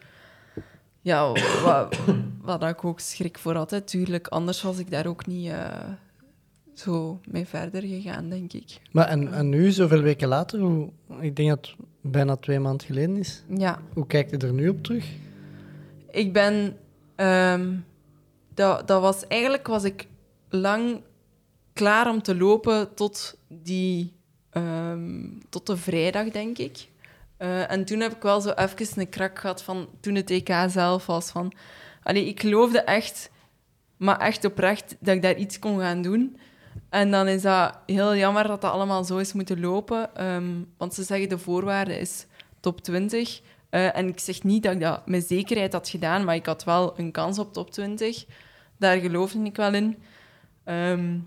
Ja, 1.03 1.33
wat, 1.63 1.99
wat 2.43 2.63
ik 2.63 2.85
ook 2.85 3.01
schrik 3.01 3.39
voor 3.39 3.55
had, 3.55 3.71
hè. 3.71 3.81
Tuurlijk, 3.81 4.29
anders 4.29 4.63
was 4.63 4.79
ik 4.79 4.91
daar 4.91 5.07
ook 5.07 5.27
niet 5.27 5.51
eh, 5.51 5.89
zo 6.75 7.21
mee 7.29 7.47
verder 7.47 7.83
gegaan, 7.83 8.29
denk 8.29 8.53
ik. 8.53 8.81
Maar 8.93 9.07
en, 9.07 9.33
en 9.33 9.49
nu, 9.49 9.71
zoveel 9.71 10.01
weken 10.01 10.29
later, 10.29 10.61
hoe, 10.61 10.91
ik 11.21 11.37
denk 11.37 11.49
dat 11.49 11.67
het 11.67 11.77
bijna 12.01 12.37
twee 12.37 12.59
maanden 12.61 12.87
geleden 12.87 13.17
is, 13.17 13.43
Ja, 13.57 13.81
hoe 13.95 14.07
kijkt 14.07 14.31
je 14.31 14.37
er 14.37 14.53
nu 14.53 14.69
op 14.69 14.83
terug? 14.83 15.07
ik 16.11 16.33
ben... 16.33 16.77
ehm, 17.15 17.75
dat, 18.55 18.89
dat 18.89 19.01
was, 19.01 19.27
eigenlijk 19.27 19.67
was 19.67 19.85
ik 19.85 20.07
lang 20.49 21.03
klaar 21.73 22.11
om 22.11 22.23
te 22.23 22.37
lopen 22.37 22.95
tot, 22.95 23.39
die, 23.49 24.13
ehm, 24.51 25.25
tot 25.49 25.67
de 25.67 25.77
vrijdag, 25.77 26.29
denk 26.29 26.59
ik. 26.59 26.89
Eh, 27.37 27.71
en 27.71 27.85
toen 27.85 28.01
heb 28.01 28.17
ik 28.17 28.23
wel 28.23 28.41
zo 28.41 28.51
even 28.51 29.01
een 29.01 29.09
krak 29.09 29.39
gehad 29.39 29.63
van 29.63 29.89
toen 30.01 30.15
het 30.15 30.31
EK 30.31 30.55
zelf 30.67 31.07
was. 31.07 31.31
Van, 31.31 31.53
allee, 32.03 32.27
ik 32.27 32.41
geloofde 32.41 32.81
echt, 32.81 33.31
maar 33.97 34.19
echt 34.19 34.45
oprecht, 34.45 34.97
dat 35.01 35.15
ik 35.15 35.23
daar 35.23 35.37
iets 35.37 35.59
kon 35.59 35.79
gaan 35.79 36.03
doen. 36.03 36.37
En 36.89 37.11
dan 37.11 37.29
is 37.29 37.43
dat 37.43 37.79
heel 37.87 38.17
jammer 38.17 38.47
dat 38.47 38.61
dat 38.61 38.73
allemaal 38.73 39.05
zo 39.05 39.17
is 39.19 39.33
moeten 39.33 39.61
lopen. 39.61 40.15
ehm, 40.17 40.51
want 40.77 40.95
ze 40.95 41.03
zeggen 41.03 41.29
de 41.29 41.39
voorwaarde 41.39 41.99
is 41.99 42.27
top 42.61 42.81
20. 42.81 43.41
Eh, 43.71 43.97
en 43.97 44.09
ik 44.09 44.21
zeg 44.21 44.43
niet 44.43 44.63
dat 44.63 44.73
ik 44.73 44.81
dat 44.81 45.07
met 45.07 45.27
zekerheid 45.27 45.73
had 45.73 45.89
gedaan, 45.89 46.25
maar 46.25 46.35
ik 46.35 46.47
had 46.47 46.65
wel 46.65 46.99
een 46.99 47.11
kans 47.11 47.39
op 47.39 47.53
top 47.53 47.71
20. 47.71 48.25
Daar 48.79 48.99
geloofde 48.99 49.45
ik 49.45 49.57
wel 49.57 49.75
in. 49.75 50.03
Ehm, 50.65 51.19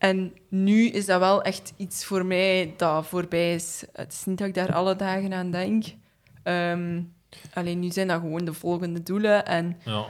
en 0.00 0.32
nu 0.48 0.86
is 0.88 1.06
dat 1.06 1.18
wel 1.18 1.42
echt 1.42 1.72
iets 1.76 2.04
voor 2.04 2.24
mij 2.26 2.74
dat 2.76 3.06
voorbij 3.06 3.54
is. 3.54 3.84
Het 3.92 4.12
is 4.12 4.24
niet 4.24 4.38
dat 4.38 4.48
ik 4.48 4.54
daar 4.54 4.72
alle 4.72 4.96
dagen 4.96 5.32
aan 5.32 5.50
denk. 5.50 5.84
Ehm, 6.42 7.02
alleen 7.54 7.78
nu 7.80 7.90
zijn 7.90 8.08
dat 8.08 8.20
gewoon 8.20 8.44
de 8.44 8.52
volgende 8.52 9.02
doelen. 9.02 9.46
En 9.46 9.76
Ja. 9.84 10.04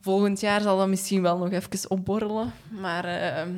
volgend 0.00 0.40
jaar 0.40 0.60
zal 0.60 0.78
dat 0.78 0.88
misschien 0.88 1.22
wel 1.22 1.38
nog 1.38 1.50
even 1.50 1.90
opborrelen. 1.90 2.52
Maar 2.68 3.04
ehm, 3.04 3.50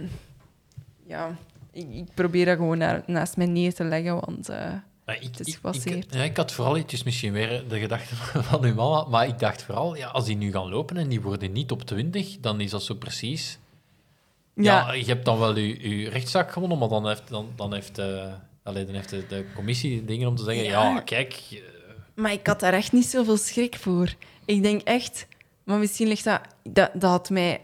ja, 1.06 1.36
ik, 1.72 1.86
ik 1.94 2.14
probeer 2.14 2.44
dat 2.44 2.56
gewoon 2.56 2.78
naar- 2.78 3.02
naast 3.06 3.36
mij 3.36 3.46
neer 3.46 3.74
te 3.74 3.84
leggen. 3.84 4.20
Want 4.20 4.48
eh, 4.48 4.72
Maar 5.04 5.16
ik, 5.22 5.36
Het 5.36 5.46
is 5.46 5.54
gepasseerd. 5.54 6.04
ik, 6.04 6.14
ja, 6.14 6.22
ik 6.22 6.36
had 6.36 6.52
vooral 6.52 6.76
iets 6.76 7.02
misschien 7.02 7.32
weer 7.32 7.64
de 7.68 7.78
gedachte 7.78 8.16
van 8.50 8.64
uw 8.64 8.74
mama, 8.74 9.04
maar 9.08 9.26
ik 9.28 9.38
dacht 9.38 9.62
vooral, 9.62 9.96
ja, 9.96 10.08
als 10.08 10.24
die 10.24 10.36
nu 10.36 10.52
gaan 10.52 10.68
lopen 10.68 10.96
en 10.96 11.08
die 11.08 11.20
worden 11.20 11.52
niet 11.52 11.70
op 11.70 11.82
20, 11.82 12.36
dan 12.40 12.60
is 12.60 12.70
dat 12.70 12.82
zo 12.82 12.94
precies. 12.94 13.58
Ja, 14.62 14.92
je 14.92 15.04
hebt 15.04 15.24
dan 15.24 15.38
wel 15.38 15.56
je, 15.56 16.08
rechtszaak 16.08 16.52
gewonnen, 16.52 16.78
maar 16.78 16.88
dan 16.88 17.06
heeft, 17.08 17.28
dan, 17.28 17.48
dan 17.56 17.74
heeft, 17.74 17.98
eh, 17.98 18.32
allee, 18.62 18.84
dan 18.84 18.94
heeft 18.94 19.08
de, 19.10 19.26
de 19.28 19.46
commissie 19.54 20.04
dingen 20.04 20.28
om 20.28 20.36
te 20.36 20.42
zeggen, 20.44 20.64
ja, 20.64 20.82
Ja. 20.94 21.00
kijk, 21.00 21.62
maar 22.14 22.32
ik 22.32 22.46
had 22.46 22.60
daar 22.60 22.72
echt 22.72 22.92
niet 22.92 23.06
zoveel 23.06 23.36
schrik 23.36 23.76
voor. 23.76 24.14
Ik 24.44 24.62
denk 24.62 24.82
echt... 24.82 25.26
Maar 25.64 25.78
misschien 25.78 26.08
ligt 26.08 26.24
dat... 26.24 26.40
Dat, 26.62 26.90
dat 26.94 27.10
had 27.10 27.30
mij 27.30 27.60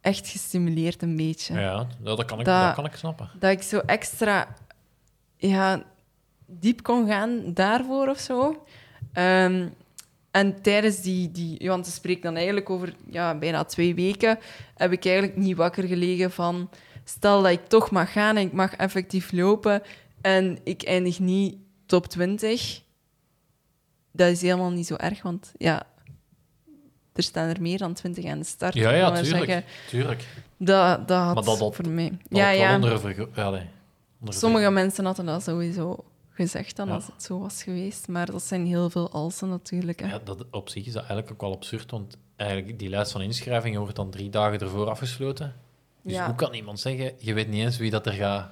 echt 0.00 0.28
gestimuleerd 0.28 1.02
een 1.02 1.16
beetje. 1.16 1.54
ja, 1.60 1.86
dat, 2.00 2.24
kan 2.24 2.38
ik, 2.38 2.44
Dat- 2.44 2.62
dat 2.62 2.74
kan 2.74 2.84
ik 2.84 2.94
snappen. 2.94 3.30
dat 3.38 3.50
ik 3.50 3.62
zo 3.62 3.78
extra 3.78 4.56
ja, 5.36 5.82
diep 6.46 6.82
kon 6.82 7.06
gaan 7.08 7.54
daarvoor 7.54 8.08
of 8.08 8.18
zo. 8.18 8.64
Ehm, 9.12 9.68
en 10.38 10.62
tijdens 10.62 11.00
die, 11.00 11.30
die, 11.30 11.68
want 11.68 11.86
ze 11.86 11.92
spreekt 11.92 12.22
dan 12.22 12.36
eigenlijk 12.36 12.70
over 12.70 12.94
ja, 13.10 13.34
bijna 13.34 13.64
twee 13.64 13.94
weken, 13.94 14.38
heb 14.74 14.92
ik 14.92 15.04
eigenlijk 15.04 15.36
niet 15.36 15.56
wakker 15.56 15.84
gelegen 15.84 16.30
van, 16.30 16.70
stel 17.04 17.42
dat 17.42 17.52
ik 17.52 17.66
toch 17.66 17.90
mag 17.90 18.12
gaan 18.12 18.36
en 18.36 18.46
ik 18.46 18.52
mag 18.52 18.76
effectief 18.76 19.32
lopen 19.32 19.82
en 20.20 20.58
ik 20.64 20.82
eindig 20.82 21.18
niet 21.18 21.56
top 21.86 22.06
20. 22.06 22.82
Dat 24.12 24.30
is 24.30 24.42
helemaal 24.42 24.70
niet 24.70 24.86
zo 24.86 24.94
erg, 24.94 25.22
want 25.22 25.52
ja, 25.56 25.86
er 27.12 27.22
staan 27.22 27.48
er 27.48 27.60
meer 27.60 27.78
dan 27.78 27.94
20 27.94 28.24
aan 28.24 28.38
de 28.38 28.44
start. 28.44 28.74
Ja, 28.74 28.90
ja, 28.90 29.12
tuurlijk. 29.12 29.44
zeggen. 29.46 29.64
tuurlijk. 29.88 30.24
Dat, 30.56 31.08
dat 31.08 31.18
had 31.18 31.34
Maar 31.34 31.44
dat 31.44 31.58
had- 31.58 31.74
voor 31.74 31.88
mij... 31.88 32.08
Dat 32.08 32.38
ja, 32.38 32.50
ja. 32.50 32.74
onder 32.74 33.00
Sommige 34.24 34.70
mensen 34.70 35.04
hadden 35.04 35.26
dat 35.26 35.42
sowieso 35.42 36.04
gezegd 36.44 36.76
dan 36.76 36.88
Ja. 36.88 36.94
als 36.94 37.06
het 37.06 37.22
zo 37.22 37.38
was 37.38 37.62
geweest. 37.62 38.08
Maar 38.08 38.26
dat 38.26 38.42
zijn 38.42 38.66
heel 38.66 38.90
veel 38.90 39.10
alsen 39.10 39.48
natuurlijk. 39.48 40.00
Hè. 40.00 40.06
Ja, 40.08 40.18
dat, 40.24 40.44
op 40.50 40.68
zich 40.68 40.86
is 40.86 40.92
dat 40.92 41.02
eigenlijk 41.02 41.30
ook 41.32 41.40
wel 41.40 41.52
absurd, 41.54 41.90
want 41.90 42.16
eigenlijk 42.36 42.78
die 42.78 42.88
lijst 42.88 43.12
van 43.12 43.20
inschrijvingen 43.22 43.80
wordt 43.80 43.96
dan 43.96 44.10
drie 44.10 44.30
dagen 44.30 44.58
ervoor 44.60 44.88
afgesloten. 44.88 45.54
Dus 46.02 46.12
Ja. 46.12 46.26
hoe 46.26 46.34
kan 46.34 46.54
iemand 46.54 46.80
zeggen, 46.80 47.12
je 47.18 47.34
weet 47.34 47.48
niet 47.48 47.64
eens 47.64 47.76
wie 47.78 47.90
dat 47.90 48.06
er 48.06 48.12
gaat, 48.12 48.50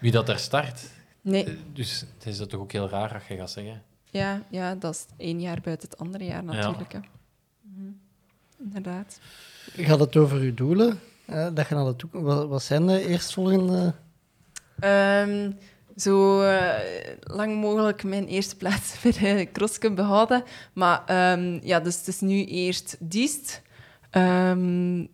wie 0.00 0.10
dat 0.12 0.28
er 0.28 0.38
start? 0.38 0.90
Nee, 1.20 1.44
Eh, 1.44 1.52
Dus 1.72 2.00
het 2.00 2.26
is 2.26 2.38
dat 2.38 2.48
toch 2.50 2.60
ook 2.60 2.72
heel 2.72 2.88
raar 2.88 3.12
dat 3.12 3.22
je 3.28 3.36
gaat 3.36 3.50
zeggen. 3.50 3.82
ja, 4.10 4.42
ja, 4.50 4.74
dat 4.74 4.94
is 4.94 5.06
één 5.16 5.40
jaar 5.40 5.60
buiten 5.60 5.88
het 5.88 5.98
andere 5.98 6.24
jaar 6.24 6.44
natuurlijk. 6.44 6.92
Hè. 6.92 6.98
Mhm. 7.62 7.90
Inderdaad. 8.58 9.20
Gaat 9.76 10.00
het 10.00 10.16
over 10.16 10.38
uw 10.38 10.54
doelen? 10.54 11.00
Eh, 11.26 11.48
dat 11.54 11.68
je 11.68 11.74
naar 11.74 11.84
de 11.84 11.96
toekomst... 11.96 12.26
Wat, 12.26 12.48
wat 12.48 12.62
zijn 12.62 12.86
de 12.86 13.06
eerstvolgende... 13.06 13.94
Ehm, 14.80 15.50
zo 16.00 16.42
eh, 16.42 16.68
lang 17.20 17.60
mogelijk 17.60 18.04
mijn 18.04 18.26
eerste 18.26 18.56
plaats 18.56 18.94
bij 19.02 19.12
de 19.36 19.48
crosscup 19.52 19.96
behouden. 19.96 20.42
Maar 20.72 21.02
ehm, 21.06 21.58
ja, 21.62 21.80
dus 21.80 21.96
het 21.96 22.06
is 22.08 22.20
nu 22.20 22.44
eerst 22.44 22.96
Diest, 23.00 23.62
ehm, 24.10 25.04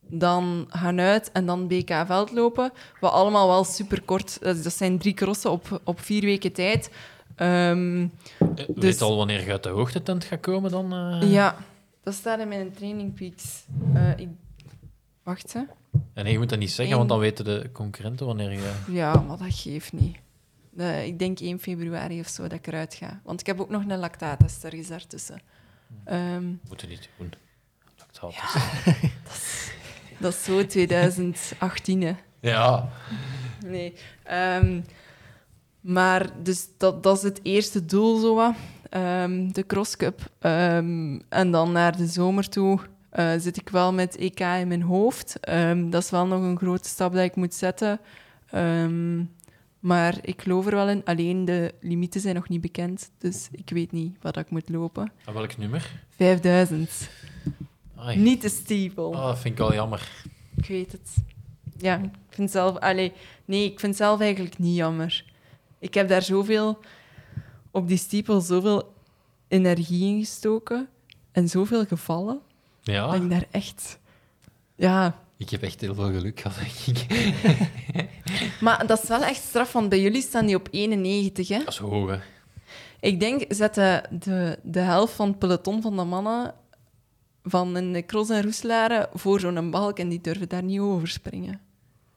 dan 0.00 0.66
gaan 0.68 1.00
uit 1.00 1.32
en 1.32 1.46
dan 1.46 1.66
BK 1.68 2.02
veldlopen. 2.06 2.72
Wat 3.00 3.12
allemaal 3.12 3.48
wel 3.48 3.64
super 3.64 4.02
kort. 4.02 4.38
Dat 4.42 4.72
zijn 4.72 4.98
drie 4.98 5.14
crossen 5.14 5.50
op, 5.50 5.80
op 5.84 6.00
vier 6.00 6.22
weken 6.22 6.52
tijd. 6.52 6.90
Ehm, 7.36 8.02
Eh, 8.02 8.46
Dus- 8.56 8.66
Weet 8.74 8.98
je 8.98 9.04
al 9.04 9.16
wanneer 9.16 9.44
je 9.44 9.50
uit 9.50 9.62
de 9.62 9.68
hoogtetent 9.68 10.24
gaat 10.24 10.40
komen 10.40 10.70
dan? 10.70 10.92
eh? 10.92 11.32
ja, 11.32 11.56
dat 12.02 12.14
staat 12.14 12.38
in 12.40 12.48
mijn 12.48 12.72
training 12.72 13.14
peaks. 13.14 13.64
Ik... 14.16 14.28
Wacht, 15.22 15.52
hè. 15.52 15.60
En 16.14 16.24
nee, 16.24 16.32
je 16.32 16.38
moet 16.38 16.48
dat 16.48 16.58
niet 16.58 16.70
zeggen, 16.70 16.96
want 16.96 17.08
dan 17.08 17.18
weten 17.18 17.44
de 17.44 17.68
concurrenten 17.72 18.26
wanneer 18.26 18.50
je... 18.52 18.72
Ja, 18.88 19.14
maar 19.20 19.38
dat 19.38 19.46
geeft 19.54 19.92
niet. 19.92 20.16
Eh, 20.76 21.06
ik 21.06 21.18
denk 21.18 21.38
1 21.40 21.58
februari 21.60 22.20
of 22.20 22.28
zo 22.28 22.42
dat 22.42 22.52
ik 22.52 22.66
eruit 22.66 22.94
ga. 22.94 23.20
Want 23.24 23.40
ik 23.40 23.46
heb 23.46 23.60
ook 23.60 23.70
nog 23.70 23.84
een 23.86 23.98
lactaattest 23.98 24.64
ergens 24.64 24.88
daartussen. 24.88 25.40
Ehm, 26.04 26.44
Moeten 26.68 26.88
niet 26.88 27.08
doen. 27.18 27.32
Dat 27.96 28.08
zal 28.12 28.32
dat 30.18 30.32
is 30.32 30.44
zo 30.44 30.66
2018, 30.66 32.02
hè. 32.02 32.14
ja. 32.40 32.88
Nee. 33.66 33.94
Ehm, 34.22 34.80
maar 35.80 36.42
dus 36.42 36.66
dat, 36.78 37.02
dat 37.02 37.16
is 37.16 37.22
het 37.22 37.40
eerste 37.42 37.84
doel, 37.84 38.18
zo 38.20 38.34
wat. 38.34 38.54
Ehm, 38.90 39.52
de 39.52 39.66
crosscup. 39.66 40.30
Ehm, 40.38 41.18
en 41.28 41.50
dan 41.50 41.72
naar 41.72 41.96
de 41.96 42.06
zomer 42.06 42.48
toe 42.48 42.80
eh, 43.10 43.32
zit 43.38 43.56
ik 43.56 43.68
wel 43.68 43.92
met 43.92 44.16
EK 44.16 44.40
in 44.40 44.68
mijn 44.68 44.82
hoofd. 44.82 45.36
Dat 45.90 46.02
is 46.02 46.10
wel 46.10 46.26
nog 46.26 46.42
een 46.42 46.58
grote 46.58 46.88
stap 46.88 47.12
dat 47.12 47.24
ik 47.24 47.36
moet 47.36 47.54
zetten. 47.54 48.00
Maar 49.80 50.18
ik 50.22 50.42
geloof 50.42 50.66
er 50.66 50.74
wel 50.74 50.88
in. 50.88 51.04
Alleen 51.04 51.44
de 51.44 51.74
limieten 51.80 52.20
zijn 52.20 52.34
nog 52.34 52.48
niet 52.48 52.60
bekend. 52.60 53.10
Dus 53.18 53.48
ik 53.52 53.70
weet 53.70 53.92
niet 53.92 54.16
wat 54.20 54.36
ik 54.36 54.50
moet 54.50 54.68
lopen. 54.68 55.12
En 55.24 55.34
welk 55.34 55.56
nummer? 55.56 55.90
5000. 56.08 57.08
Ai. 57.96 58.18
Niet 58.18 58.42
de 58.42 58.48
steeple. 58.48 59.04
Oh, 59.04 59.24
dat 59.24 59.38
vind 59.38 59.54
ik 59.54 59.60
wel 59.60 59.74
jammer. 59.74 60.08
Ik 60.56 60.66
weet 60.66 60.92
het. 60.92 61.16
Ja, 61.76 61.98
ik 61.98 62.10
vind 62.28 62.50
zelf... 62.50 62.78
Allee, 62.78 63.12
nee, 63.44 63.64
ik 63.64 63.80
vind 63.80 63.96
zelf 63.96 64.20
eigenlijk 64.20 64.58
niet 64.58 64.76
jammer. 64.76 65.24
Ik 65.78 65.94
heb 65.94 66.08
daar 66.08 66.22
zoveel... 66.22 66.78
Op 67.70 67.88
die 67.88 67.96
stiepel 67.96 68.40
zoveel 68.40 68.94
energie 69.48 70.14
in 70.14 70.18
gestoken. 70.18 70.88
En 71.32 71.48
zoveel 71.48 71.86
gevallen. 71.86 72.40
Ja, 72.82 73.06
Dat 73.06 73.22
ik 73.22 73.30
daar 73.30 73.46
echt... 73.50 73.98
Ja, 74.74 75.18
ik 75.40 75.50
heb 75.50 75.62
echt 75.62 75.80
heel 75.80 75.94
veel 75.94 76.12
geluk 76.12 76.40
gehad, 76.40 76.58
denk 76.58 76.98
ik. 76.98 77.06
maar 78.60 78.86
dat 78.86 79.02
is 79.02 79.08
wel 79.08 79.24
echt 79.24 79.42
straf, 79.42 79.72
want 79.72 79.88
bij 79.88 80.00
jullie 80.00 80.22
staan 80.22 80.46
die 80.46 80.56
op 80.56 80.68
91, 80.70 81.48
hè? 81.48 81.58
Dat 81.58 81.68
is 81.68 81.76
hoog, 81.76 82.10
hè. 82.10 82.18
Ik 83.00 83.20
denk, 83.20 83.44
zetten 83.48 84.02
de, 84.10 84.58
de 84.62 84.80
helft 84.80 85.12
van 85.12 85.28
het 85.28 85.38
peloton 85.38 85.82
van 85.82 85.96
de 85.96 86.04
mannen 86.04 86.54
van 87.42 87.74
een 87.74 88.06
cross 88.06 88.30
en 88.30 88.42
roeselaren 88.42 89.08
voor 89.12 89.40
zo'n 89.40 89.70
balk 89.70 89.98
en 89.98 90.08
die 90.08 90.20
durven 90.20 90.48
daar 90.48 90.62
niet 90.62 90.80
over 90.80 91.08
springen. 91.08 91.60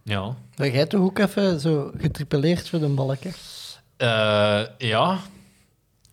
Ja. 0.03 0.35
Maar 0.57 0.69
jij 0.69 0.85
toch 0.85 1.01
ook 1.01 1.19
even 1.19 1.59
zo 1.59 1.91
getripeleerd 1.97 2.69
voor 2.69 2.79
de 2.79 2.87
balk, 2.87 3.19
hè? 3.19 3.29
Eh, 3.97 4.67
ja. 4.77 5.19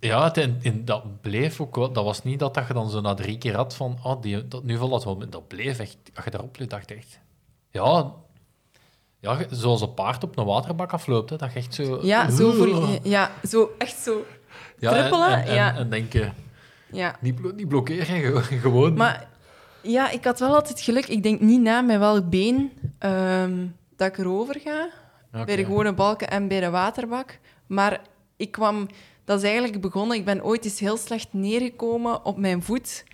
Ja, 0.01 0.25
het, 0.25 0.37
en, 0.37 0.59
en 0.63 0.85
dat 0.85 1.21
bleef 1.21 1.61
ook 1.61 1.77
wel... 1.77 1.93
Dat 1.93 2.05
was 2.05 2.23
niet 2.23 2.39
dat, 2.39 2.55
dat 2.55 2.67
je 2.67 2.73
dan 2.75 2.91
zo 2.91 3.01
na 3.01 3.15
drie 3.15 3.39
keer 3.39 3.57
had 3.57 3.75
van... 3.75 3.99
Oh, 4.03 4.23
die, 4.23 4.49
dat, 4.49 4.63
nu 4.65 4.77
valt 4.77 4.91
dat 4.91 5.05
wel. 5.05 5.19
Dat 5.29 5.49
bleef 5.49 5.79
echt... 5.79 5.97
Als 6.15 6.25
je 6.25 6.31
daarop 6.31 6.59
let, 6.59 6.71
dacht 6.71 6.89
je 6.89 6.95
echt... 6.95 7.19
Ja, 7.71 8.13
ja, 9.21 9.39
zoals 9.51 9.81
een 9.81 9.95
paard 9.95 10.25
op 10.25 10.39
een 10.39 10.45
waterbak 10.45 10.93
afloopt, 10.93 11.31
hè, 11.31 11.37
dat 11.37 11.53
je 11.53 11.59
echt 11.59 11.75
zo... 11.75 11.99
Ja, 12.03 12.31
zo, 12.31 12.53
voel, 12.53 12.99
ja, 13.03 13.31
zo 13.49 13.71
echt 13.79 13.97
zo. 13.99 14.25
Ja, 14.79 14.93
en- 14.93 14.99
trippelen, 14.99 15.33
En, 15.43 15.45
en, 15.49 15.55
ja. 15.55 15.75
en 15.77 15.91
denken, 15.91 16.35
Ja. 16.93 17.17
niet, 17.21 17.35
blo- 17.35 17.53
niet 17.57 17.69
blokkeren, 17.69 18.43
gewoon-. 18.63 18.95
Maar 18.97 19.29
ja, 19.83 20.11
ik 20.11 20.25
had 20.25 20.39
wel 20.41 20.55
altijd 20.55 20.81
geluk. 20.81 21.07
Ik 21.07 21.23
denk 21.23 21.41
niet 21.41 21.61
na 21.61 21.81
met 21.81 21.99
welk 21.99 22.31
been 22.31 22.73
ehm, 22.99 23.67
dat 23.97 24.09
ik 24.09 24.19
erover 24.19 24.61
ga. 24.65 24.89
Bij 25.45 25.57
de 25.57 25.65
gewone 25.65 25.93
balken 25.95 26.31
en 26.31 26.49
bij 26.49 26.61
de 26.61 26.71
waterbak. 26.71 27.39
Maar 27.67 28.01
ik 28.37 28.51
kwam... 28.51 28.89
Dat 29.25 29.39
is 29.39 29.45
eigenlijk 29.45 29.81
begonnen... 29.81 30.17
Ik 30.17 30.25
ben 30.25 30.45
ooit 30.45 30.65
eens 30.65 30.81
heel 30.81 30.97
slecht 30.97 31.33
neergekomen 31.33 32.25
op 32.25 32.37
mijn 32.37 32.63
voet. 32.63 33.05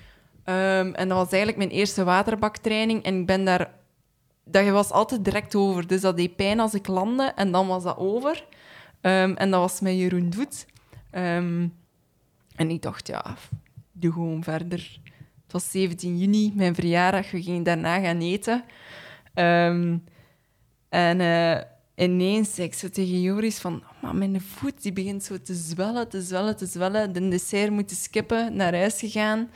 Ehm, 0.44 0.92
en 0.92 1.08
dat 1.08 1.18
was 1.18 1.28
eigenlijk 1.28 1.56
mijn 1.56 1.70
eerste 1.70 2.04
waterbaktraining. 2.04 3.02
En 3.02 3.20
ik 3.20 3.26
ben 3.26 3.44
daar 3.44 3.70
dat 4.48 4.68
was 4.68 4.90
altijd 4.90 5.24
direct 5.24 5.54
over. 5.54 5.86
Dus 5.86 6.00
dat 6.00 6.16
deed 6.16 6.36
pijn 6.36 6.60
als 6.60 6.74
ik 6.74 6.86
landde 6.86 7.32
en 7.36 7.52
dan 7.52 7.66
was 7.66 7.82
dat 7.82 7.96
over. 7.96 8.44
Ehm, 9.00 9.32
en 9.34 9.50
dat 9.50 9.60
was 9.60 9.80
met 9.80 9.96
Jeroen 9.96 10.30
Doet. 10.30 10.66
Ehm, 11.10 11.68
en 12.56 12.70
ik 12.70 12.82
dacht, 12.82 13.06
ja, 13.06 13.36
doe 13.92 14.12
gewoon 14.12 14.42
verder. 14.42 15.00
Het 15.42 15.52
was 15.52 15.70
17 15.70 16.18
juni, 16.18 16.52
mijn 16.54 16.74
verjaardag. 16.74 17.30
We 17.30 17.42
gingen 17.42 17.62
daarna 17.62 18.00
gaan 18.00 18.20
eten. 18.20 18.64
En 20.88 21.20
eh, 21.20 21.60
ineens 21.94 22.54
zei 22.54 22.66
ik 22.66 22.74
zo 22.74 22.88
tegen 22.88 23.20
Joris 23.20 23.58
van... 23.58 23.82
"Oh, 24.06 24.12
Maar 24.12 24.28
mijn 24.28 24.40
voet 24.40 24.82
die 24.82 24.92
begint 24.92 25.24
zo 25.24 25.36
te 25.42 25.54
zwellen, 25.54 26.08
te 26.08 26.22
zwellen, 26.22 26.56
te 26.56 26.66
zwellen. 26.66 27.12
De 27.12 27.28
dessert 27.28 27.70
moeten 27.70 27.96
skippen, 27.96 28.56
naar 28.56 28.74
huis 28.74 28.98
gegaan. 28.98 29.50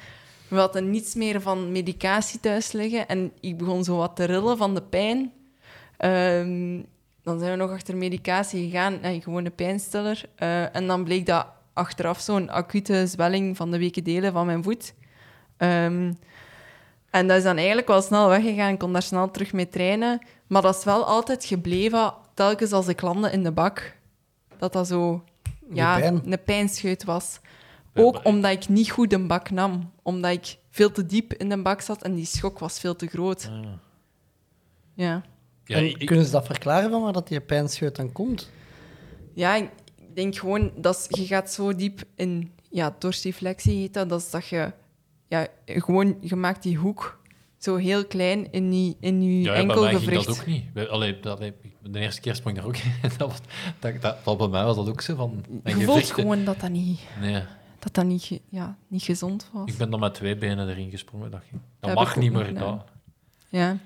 We 0.48 0.56
hadden 0.56 0.90
niets 0.90 1.14
meer 1.14 1.40
van 1.40 1.72
medicatie 1.72 2.40
thuis 2.40 2.72
liggen. 2.72 3.08
En 3.08 3.32
ik 3.40 3.58
begon 3.58 3.84
zo 3.84 3.96
wat 3.96 4.16
te 4.16 4.24
rillen 4.24 4.56
van 4.56 4.74
de 4.74 4.82
pijn. 4.82 5.32
Ehm, 5.96 6.80
dan 7.22 7.38
zijn 7.38 7.50
we 7.50 7.56
nog 7.56 7.70
achter 7.70 7.96
medicatie 7.96 8.70
gegaan, 8.70 9.02
en 9.02 9.22
gewoon 9.22 9.44
een 9.44 9.54
pijnstiller. 9.54 10.22
Eh, 10.36 10.76
en 10.76 10.86
dan 10.86 11.04
bleek 11.04 11.26
dat 11.26 11.46
achteraf 11.72 12.20
zo'n 12.20 12.50
acute 12.50 13.06
zwelling 13.06 13.56
van 13.56 13.70
de 13.70 13.78
weken 13.78 14.04
delen 14.04 14.32
van 14.32 14.46
mijn 14.46 14.62
voet. 14.62 14.94
Ehm, 15.56 16.12
en 17.10 17.26
dat 17.26 17.36
is 17.36 17.42
dan 17.42 17.56
eigenlijk 17.56 17.88
wel 17.88 18.02
snel 18.02 18.28
weggegaan. 18.28 18.72
Ik 18.72 18.78
kon 18.78 18.92
daar 18.92 19.02
snel 19.02 19.30
terug 19.30 19.52
mee 19.52 19.68
trainen. 19.68 20.18
Maar 20.46 20.62
dat 20.62 20.76
is 20.76 20.84
wel 20.84 21.04
altijd 21.04 21.44
gebleven, 21.44 22.14
telkens 22.34 22.72
als 22.72 22.88
ik 22.88 23.00
landde 23.00 23.30
in 23.30 23.42
de 23.42 23.52
bak. 23.52 23.98
Dat 24.60 24.72
dat 24.72 24.86
zo 24.86 25.24
ja, 25.72 25.98
pijn. 25.98 26.32
een 26.32 26.42
pijnscheut 26.44 27.04
was. 27.04 27.40
Ook 27.94 28.24
omdat 28.24 28.50
ik 28.52 28.68
niet 28.68 28.90
goed 28.90 29.12
een 29.12 29.26
bak 29.26 29.50
nam. 29.50 29.90
Omdat 30.02 30.30
ik 30.32 30.56
veel 30.70 30.92
te 30.92 31.06
diep 31.06 31.34
in 31.34 31.48
de 31.48 31.62
bak 31.62 31.80
zat 31.80 32.02
en 32.02 32.14
die 32.14 32.24
schok 32.26 32.58
was 32.58 32.80
veel 32.80 32.96
te 32.96 33.06
groot. 33.06 33.48
Ah. 33.50 33.66
Ja. 34.94 35.22
Ja, 35.64 35.76
en 35.76 35.84
ik- 35.84 36.06
kunnen 36.06 36.24
ze 36.24 36.30
dat 36.30 36.46
verklaren 36.46 36.90
van 36.90 37.02
waar 37.02 37.12
dat 37.12 37.28
die 37.28 37.40
pijnscheut 37.40 37.96
dan 37.96 38.12
komt? 38.12 38.50
Ja, 39.34 39.54
ik 39.54 39.70
denk 40.14 40.36
gewoon 40.36 40.72
dat 40.76 41.06
je 41.08 41.26
gaat 41.26 41.52
zo 41.52 41.74
diep 41.74 42.02
in 42.14 42.52
ja, 42.70 42.94
dorsiflexie 42.98 43.78
heet 43.78 43.94
dat. 43.94 44.08
Dat 44.08 44.20
is 44.20 44.30
dat 44.30 44.46
je 44.46 44.72
ja, 45.28 45.46
gewoon 45.64 46.16
je 46.20 46.36
maakt 46.36 46.62
die 46.62 46.76
hoek 46.76 47.19
zo 47.60 47.76
heel 47.76 48.06
klein 48.06 48.52
in 48.52 48.70
die 48.70 48.96
in 49.00 49.22
je 49.22 49.40
Ja, 49.40 49.54
ja, 49.54 49.66
bij 49.66 49.76
mij 49.76 49.94
ging 49.94 50.12
dat 50.24 50.28
ook 50.40 50.46
niet. 50.46 50.88
Allee, 50.88 51.20
dat, 51.20 51.38
de 51.82 51.98
eerste 51.98 52.20
keer 52.20 52.34
sprong 52.34 52.56
ik 52.56 52.62
er 52.62 52.68
ook 52.68 52.76
in. 52.76 52.92
dat, 53.18 53.40
dat, 53.80 53.92
dat, 54.00 54.24
dat- 54.24 54.38
bij 54.38 54.48
mij 54.48 54.64
was 54.64 54.76
dat 54.76 54.88
ook 54.88 55.00
zo 55.00 55.14
van... 55.14 55.44
Je 55.64 55.84
voelt 55.84 56.10
gewoon 56.10 56.44
dat 56.44 56.60
dat 56.60 56.70
niet, 56.70 57.00
Nee, 57.20 57.42
dat 57.78 57.94
dat 57.94 58.04
niet, 58.04 58.40
ja, 58.48 58.76
niet 58.88 59.02
gezond 59.02 59.48
was. 59.52 59.68
ik 59.68 59.76
ben 59.78 59.90
dan 59.90 60.00
met 60.00 60.14
twee 60.14 60.36
benen 60.36 60.68
erin 60.68 60.90
gesprongen. 60.90 61.30
Dat, 61.30 61.40
ging. 61.48 61.60
dat 61.80 61.94
mag 61.94 62.16
niet 62.16 62.32
meer. 62.32 62.54
Dat, 62.54 62.84
Ja. 63.48 63.76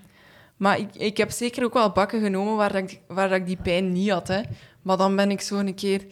Maar 0.56 0.78
ik, 0.78 0.94
ik 0.94 1.16
heb 1.16 1.30
zeker 1.30 1.64
ook 1.64 1.72
wel 1.72 1.90
bakken 1.90 2.22
genomen 2.22 2.56
waar, 2.56 2.72
dat 2.72 2.90
ik, 2.90 3.00
waar 3.08 3.28
dat 3.28 3.38
ik 3.38 3.46
die 3.46 3.56
pijn 3.56 3.92
niet 3.92 4.10
had. 4.10 4.28
Hè. 4.28 4.40
Maar 4.82 4.96
dan 4.96 5.16
ben 5.16 5.30
ik 5.30 5.40
zo 5.40 5.58
een 5.58 5.74
keer 5.74 6.04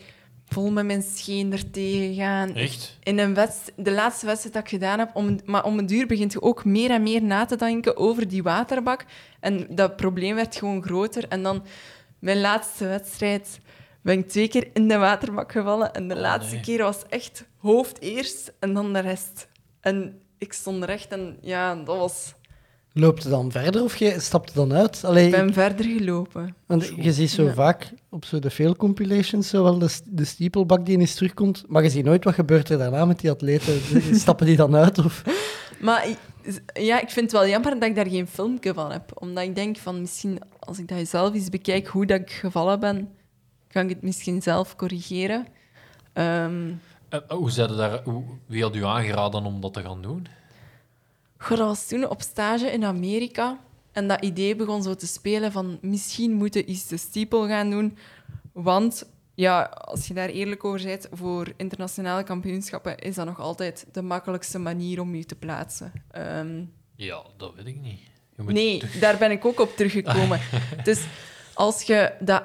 vol 0.53 0.71
met 0.71 0.85
mijn 0.85 1.03
scheen 1.03 1.53
er 1.53 1.71
tegen 1.71 2.15
gegaan. 2.15 2.55
echt? 2.55 2.99
In 3.03 3.19
een 3.19 3.35
wedst- 3.35 3.73
de 3.77 3.91
laatste 3.93 4.27
wedstrijd 4.27 4.55
dat 4.55 4.63
ik 4.63 4.69
gedaan 4.69 4.99
heb, 4.99 5.11
om, 5.15 5.39
maar 5.45 5.65
om 5.65 5.79
een 5.79 5.87
duur 5.87 6.07
begint 6.07 6.33
je 6.33 6.43
ook 6.43 6.65
meer 6.65 6.91
en 6.91 7.03
meer 7.03 7.23
na 7.23 7.45
te 7.45 7.57
denken 7.57 7.97
over 7.97 8.29
die 8.29 8.43
waterbak. 8.43 9.05
En 9.41 9.67
dat 9.71 9.97
probleem 9.97 10.35
werd 10.35 10.57
gewoon 10.57 10.83
groter. 10.83 11.29
En 11.29 11.43
dan, 11.43 11.63
mijn 12.19 12.41
laatste 12.41 12.87
wedstrijd, 12.87 13.59
ben 14.03 14.19
ik 14.19 14.29
twee 14.29 14.49
keer 14.49 14.71
in 14.73 14.89
de 14.89 14.97
waterbak 14.97 15.53
gevallen. 15.53 15.93
En 15.95 16.09
de 16.09 16.15
Oh, 16.15 16.21
laatste 16.21 16.55
nee. 16.55 16.63
keer 16.65 16.83
was 16.83 17.03
echt 17.09 17.45
hoofd 17.59 18.01
eerst 18.01 18.53
en 18.61 18.75
dan 18.75 18.93
de 18.93 18.99
rest. 18.99 19.49
En 19.81 20.21
ik 20.39 20.53
stond 20.53 20.85
recht 20.85 21.13
en 21.13 21.39
ja, 21.41 21.75
dat 21.75 21.97
was... 21.97 22.35
Loopt 22.95 23.23
het 23.23 23.33
dan 23.33 23.51
verder 23.51 23.83
of 23.83 23.97
je 23.97 24.21
stapt 24.21 24.49
er 24.49 24.55
dan 24.55 24.73
uit? 24.73 25.05
Allee, 25.05 25.25
Ik 25.27 25.31
ben 25.31 25.53
verder 25.53 25.85
gelopen. 25.85 26.55
Want 26.67 26.93
je 26.97 27.13
ziet 27.13 27.31
zo 27.31 27.43
Ja. 27.45 27.53
vaak 27.55 27.93
op 28.11 28.25
zo 28.25 28.39
de 28.39 28.51
veel 28.51 28.77
compilations 28.77 29.49
zo 29.49 29.63
wel 29.63 29.79
de, 29.79 29.99
de 30.05 30.25
stiepelbak 30.25 30.87
die 30.87 30.99
eens 30.99 31.15
terugkomt, 31.15 31.65
maar 31.69 31.83
je 31.83 31.91
ziet 31.91 32.05
nooit 32.05 32.25
wat 32.25 32.35
gebeurt 32.35 32.69
er 32.69 32.79
daarna 32.79 33.05
met 33.05 33.21
die 33.21 33.31
atleten. 33.31 33.81
Stappen 34.21 34.47
die 34.47 34.57
dan 34.57 34.77
uit? 34.77 34.99
Of... 34.99 35.23
Maar 35.81 36.09
ik- 36.09 36.19
ja, 36.73 37.01
ik 37.01 37.11
vind 37.11 37.31
het 37.31 37.41
wel 37.41 37.49
jammer 37.51 37.73
dat 37.81 37.89
ik 37.89 37.95
daar 37.95 38.09
geen 38.09 38.27
filmpje 38.27 38.75
van 38.75 38.93
heb. 38.93 39.11
Omdat 39.23 39.45
ik 39.45 39.55
denk 39.55 39.77
van 39.77 40.01
misschien, 40.01 40.39
als 40.59 40.79
ik 40.79 40.89
dat 40.89 41.09
zelf 41.09 41.35
eens 41.35 41.49
bekijk, 41.49 41.87
hoe 41.87 42.07
dat 42.07 42.21
ik 42.21 42.31
gevallen 42.31 42.81
ben, 42.81 43.09
kan 43.69 43.83
ik 43.83 43.89
het 43.89 44.03
misschien 44.03 44.43
zelf 44.43 44.77
corrigeren. 44.77 45.47
Hoe 47.29 47.51
zeiden 47.51 47.77
daar, 47.77 48.01
hoe, 48.05 48.23
wie 48.47 48.63
had 48.63 48.77
u 48.77 48.85
aangeraden 48.85 49.45
om 49.45 49.61
dat 49.61 49.73
te 49.75 49.83
gaan 49.83 50.03
doen? 50.03 50.27
Goh, 51.43 51.59
dat 51.59 51.67
was 51.67 51.87
toen 51.87 52.09
op 52.09 52.21
stage 52.23 52.67
in 52.71 52.85
Amerika. 52.85 53.59
En 53.93 54.09
dat 54.09 54.25
idee 54.25 54.57
begon 54.57 54.83
zo 54.83 54.95
te 54.95 55.07
spelen 55.07 55.53
van 55.53 55.79
misschien 55.81 56.33
moeten 56.33 56.61
we 56.65 56.67
iets 56.71 56.87
de 56.87 56.97
stiepel 56.97 57.47
gaan 57.47 57.71
doen. 57.71 57.97
Want 58.53 59.07
ja, 59.35 59.63
als 59.63 60.07
je 60.07 60.15
daar 60.15 60.29
eerlijk 60.29 60.65
over 60.65 60.83
bent, 60.83 61.09
voor 61.13 61.53
internationale 61.57 62.23
kampioenschappen 62.23 62.99
is 62.99 63.15
dat 63.15 63.27
nog 63.27 63.41
altijd 63.41 63.87
de 63.93 64.03
makkelijkste 64.03 64.59
manier 64.59 65.01
om 65.01 65.15
je 65.15 65.25
te 65.25 65.35
plaatsen. 65.35 65.93
Ehm, 66.11 66.63
Ja, 66.97 67.23
dat 67.37 67.55
weet 67.55 67.67
ik 67.67 67.81
niet. 67.81 68.01
Nee, 68.37 68.83
daar 69.01 69.19
ben 69.19 69.31
ik 69.31 69.45
ook 69.45 69.61
op 69.61 69.77
teruggekomen. 69.77 70.41
dus 70.85 71.05
als 71.55 71.83
je 71.83 72.13
dat 72.21 72.43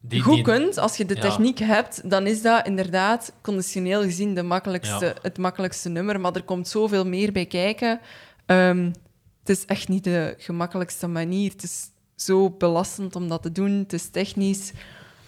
die- 0.00 0.20
goed 0.20 0.34
die- 0.34 0.42
kunt, 0.44 0.78
als 0.78 0.96
je 0.96 1.04
de 1.04 1.14
Ja. 1.14 1.20
techniek 1.20 1.58
hebt, 1.58 2.10
dan 2.10 2.26
is 2.26 2.42
dat 2.42 2.66
inderdaad 2.66 3.32
conditioneel 3.42 4.02
gezien 4.02 4.34
de 4.34 4.42
makkelijkste, 4.42 5.04
Ja. 5.06 5.14
het 5.22 5.38
makkelijkste 5.38 5.88
nummer. 5.88 6.20
Maar 6.20 6.32
er 6.34 6.42
komt 6.42 6.68
zoveel 6.68 7.06
meer 7.06 7.32
bij 7.32 7.46
kijken. 7.46 8.00
Ehm, 8.48 8.84
het 9.40 9.48
is 9.48 9.64
echt 9.64 9.88
niet 9.88 10.04
de 10.04 10.34
gemakkelijkste 10.38 11.06
manier. 11.06 11.50
Het 11.50 11.62
is 11.62 11.90
zo 12.14 12.50
belastend 12.50 13.16
om 13.16 13.28
dat 13.28 13.42
te 13.42 13.52
doen. 13.52 13.70
Het 13.70 13.92
is 13.92 14.08
technisch. 14.10 14.72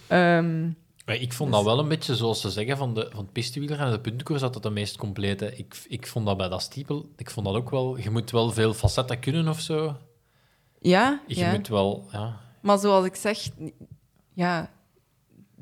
Ehm, 0.07 0.69
ik 1.05 1.33
vond 1.33 1.51
dat 1.51 1.63
wel 1.63 1.79
een 1.79 1.87
beetje 1.87 2.15
zoals 2.15 2.41
ze 2.41 2.49
zeggen 2.49 2.77
van, 2.77 2.93
de, 2.93 3.07
van 3.11 3.19
het 3.23 3.31
pistewieler 3.31 3.79
en 3.79 3.91
de 3.91 3.99
puntenkoers 3.99 4.41
dat 4.41 4.53
het 4.53 4.63
de 4.63 4.69
meest 4.69 4.97
complete. 4.97 5.55
Ik, 5.57 5.85
ik 5.87 6.07
vond 6.07 6.25
dat 6.25 6.37
bij 6.37 6.47
dat 6.49 6.61
stiepel, 6.61 7.09
ik 7.17 7.29
vond 7.29 7.45
dat 7.45 7.55
ook 7.55 7.69
wel. 7.69 7.97
Je 7.97 8.09
moet 8.09 8.31
wel 8.31 8.51
veel 8.51 8.73
facetten 8.73 9.19
kunnen 9.19 9.47
of 9.47 9.59
zo. 9.59 9.97
ja, 10.79 11.21
Je 11.27 11.35
ja. 11.35 11.51
moet 11.51 11.67
wel, 11.67 12.07
ja. 12.11 12.39
maar 12.61 12.77
zoals 12.77 13.05
ik 13.05 13.15
zeg, 13.15 13.49
ja, 14.33 14.71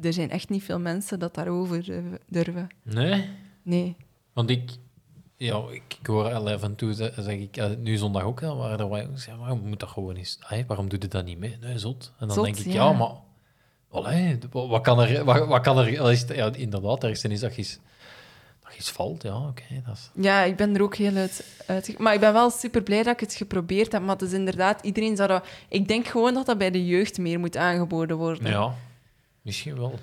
er 0.02 0.14
zijn 0.14 0.30
echt 0.30 0.50
niet 0.50 0.64
veel 0.64 0.80
mensen 0.80 1.20
dat 1.20 1.34
daarover 1.36 1.84
durven- 1.84 2.20
durven. 2.28 2.68
Nee, 2.84 3.30
Nee. 3.64 3.96
want 4.34 4.50
ik, 4.50 4.70
ja, 5.40 5.62
ik, 5.72 5.84
ik 6.02 6.08
hoor 6.08 6.34
al 6.34 6.50
af 6.50 6.64
en 6.64 6.76
toe 6.76 6.94
ze- 6.94 7.14
zeg 7.16 7.36
ik, 7.36 7.58
eh, 7.58 7.70
nu 7.78 7.98
zondag 7.98 8.24
ook, 8.24 8.42
er 8.42 8.48
ja, 9.26 9.38
waarom 9.38 9.62
moet 9.68 9.80
dat 9.80 9.90
gewoon 9.90 10.16
eens, 10.16 10.38
ah, 10.42 10.60
waarom 10.68 10.90
doe 10.90 11.00
je 11.02 11.08
dat 11.08 11.26
niet 11.26 11.38
mee? 11.40 11.58
Nee, 11.62 11.78
zot. 11.78 12.12
En 12.20 12.26
dan 12.28 12.36
Zot, 12.36 12.46
denk 12.46 12.58
ik, 12.58 12.66
ja. 12.66 12.74
ja, 12.74 12.92
maar, 12.92 13.12
allee, 13.92 14.40
wat, 14.52 14.82
kan 14.82 15.00
er, 15.00 15.24
wat, 15.26 15.48
wat 15.48 15.62
kan 15.62 15.78
er, 15.78 16.02
ja, 16.36 16.52
inderdaad, 16.54 17.04
er 17.04 17.10
is 17.10 17.40
dat 17.40 17.58
iets, 17.58 17.80
dat 18.64 18.74
iets 18.78 18.92
valt, 18.92 19.24
ja, 19.24 19.38
oké, 19.48 19.64
dat 19.86 19.96
is... 19.96 20.10
Ja, 20.14 20.42
ik 20.44 20.56
ben 20.56 20.76
er 20.76 20.82
ook 20.82 20.96
heel 20.96 21.16
uit, 21.16 21.64
uit. 21.66 21.98
Maar 22.00 22.14
ik 22.14 22.20
ben 22.20 22.34
wel 22.34 22.50
super 22.50 22.84
blij 22.84 23.04
dat 23.04 23.14
ik 23.14 23.20
het 23.20 23.34
geprobeerd 23.34 23.92
heb. 23.92 24.02
Maar 24.02 24.16
het 24.16 24.22
is 24.22 24.34
inderdaad, 24.34 24.82
iedereen 24.82 25.16
zou 25.16 25.28
dat. 25.28 25.46
Ik 25.70 25.88
denk 25.88 26.08
gewoon 26.08 26.34
dat 26.34 26.46
dat 26.46 26.58
bij 26.58 26.72
de 26.72 26.86
jeugd 26.86 27.18
meer 27.18 27.40
moet 27.40 27.58
aangeboden 27.58 28.18
worden. 28.18 28.52
Ja, 28.52 28.74
misschien 29.42 29.78
wel. 29.78 30.00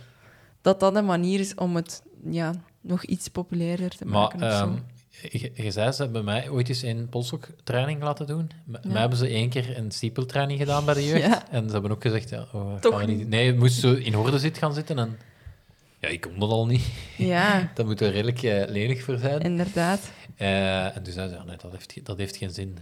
Dat 0.60 0.80
dat 0.80 0.96
een 0.96 1.04
manier 1.04 1.40
is 1.40 1.54
om 1.54 1.76
het 1.76 2.02
ja, 2.30 2.52
nog 2.80 3.04
iets 3.04 3.28
populairder 3.28 3.96
te 3.96 4.04
Maar 4.04 4.20
maken. 4.20 4.42
of 4.42 4.52
zo. 4.56 4.78
Je, 5.22 5.50
je 5.54 5.70
zei, 5.70 5.92
ze 5.92 6.02
hebben 6.02 6.24
mij 6.24 6.48
ooit 6.48 6.68
eens 6.68 6.82
een 6.82 7.08
polsok-training 7.08 8.02
laten 8.02 8.26
doen. 8.26 8.50
M- 8.64 8.72
Ja. 8.72 8.80
Mij 8.92 9.00
hebben 9.00 9.18
ze 9.18 9.28
één 9.28 9.48
keer 9.48 9.78
een 9.78 9.90
stiepeltraining 9.90 10.58
gedaan 10.58 10.84
bij 10.84 10.94
de 10.94 11.04
jeugd. 11.06 11.22
Ja. 11.26 11.50
En 11.50 11.66
ze 11.66 11.72
hebben 11.72 11.90
ook 11.90 12.02
gezegd, 12.02 12.28
ja, 12.28 12.46
oh, 12.52 12.74
Toch 12.74 12.92
gaan 12.92 13.00
we 13.00 13.06
niet... 13.10 13.18
niet. 13.18 13.28
Nee, 13.28 13.46
het 13.46 13.56
moest 13.56 13.80
zo 13.80 13.94
in 13.94 14.16
orde 14.16 14.38
zitten 14.38 14.62
gaan 14.62 14.74
zitten. 14.74 14.98
En 14.98 15.18
ja, 16.00 16.08
ik 16.08 16.20
kon 16.20 16.38
dat 16.38 16.50
al 16.50 16.66
niet. 16.66 16.86
Ja, 17.16 17.70
Daar 17.74 17.86
moet 17.86 18.00
er 18.00 18.10
redelijk 18.10 18.42
eh, 18.42 18.62
lenig 18.68 19.02
voor 19.02 19.18
zijn. 19.18 19.40
inderdaad. 19.40 20.10
Eh, 20.36 20.96
en 20.96 21.02
toen 21.02 21.12
zei 21.12 21.28
ze, 21.28 21.34
ja, 21.34 21.44
nee, 21.44 21.56
dat 21.56 21.70
heeft, 21.72 22.04
dat 22.06 22.18
heeft 22.18 22.36
geen 22.36 22.50
zin. 22.50 22.78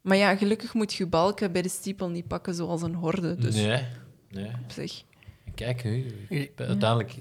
Maar 0.00 0.16
ja, 0.16 0.36
gelukkig 0.36 0.74
moet 0.74 0.92
je 0.92 1.06
balken 1.06 1.52
bij 1.52 1.62
de 1.62 1.68
stiepel 1.68 2.08
niet 2.08 2.26
pakken 2.28 2.54
zoals 2.54 2.82
een 2.82 2.94
horde. 2.94 3.34
Dus 3.36 3.54
Nee, 3.54 3.82
nee. 4.30 4.46
op 4.64 4.70
zich. 4.72 5.02
Kijk, 5.54 5.84
nu, 5.84 6.26
Ja. 6.28 6.46
uiteindelijk... 6.56 7.14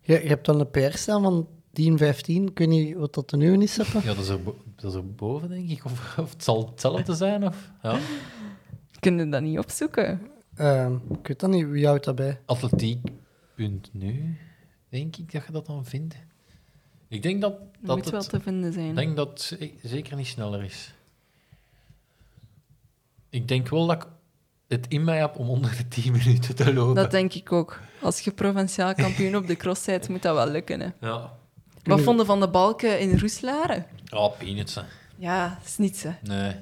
Je, 0.00 0.22
je 0.22 0.28
hebt 0.28 0.46
dan 0.46 0.60
een 0.60 0.70
PR 0.70 0.96
staan 0.96 1.22
van 1.22 1.48
10, 1.72 1.98
15. 1.98 2.46
Ik 2.48 2.58
weet 2.58 2.68
niet 2.68 2.94
wat 2.96 3.14
dat 3.14 3.32
nieuwe 3.32 3.62
is, 3.62 3.72
Seppe. 3.74 3.98
Ja, 3.98 4.04
dat 4.14 4.18
is, 4.18 4.28
er, 4.28 4.42
bo- 4.42 4.56
dat 4.76 4.90
is 4.90 4.96
er 4.96 5.14
boven, 5.14 5.48
denk 5.48 5.68
ik. 5.70 5.84
Of, 5.84 6.18
of 6.18 6.32
het 6.32 6.44
zal 6.44 6.66
hetzelfde 6.66 7.14
zijn, 7.14 7.46
of... 7.46 7.70
Ja. 7.82 7.98
Kunnen 9.00 9.24
we 9.24 9.30
dat 9.30 9.42
niet 9.42 9.58
opzoeken? 9.58 10.20
Ehm, 10.54 10.94
ik 10.94 11.26
weet 11.26 11.40
dat 11.40 11.50
niet, 11.50 11.66
wie 11.68 11.86
houdt 11.86 12.04
dat 12.04 12.14
bij? 12.14 12.40
Atletiek.nu, 12.44 14.36
denk 14.88 15.16
ik 15.16 15.32
dat 15.32 15.46
je 15.46 15.52
dat 15.52 15.66
dan 15.66 15.84
vindt. 15.84 16.14
Ik 17.08 17.22
denk 17.22 17.40
dat, 17.40 17.54
Dat 17.80 17.96
moet 17.96 18.10
wel 18.10 18.20
het... 18.20 18.28
te 18.30 18.40
vinden 18.40 18.72
zijn. 18.72 18.88
Ik 18.88 18.96
denk 18.96 19.16
dat 19.16 19.28
het 19.28 19.40
ze- 19.40 19.72
zeker 19.82 20.16
niet 20.16 20.26
sneller 20.26 20.64
is. 20.64 20.94
Ik 23.30 23.48
denk 23.48 23.68
wel 23.68 23.86
dat 23.86 24.02
ik 24.02 24.08
het 24.68 24.86
in 24.88 25.04
mij 25.04 25.18
heb 25.18 25.36
om 25.38 25.48
onder 25.48 25.76
de 25.76 25.88
10 25.88 26.12
minuten 26.12 26.54
te 26.56 26.74
lopen. 26.74 26.94
Dat 26.94 27.10
denk 27.10 27.34
ik 27.34 27.52
ook. 27.52 27.80
Als 28.02 28.20
je 28.20 28.30
provinciaal 28.32 28.94
kampioen 28.94 29.36
op 29.36 29.46
de 29.46 29.56
cross 29.56 29.84
bent, 29.84 30.08
moet 30.08 30.22
dat 30.22 30.34
wel 30.34 30.48
lukken. 30.50 30.80
Hè. 30.80 30.88
Ja. 31.00 31.37
Wat 31.88 32.00
vonden 32.00 32.26
van 32.26 32.40
de 32.40 32.48
balken 32.48 33.00
in 33.00 33.18
Roeslaren? 33.18 33.86
Ja, 34.04 34.28
peanuts. 34.28 34.74
hè. 34.74 34.82
Ja, 35.16 35.48
dat 35.58 35.66
is 35.68 35.76
niets, 35.78 36.02
hè. 36.02 36.10
Nee. 36.22 36.52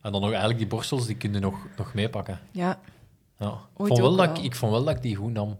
En 0.00 0.12
dan 0.12 0.20
nog 0.20 0.30
eigenlijk 0.30 0.58
die 0.58 0.66
borstels, 0.68 1.06
die 1.06 1.16
kun 1.16 1.32
je 1.32 1.38
nog, 1.38 1.66
nog 1.76 1.94
meepakken. 1.94 2.40
Ja. 2.50 2.80
Ja. 3.38 3.58
Vond 3.76 3.98
wel 3.98 4.10
ook 4.10 4.16
dat 4.16 4.44
ik, 4.44 4.54
vond 4.54 4.72
wel 4.72 4.84
dat 4.84 4.96
ik 4.96 5.02
die 5.02 5.16
goed 5.16 5.32
nam. 5.32 5.58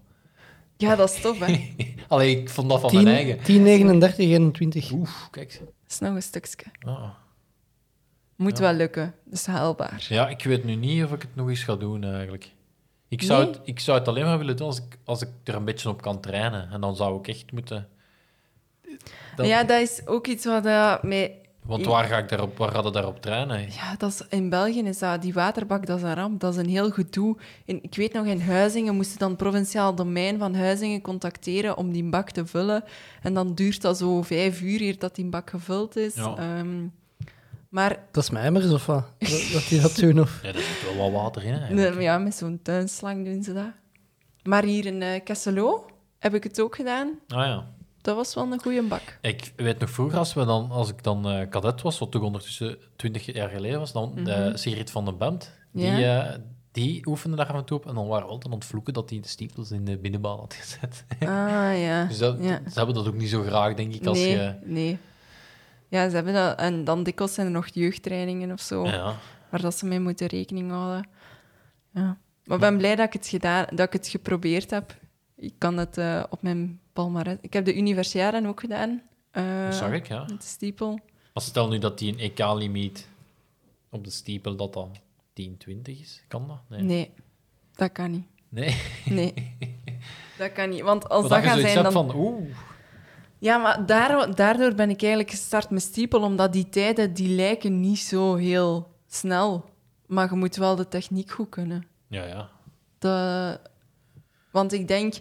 ja, 0.77 0.97
dat 0.97 1.11
is 1.13 1.21
tof, 1.21 1.39
hè. 1.39 1.75
Allee, 2.09 2.41
ik 2.41 2.51
vond 2.51 2.69
dat 2.69 2.81
van 2.81 2.93
mijn 2.95 3.05
10, 3.07 3.15
eigen. 3.15 3.43
10, 3.45 3.63
39, 3.63 4.19
21. 4.19 4.91
Oeh, 4.93 5.09
kijk. 5.31 5.59
Dat 5.59 5.69
is 5.89 5.99
nog 5.99 6.15
een 6.15 6.23
stukje. 6.23 6.65
Ah. 6.81 7.09
Moet 8.37 8.59
Ja. 8.59 8.65
wel 8.65 8.73
lukken. 8.73 9.15
Dat 9.25 9.35
is 9.35 9.47
haalbaar. 9.47 10.07
Ja, 10.09 10.29
ik 10.29 10.45
weet 10.45 10.65
nu 10.65 10.75
niet 10.75 11.05
of 11.05 11.13
ik 11.13 11.23
het 11.23 11.35
nog 11.37 11.49
eens 11.49 11.63
ga 11.65 11.77
doen, 11.77 12.05
eigenlijk. 12.05 12.53
Ik 13.09 13.23
zou, 13.23 13.45
Nee? 13.45 13.53
het, 13.53 13.61
ik 13.65 13.81
zou 13.81 13.99
het 13.99 14.09
alleen 14.09 14.25
maar 14.25 14.39
willen 14.39 14.57
doen 14.57 14.67
als 14.67 14.79
ik, 14.79 14.99
als 15.05 15.23
ik 15.23 15.29
er 15.45 15.55
een 15.55 15.65
beetje 15.65 15.89
op 15.89 16.03
kan 16.03 16.21
trainen. 16.21 16.71
En 16.71 16.81
dan 16.81 16.97
zou 16.97 17.19
ik 17.19 17.29
echt 17.29 17.53
moeten... 17.53 17.89
Dat- 19.37 19.47
Ja, 19.47 19.65
dat 19.65 19.81
is 19.81 20.07
ook 20.07 20.27
iets 20.27 20.45
wat 20.45 20.67
uh, 20.67 21.03
mij... 21.03 21.37
Want 21.63 21.85
waar 21.87 22.05
ga 22.05 22.19
ik 22.19 22.29
daarop, 22.29 22.59
waar 22.59 22.71
gaat 22.71 22.85
het 22.85 22.95
daarop 22.95 23.21
trainen? 23.23 23.61
Ja, 23.61 23.95
dat 23.99 24.11
is, 24.11 24.23
in 24.29 24.49
België 24.49 24.81
is 24.83 24.99
dat, 24.99 25.23
die 25.23 25.33
waterbak, 25.33 25.87
dat 25.87 25.97
is 25.97 26.03
een 26.03 26.15
ramp. 26.15 26.41
Dat 26.41 26.53
is 26.55 26.59
een 26.61 26.69
heel 26.69 26.91
gedoe. 26.91 27.37
In, 27.65 27.79
ik 27.83 27.95
weet 27.95 28.13
nog, 28.13 28.27
in 28.27 28.41
Huizingen 28.41 28.95
moesten 28.95 29.19
dan 29.19 29.37
provinciaal 29.37 29.95
domein 29.95 30.39
van 30.39 30.55
Huizingen 30.55 31.01
contacteren 31.01 31.77
om 31.77 31.93
die 31.93 32.05
bak 32.05 32.31
te 32.31 32.47
vullen. 32.47 32.85
En 33.23 33.35
dan 33.35 33.55
duurt 33.55 33.81
dat 33.83 33.99
zo 33.99 34.23
vijf 34.23 34.61
uur 34.61 34.81
eer 34.81 34.99
dat 34.99 35.15
die 35.15 35.25
bak 35.25 35.51
gevuld 35.51 35.97
is. 35.97 36.15
Ja. 36.15 36.35
Ehm, 36.37 36.87
maar 37.69 37.97
Dat 38.11 38.23
is 38.23 38.31
mijmers 38.31 38.71
of 38.73 38.87
wat? 38.87 39.05
Dat, 39.19 39.49
dat 39.53 39.67
die 39.69 39.81
dat 39.81 39.97
doen? 39.97 40.21
Of... 40.21 40.39
Ja, 40.43 40.49
er 40.49 40.55
zit 40.61 40.95
wel 40.97 41.11
wat 41.11 41.23
water 41.23 41.45
in, 41.45 41.55
eigenlijk. 41.55 42.01
ja, 42.01 42.19
met 42.19 42.35
zo'n 42.35 42.61
tuinslang 42.63 43.25
doen 43.25 43.43
ze 43.43 43.53
dat. 43.53 43.71
Maar 44.43 44.65
hier 44.65 44.87
in 44.87 45.03
eh 45.03 45.21
Kesselo 45.25 45.87
heb 46.19 46.35
ik 46.35 46.43
het 46.45 46.61
ook 46.61 46.75
gedaan. 46.77 47.11
Ah 47.29 47.47
ja. 47.47 47.67
Dat 48.03 48.17
was 48.17 48.35
wel 48.35 48.53
een 48.53 48.63
goede 48.63 48.83
bak. 48.83 49.19
Ik 49.21 49.53
weet 49.57 49.79
nog 49.79 49.91
vroeger, 49.91 50.19
als, 50.19 50.35
we 50.35 50.45
dan, 50.45 50.71
als 50.71 50.89
ik 50.89 51.03
dan 51.03 51.29
eh 51.29 51.49
cadet 51.49 51.83
was, 51.83 51.99
wat 51.99 52.11
toch 52.11 52.23
ondertussen 52.23 52.79
20 52.97 53.27
jaar 53.27 53.49
geleden 53.49 53.79
was, 53.79 53.93
dan 53.93 54.15
de 54.25 54.53
Sigrid 54.55 54.91
van 54.91 55.05
den 55.05 55.19
Bent, 55.19 55.53
die. 55.73 55.87
Ja. 55.87 56.27
eh, 56.27 56.39
die 56.73 57.07
oefende 57.07 57.37
daar 57.37 57.47
af 57.47 57.57
en 57.57 57.65
toe 57.65 57.77
op. 57.79 57.87
En 57.87 57.95
dan 57.95 58.07
waren 58.07 58.25
we 58.27 58.33
altijd 58.33 58.53
aan 58.53 58.59
het 58.59 58.69
vloeken 58.69 58.93
dat 58.95 59.11
hij 59.11 59.21
de 59.21 59.29
stiepels 59.29 59.71
in 59.71 59.85
de 59.85 59.99
binnenbaan 59.99 60.39
had 60.39 60.55
gezet. 60.55 61.05
Ah, 61.21 61.29
ja. 61.87 62.05
Dus 62.05 62.19
dat, 62.19 62.37
ja. 62.41 62.61
ze 62.71 62.77
hebben 62.79 62.95
dat 62.95 63.07
ook 63.07 63.15
niet 63.15 63.29
zo 63.29 63.43
graag, 63.43 63.75
denk 63.75 63.95
ik, 63.95 64.07
als 64.07 64.19
nee, 64.19 64.31
je... 64.31 64.55
nee. 64.65 64.99
Ja, 65.89 66.09
ze 66.09 66.15
hebben 66.15 66.35
dat. 66.35 66.59
En 66.59 66.85
dan 66.85 67.03
dikwijls 67.03 67.35
zijn 67.35 67.47
er 67.47 67.53
nog 67.53 67.67
jeugdtrainingen 67.67 68.53
of 68.53 68.61
zo, 68.61 68.85
Ja. 68.87 69.17
waar 69.51 69.61
dat 69.61 69.79
ze 69.79 69.87
mee 69.87 70.01
moeten 70.01 70.27
rekening 70.27 70.71
houden. 70.71 71.09
Ja. 71.95 72.17
Maar 72.45 72.57
ik 72.57 72.63
ben 72.63 72.77
blij 72.77 72.97
dat 72.97 73.07
ik 73.07 73.13
het, 73.13 73.27
gedaan, 73.27 73.67
dat 73.71 73.87
ik 73.87 73.93
het 73.93 74.09
geprobeerd 74.09 74.71
heb. 74.71 74.97
Ik 75.37 75.55
kan 75.59 75.77
het 75.77 75.99
op 76.31 76.43
mijn 76.43 76.81
palmarès... 76.93 77.37
Ik 77.41 77.53
heb 77.53 77.65
de 77.65 77.77
universiaren 77.77 78.47
ook 78.47 78.61
gedaan. 78.61 79.03
eh, 79.31 79.65
Dat 79.65 79.75
zag 79.75 79.93
ik, 79.93 80.09
ja. 80.09 80.21
Met 80.21 80.29
de 80.41 80.47
stiepel. 80.47 80.99
Maar 81.35 81.43
stel 81.43 81.69
nu 81.69 81.79
dat 81.79 81.99
die 81.99 82.13
een 82.13 82.19
EK-limiet 82.19 83.09
op 83.91 84.05
de 84.05 84.11
stiepel, 84.11 84.57
dat 84.57 84.73
dan 84.73 84.97
10, 85.33 85.57
20 85.57 86.01
is. 86.01 86.23
Kan 86.29 86.49
dat? 86.49 86.61
Nee. 86.69 86.83
Nee, 86.83 87.11
dat 87.75 87.93
kan 87.93 88.11
niet. 88.11 88.27
Nee. 88.49 88.77
Nee, 89.05 89.57
dat 90.39 90.53
kan 90.53 90.69
niet. 90.69 90.81
Want 90.81 91.09
als 91.09 91.29
Maar 91.29 91.43
dat 91.43 91.51
dat 91.51 91.61
gaat 91.63 91.71
zijn, 91.71 91.83
dan... 91.83 91.93
van, 91.93 92.15
oeh. 92.15 92.55
Ja, 93.39 93.57
maar 93.59 93.87
daar- 93.87 94.35
daardoor 94.35 94.75
ben 94.75 94.91
ik 94.91 95.01
eigenlijk 95.01 95.31
gestart 95.31 95.71
met 95.71 95.83
stiepel, 95.83 96.23
omdat 96.23 96.53
die 96.53 96.69
tijden 96.69 97.15
die 97.15 97.29
lijken 97.29 97.81
niet 97.81 97.99
zo 97.99 98.35
heel 98.35 98.91
snel. 99.09 99.65
Maar 100.07 100.31
je 100.31 100.37
moet 100.37 100.57
wel 100.57 100.77
de 100.77 100.89
techniek 100.89 101.31
goed 101.31 101.49
kunnen. 101.49 101.87
Ja, 102.09 102.25
ja. 102.25 102.51
De... 102.99 103.59
Want 104.51 104.73
ik 104.73 104.89
denk, 104.89 105.15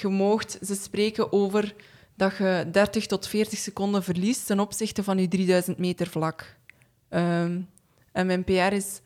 je 0.00 0.08
moogt, 0.08 0.58
ze 0.62 0.74
spreken 0.74 1.32
over 1.32 1.74
dat 2.16 2.36
je 2.36 2.68
30 2.72 3.06
tot 3.06 3.26
40 3.28 3.58
seconden 3.58 4.02
verliest 4.02 4.46
ten 4.46 4.60
opzichte 4.60 5.02
van 5.04 5.18
je 5.18 5.28
3000 5.28 5.78
meter 5.78 6.06
vlak. 6.06 6.56
Ehm, 7.08 7.60
en 8.12 8.26
mijn 8.26 8.44
PR 8.44 8.52
is, 8.72 9.00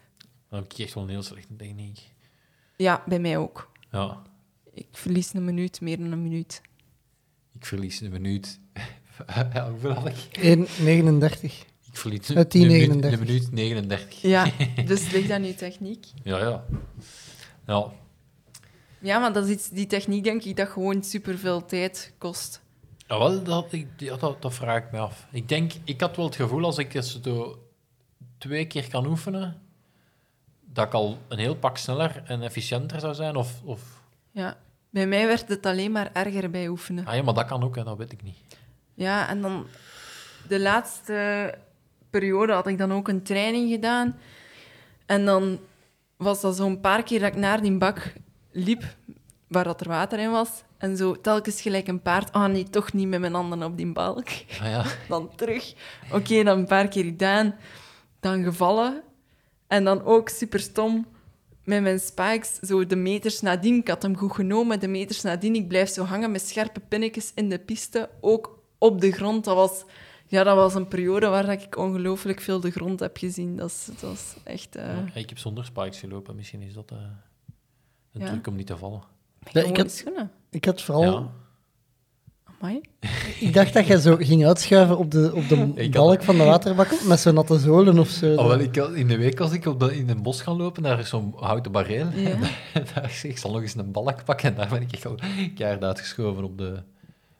Dan 0.48 0.60
heb 0.60 0.72
ik 0.72 0.78
echt 0.78 0.94
wel 0.94 1.02
een 1.04 1.10
heel 1.10 1.22
slechte 1.22 1.56
techniek. 1.56 2.00
ja, 2.76 3.02
bij 3.06 3.18
mij 3.18 3.36
ook. 3.38 3.70
Ja. 3.90 4.22
Ik 4.74 4.86
verlies 4.92 5.34
een 5.34 5.44
minuut, 5.44 5.80
meer 5.80 5.98
dan 5.98 6.12
een 6.12 6.22
minuut. 6.22 6.60
Ik 7.54 7.66
verlies 7.66 8.00
een 8.00 8.10
minuut. 8.10 8.58
Hoeveel 9.70 9.92
had 9.92 10.06
ik? 10.08 10.38
1,39. 10.58 11.66
Ik 11.90 11.96
verlies 11.96 12.28
Eh, 12.28 12.36
een, 12.36 12.48
10, 12.48 12.66
minuut, 12.66 12.78
39. 12.88 13.20
een 13.20 13.26
minuut 13.26 13.52
39. 13.52 14.22
Ja, 14.22 14.50
dus 14.86 15.10
ligt 15.10 15.30
aan 15.30 15.44
je 15.44 15.54
techniek. 15.54 16.06
Ja, 16.22 16.38
ja. 16.38 16.64
Ja, 17.66 17.92
Ja, 19.00 19.18
maar 19.18 19.32
dat 19.32 19.44
is 19.44 19.50
iets, 19.50 19.68
die 19.68 19.86
techniek 19.86 20.24
denk 20.24 20.44
ik 20.44 20.56
dat 20.56 20.68
gewoon 20.68 21.02
superveel 21.02 21.64
tijd 21.64 22.12
kost. 22.18 22.62
ja 23.06 23.18
wel, 23.18 23.42
dat, 23.42 23.72
ik, 23.72 23.86
ja, 23.96 24.16
dat, 24.16 24.42
dat 24.42 24.54
vraag 24.54 24.84
ik 24.84 24.92
me 24.92 24.98
af. 24.98 25.26
Ik 25.30 25.48
denk, 25.48 25.72
ik 25.84 26.00
had 26.00 26.16
wel 26.16 26.26
het 26.26 26.36
gevoel 26.36 26.64
als 26.64 26.78
ik 26.78 26.92
het 26.92 27.06
zo 27.06 27.58
twee 28.38 28.66
keer 28.66 28.88
kan 28.88 29.06
oefenen, 29.06 29.62
dat 30.60 30.86
ik 30.86 30.92
al 30.92 31.18
een 31.28 31.38
heel 31.38 31.56
pak 31.56 31.76
sneller 31.76 32.22
en 32.24 32.42
efficiënter 32.42 33.00
zou 33.00 33.14
zijn. 33.14 33.36
Of, 33.36 33.62
of... 33.64 33.82
Ja. 34.30 34.56
Bij 34.90 35.06
mij 35.06 35.26
werd 35.26 35.48
het 35.48 35.66
alleen 35.66 35.92
maar 35.92 36.10
erger 36.12 36.50
bij 36.50 36.68
oefenen. 36.68 37.06
Ah 37.06 37.14
ja, 37.14 37.22
maar 37.22 37.34
dat 37.34 37.46
kan 37.46 37.62
ook, 37.62 37.76
hè, 37.76 37.84
dat 37.84 37.96
weet 37.96 38.12
ik 38.12 38.22
niet. 38.22 38.36
Ja, 38.94 39.28
en 39.28 39.40
dan 39.40 39.66
de 40.48 40.60
laatste 40.60 41.54
periode 42.10 42.52
had 42.52 42.66
ik 42.66 42.78
dan 42.78 42.92
ook 42.92 43.08
een 43.08 43.22
training 43.22 43.70
gedaan. 43.70 44.18
En 45.06 45.24
dan 45.24 45.58
was 46.16 46.40
dat 46.40 46.56
zo'n 46.56 46.80
paar 46.80 47.02
keer 47.02 47.20
dat 47.20 47.28
ik 47.28 47.36
naar 47.36 47.60
die 47.62 47.78
bak 47.78 48.12
liep, 48.58 48.82
waar 49.46 49.64
dat 49.64 49.80
er 49.80 49.88
water 49.88 50.18
in 50.18 50.30
was. 50.30 50.50
En 50.78 50.96
zo 50.96 51.20
telkens 51.20 51.60
gelijk 51.60 51.88
een 51.88 52.02
paard. 52.02 52.32
Ah 52.32 52.50
nee, 52.50 52.64
toch 52.70 52.92
niet 52.92 53.08
met 53.08 53.20
mijn 53.20 53.34
handen 53.34 53.62
op 53.62 53.76
die 53.76 53.92
balk. 53.92 54.28
Ah 54.60 54.66
ja, 54.66 54.84
Dan 55.08 55.30
terug. 55.36 55.74
Oké, 56.12 56.42
dan 56.42 56.58
een 56.58 56.66
paar 56.66 56.88
keer 56.88 57.04
gedaan. 57.04 57.54
Dan 58.20 58.42
gevallen. 58.42 59.02
En 59.66 59.84
dan 59.84 60.02
ook 60.04 60.28
super 60.28 60.60
stom 60.60 61.06
met 61.64 61.82
mijn 61.82 62.00
spikes. 62.00 62.54
Zo 62.54 62.86
de 62.86 62.96
meters 62.96 63.40
nadien. 63.40 63.74
Ik 63.78 63.88
had 63.88 64.02
hem 64.02 64.16
goed 64.16 64.32
genomen. 64.32 64.80
De 64.80 64.88
meters 64.88 65.22
nadien. 65.22 65.54
Ik 65.54 65.68
blijf 65.68 65.88
zo 65.88 66.04
hangen 66.04 66.30
met 66.30 66.46
scherpe 66.48 66.80
pinnetjes 66.80 67.32
in 67.34 67.48
de 67.48 67.58
piste. 67.58 68.08
Ook 68.20 68.58
op 68.78 69.00
de 69.00 69.12
grond. 69.12 69.44
Dat 69.44 69.54
was, 69.56 69.84
ja, 70.26 70.42
dat 70.44 70.56
was 70.56 70.74
een 70.74 70.88
periode 70.88 71.26
waar 71.28 71.46
dat 71.46 71.62
ik 71.62 71.76
ongelooflijk 71.76 72.40
veel 72.40 72.60
de 72.60 72.70
grond 72.70 73.00
heb 73.00 73.16
gezien. 73.16 73.56
Dat 73.56 73.68
is, 73.70 73.88
dat 74.00 74.12
is 74.12 74.34
echt... 74.44 74.76
eh, 74.76 74.84
Ja, 74.86 75.04
ik 75.14 75.28
heb 75.28 75.38
zonder 75.38 75.64
spikes 75.64 75.98
gelopen. 75.98 76.36
Misschien 76.36 76.62
is 76.62 76.74
dat 76.74 76.90
eh, 76.90 76.98
een 78.20 78.26
Ja. 78.26 78.32
truc 78.32 78.46
om 78.46 78.56
niet 78.56 78.66
te 78.66 78.76
vallen. 78.76 79.02
Ja, 79.52 79.62
ik 79.62 79.76
had- 79.76 79.90
schoenen. 79.90 80.30
Ik 80.50 80.64
had 80.64 80.82
vooral... 80.82 81.02
Ja. 81.02 81.26
Amai. 82.60 82.80
Ik 83.40 83.54
dacht 83.54 83.72
dat 83.74 83.86
jij 83.86 83.98
zo 83.98 84.16
ging 84.16 84.46
uitschuiven 84.46 84.98
op 84.98 85.10
de, 85.10 85.30
op 85.34 85.48
de 85.48 85.56
Ik 85.74 85.94
had- 85.94 86.04
balk 86.06 86.22
van 86.22 86.36
de 86.36 86.44
waterbak 86.44 87.04
met 87.04 87.20
zo'n 87.20 87.34
natte 87.34 87.58
zolen 87.58 87.98
of 87.98 88.08
zo. 88.08 88.34
Oh, 88.34 88.46
wel, 88.46 88.58
ik, 88.58 88.76
had- 88.76 88.92
in 88.94 89.08
de 89.08 89.16
week 89.16 89.38
was 89.38 89.52
ik 89.52 89.66
op 89.66 89.80
de, 89.80 89.96
in 89.96 90.08
een 90.08 90.22
bos 90.22 90.42
gaan 90.42 90.56
lopen, 90.56 90.82
daar 90.82 90.98
is 90.98 91.08
zo'n 91.08 91.34
houten 91.36 91.72
bareel. 91.72 92.08
Ja. 92.14 92.28
En 92.74 92.84
daar 92.94 93.20
ik, 93.22 93.38
zal 93.38 93.52
nog 93.52 93.62
eens 93.62 93.74
een 93.74 93.92
balk 93.92 94.24
pakken. 94.24 94.48
En 94.48 94.54
daar 94.54 94.68
ben 94.68 94.82
ik 94.82 94.92
echt 94.92 95.06
al 95.06 95.14
keihard 95.54 95.82
uitgeschoven 95.84 96.44
op 96.44 96.58
de... 96.58 96.82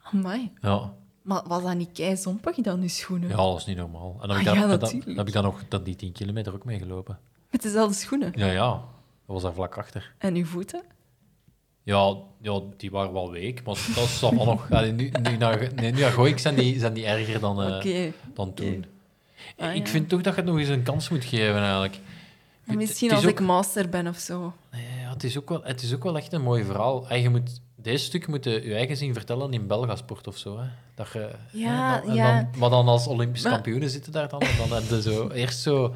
Amai. 0.01 0.51
Ja, 0.61 0.93
Maar 1.21 1.43
was 1.47 1.63
dat 1.63 1.75
niet 1.75 1.91
kei 1.91 2.17
zompig 2.17 2.55
dan, 2.55 2.81
je 2.81 2.87
schoenen? 2.87 3.29
ja 3.29 3.35
dat 3.35 3.57
is 3.57 3.65
niet 3.65 3.77
normaal. 3.77 4.17
En 4.21 4.27
dan 4.27 4.37
heb 4.37 4.39
ik, 4.45 4.47
Ah, 4.47 4.53
daar, 4.53 4.67
ja, 4.67 4.73
en 4.73 4.79
dan- 4.79 5.01
dan 5.05 5.15
heb 5.17 5.27
ik 5.27 5.33
dan 5.33 5.43
nog 5.43 5.61
dat, 5.67 5.85
die 5.85 5.95
10 5.95 6.11
kilometer 6.11 6.53
ook 6.53 6.65
meegelopen. 6.65 7.19
Met 7.51 7.61
dezelfde 7.61 7.93
schoenen? 7.95 8.31
Ja, 8.35 8.45
ja. 8.51 8.81
Dat 9.29 9.41
was 9.41 9.41
daar 9.43 9.53
vlak 9.53 9.77
achter. 9.77 10.13
En 10.17 10.35
uw 10.35 10.45
voeten? 10.45 10.81
Ja, 11.83 12.15
ja 12.41 12.61
die 12.77 12.91
waren 12.91 13.13
wel 13.13 13.31
week, 13.31 13.63
maar 13.63 13.75
dat 13.95 14.03
is 14.03 14.23
allemaal 14.23 14.45
nog... 14.45 14.69
Nu, 14.91 14.91
nu, 15.21 15.37
naar, 15.37 15.69
nee, 15.75 15.91
nu 15.91 15.99
naar 15.99 16.11
Gooik 16.11 16.39
zijn 16.39 16.55
die, 16.55 16.79
zijn 16.79 16.93
die 16.93 17.05
erger 17.05 17.39
dan, 17.39 17.75
Oké. 17.75 18.11
dan 18.33 18.53
toen. 18.53 18.85
Ah, 19.57 19.75
ik 19.75 19.85
ja. 19.85 19.91
vind 19.91 20.09
toch 20.09 20.21
dat 20.21 20.35
je 20.35 20.41
het 20.41 20.49
nog 20.49 20.59
eens 20.59 20.69
een 20.69 20.83
kans 20.83 21.09
moet 21.09 21.23
geven, 21.25 21.55
eigenlijk. 21.57 21.99
En 22.65 22.77
misschien 22.77 23.11
als 23.11 23.23
ook- 23.23 23.29
ik 23.29 23.39
master 23.39 23.89
ben 23.89 24.07
of 24.07 24.17
zo. 24.17 24.53
Ja, 24.71 25.09
het, 25.13 25.23
is 25.23 25.37
ook 25.37 25.49
wel, 25.49 25.63
het 25.63 25.81
is 25.81 25.93
ook 25.93 26.03
wel 26.03 26.17
echt 26.17 26.33
een 26.33 26.41
mooi 26.41 26.63
verhaal. 26.63 27.09
En 27.09 27.21
je 27.21 27.29
moet, 27.29 27.61
deze 27.75 28.03
stuk 28.05 28.27
moet 28.27 28.43
je 28.43 28.51
je 28.65 28.73
eigen 28.75 28.97
zien 28.97 29.13
vertellen 29.13 29.53
in 29.53 29.67
Belgasport 29.67 30.27
of 30.27 30.37
zo. 30.37 30.57
Hè. 30.59 30.65
Dat 30.95 31.07
je, 31.13 31.29
Ja, 31.51 32.01
dan- 32.01 32.13
ja. 32.15 32.35
Dan, 32.41 32.59
maar 32.59 32.69
dan 32.69 32.87
als 32.87 33.07
Olympisch 33.07 33.43
Maar- 33.43 33.51
kampioenen 33.53 33.89
zitten 33.89 34.11
daar 34.11 34.29
dan. 34.29 34.39
En 34.41 34.57
dan 34.57 34.73
heb 34.81 34.89
je 34.89 35.01
zo 35.01 35.29
eerst 35.29 35.59
zo... 35.59 35.93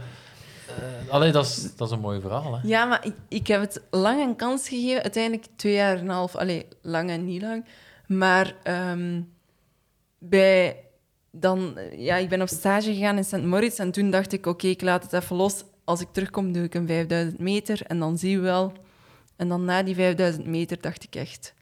allee, 1.09 1.31
dat 1.31 1.45
is, 1.45 1.75
dat 1.75 1.87
is 1.87 1.93
een 1.93 1.99
mooi 1.99 2.21
verhaal. 2.21 2.53
Hè. 2.53 2.67
Ja, 2.67 2.85
maar 2.85 3.05
ik, 3.05 3.15
ik 3.27 3.47
heb 3.47 3.61
het 3.61 3.81
lang 3.89 4.21
een 4.21 4.35
kans 4.35 4.67
gegeven. 4.69 5.01
Uiteindelijk 5.01 5.45
twee 5.55 5.73
jaar 5.73 5.97
en 5.97 6.03
een 6.03 6.09
half. 6.09 6.35
Allee, 6.35 6.65
lang 6.81 7.09
en 7.09 7.25
niet 7.25 7.41
lang. 7.41 7.65
Maar 8.07 8.55
ehm, 8.63 9.21
bij... 10.17 10.77
Dan, 11.35 11.77
ja, 11.97 12.15
ik 12.15 12.29
ben 12.29 12.41
op 12.41 12.47
stage 12.47 12.93
gegaan 12.93 13.17
in 13.17 13.23
St. 13.23 13.41
Moritz 13.41 13.79
en 13.79 13.91
toen 13.91 14.09
dacht 14.09 14.33
ik, 14.33 14.45
oké, 14.45 14.67
ik 14.67 14.81
laat 14.81 15.03
het 15.03 15.13
even 15.13 15.35
los. 15.35 15.63
Als 15.83 16.01
ik 16.01 16.07
terugkom, 16.11 16.51
doe 16.51 16.63
ik 16.63 16.73
een 16.73 16.87
5000 16.87 17.39
meter 17.39 17.81
en 17.87 17.99
dan 17.99 18.17
zien 18.17 18.37
we 18.37 18.43
wel. 18.43 18.73
En 19.35 19.47
dan 19.47 19.65
na 19.65 19.83
die 19.83 19.95
5000 19.95 20.45
meter 20.45 20.81
dacht 20.81 21.03
ik 21.03 21.15
echt, 21.15 21.53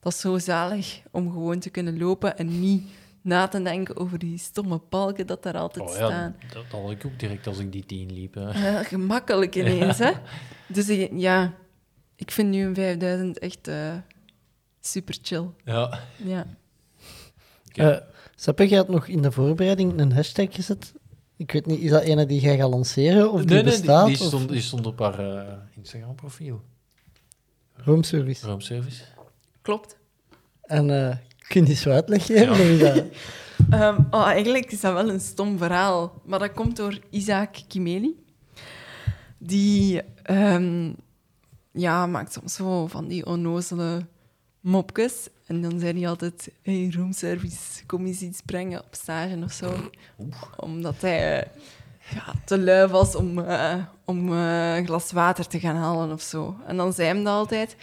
dat 0.00 0.12
is 0.12 0.20
zo 0.20 0.38
zalig 0.38 1.00
om 1.10 1.32
gewoon 1.32 1.58
te 1.58 1.70
kunnen 1.70 1.98
lopen 1.98 2.38
en 2.38 2.60
niet 2.60 2.88
na 3.26 3.48
te 3.48 3.62
denken 3.62 3.96
over 3.96 4.18
die 4.18 4.38
stomme 4.38 4.80
balken 4.88 5.26
dat 5.26 5.42
daar 5.42 5.56
altijd 5.56 5.84
Oh, 5.90 5.96
ja, 5.96 6.06
staan. 6.06 6.36
dat, 6.52 6.52
dat 6.70 6.80
had 6.80 6.90
ik 6.90 7.06
ook 7.06 7.18
direct 7.18 7.46
als 7.46 7.58
ik 7.58 7.72
die 7.72 7.86
tien 7.86 8.12
liep. 8.12 8.34
Hè. 8.34 8.50
Eh, 8.50 8.84
gemakkelijk 8.86 9.54
ineens, 9.54 9.98
hè? 9.98 10.12
Dus 10.68 10.88
ik- 10.88 11.10
ja, 11.14 11.52
ik 12.16 12.30
vind 12.30 12.50
nu 12.50 12.64
een 12.64 12.74
5000 12.74 13.38
echt 13.38 13.68
eh, 13.68 13.94
super 14.80 15.16
chill. 15.22 15.46
Ja. 15.64 16.00
Ja. 16.16 16.46
Oké. 17.68 17.90
Eh, 17.90 18.00
Seppe, 18.34 18.68
jij 18.68 18.78
had 18.78 18.88
nog 18.88 19.06
in 19.06 19.22
de 19.22 19.32
voorbereiding 19.32 20.00
een 20.00 20.12
hashtag 20.12 20.54
gezet 20.54 20.92
Ik 21.36 21.52
weet 21.52 21.66
niet, 21.66 21.80
is 21.80 21.90
dat 21.90 22.02
ene 22.02 22.26
die 22.26 22.40
jij 22.40 22.56
gaat 22.56 22.70
lanceren 22.70 23.32
of 23.32 23.40
die 23.40 23.48
nee, 23.48 23.62
nee, 23.62 23.72
bestaat? 23.72 24.06
die, 24.06 24.16
die, 24.16 24.26
stond, 24.26 24.48
die 24.48 24.60
stond 24.60 24.86
op 24.86 24.98
haar 24.98 25.18
eh, 25.18 25.52
Instagram-profiel. 25.76 26.60
roomservice? 27.74 28.46
Roomservice. 28.46 29.02
Klopt. 29.62 29.96
En 30.62 31.08
eh, 31.10 31.16
kun 31.48 31.66
je 31.66 31.74
zo 31.74 31.90
uitleg 31.90 32.26
geven? 32.26 33.10
Ehm, 33.70 33.98
oh, 34.10 34.26
eigenlijk 34.26 34.72
is 34.72 34.80
dat 34.80 34.92
wel 34.92 35.08
een 35.08 35.20
stom 35.20 35.58
verhaal. 35.58 36.22
Maar 36.24 36.38
dat 36.38 36.52
komt 36.52 36.76
door 36.76 36.98
Isaac 37.10 37.56
Kimeli. 37.68 38.24
Die 39.38 40.02
ehm, 40.22 40.92
ja, 41.72 42.06
maakt 42.06 42.32
soms 42.32 42.54
zo 42.54 42.86
van 42.86 43.08
die 43.08 43.26
onnozele 43.26 44.06
mopjes. 44.60 45.28
En 45.46 45.62
dan 45.62 45.78
zei 45.80 45.98
hij 45.98 46.08
altijd, 46.08 46.50
hey, 46.62 46.92
roomservice, 46.96 47.86
kom 47.86 48.06
eens 48.06 48.20
iets 48.20 48.40
brengen 48.44 48.84
op 48.84 48.94
stage 48.94 49.38
of 49.44 49.52
zo. 49.52 49.90
Omdat 50.56 51.00
hij 51.00 51.50
ja, 52.14 52.34
te 52.44 52.58
lui 52.58 52.86
was 52.86 53.14
om, 53.14 53.38
eh, 53.38 53.74
om 54.04 54.32
eh, 54.32 54.76
een 54.76 54.86
glas 54.86 55.12
water 55.12 55.46
te 55.46 55.60
gaan 55.60 55.76
halen 55.76 56.12
of 56.12 56.22
zo. 56.22 56.56
En 56.66 56.76
dan 56.76 56.92
zei 56.92 57.08
hij 57.08 57.22
dat 57.22 57.32
altijd. 57.32 57.76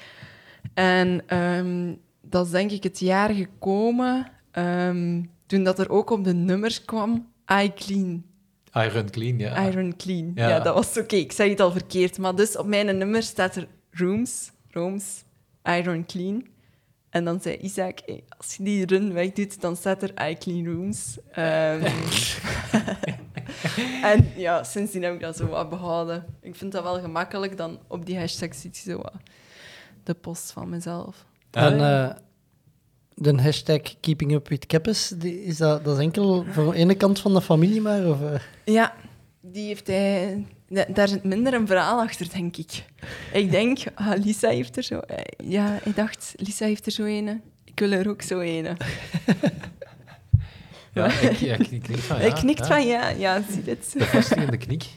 En 0.73 1.23
ehm, 1.27 1.93
dat 2.33 2.45
is 2.45 2.51
denk 2.51 2.71
ik 2.71 2.83
het 2.83 2.99
jaar 2.99 3.29
gekomen 3.29 4.31
ehm, 4.51 5.23
toen 5.45 5.63
dat 5.63 5.79
er 5.79 5.89
ook 5.89 6.09
op 6.09 6.23
de 6.23 6.33
nummers 6.33 6.85
kwam, 6.85 7.31
I 7.61 7.73
clean, 7.75 8.23
Iron 8.73 9.09
Clean, 9.09 9.39
ja. 9.39 9.67
iron 9.67 9.95
clean. 9.97 10.31
Ja. 10.35 10.49
Ja, 10.49 10.59
dat 10.59 10.73
was 10.73 10.97
oké. 10.97 11.15
Ik 11.15 11.31
zei 11.31 11.49
het 11.49 11.59
al 11.59 11.71
verkeerd. 11.71 12.17
Maar 12.17 12.35
dus 12.35 12.57
op 12.57 12.65
mijn 12.65 12.97
nummer 12.97 13.23
staat 13.23 13.55
er 13.55 13.67
rooms, 13.91 14.51
rooms, 14.69 15.23
iron 15.63 16.05
clean. 16.05 16.47
En 17.09 17.25
dan 17.25 17.41
zei 17.41 17.57
Isaac, 17.57 17.99
hey, 18.05 18.23
als 18.37 18.55
je 18.55 18.63
die 18.63 18.85
run 18.85 19.13
wegdoet, 19.13 19.61
dan 19.61 19.75
staat 19.75 20.03
er 20.03 20.29
I 20.29 20.37
clean 20.37 20.65
rooms. 20.65 21.17
Ehm, 21.31 21.85
en 24.11 24.31
ja, 24.35 24.63
sindsdien 24.63 25.03
heb 25.03 25.13
ik 25.13 25.19
dat 25.19 25.37
zo 25.37 25.47
wat 25.47 25.69
behouden. 25.69 26.25
Ik 26.41 26.55
vind 26.55 26.71
dat 26.71 26.83
wel 26.83 26.99
gemakkelijk, 26.99 27.57
dan 27.57 27.79
op 27.87 28.05
die 28.05 28.17
hashtag 28.17 28.55
ziet 28.55 28.77
je 28.77 28.91
zo 28.91 28.97
wat 28.97 29.15
de 30.03 30.13
post 30.13 30.51
van 30.51 30.69
mezelf. 30.69 31.25
En 31.53 31.73
eh, 31.79 32.09
de 33.15 33.41
hashtag 33.41 33.81
Keeping 33.99 34.31
Up 34.31 34.47
With 34.47 34.65
Keppes, 34.65 35.11
is 35.21 35.57
dat, 35.57 35.83
dat 35.83 35.97
is 35.97 36.03
enkel 36.03 36.45
van 36.51 36.69
de 36.69 36.75
ene 36.75 36.95
kant 36.95 37.19
van 37.19 37.33
de 37.33 37.41
familie 37.41 37.81
maar? 37.81 38.07
Of, 38.09 38.21
eh? 38.21 38.39
Ja, 38.65 38.93
die 39.41 39.65
heeft 39.67 39.87
hij... 39.87 40.45
da- 40.67 40.85
Daar 40.93 41.07
zit 41.07 41.23
minder 41.23 41.53
een 41.53 41.67
verhaal 41.67 42.01
achter, 42.01 42.29
denk 42.33 42.57
ik. 42.57 42.85
Ik 43.33 43.51
denk, 43.51 43.79
ah, 43.95 44.23
Lisa 44.23 44.49
heeft 44.49 44.77
er 44.77 44.83
zo... 44.83 44.99
eh, 44.99 45.17
Ja, 45.49 45.79
ik 45.83 45.95
dacht, 45.95 46.33
Lisa 46.37 46.65
heeft 46.65 46.85
er 46.85 46.91
zo 46.91 47.03
ene. 47.05 47.41
Ik 47.65 47.79
wil 47.79 47.91
er 47.91 48.09
ook 48.09 48.21
zo 48.21 48.39
ene. 48.39 48.77
Ja, 50.93 51.19
ik, 51.19 51.31
ja, 51.37 51.55
ik 51.57 51.81
knik 51.81 51.97
van 51.97 52.15
ja. 52.17 52.21
Hij 52.21 52.31
knikt 52.33 52.59
ja. 52.59 52.65
van 52.65 52.85
ja, 52.87 53.09
ja, 53.09 53.41
zie 53.51 53.63
dit. 53.63 53.93
Vastigende 53.97 54.57
knik. 54.57 54.83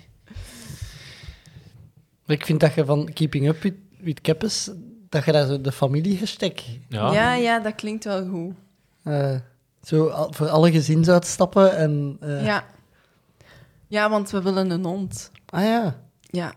Ik 2.27 2.45
vind 2.45 2.61
dat 2.61 2.75
je 2.75 2.85
van 2.85 3.13
Keeping 3.13 3.49
Up 3.49 3.63
With, 3.63 3.75
with 4.01 4.21
Keppes, 4.21 4.71
dat 5.17 5.25
je 5.25 5.33
daar 5.33 5.47
zo 5.47 5.61
de 5.61 5.73
familie-hashtag... 5.73 6.53
Ja. 6.89 7.13
Ja, 7.13 7.35
ja, 7.35 7.59
dat 7.61 7.75
klinkt 7.75 8.05
wel 8.05 8.29
goed. 8.29 8.55
eh, 9.03 9.37
zo 9.83 10.09
al- 10.09 10.33
voor 10.33 10.49
alle 10.49 10.71
gezinsuitstappen 10.71 11.77
en... 11.77 12.17
eh, 12.21 12.45
Ja. 12.45 12.65
ja, 13.89 14.11
want 14.11 14.31
we 14.31 14.43
willen 14.43 14.71
een 14.71 14.85
hond. 14.85 15.31
Ah 15.47 15.63
ja. 15.63 16.01
Ja. 16.21 16.53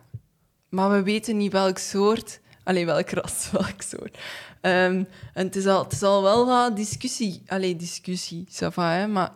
Maar 0.70 0.92
we 0.92 1.04
weten 1.04 1.38
niet 1.38 1.52
welk 1.52 1.78
soort... 1.78 2.40
Allee, 2.64 2.86
welk 2.86 3.10
ras, 3.10 3.50
welk 3.52 3.82
soort. 3.82 4.18
Ehm, 4.62 5.04
en 5.34 5.46
het 5.46 5.56
is, 5.56 5.66
al, 5.66 5.84
het 5.84 5.92
is 5.94 6.04
al 6.04 6.24
wel 6.24 6.46
wat 6.46 6.76
discussie. 6.76 7.44
Allee, 7.48 7.76
discussie, 7.76 8.48
ça 8.52 8.68
va, 8.68 8.92
hè. 8.94 9.08
Maar 9.08 9.32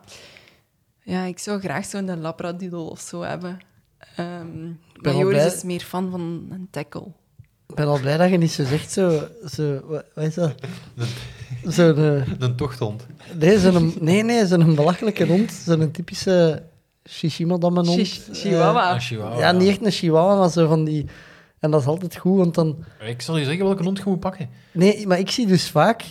ja, 1.02 1.22
ik 1.24 1.38
zou 1.38 1.60
graag 1.60 1.84
zo'n 1.84 2.20
labradoodle 2.20 2.78
of 2.90 3.00
zo 3.00 3.20
hebben. 3.22 3.58
Ehm 4.16 4.66
maar 5.02 5.14
Joris 5.16 5.54
is 5.54 5.62
meer 5.62 5.80
fan 5.80 6.10
van 6.10 6.20
een 6.50 6.68
tackle. 6.70 7.12
Ik 7.68 7.74
ben 7.74 7.86
al 7.86 8.00
blij 8.00 8.16
dat 8.16 8.30
je 8.30 8.36
niet 8.36 8.52
zo 8.52 8.64
zegt, 8.64 8.90
zo... 8.92 9.22
zo 9.46 9.80
wat, 9.86 10.04
wat 10.14 10.24
is 10.24 10.34
dat? 10.34 10.54
Zo'n... 11.66 11.96
eh, 11.96 12.22
Een 12.38 12.56
tochthond. 12.56 13.06
nee, 13.38 13.58
zo'n... 13.58 13.94
Nee, 14.00 14.22
nee, 14.22 14.46
zo'n 14.46 14.74
belachelijke 14.74 15.26
hond. 15.26 15.52
Zo'n 15.52 15.90
typische 15.90 16.62
Shishima-damme-hond. 17.08 18.00
Chi- 18.08 18.32
Chihuahua. 18.32 18.94
Een 18.94 19.00
chihuahua. 19.00 19.38
ja, 19.38 19.52
niet 19.52 19.68
echt 19.68 19.84
een 19.84 19.90
chihuahua, 19.90 20.36
maar 20.38 20.50
zo 20.50 20.66
van 20.68 20.84
die... 20.84 21.06
En 21.58 21.70
dat 21.70 21.80
is 21.80 21.86
altijd 21.86 22.16
goed, 22.16 22.36
want 22.38 22.54
dan... 22.54 22.84
Ik 23.00 23.22
zal 23.22 23.36
je 23.36 23.44
zeggen 23.44 23.64
welke 23.64 23.82
hond 23.82 23.98
je 23.98 24.04
moet 24.06 24.20
pakken. 24.20 24.48
Nee, 24.72 25.06
maar 25.06 25.18
ik 25.18 25.30
zie 25.30 25.46
dus 25.46 25.70
vaak, 25.70 26.04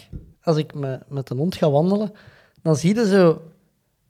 als 0.43 0.57
ik 0.57 0.73
me, 0.73 0.99
met 1.07 1.29
een 1.29 1.37
hond 1.37 1.55
ga 1.55 1.69
wandelen, 1.69 2.11
dan 2.61 2.75
zie 2.75 2.95
je 2.95 3.07
zo 3.07 3.41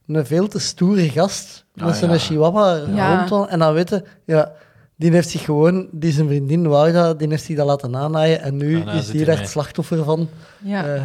een 0.08 0.26
veel 0.26 0.48
te 0.48 0.60
stoere 0.60 1.10
gast 1.10 1.66
met 1.74 1.88
Ah, 1.88 1.94
zo'n 1.96 2.10
ja. 2.10 2.18
chihuahua 2.18 2.76
Ja. 2.76 3.18
rondwandelen. 3.18 3.50
En 3.50 3.60
dan 3.60 3.74
weten, 3.74 4.04
ja, 4.26 4.52
die 5.04 5.12
heeft 5.12 5.30
zich 5.30 5.42
gewoon, 5.42 5.88
die 5.92 6.12
zijn 6.12 6.28
vriendin 6.28 6.68
Wouda, 6.68 7.14
die 7.14 7.28
heeft 7.28 7.44
zich 7.44 7.56
dat 7.56 7.66
laten 7.66 7.96
aannaaien. 7.96 8.42
En 8.42 8.58
nu 8.58 8.80
En 8.80 8.86
daar 8.86 8.96
is 8.96 9.08
die 9.08 9.26
mee. 9.26 9.36
het 9.36 9.50
slachtoffer 9.50 10.04
van. 10.04 10.30
Ja. 10.64 10.96
Eh, 10.96 11.04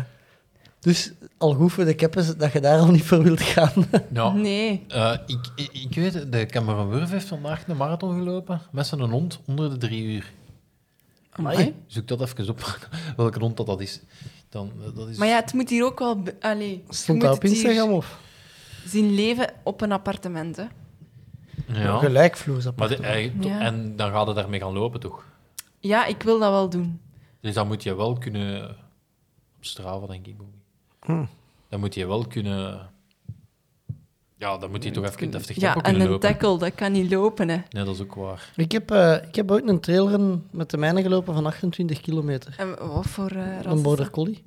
dus 0.81 1.13
al 1.39 1.55
goed 1.55 1.73
voor 1.73 1.85
de 1.85 1.95
keppes 1.95 2.37
dat 2.37 2.53
je 2.53 2.61
daar 2.61 2.79
al 2.79 2.91
niet 2.91 3.03
voor 3.05 3.23
wilt 3.23 3.41
gaan. 3.41 3.73
Ja. 4.13 4.33
Nee. 4.49 4.85
Eh, 4.89 5.15
ik, 5.27 5.39
ik, 5.57 5.71
ik 5.73 5.95
weet, 5.95 6.33
de 6.33 6.47
Cameron 6.47 6.89
Wurf 6.89 7.11
heeft 7.11 7.27
vandaag 7.27 7.69
een 7.69 7.77
marathon 7.77 8.19
gelopen 8.19 8.61
met 8.73 8.87
zijn 8.87 9.01
hond 9.01 9.41
onder 9.47 9.71
de 9.71 9.77
drie 9.77 10.03
uur. 10.05 10.33
Amai. 11.31 11.75
Zoek 11.87 12.09
dat 12.09 12.21
even 12.21 12.49
op, 12.49 12.79
welke 13.17 13.39
hond 13.39 13.57
dat, 13.57 13.67
dat 13.67 13.81
is. 13.81 14.01
Dan, 14.49 14.73
eh, 14.81 14.97
dat 14.97 15.09
is... 15.09 15.17
Maar 15.17 15.29
ja, 15.29 15.37
het 15.41 15.53
moet 15.53 15.71
hier 15.71 15.85
ook 15.85 15.99
wel... 15.99 16.23
Allee, 16.41 16.85
Stond 16.89 17.19
moet 17.19 17.27
dat 17.29 17.37
op 17.37 17.45
Instagram 17.45 17.91
of? 17.91 18.19
zien 18.87 19.15
leven 19.15 19.51
op 19.63 19.81
een 19.81 19.93
appartement, 19.93 20.57
hè. 20.57 20.65
Ja. 21.67 21.99
Gelijkvloers 21.99 22.67
Maar 22.77 22.89
de, 22.89 22.97
eh, 22.97 23.31
to- 23.41 23.49
Ja. 23.49 23.61
En 23.61 23.97
dan 23.97 24.11
gaat 24.11 24.27
het 24.27 24.37
daarmee 24.37 24.61
gaan 24.61 24.73
lopen, 24.73 25.01
toch? 25.01 25.25
Ja, 25.79 26.07
ik 26.07 26.23
wil 26.23 26.39
dat 26.39 26.51
wel 26.51 26.69
doen. 26.69 27.01
Dus 27.41 27.55
dan 27.55 27.67
moet 27.67 27.83
je 27.83 27.95
wel 27.97 28.19
kunnen... 28.19 28.71
Op 29.57 29.65
Strava, 29.65 30.07
denk 30.07 30.27
ik. 30.27 30.37
Hm. 31.01 31.25
Dan 31.69 31.81
moet 31.81 31.95
je 31.95 32.07
wel 32.07 32.27
kunnen... 32.27 32.91
Ja, 34.37 34.59
dan 34.59 34.71
moet 34.71 34.85
je 34.85 34.91
toch 34.91 35.05
even 35.05 35.31
deftig 35.31 35.57
Ja, 35.57 35.61
tempo 35.63 35.79
en 35.79 35.85
kunnen 35.85 36.03
een 36.03 36.13
lopen. 36.13 36.29
tackle, 36.29 36.59
dat 36.59 36.75
kan 36.75 36.93
niet 36.93 37.11
lopen, 37.11 37.49
hè. 37.49 37.57
Nee, 37.71 37.85
dat 37.85 37.95
is 37.95 38.01
ook 38.01 38.15
waar. 38.15 38.53
Ik 38.57 38.73
heb, 38.73 38.91
eh, 38.91 39.15
ik 39.29 39.35
heb 39.35 39.51
ooit 39.51 39.69
een 39.69 39.81
trailrun 39.81 40.47
met 40.51 40.71
de 40.71 40.77
mijne 40.77 41.03
gelopen 41.03 41.35
van 41.35 41.47
28 41.47 42.01
kilometer. 42.01 42.55
En 42.59 42.89
wat 42.89 43.07
voor 43.07 43.31
eh 43.31 43.57
ras 43.57 43.65
Een 43.65 43.77
is 43.77 43.83
border 43.83 44.05
dat? 44.05 44.15
collie. 44.15 44.45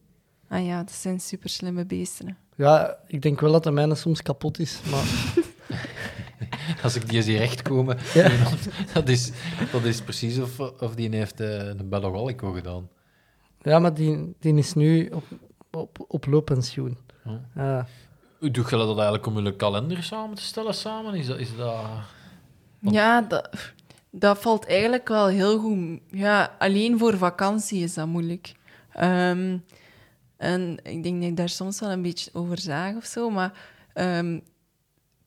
Ah 0.49 0.65
ja, 0.65 0.77
dat 0.83 0.91
zijn 0.91 1.19
super 1.19 1.49
slimme 1.49 1.85
beesten. 1.85 2.27
hè. 2.27 2.33
Ja, 2.63 2.97
ik 3.07 3.21
denk 3.21 3.39
wel 3.39 3.51
dat 3.51 3.63
de 3.63 3.71
mijne 3.71 3.95
soms 3.95 4.21
kapot 4.21 4.59
is, 4.59 4.79
maar... 4.91 5.03
Als 6.83 6.95
ik 6.95 7.09
die 7.09 7.21
zie 7.21 7.37
rechtkomen, 7.37 7.97
Ja. 8.13 8.29
dat, 8.93 9.09
is, 9.09 9.31
dat 9.71 9.83
is 9.83 10.01
precies 10.01 10.37
of, 10.39 10.59
of 10.59 10.95
die 10.95 11.15
heeft 11.15 11.39
eh, 11.39 11.67
een 11.67 11.89
Bello 11.89 12.25
gedaan. 12.25 12.89
Ja, 13.61 13.79
maar 13.79 13.93
die, 13.93 14.35
die 14.39 14.55
is 14.55 14.73
nu 14.73 15.07
op, 15.07 15.23
op, 15.71 16.05
op 16.07 16.25
looppensioen. 16.25 16.97
Hm. 17.23 17.29
Ja. 17.55 17.87
Hoe 18.39 18.51
doe 18.51 18.63
je 18.69 18.69
dat 18.75 18.87
eigenlijk 18.95 19.25
om 19.25 19.45
je 19.45 19.55
kalender 19.55 20.03
samen 20.03 20.35
te 20.35 20.41
stellen 20.41 20.73
samen? 20.73 21.13
Is 21.13 21.27
dat... 21.27 21.37
Is 21.39 21.55
dat... 21.55 21.75
Want- 22.79 22.95
Ja, 22.95 23.21
dat, 23.21 23.49
dat 24.09 24.37
valt 24.41 24.65
eigenlijk 24.65 25.07
wel 25.07 25.27
heel 25.27 25.59
goed. 25.59 25.99
Ja, 26.11 26.55
alleen 26.59 26.97
voor 26.99 27.17
vakantie 27.17 27.83
is 27.83 27.93
dat 27.93 28.07
moeilijk. 28.07 28.53
Ehm, 28.91 29.57
en 30.37 30.77
ik 30.83 31.03
denk 31.03 31.19
dat 31.21 31.29
ik 31.29 31.37
daar 31.37 31.49
soms 31.49 31.79
wel 31.79 31.91
een 31.91 32.01
beetje 32.01 32.29
over 32.33 32.59
zaag 32.59 32.95
of 32.95 33.05
zo. 33.05 33.29
Maar 33.29 33.53
ehm, 33.93 34.33
het 34.33 34.43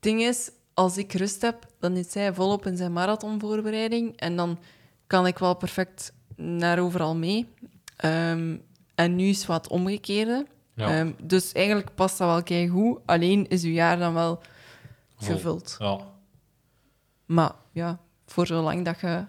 ding 0.00 0.22
is, 0.22 0.50
als 0.74 0.96
ik 0.96 1.12
rust 1.12 1.42
heb, 1.42 1.66
dan 1.78 1.96
is 1.96 2.14
hij 2.14 2.34
volop 2.34 2.66
in 2.66 2.76
zijn 2.76 2.92
marathonvoorbereiding. 2.92 4.16
En 4.16 4.36
dan 4.36 4.58
kan 5.06 5.26
ik 5.26 5.38
wel 5.38 5.54
perfect 5.54 6.12
naar 6.36 6.78
overal 6.78 7.14
mee. 7.16 7.48
Ehm, 7.96 8.56
en 8.94 9.16
nu 9.16 9.24
is 9.28 9.38
het 9.38 9.46
wat 9.46 9.68
omgekeerde. 9.68 10.46
Ja. 10.74 10.98
Ehm, 10.98 11.12
dus 11.22 11.52
eigenlijk 11.52 11.94
past 11.94 12.18
dat 12.18 12.28
wel 12.28 12.42
kei 12.42 12.68
goed. 12.68 12.98
Alleen 13.06 13.48
is 13.48 13.62
uw 13.62 13.72
jaar 13.72 13.98
dan 13.98 14.14
wel 14.14 14.40
gevuld. 15.16 15.76
Ja. 15.78 15.98
Maar 17.26 17.52
ja, 17.72 17.98
voor 18.26 18.46
zolang 18.46 18.84
dat 18.84 19.00
je 19.00 19.24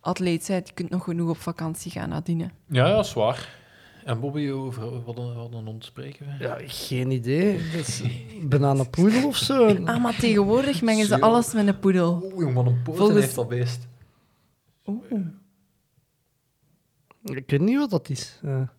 atleet 0.00 0.46
bent, 0.46 0.68
je 0.68 0.74
kunt 0.74 0.90
nog 0.90 1.04
genoeg 1.04 1.30
op 1.30 1.38
vakantie 1.38 1.90
gaan 1.90 2.08
nadien. 2.08 2.40
ja, 2.68 2.86
ja, 2.86 3.02
zwaar. 3.02 3.56
En 4.04 4.20
Bobby, 4.20 4.50
over 4.50 5.04
wat 5.04 5.18
een, 5.18 5.64
wat 5.64 5.84
spreken 5.84 6.26
we? 6.26 6.44
ja, 6.44 6.56
geen 6.66 7.10
idee. 7.10 7.52
Dat 7.72 7.86
is 7.86 8.02
bananenpoedel 8.42 9.26
of 9.26 9.36
zo. 9.36 9.66
Ah, 9.84 10.02
maar 10.02 10.16
tegenwoordig 10.16 10.82
mengen 10.82 11.06
ze 11.06 11.14
Zo. 11.16 11.20
alles 11.20 11.52
met 11.52 11.66
een 11.66 11.78
poedel. 11.78 12.12
Oh, 12.20 12.38
jongen, 12.40 12.66
een 12.66 12.82
poten 12.82 12.96
Volgens- 12.98 13.20
heeft 13.20 13.34
dat 13.34 13.48
beest. 13.48 13.86
Oeh. 14.86 15.26
Ik 17.22 17.50
weet 17.50 17.60
niet 17.60 17.76
wat 17.78 17.90
dat 17.90 18.08
is. 18.08 18.38
Ja. 18.42 18.72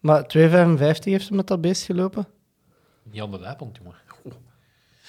Maar 0.00 0.22
2,55 0.36 1.04
heeft 1.04 1.26
ze 1.26 1.34
met 1.34 1.46
dat 1.46 1.60
beest 1.60 1.82
gelopen. 1.82 2.26
Niet 3.02 3.20
aan 3.22 3.30
de 3.30 3.40
lijpend, 3.40 3.76
jongen. 3.76 3.94
Oh, 4.24 4.32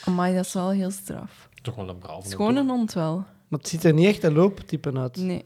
Amai, 0.05 0.35
dat 0.35 0.45
is 0.45 0.53
wel 0.53 0.69
heel 0.71 0.91
straf. 0.91 1.49
toch 1.61 1.75
wel 1.75 1.89
een 1.89 1.97
brave 1.97 2.15
Het 2.17 2.25
is 2.25 2.33
hond, 2.33 2.93
wel. 2.93 3.15
Maar 3.47 3.59
het 3.59 3.67
ziet 3.67 3.83
er 3.83 3.93
niet 3.93 4.05
echt 4.05 4.23
een 4.23 4.33
looptype 4.33 4.97
uit. 4.97 5.15
Nee. 5.17 5.45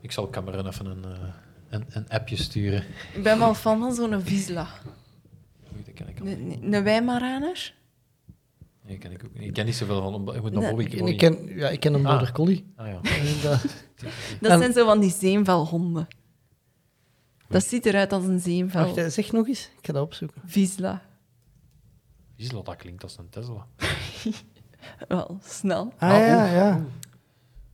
Ik 0.00 0.12
zal 0.12 0.30
Cameron 0.30 0.66
even 0.66 0.86
een, 0.86 1.04
eh, 1.04 1.18
een, 1.72 1.84
een 1.88 2.08
appje 2.08 2.36
sturen. 2.36 2.84
Ik 3.14 3.22
ben 3.22 3.38
wel 3.38 3.54
fan 3.54 3.78
van 3.80 3.94
zo'n 3.94 4.20
Vizsla. 4.22 4.68
Oei, 5.74 5.84
dat 5.84 5.94
ken 5.94 6.08
ik 6.08 6.20
al. 6.20 6.26
Een, 6.26 6.72
een 6.72 6.82
Weimaraner. 6.84 7.74
Nee, 8.86 8.98
ken 8.98 9.12
ik 9.12 9.24
ook 9.24 9.32
niet. 9.34 9.42
Ik 9.42 9.52
ken 9.52 9.64
niet 9.66 9.76
zoveel 9.76 10.02
van. 10.02 10.14
een 10.28 10.34
Ik 10.36 10.42
moet 10.42 10.52
naar 10.52 10.62
Nee, 10.62 10.70
Bobby 10.70 10.84
En 10.92 10.98
Bobby. 10.98 11.10
ik, 11.12 11.18
ken, 11.18 11.56
ja, 11.56 11.68
ik 11.68 11.80
ken 11.80 11.94
een 11.94 12.06
Ah. 12.06 12.10
border 12.12 12.32
collie. 12.32 12.72
Ah 12.76 12.86
ja. 12.86 13.00
En 13.02 13.24
dat- 13.42 13.62
Dat 14.40 14.50
En- 14.50 14.58
zijn 14.58 14.72
zo 14.72 14.84
van 14.84 15.00
die 15.00 15.10
zeemvelhonden. 15.10 16.08
Dat 17.48 17.64
ziet 17.64 17.86
eruit 17.86 18.12
als 18.12 18.24
een 18.24 18.40
zeemvel. 18.40 18.84
Wacht, 18.84 18.96
eh, 18.96 19.06
zeg 19.06 19.32
nog 19.32 19.48
eens. 19.48 19.70
Ik 19.78 19.86
ga 19.86 19.92
dat 19.92 20.02
opzoeken. 20.04 20.42
Visla. 20.46 21.02
Gisela, 22.36 22.62
dat 22.62 22.76
klinkt 22.76 23.02
als 23.02 23.18
een 23.18 23.28
Tesla. 23.28 23.66
Wel, 25.08 25.38
snel. 25.44 25.92
Ah, 25.98 26.10
Ah, 26.10 26.18
ja, 26.18 26.44
ja. 26.52 26.84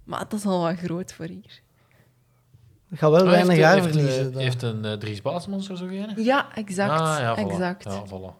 Maar 0.04 0.18
dat 0.28 0.32
is 0.32 0.44
al 0.44 0.60
wat 0.62 0.76
groot 0.78 1.12
voor 1.12 1.24
hier. 1.26 1.62
Ik 2.90 2.98
ga 2.98 3.10
wel 3.10 3.20
Ah, 3.20 3.30
weinig 3.30 3.48
heeft, 3.52 3.62
haar 3.64 3.74
heeft, 3.74 3.86
verliezen. 3.86 4.32
eh, 4.32 4.38
heeft 4.38 4.62
een 4.62 4.84
eh, 4.84 4.92
Dries 4.92 5.22
Baasmans 5.22 5.68
er 5.68 5.76
zo 5.76 5.86
geen? 5.86 6.12
Ja, 6.16 6.54
exact. 6.54 7.00
Ah, 7.00 7.16
ja, 7.20 7.36
voilà. 7.36 7.38
exact. 7.50 7.84
Ja, 7.84 8.02
voilà. 8.06 8.34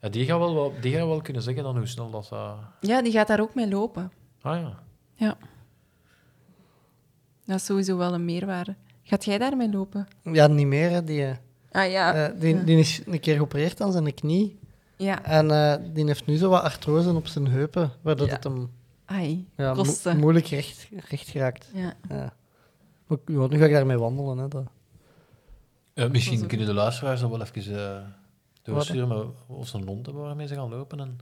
Ja, 0.00 0.08
die, 0.08 0.24
gaat 0.24 0.38
wel, 0.38 0.54
wel- 0.54 0.72
die 0.80 0.92
gaat 0.96 1.06
wel 1.06 1.20
kunnen 1.20 1.42
zeggen 1.42 1.62
dan 1.62 1.76
hoe 1.76 1.86
snel 1.86 2.10
dat... 2.10 2.28
eh, 2.32 2.52
Ja, 2.80 3.02
die 3.02 3.12
gaat 3.12 3.26
daar 3.26 3.40
ook 3.40 3.54
mee 3.54 3.68
lopen. 3.68 4.12
Ah 4.42 4.60
ja. 4.60 4.78
Ja. 5.14 5.36
Dat 7.44 7.56
is 7.56 7.64
sowieso 7.64 7.96
wel 7.96 8.14
een 8.14 8.24
meerwaarde. 8.24 8.74
Gaat 9.02 9.24
jij 9.24 9.38
daarmee 9.38 9.70
lopen? 9.70 10.08
Ja, 10.22 10.46
niet 10.46 10.66
meer. 10.66 10.90
hè, 10.90 11.04
Die, 11.04 11.24
eh, 11.24 11.36
Ah 11.70 11.90
ja. 11.90 12.14
eh, 12.14 12.40
die, 12.40 12.64
die 12.64 12.78
is 12.78 13.02
een 13.06 13.20
keer 13.20 13.34
geopereerd 13.34 13.80
aan 13.80 13.92
zijn 13.92 14.14
knie. 14.14 14.58
ja. 14.96 15.22
En 15.24 15.50
eh, 15.50 15.74
die 15.94 16.04
heeft 16.06 16.26
nu 16.26 16.36
zo 16.36 16.48
wat 16.50 16.62
artrose 16.62 17.14
op 17.14 17.26
zijn 17.26 17.46
heupen, 17.46 17.90
waardoor 18.02 18.26
Ja. 18.26 18.32
het 18.32 18.44
hem 18.44 18.70
Ai, 19.04 19.48
ja, 19.56 19.74
mo- 19.74 19.82
kosten. 19.82 20.18
moeilijk 20.18 20.46
recht, 20.46 20.88
recht 21.08 21.28
geraakt. 21.28 21.70
Ja. 21.74 21.92
Ja. 22.08 22.32
Maar, 23.10 23.18
ja, 23.26 23.46
nu 23.46 23.58
ga 23.58 23.64
ik 23.64 23.72
daarmee 23.72 23.98
wandelen. 23.98 24.38
Hè, 24.38 24.48
dat. 24.48 24.64
Eh, 25.94 26.10
misschien 26.10 26.46
kunnen 26.46 26.66
de 26.66 26.74
luisteraars 26.74 27.20
dat 27.20 27.30
wel 27.30 27.42
even 27.42 27.76
eh 27.76 28.02
doorsturen 28.62 29.08
maar 29.08 29.24
of 29.46 29.68
ze 29.68 29.76
een 29.76 29.86
hond 29.86 30.06
hebben 30.06 30.24
waarmee 30.24 30.46
ze 30.46 30.54
gaan 30.54 30.68
lopen. 30.68 31.00
En... 31.00 31.18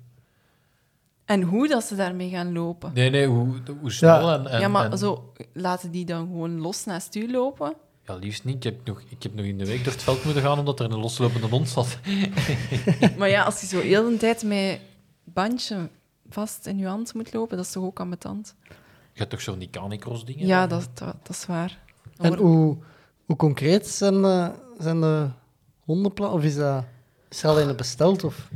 En 1.24 1.42
hoe 1.42 1.68
dat 1.68 1.84
ze 1.84 1.96
daarmee 1.96 2.30
gaan 2.30 2.52
lopen? 2.52 2.92
Nee, 2.94 3.10
nee, 3.10 3.26
hoe, 3.26 3.54
hoe 3.80 3.92
snel 3.92 4.30
en, 4.30 4.46
en... 4.46 4.60
ja, 4.60 4.68
maar 4.68 4.90
en- 4.90 4.98
zo 4.98 5.32
laten 5.52 5.90
die 5.90 6.04
dan 6.04 6.26
gewoon 6.26 6.60
los 6.60 6.84
naast 6.84 7.14
u 7.14 7.30
lopen? 7.30 7.74
Ja, 8.06 8.14
liefst 8.14 8.44
niet. 8.44 8.56
Ik 8.56 8.62
heb, 8.62 8.86
nog, 8.86 9.02
ik 9.08 9.22
heb 9.22 9.34
nog 9.34 9.44
in 9.44 9.58
de 9.58 9.66
week 9.66 9.84
door 9.84 9.92
het 9.92 10.02
veld 10.02 10.24
moeten 10.24 10.42
gaan 10.42 10.58
omdat 10.58 10.80
er 10.80 10.92
een 10.92 10.98
loslopende 10.98 11.46
hond 11.46 11.68
zat. 11.68 11.98
maar 13.18 13.28
ja, 13.28 13.42
als 13.42 13.60
je 13.60 13.66
zo 13.66 13.80
heel 13.80 14.10
de 14.10 14.16
tijd 14.16 14.42
met 14.42 14.80
bandje 15.24 15.88
vast 16.28 16.66
in 16.66 16.78
je 16.78 16.86
hand 16.86 17.14
moet 17.14 17.32
lopen, 17.32 17.56
dat 17.56 17.66
is 17.66 17.72
toch 17.72 17.84
ook 17.84 18.00
ambetant? 18.00 18.54
Je 19.18 19.24
hebt 19.24 19.36
toch 19.36 19.40
zo'n 19.42 19.58
die 19.58 19.70
canicross 19.70 20.24
dingen? 20.24 20.46
Ja, 20.46 20.66
dat, 20.66 20.88
dat, 20.94 21.14
dat 21.22 21.36
is 21.36 21.46
waar. 21.46 21.78
En 22.16 22.34
hoe, 22.34 22.76
hoe 23.24 23.36
concreet 23.36 23.86
zijn 23.86 24.22
de, 24.22 24.50
zijn 24.78 25.00
de 25.00 25.28
hondenplannen? 25.84 26.38
Of 26.38 26.44
is, 26.44 26.56
dat, 26.56 26.84
is 27.28 27.42
er 27.42 27.48
alleen 27.48 27.76
besteld? 27.76 28.24
Of? 28.24 28.48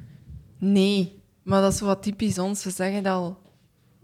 Nee, 0.58 1.20
maar 1.42 1.60
dat 1.60 1.72
is 1.72 1.80
wat 1.80 2.02
typisch 2.02 2.38
ons. 2.38 2.64
We 2.64 2.70
zeggen 2.70 3.02
dat 3.02 3.12
al 3.12 3.38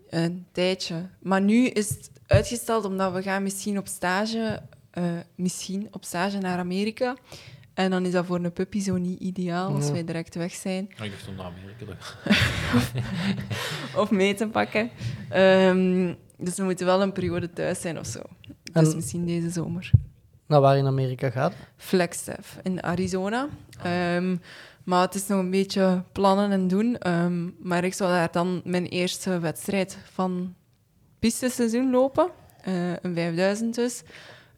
een 0.09 0.47
tijdje. 0.53 1.09
Maar 1.19 1.41
nu 1.41 1.67
is 1.67 1.89
het 1.89 2.11
uitgesteld 2.27 2.85
omdat 2.85 3.13
we 3.13 3.23
gaan 3.23 3.43
misschien 3.43 3.79
op 3.79 3.87
stage, 3.87 4.63
eh, 4.91 5.05
misschien 5.35 5.89
op 5.91 6.05
stage 6.05 6.39
naar 6.39 6.59
Amerika. 6.59 7.17
En 7.75 7.91
dan 7.91 8.07
is 8.07 8.13
dat 8.13 8.27
voor 8.27 8.45
een 8.45 8.53
puppy 8.53 8.81
zo 8.81 8.97
niet 8.97 9.21
ideaal 9.21 9.75
als 9.75 9.91
wij 9.91 10.05
direct 10.05 10.35
weg 10.35 10.53
zijn. 10.53 10.89
Ah, 10.99 11.05
ik 11.05 11.11
dacht 11.11 11.37
naar 11.37 11.47
Amerika. 11.47 11.97
Of 14.03 14.11
mee 14.11 14.35
te 14.35 14.49
pakken. 14.49 14.91
Ehm, 15.29 16.15
dus 16.39 16.57
we 16.57 16.63
moeten 16.63 16.87
wel 16.87 17.03
een 17.03 17.13
periode 17.13 17.51
thuis 17.53 17.81
zijn 17.81 17.99
of 17.99 18.07
zo. 18.07 18.21
Dus 18.73 18.89
En- 18.89 18.95
misschien 18.95 19.27
deze 19.27 19.51
zomer. 19.51 19.91
Naar 20.47 20.61
waar 20.61 20.77
in 20.77 20.87
Amerika 20.87 21.31
gaat? 21.31 21.53
Flagstaff 21.77 22.59
in 22.63 22.83
Arizona. 22.83 23.49
Ehm, 23.83 24.37
maar 24.85 25.03
het 25.03 25.15
is 25.15 25.27
nog 25.27 25.39
een 25.39 25.51
beetje 25.51 26.03
plannen 26.13 26.51
en 26.51 26.69
doen. 26.69 26.99
Ehm, 26.99 27.49
maar 27.59 27.85
ik 27.85 27.95
zou 27.95 28.11
daar 28.11 28.33
dan 28.33 28.61
mijn 28.65 28.87
eerste 28.87 29.39
wedstrijd 29.39 29.99
van 30.13 30.55
pisteseizoen 31.19 31.91
lopen. 31.91 32.31
Eh, 32.61 32.93
een 32.97 33.15
5000 33.15 33.75
dus. 33.75 34.03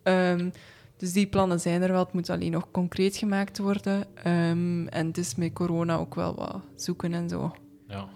Ehm, 0.02 0.50
dus 0.96 1.12
die 1.12 1.26
plannen 1.26 1.60
zijn 1.60 1.82
er 1.82 1.92
wel. 1.92 2.04
Het 2.04 2.12
moet 2.12 2.30
alleen 2.30 2.50
nog 2.50 2.70
concreet 2.70 3.16
gemaakt 3.16 3.58
worden. 3.58 4.04
Ehm, 4.14 4.86
en 4.86 5.06
het 5.06 5.18
is 5.18 5.34
met 5.34 5.52
corona 5.52 5.96
ook 5.96 6.14
wel 6.14 6.34
wat 6.34 6.60
zoeken 6.76 7.12
en 7.12 7.28
zo. 7.28 7.54
Ja. 7.88 8.08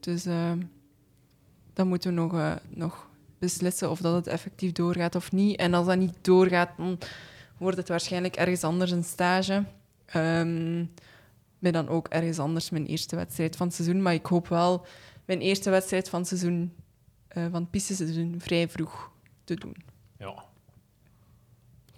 Dus 0.00 0.26
ehm, 0.26 0.58
dan 1.72 1.88
moeten 1.88 2.14
we 2.14 2.20
nog, 2.20 2.34
eh, 2.34 2.52
nog 2.68 3.08
beslissen 3.38 3.90
of 3.90 4.00
dat 4.00 4.14
het 4.14 4.26
effectief 4.26 4.72
doorgaat 4.72 5.14
of 5.14 5.32
niet. 5.32 5.56
En 5.56 5.74
als 5.74 5.86
dat 5.86 5.98
niet 5.98 6.16
doorgaat, 6.20 6.70
dan 6.76 6.98
wordt 7.56 7.76
het 7.76 7.88
waarschijnlijk 7.88 8.36
ergens 8.36 8.64
anders 8.64 8.90
een 8.90 9.04
stage. 9.04 9.64
Ehm 10.06 10.84
met 11.62 11.72
dan 11.72 11.88
ook 11.88 12.08
ergens 12.08 12.38
anders 12.38 12.70
mijn 12.70 12.86
eerste 12.86 13.16
wedstrijd 13.16 13.56
van 13.56 13.66
het 13.66 13.76
seizoen. 13.76 14.02
Maar 14.02 14.14
ik 14.14 14.26
hoop 14.26 14.48
wel 14.48 14.86
mijn 15.24 15.40
eerste 15.40 15.70
wedstrijd 15.70 16.08
van 16.08 16.18
het 16.18 16.28
seizoen, 16.28 16.74
eh, 17.28 17.42
van 17.50 17.60
het 17.60 17.70
pisteseizoen, 17.70 18.34
vrij 18.38 18.68
vroeg 18.68 19.10
te 19.44 19.54
doen. 19.54 19.76
ja. 20.18 20.44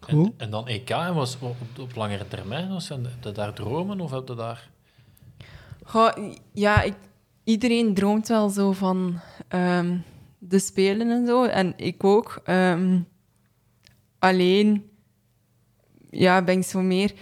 En, 0.07 0.35
en 0.37 0.51
dan 0.51 0.69
EK, 0.69 0.91
en 0.91 1.15
was 1.15 1.39
op, 1.41 1.57
op 1.81 1.95
langere 1.95 2.29
termijn? 2.29 2.69
Was 2.69 2.87
zijn 2.87 3.07
de 3.21 3.33
daar 3.33 3.53
dromen 3.53 4.01
of 4.01 4.11
heb 4.11 4.29
je 4.29 4.35
daar... 4.35 4.69
Goh, 5.85 6.35
ja, 6.53 6.83
ik, 6.83 6.95
iedereen 7.45 7.95
droomt 7.95 8.29
wel 8.29 8.49
zo 8.49 8.73
van 8.73 9.21
ehm, 9.49 9.99
de 10.39 10.59
Spelen 10.59 11.11
en 11.11 11.27
zo. 11.27 11.45
En 11.45 11.73
ik 11.77 12.05
ook. 12.05 12.41
Ehm, 12.45 13.01
alleen 14.19 14.91
ja, 16.11 16.43
ben 16.43 16.59
ik 16.59 16.65
zo 16.65 16.81
meer 16.81 17.13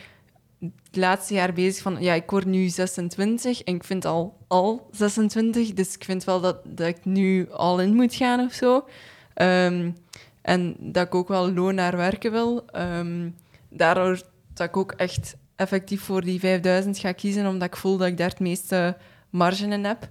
het 0.58 0.96
laatste 0.96 1.34
jaar 1.34 1.52
bezig 1.52 1.82
van... 1.82 1.96
Ja, 2.00 2.14
ik 2.14 2.30
word 2.30 2.44
nu 2.44 2.68
26 2.68 3.62
en 3.62 3.74
ik 3.74 3.84
vind 3.84 4.04
al, 4.04 4.36
al 4.48 4.88
26. 4.90 5.72
Dus 5.72 5.94
ik 5.94 6.04
vind 6.04 6.24
wel 6.24 6.40
dat, 6.40 6.58
dat 6.64 6.86
ik 6.86 7.04
nu 7.04 7.50
al 7.50 7.80
in 7.80 7.94
moet 7.94 8.14
gaan 8.14 8.40
of 8.40 8.52
zo. 8.52 8.84
Ehm, 9.34 9.90
en 10.42 10.76
dat 10.78 11.06
ik 11.06 11.14
ook 11.14 11.28
wel 11.28 11.52
loon 11.52 11.74
naar 11.74 11.96
werken 11.96 12.32
wil. 12.32 12.64
Daardoor 13.68 14.22
dat 14.54 14.68
ik 14.68 14.76
ook 14.76 14.92
echt 14.92 15.36
effectief 15.56 16.02
voor 16.02 16.20
die 16.20 16.40
5000 16.40 16.98
ga 16.98 17.12
kiezen, 17.12 17.46
omdat 17.46 17.68
ik 17.68 17.76
voel 17.76 17.96
dat 17.96 18.08
ik 18.08 18.16
daar 18.16 18.28
het 18.28 18.40
meeste 18.40 18.96
marge 19.32 19.66
in 19.66 19.84
heb. 19.84 20.10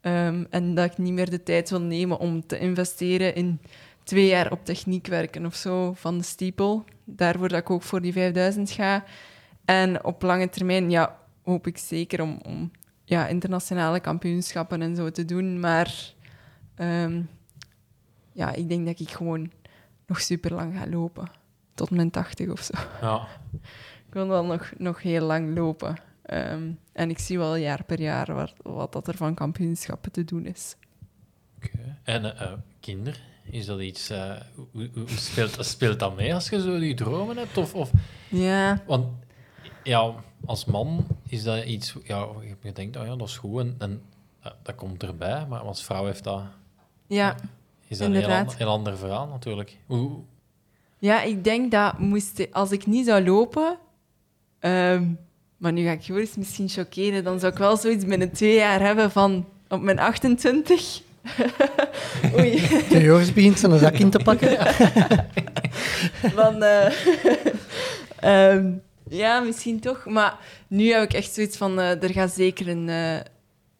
Ehm, 0.00 0.44
en 0.50 0.74
dat 0.74 0.84
ik 0.90 0.98
niet 0.98 1.12
meer 1.12 1.30
de 1.30 1.42
tijd 1.42 1.70
wil 1.70 1.80
nemen 1.80 2.18
om 2.18 2.46
te 2.46 2.58
investeren 2.58 3.34
in 3.34 3.60
twee 4.02 4.26
jaar 4.26 4.52
op 4.52 4.64
techniek 4.64 5.06
werken 5.06 5.46
of 5.46 5.54
zo 5.54 5.92
van 5.92 6.18
de 6.18 6.24
steeple. 6.24 6.82
Daarvoor 7.04 7.48
dat 7.48 7.60
ik 7.60 7.70
ook 7.70 7.82
voor 7.82 8.00
die 8.00 8.12
5000 8.12 8.70
ga. 8.70 9.04
En 9.64 10.04
op 10.04 10.22
lange 10.22 10.48
termijn 10.48 10.90
ja, 10.90 11.18
hoop 11.42 11.66
ik 11.66 11.78
zeker 11.78 12.22
om, 12.22 12.40
om 12.42 12.70
ja, 13.04 13.26
internationale 13.26 14.00
kampioenschappen 14.00 14.82
en 14.82 14.96
zo 14.96 15.10
te 15.10 15.24
doen. 15.24 15.60
Maar 15.60 16.14
ehm, 16.74 17.22
ja, 18.32 18.52
ik 18.52 18.68
denk 18.68 18.86
dat 18.86 19.00
ik 19.00 19.10
gewoon 19.10 19.50
nog 20.06 20.20
super 20.20 20.54
lang 20.54 20.74
ga 20.76 20.86
lopen. 20.86 21.30
Tot 21.74 21.90
mijn 21.90 22.10
80 22.10 22.48
of 22.48 22.60
zo. 22.60 22.74
Ja. 23.00 23.26
Ik 24.06 24.16
wil 24.16 24.28
wel 24.28 24.44
nog, 24.44 24.72
nog 24.78 25.02
heel 25.02 25.26
lang 25.26 25.56
lopen. 25.56 25.96
Ehm, 26.30 26.70
en 26.92 27.10
ik 27.10 27.18
zie 27.18 27.38
wel 27.38 27.56
jaar 27.56 27.84
per 27.84 28.00
jaar 28.00 28.34
wat, 28.34 28.52
wat 28.62 28.92
dat 28.92 29.08
er 29.08 29.16
van 29.16 29.34
kampioenschappen 29.34 30.12
te 30.12 30.24
doen 30.24 30.46
is. 30.46 30.76
Oké. 31.56 31.98
En 32.02 32.24
eh, 32.24 32.42
eh, 32.42 32.58
kinder, 32.80 33.20
is 33.44 33.66
dat 33.66 33.80
iets... 33.80 34.10
eh, 34.10 34.32
hoe, 34.72 34.90
hoe 34.94 35.08
speelt, 35.08 35.56
speelt 35.66 35.98
dat 35.98 36.16
mee 36.16 36.34
als 36.34 36.48
je 36.48 36.60
zo 36.60 36.78
die 36.78 36.94
dromen 36.94 37.36
hebt? 37.36 37.56
Of, 37.56 37.74
of, 37.74 37.90
Ja, 38.28 38.82
want 38.86 39.06
ja, 39.82 40.14
als 40.44 40.64
man 40.64 41.06
is 41.28 41.42
dat 41.42 41.64
iets... 41.64 41.94
Ja, 42.04 42.26
je 42.62 42.72
denkt, 42.72 42.96
oh 42.96 43.06
ja, 43.06 43.16
dat 43.16 43.28
is 43.28 43.36
goed 43.36 43.60
en, 43.60 43.74
en 43.78 44.02
dat 44.62 44.74
komt 44.74 45.02
erbij. 45.02 45.46
Maar 45.46 45.60
als 45.60 45.84
vrouw 45.84 46.04
heeft 46.04 46.24
dat, 46.24 46.42
ja. 47.06 47.36
is 47.86 47.98
dat 47.98 48.08
een 48.10 48.48
heel 48.56 48.68
ander 48.68 48.96
verhaal 48.96 49.26
natuurlijk. 49.26 49.78
Hoe, 49.86 50.20
ja, 50.98 51.22
ik 51.22 51.44
denk 51.44 51.70
dat 51.70 51.98
moest, 51.98 52.52
als 52.52 52.70
ik 52.70 52.86
niet 52.86 53.06
zou 53.06 53.24
lopen... 53.24 53.78
ehm, 54.58 55.12
maar 55.60 55.72
nu 55.72 55.84
ga 55.84 55.90
ik 55.92 56.00
Joris 56.02 56.36
misschien 56.36 56.68
chockeren. 56.68 57.24
Dan 57.24 57.40
zou 57.40 57.52
ik 57.52 57.58
wel 57.58 57.76
zoiets 57.76 58.04
binnen 58.04 58.30
twee 58.32 58.54
jaar 58.54 58.80
hebben 58.80 59.10
van 59.10 59.46
op 59.68 59.80
mijn 59.80 59.98
28. 59.98 61.00
Oei. 62.38 62.68
De 62.88 63.00
Joris 63.00 63.32
begint 63.32 63.58
zijn 63.58 63.78
zak 63.78 63.94
in 63.94 64.10
te 64.10 64.18
pakken. 64.18 64.56
Van, 66.36 66.62
eh, 66.62 66.92
ehm, 68.54 68.72
ja, 69.08 69.40
misschien 69.40 69.80
toch. 69.80 70.04
Maar 70.06 70.38
nu 70.68 70.92
heb 70.92 71.02
ik 71.02 71.12
echt 71.12 71.34
zoiets 71.34 71.56
van, 71.56 71.80
eh, 71.80 72.02
er 72.02 72.10
gaat 72.12 72.32
zeker 72.32 72.68
een, 72.68 72.88
eh, 72.88 73.14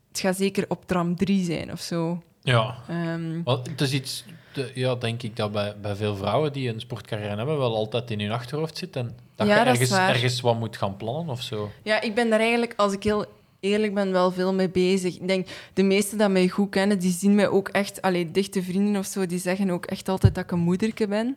het 0.09 0.21
gaat 0.21 0.37
zeker 0.37 0.65
op 0.69 0.87
tram 0.87 1.17
3 1.17 1.45
zijn 1.45 1.73
of 1.73 1.81
zo. 1.81 2.23
ja, 2.43 2.75
Ehm, 2.89 3.43
Want 3.45 3.67
het 3.67 3.81
is 3.81 3.93
iets, 3.93 4.25
de- 4.53 4.71
ja, 4.75 4.95
denk 4.95 5.23
ik, 5.23 5.37
dat 5.37 5.53
bij, 5.53 5.75
bij 5.83 5.95
veel 5.97 6.17
vrouwen 6.17 6.53
die 6.53 6.69
een 6.73 6.81
sportcarrière 6.81 7.37
hebben, 7.37 7.59
wel 7.59 7.75
altijd 7.75 8.11
in 8.11 8.21
hun 8.21 8.31
achterhoofd 8.33 8.77
zit. 8.79 8.97
En 8.97 9.17
dat 9.47 9.57
Ja, 9.57 9.59
je 9.59 9.65
dat 9.65 9.81
is 9.81 9.91
ergens, 9.91 10.09
ergens 10.09 10.41
wat 10.41 10.59
moet 10.59 10.77
gaan 10.77 10.97
plannen 10.97 11.29
of 11.29 11.43
zo. 11.43 11.71
ja, 11.83 12.01
ik 12.01 12.15
ben 12.15 12.31
daar 12.31 12.41
eigenlijk, 12.41 12.73
als 12.77 12.93
ik 12.93 13.03
heel 13.03 13.25
eerlijk 13.61 13.95
ben, 13.95 14.13
wel 14.13 14.31
veel 14.33 14.55
mee 14.55 14.71
bezig. 14.71 15.15
Ik 15.15 15.29
denk, 15.29 15.49
de 15.75 15.83
meesten 15.83 16.19
die 16.19 16.29
mij 16.29 16.49
goed 16.49 16.71
kennen, 16.71 16.99
die 16.99 17.13
zien 17.13 17.35
mij 17.35 17.49
ook 17.49 17.69
echt... 17.69 18.03
Allee, 18.03 18.31
dichte 18.31 18.63
vrienden 18.63 18.97
of 18.97 19.07
zo, 19.07 19.27
die 19.27 19.39
zeggen 19.39 19.71
ook 19.71 19.87
echt 19.87 20.09
altijd 20.09 20.35
dat 20.35 20.45
ik 20.45 20.51
een 20.51 20.59
moederke 20.59 21.07
ben. 21.09 21.37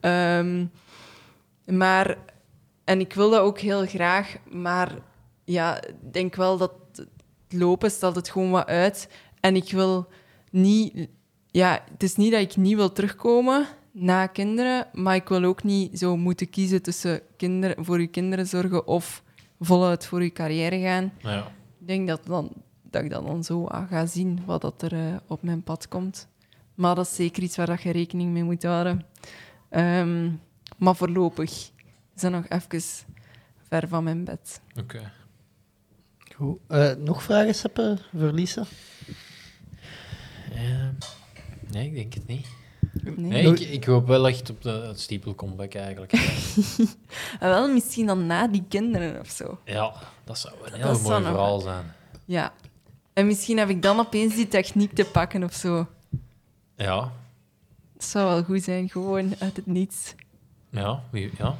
Ehm, 0.00 0.66
maar... 1.64 2.16
En 2.84 3.00
ik 3.00 3.12
wil 3.14 3.30
dat 3.30 3.40
ook 3.40 3.58
heel 3.58 3.86
graag, 3.86 4.36
maar 4.50 4.92
ja, 5.44 5.82
ik 5.82 6.12
denk 6.12 6.34
wel 6.34 6.56
dat 6.56 6.72
het 6.92 7.06
het 7.48 7.60
lopen 7.60 7.90
stelt 7.90 8.16
het 8.16 8.30
gewoon 8.30 8.50
wat 8.50 8.66
uit. 8.66 9.08
En 9.40 9.56
ik 9.56 9.70
wil 9.70 10.06
niet... 10.50 11.08
Ja, 11.50 11.84
het 11.92 12.02
is 12.02 12.16
niet 12.16 12.32
dat 12.32 12.40
ik 12.40 12.56
niet 12.56 12.76
wil 12.76 12.92
terugkomen 12.92 13.66
na 13.92 14.26
kinderen, 14.26 14.86
maar 14.92 15.14
ik 15.14 15.28
wil 15.28 15.44
ook 15.44 15.62
niet 15.62 15.98
zo 15.98 16.16
moeten 16.16 16.50
kiezen 16.50 16.82
tussen 16.82 17.20
kinderen, 17.36 17.84
voor 17.84 18.00
je 18.00 18.06
kinderen 18.06 18.46
zorgen 18.46 18.86
of 18.86 19.22
voluit 19.60 20.06
voor 20.06 20.22
je 20.22 20.32
carrière 20.32 20.80
gaan. 20.80 21.12
Ja. 21.18 21.46
Ik 21.80 21.86
denk 21.86 22.08
dat, 22.08 22.26
dan, 22.26 22.52
dat 22.82 23.02
ik 23.02 23.10
dat 23.10 23.26
dan 23.26 23.44
zo 23.44 23.66
aan 23.66 23.88
ga 23.88 24.06
zien, 24.06 24.40
wat 24.46 24.60
dat 24.60 24.82
er 24.82 24.92
eh, 24.92 25.16
op 25.26 25.42
mijn 25.42 25.62
pad 25.62 25.88
komt. 25.88 26.28
Maar 26.74 26.94
dat 26.94 27.06
is 27.06 27.14
zeker 27.14 27.42
iets 27.42 27.56
waar 27.56 27.66
dat 27.66 27.82
je 27.82 27.90
rekening 27.90 28.32
mee 28.32 28.44
moet 28.44 28.62
houden. 28.62 29.06
Ehm, 29.68 30.30
maar 30.78 30.96
voorlopig 30.96 31.50
is 32.14 32.20
dat 32.20 32.30
nog 32.30 32.48
even 32.48 32.82
ver 33.68 33.88
van 33.88 34.04
mijn 34.04 34.24
bed. 34.24 34.60
Oké. 34.80 35.12
Goed. 36.34 36.58
Eh, 36.68 36.94
nog 36.94 37.22
vragen, 37.22 37.54
Seppe, 37.54 37.98
voor 38.16 38.32
Lisa? 38.32 38.64
Ehm, 40.52 40.92
nee, 41.70 41.86
ik 41.86 41.94
denk 41.94 42.14
het 42.14 42.26
niet. 42.26 42.46
Nee. 42.92 43.14
Nee, 43.16 43.46
ik, 43.52 43.60
ik 43.60 43.84
hoop 43.84 44.06
wel 44.06 44.28
echt 44.28 44.50
op 44.50 44.62
de 44.62 44.70
het 44.70 45.00
steeple 45.00 45.34
comeback 45.34 45.74
eigenlijk. 45.74 46.12
En 47.40 47.48
wel 47.54 47.72
misschien 47.72 48.06
dan 48.06 48.26
na 48.26 48.46
die 48.48 48.64
kinderen 48.68 49.20
of 49.20 49.28
zo. 49.28 49.58
ja, 49.64 49.92
dat 50.24 50.38
zou 50.38 50.54
een 50.64 50.72
heel 50.80 51.00
mooi 51.00 51.20
nog- 51.20 51.28
verhaal 51.28 51.60
zijn. 51.60 51.84
Ja. 52.24 52.52
En 53.12 53.26
misschien 53.26 53.58
heb 53.58 53.68
ik 53.68 53.82
dan 53.82 53.98
opeens 53.98 54.34
die 54.34 54.48
techniek 54.48 54.92
te 54.94 55.04
pakken 55.04 55.42
of 55.44 55.52
zo. 55.54 55.86
Ja, 56.76 57.12
Dat 57.94 58.04
zou 58.04 58.28
wel 58.28 58.42
goed 58.44 58.62
zijn, 58.62 58.88
gewoon 58.88 59.34
uit 59.38 59.56
het 59.56 59.66
niets. 59.66 60.14
ja, 60.70 61.02
wie, 61.10 61.30
ja. 61.38 61.56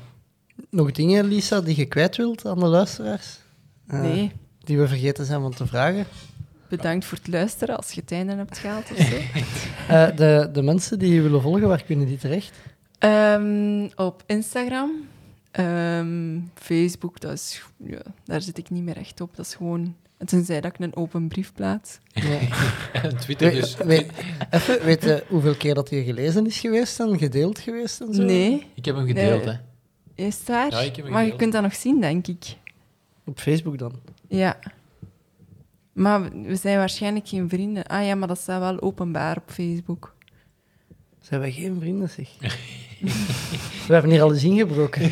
Nog 0.71 0.91
dingen, 0.93 1.25
Lisa, 1.25 1.61
die 1.61 1.77
je 1.77 1.87
kwijt 1.87 2.17
wilt 2.17 2.47
aan 2.47 2.59
de 2.59 2.67
luisteraars? 2.67 3.39
Eh, 3.87 4.01
Nee, 4.01 4.33
Die 4.59 4.79
we 4.79 4.89
vergeten 4.89 5.25
zijn 5.27 5.41
van 5.41 5.55
te 5.55 5.67
vragen? 5.67 6.07
Bedankt 6.77 7.05
voor 7.05 7.19
het 7.19 7.29
luisteren 7.29 7.77
als 7.77 7.93
je 7.93 8.01
het 8.01 8.13
einde 8.13 8.35
hebt 8.35 8.59
gehaald 8.59 8.91
of 8.91 8.97
zo. 8.99 9.17
Eh, 9.89 10.17
de, 10.17 10.49
de 10.53 10.63
mensen 10.63 10.99
die 10.99 11.15
je 11.15 11.21
willen 11.21 11.43
volgen, 11.43 11.69
waar 11.69 11.83
kunnen 11.83 12.07
die 12.07 12.19
terecht? 12.19 12.53
Ehm, 12.99 13.89
op 13.97 14.23
Instagram. 14.27 14.91
Ehm, 15.51 16.39
Facebook, 16.55 17.21
dat 17.21 17.33
is, 17.33 17.63
ja, 17.77 18.01
daar 18.25 18.41
zit 18.43 18.59
ik 18.59 18.71
niet 18.71 18.83
meer 18.83 18.97
echt 18.97 19.21
op. 19.21 19.37
Dat 19.37 19.47
is 19.47 19.55
gewoon... 19.55 19.95
Tenzij 20.25 20.61
dat 20.61 20.73
ik 20.75 20.81
een 20.81 20.97
open 20.97 21.29
brief 21.29 21.53
plaats. 21.55 21.99
En 23.03 23.17
Twitter 23.19 23.51
Weet, 23.53 23.61
dus. 23.61 23.77
weet, 23.77 24.11
even, 24.51 24.85
weet 24.85 25.03
je 25.05 25.25
hoeveel 25.29 25.55
keer 25.55 25.75
dat 25.75 25.89
hier 25.89 26.03
gelezen 26.03 26.47
is 26.47 26.59
geweest 26.59 27.01
en 27.01 27.19
gedeeld 27.19 27.59
geweest 27.59 28.01
en 28.01 28.15
zo? 28.15 28.23
Nee, 28.23 28.67
Ik 28.75 28.85
heb 28.85 28.97
hem 28.97 29.07
gedeeld, 29.07 29.45
Nee. 29.45 29.55
hè. 30.15 30.25
is 30.27 30.39
het 30.39 30.49
waar? 30.49 30.71
Ja, 30.71 30.81
ik 30.81 30.97
heb 30.97 31.05
hem 31.05 31.15
maar 31.15 31.25
je 31.25 31.37
kunt 31.37 31.53
dat 31.53 31.63
nog 31.63 31.75
zien, 31.75 32.01
denk 32.01 32.27
ik. 32.27 32.45
Op 33.25 33.39
Facebook 33.41 33.79
dan? 33.79 33.93
Ja. 34.29 34.59
Maar 35.93 36.23
we- 36.23 36.43
we 36.47 36.57
zijn 36.57 36.77
waarschijnlijk 36.79 37.29
geen 37.29 37.49
vrienden. 37.49 37.87
Ah 37.87 38.07
ja, 38.07 38.15
maar 38.15 38.29
dat 38.29 38.39
staat 38.39 38.61
wel 38.61 38.81
openbaar 38.81 39.37
op 39.37 39.51
Facebook. 39.51 40.15
Zijn 41.21 41.41
wij 41.41 41.53
geen 41.53 41.77
vrienden, 41.81 42.09
zeg? 42.11 42.29
we 43.87 43.93
hebben 43.93 44.11
hier 44.11 44.23
al 44.23 44.33
eens 44.33 44.45
ingebroken. 44.45 45.11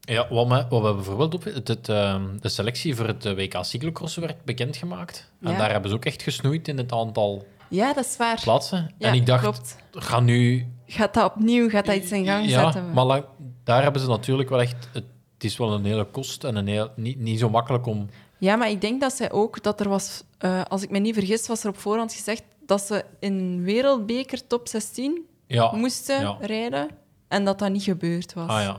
Ja, 0.00 0.28
wat, 0.28 0.48
me, 0.48 0.66
wat 0.68 0.82
we 0.82 0.94
bijvoorbeeld 0.94 1.34
op... 1.34 1.44
Het, 1.44 1.68
het, 1.68 1.88
ehm, 1.88 2.22
de 2.40 2.48
selectie 2.48 2.94
voor 2.96 3.06
het 3.06 3.24
eh, 3.24 3.34
WK 3.34 3.56
cyclocross 3.64 4.16
werd 4.16 4.44
bekendgemaakt. 4.44 5.30
En 5.40 5.56
daar 5.58 5.70
hebben 5.70 5.90
ze 5.90 5.96
ook 5.96 6.04
echt 6.04 6.22
gesnoeid 6.22 6.68
in 6.68 6.78
het 6.78 6.92
aantal 6.92 7.46
Ja, 7.68 7.92
dat 7.92 8.04
is 8.04 8.16
waar. 8.16 8.40
plaatsen. 8.42 8.94
Ja, 8.98 9.08
en 9.08 9.14
ik 9.14 9.26
dacht, 9.26 9.42
klopt. 9.42 9.76
ga 9.92 10.20
nu... 10.20 10.66
Gaat 10.86 11.14
dat 11.14 11.24
opnieuw, 11.34 11.68
gaat 11.68 11.86
dat 11.86 11.94
iets 11.96 12.12
in 12.12 12.24
gang 12.24 12.48
ja, 12.48 12.62
zetten? 12.72 12.92
maar 12.92 13.04
lang- 13.04 13.24
daar 13.64 13.82
hebben 13.82 14.00
ze 14.00 14.08
natuurlijk 14.08 14.48
wel 14.48 14.60
echt... 14.60 14.88
Het, 14.92 15.04
het 15.34 15.44
is 15.44 15.56
wel 15.56 15.72
een 15.72 15.84
hele 15.84 16.04
kost 16.04 16.44
en 16.44 16.56
een 16.56 16.66
heel, 16.66 16.90
niet, 16.96 17.18
niet 17.18 17.38
zo 17.38 17.50
makkelijk 17.50 17.86
om... 17.86 18.08
Ja, 18.38 18.56
maar 18.56 18.70
ik 18.70 18.80
denk 18.80 19.00
dat 19.00 19.12
zij 19.12 19.32
ook, 19.32 19.62
dat 19.62 19.80
er 19.80 19.88
was, 19.88 20.22
eh, 20.38 20.62
als 20.62 20.82
ik 20.82 20.90
me 20.90 20.98
niet 20.98 21.14
vergis, 21.14 21.46
was 21.46 21.62
er 21.64 21.68
op 21.68 21.78
voorhand 21.78 22.12
gezegd 22.12 22.42
dat 22.66 22.82
ze 22.82 23.04
in 23.18 23.62
Wereldbeker 23.62 24.46
top 24.46 24.68
16 24.68 25.26
Ja, 25.46 25.74
moesten 25.76 26.20
ja. 26.20 26.36
rijden 26.40 26.88
en 27.28 27.44
dat 27.44 27.58
dat 27.58 27.70
niet 27.72 27.82
gebeurd 27.82 28.32
was. 28.32 28.48
ah 28.50 28.62
ja. 28.62 28.76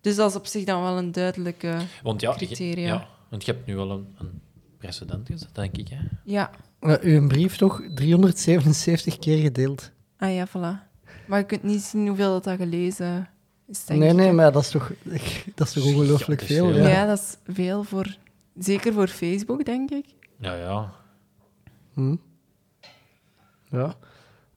Dus 0.00 0.16
dat 0.16 0.30
is 0.30 0.36
op 0.36 0.46
zich 0.46 0.64
dan 0.64 0.82
wel 0.82 0.98
een 0.98 1.12
duidelijke... 1.12 1.76
Want 2.02 2.20
ja, 2.20 2.30
je- 2.30 2.36
Criteria. 2.46 2.86
ja, 2.86 3.06
want 3.28 3.44
je 3.44 3.52
hebt 3.52 3.66
nu 3.66 3.76
wel 3.76 3.90
een, 3.90 4.14
een 4.18 4.40
precedent 4.78 5.26
gezet, 5.26 5.54
denk 5.54 5.76
ik. 5.76 5.88
Hè? 5.88 5.98
Ja, 6.24 6.50
Uh, 6.80 6.94
uw 7.00 7.26
brief 7.26 7.56
toch 7.56 7.82
377 7.94 9.18
keer 9.18 9.38
gedeeld. 9.42 9.90
ah 10.18 10.34
ja, 10.34 10.48
voilà. 10.48 10.84
Maar 11.26 11.38
je 11.38 11.44
kunt 11.46 11.62
niet 11.62 11.82
zien 11.82 12.06
hoeveel 12.06 12.30
dat, 12.30 12.44
dat 12.44 12.56
gelezen 12.56 13.28
is, 13.68 13.84
denk 13.84 14.00
Nee, 14.00 14.08
ik. 14.08 14.14
nee, 14.16 14.32
maar 14.32 14.52
dat 14.52 14.62
is 14.62 14.70
toch, 14.70 14.92
dat 15.54 15.66
is 15.66 15.72
toch 15.72 15.84
ongelooflijk 15.84 16.40
Ja, 16.40 16.46
veel? 16.46 16.68
Ja. 16.74 16.88
Ja. 16.88 17.06
dat 17.06 17.18
is 17.18 17.54
veel 17.54 17.82
voor... 17.82 18.16
Zeker 18.58 18.92
voor 18.92 19.08
Facebook, 19.08 19.64
denk 19.64 19.90
ik. 19.90 20.04
Ja, 20.38 20.54
ja. 20.54 20.92
Hm. 21.94 22.16
Ja. 23.70 23.94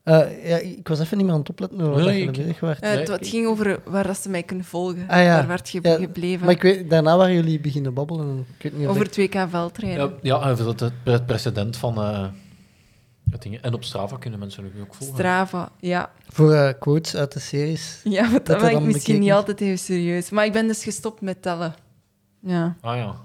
Eh, 0.04 0.48
ja. 0.50 0.58
Ik 0.58 0.88
was 0.88 1.00
even 1.00 1.18
niet 1.18 1.26
meer 1.26 1.34
aan 1.36 1.40
het 1.42 1.50
opletten 1.50 1.80
hoe 1.82 1.96
Nee, 1.96 2.06
dat 2.06 2.14
je 2.14 2.22
ik- 2.22 2.32
bezig 2.32 2.60
was. 2.60 2.80
Eh, 2.80 2.92
het, 2.92 3.08
het 3.08 3.28
ging 3.28 3.48
over 3.48 3.80
waar 3.86 4.08
dat 4.08 4.18
ze 4.18 4.30
mij 4.30 4.44
kunnen 4.44 4.66
volgen. 4.66 5.08
Ah, 5.08 5.24
ja. 5.24 5.36
Daar 5.38 5.48
werd 5.48 5.70
je 5.70 5.80
Ja, 5.82 5.96
gebleven. 5.98 6.46
Maar 6.46 6.56
ik 6.56 6.62
weet, 6.62 6.90
daarna 6.90 7.18
waren 7.18 7.34
jullie 7.34 7.60
beginnen 7.60 7.94
babbelen. 7.94 8.46
Ik 8.58 8.64
weet 8.64 8.78
niet 8.78 8.88
Over 8.88 9.02
ik- 9.06 9.08
het 9.16 9.34
WK 9.34 9.50
veldrijden. 9.50 10.14
Ja, 10.22 10.40
ja 10.40 10.50
en 10.58 10.76
het, 11.04 11.26
precedent 11.26 11.78
van... 11.78 11.98
eh, 11.98 12.22
het 12.22 12.32
ding- 13.38 13.62
en 13.62 13.74
op 13.74 13.84
Strava 13.84 14.18
kunnen 14.18 14.40
mensen 14.40 14.72
ook 14.82 14.96
volgen. 14.96 15.16
Strava, 15.16 15.72
ja. 15.80 16.12
Voor 16.28 16.54
eh, 16.54 16.74
quotes 16.80 17.16
uit 17.16 17.32
de 17.32 17.40
series. 17.40 18.02
Ja, 18.04 18.22
maar 18.30 18.44
dat 18.44 18.44
ben 18.44 18.56
ik 18.56 18.62
dan 18.62 18.72
misschien 18.72 18.92
bekeken 18.92 19.20
niet 19.20 19.30
is. 19.30 19.36
altijd 19.36 19.62
even 19.62 19.80
serieus. 19.80 20.30
Maar 20.30 20.46
ik 20.46 20.54
ben 20.54 20.68
dus 20.68 20.84
gestopt 20.84 21.22
met 21.22 21.42
tellen. 21.42 21.76
Ja. 22.40 22.76
Ah 22.82 22.98
ja. 22.98 23.16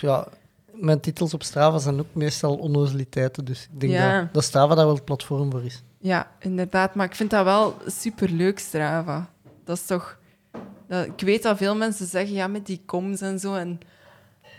Ja, 0.00 0.26
mijn 0.72 1.00
titels 1.00 1.34
op 1.34 1.42
Strava 1.42 1.78
zijn 1.78 2.00
ook 2.00 2.06
meestal 2.12 2.56
onnozeliteiten. 2.56 3.44
Dus 3.44 3.68
ik 3.72 3.80
denk 3.80 3.92
Ja. 3.92 4.20
dat, 4.20 4.32
dat 4.34 4.44
Strava 4.44 4.74
daar 4.74 4.84
wel 4.86 4.94
het 4.94 5.04
platform 5.04 5.50
voor 5.50 5.64
is. 5.64 5.82
ja, 5.98 6.30
inderdaad. 6.38 6.94
Maar 6.94 7.06
ik 7.06 7.14
vind 7.14 7.30
dat 7.30 7.44
wel 7.44 7.76
superleuk, 7.86 8.58
Strava. 8.58 9.30
Dat 9.64 9.76
is 9.76 9.86
toch... 9.86 10.18
Dat, 10.88 11.06
ik 11.06 11.20
weet 11.20 11.42
dat 11.42 11.56
veel 11.56 11.76
mensen 11.76 12.06
zeggen, 12.06 12.34
ja, 12.34 12.46
met 12.46 12.66
die 12.66 12.82
coms 12.86 13.20
en 13.20 13.38
zo. 13.38 13.54
En 13.54 13.80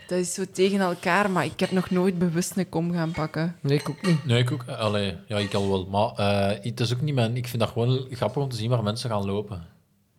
dat 0.08 0.18
is 0.18 0.34
zo 0.34 0.44
tegen 0.52 0.80
elkaar. 0.80 1.30
Maar 1.30 1.44
ik 1.44 1.60
heb 1.60 1.70
nog 1.70 1.90
nooit 1.90 2.18
bewust 2.18 2.56
een 2.56 2.68
kom 2.68 2.92
gaan 2.92 3.10
pakken. 3.10 3.56
Nee, 3.60 3.78
ik 3.78 3.88
ook 3.88 4.06
niet. 4.06 4.24
Nee, 4.24 4.38
ik 4.42 4.50
ook. 4.52 4.68
Allee, 4.68 5.16
ja, 5.26 5.38
ik 5.38 5.54
al 5.54 5.68
wel. 5.68 5.86
Maar 5.86 6.10
eh, 6.50 6.64
het 6.64 6.80
is 6.80 6.92
ook 6.92 7.00
niet 7.00 7.14
mijn... 7.14 7.36
Ik 7.36 7.46
vind 7.48 7.62
dat 7.62 7.70
gewoon 7.70 8.06
grappig 8.10 8.42
om 8.42 8.48
te 8.48 8.56
zien 8.56 8.70
waar 8.70 8.82
mensen 8.82 9.10
gaan 9.10 9.24
lopen. 9.26 9.64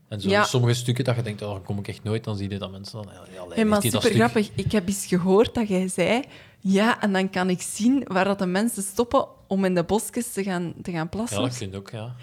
En 0.10 0.22
zo 0.22 0.30
Ja. 0.30 0.43
sommige 0.43 0.73
stukken 0.73 1.03
dat 1.03 1.15
je 1.15 1.22
denkt, 1.22 1.41
oh, 1.41 1.49
daar 1.51 1.60
kom 1.60 1.77
ik 1.80 1.88
echt 1.88 2.03
nooit, 2.03 2.23
dan 2.23 2.35
zie 2.38 2.49
je 2.49 2.57
dat 2.60 2.72
mensen 2.72 3.03
dan... 3.03 3.14
Ja, 3.34 3.39
allee, 3.39 3.53
Hey, 3.55 3.65
maar 3.65 3.81
super 3.81 4.01
stuk- 4.01 4.14
grappig. 4.14 4.49
Ik 4.55 4.72
heb 4.72 4.88
eens 4.88 5.05
gehoord 5.05 5.53
dat 5.53 5.68
jij 5.68 5.88
zei... 5.88 6.23
Ja, 6.60 7.01
en 7.01 7.14
dan 7.14 7.30
kan 7.30 7.49
ik 7.49 7.61
zien 7.61 8.03
waar 8.07 8.26
dat 8.26 8.39
de 8.39 8.45
mensen 8.45 8.84
stoppen 8.84 9.26
om 9.47 9.65
in 9.65 9.76
de 9.76 9.84
bosjes 9.84 10.31
te 10.34 10.43
gaan, 10.43 10.73
te 10.81 10.91
gaan 10.91 11.10
plassen. 11.10 11.38
Ja, 11.41 11.43
dat 11.47 11.55
vind 11.57 11.73
ik 11.73 11.80
ook, 11.80 11.89
ja. 11.89 12.15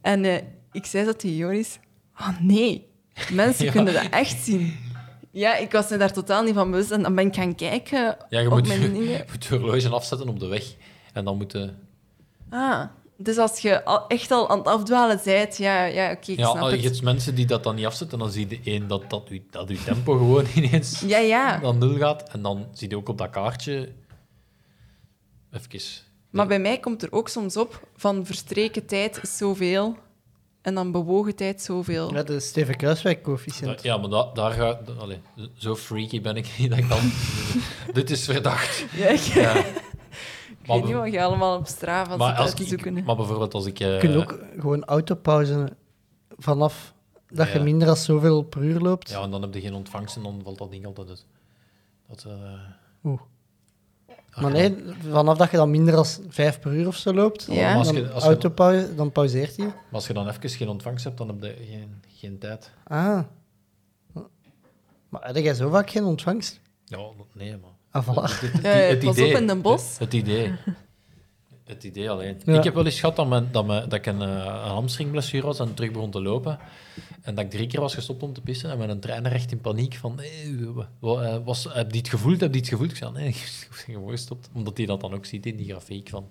En 0.00 0.24
eh, 0.24 0.42
ik 0.72 0.86
zei 0.86 1.04
dat 1.04 1.18
tegen 1.18 1.36
Joris. 1.36 1.78
Oh 2.20 2.40
nee, 2.40 2.86
mensen 3.32 3.64
Ja. 3.66 3.70
kunnen 3.72 3.94
dat 3.94 4.08
echt 4.10 4.44
zien. 4.44 4.74
Ja, 5.34 5.56
ik 5.56 5.72
was 5.72 5.88
me 5.90 5.96
daar 5.96 6.12
totaal 6.12 6.42
niet 6.42 6.54
van 6.54 6.70
bewust. 6.70 6.90
En 6.90 7.02
dan 7.02 7.14
ben 7.14 7.26
ik 7.26 7.34
gaan 7.34 7.54
kijken 7.54 8.16
Ja, 8.28 8.40
je 8.40 8.46
op 8.46 8.52
moet, 8.52 8.66
mijn 8.66 8.80
je 8.80 9.24
moet 9.32 9.44
je 9.44 9.56
horloge 9.58 9.88
afzetten 9.88 10.28
op 10.28 10.40
de 10.40 10.46
weg. 10.46 10.74
En 11.12 11.24
dan 11.24 11.36
moeten... 11.36 11.78
Ah, 12.50 12.84
dus 13.16 13.36
als 13.36 13.58
je 13.58 13.84
al, 13.84 14.06
echt 14.06 14.30
al 14.30 14.50
aan 14.50 14.58
het 14.58 14.66
afdwalen 14.66 15.20
bent, 15.24 15.56
ja, 15.56 15.84
ja 15.84 16.10
oké, 16.12 16.30
ik 16.32 16.38
Ja, 16.38 16.50
snap 16.50 16.68
je 16.70 16.76
het. 16.76 16.84
hebt 16.84 17.02
mensen 17.02 17.34
die 17.34 17.46
dat 17.46 17.62
dan 17.62 17.74
niet 17.74 17.86
afzetten, 17.86 18.18
dan 18.18 18.30
zie 18.30 18.46
je 18.48 18.60
één 18.64 18.88
dat, 18.88 19.10
dat, 19.10 19.30
u, 19.30 19.46
dat 19.50 19.68
uw 19.68 19.76
tempo 19.84 20.12
gewoon 20.16 20.44
ineens 20.54 21.00
Ja, 21.00 21.18
ja. 21.18 21.60
naar 21.60 21.74
nul 21.74 21.96
gaat. 21.96 22.28
En 22.28 22.42
dan 22.42 22.66
zie 22.72 22.88
je 22.90 22.96
ook 22.96 23.08
op 23.08 23.18
dat 23.18 23.30
kaartje... 23.30 23.92
Even... 25.52 25.80
Maar 26.30 26.46
bij 26.46 26.58
mij 26.58 26.78
komt 26.78 27.02
er 27.02 27.12
ook 27.12 27.28
soms 27.28 27.56
op 27.56 27.88
van 27.96 28.26
verstreken 28.26 28.86
tijd 28.86 29.22
is 29.22 29.36
zoveel 29.36 29.96
en 30.64 30.74
dan 30.74 30.92
bewogen 30.92 31.34
tijd 31.36 31.62
zoveel. 31.62 32.12
Ja, 32.14 32.22
de 32.22 32.40
Steven 32.40 32.76
Kruiswijk-coëfficiënt. 32.76 33.82
Ja, 33.82 33.96
maar 33.96 34.08
da- 34.10 34.30
daar 34.32 34.50
ga 34.50 34.80
allee, 34.98 35.20
zo 35.56 35.74
freaky 35.76 36.20
ben 36.20 36.36
ik 36.36 36.54
niet 36.58 36.70
dat 36.70 36.78
ik 36.78 36.88
dan... 36.88 37.00
Dit 37.94 38.10
is 38.10 38.24
verdacht. 38.24 38.84
Ja, 38.96 39.06
ik, 39.08 39.20
Ja. 39.20 39.54
ik 39.56 39.66
weet 40.66 40.84
niet 40.84 40.94
wat 40.94 41.12
je 41.12 41.22
allemaal 41.22 41.58
op 41.58 41.66
Strava 41.66 42.16
maar, 42.16 42.34
als 42.34 42.54
ik, 42.54 42.66
zoeken. 42.66 43.04
maar 43.04 43.16
bijvoorbeeld 43.16 43.54
als 43.54 43.66
ik... 43.66 43.80
eh, 43.80 43.92
Je 43.92 43.98
kunt 43.98 44.16
ook 44.16 44.38
gewoon 44.58 44.84
autopauzen 44.84 45.76
vanaf 46.36 46.92
dat 47.28 47.52
je 47.52 47.60
minder 47.60 47.86
dan 47.86 47.96
zoveel 47.96 48.42
per 48.42 48.62
uur 48.62 48.80
loopt. 48.80 49.10
Ja, 49.10 49.22
en 49.22 49.30
dan 49.30 49.42
heb 49.42 49.54
je 49.54 49.60
geen 49.60 49.74
ontvangst 49.74 50.16
en 50.16 50.22
dan 50.22 50.40
valt 50.44 50.58
dat 50.58 50.70
ding 50.70 50.86
altijd 50.86 51.08
uit. 51.08 51.24
Dat, 52.08 52.24
eh, 52.28 52.32
Oeh. 53.04 53.20
Maar 54.40 54.50
nee, 54.50 54.76
vanaf 55.10 55.36
dat 55.38 55.50
je 55.50 55.56
dan 55.56 55.70
minder 55.70 55.94
dan 55.94 56.06
5 56.28 56.60
per 56.60 56.72
uur 56.72 56.86
of 56.86 56.96
zo 56.96 57.12
loopt, 57.14 57.46
Ja. 57.50 57.68
dan, 57.68 57.78
Als 57.78 57.90
je- 57.90 58.10
als 58.10 58.22
je- 58.22 58.28
autopauze, 58.28 58.94
dan 58.94 59.12
pauzeert 59.12 59.56
hij. 59.56 59.66
Maar 59.66 59.74
als 59.90 60.06
je 60.06 60.12
dan 60.12 60.28
even 60.28 60.50
geen 60.50 60.68
ontvangst 60.68 61.04
hebt, 61.04 61.18
dan 61.18 61.28
heb 61.28 61.42
je 61.42 61.64
geen, 61.70 62.02
geen 62.08 62.38
tijd. 62.38 62.70
Ah. 62.84 63.20
Maar 65.08 65.26
heb 65.26 65.36
jij 65.36 65.54
zo 65.54 65.70
vaak 65.70 65.90
geen 65.90 66.04
ontvangst? 66.04 66.60
Ja, 66.84 66.98
nee, 67.32 67.56
maar... 67.56 67.70
Ah, 67.90 68.08
voilà. 68.08 68.22
Het, 68.22 68.40
het- 68.40 68.52
het- 68.62 68.88
het 68.90 68.98
pas 69.04 69.16
idee, 69.16 69.34
op 69.34 69.40
in 69.40 69.46
Den 69.46 69.60
Bosch. 69.62 69.90
Het, 69.90 69.98
het 69.98 70.12
idee. 70.14 70.52
Het 71.64 71.84
idee 71.84 72.10
alleen. 72.10 72.40
Ja. 72.44 72.58
Ik 72.58 72.64
heb 72.64 72.74
wel 72.74 72.84
eens 72.84 73.00
gehad 73.00 73.16
dat, 73.16 73.28
mijn, 73.28 73.48
dat, 73.52 73.66
mijn, 73.66 73.88
dat 73.88 73.98
ik 73.98 74.06
een, 74.06 74.22
eh, 74.22 74.28
een 74.28 74.70
hamstringblessure 74.70 75.46
was 75.46 75.58
en 75.58 75.74
terug 75.74 75.90
begon 75.90 76.10
te 76.10 76.22
lopen. 76.22 76.58
En 77.22 77.34
dat 77.34 77.44
ik 77.44 77.50
drie 77.50 77.66
keer 77.66 77.80
was 77.80 77.94
gestopt 77.94 78.22
om 78.22 78.32
te 78.32 78.40
pissen. 78.40 78.70
En 78.70 78.78
mijn 78.78 79.00
trainer 79.00 79.32
echt 79.32 79.52
in 79.52 79.60
paniek 79.60 79.94
van... 79.94 80.20
Eh, 80.20 81.36
was, 81.44 81.68
heb 81.70 81.92
je 81.92 81.98
het 81.98 82.08
gevoeld? 82.08 82.40
Heb 82.40 82.52
je 82.52 82.60
het 82.60 82.68
gevoeld? 82.68 82.90
Ik 82.90 82.96
zei, 82.96 83.12
nee, 83.12 83.28
ik 83.68 83.68
ben 83.70 83.94
gewoon 83.94 84.10
gestopt. 84.10 84.48
Omdat 84.52 84.76
hij 84.76 84.86
dat 84.86 85.00
dan 85.00 85.14
ook 85.14 85.24
ziet 85.24 85.46
in 85.46 85.56
die 85.56 85.66
grafiek 85.66 86.08
van... 86.08 86.28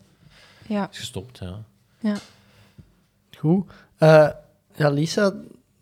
Ja. 0.68 0.90
Is 0.92 0.98
gestopt, 0.98 1.38
ja. 1.38 1.64
ja. 2.00 2.16
Goed. 3.38 3.72
Eh, 3.98 4.30
ja, 4.76 4.90
Lisa, 4.90 5.34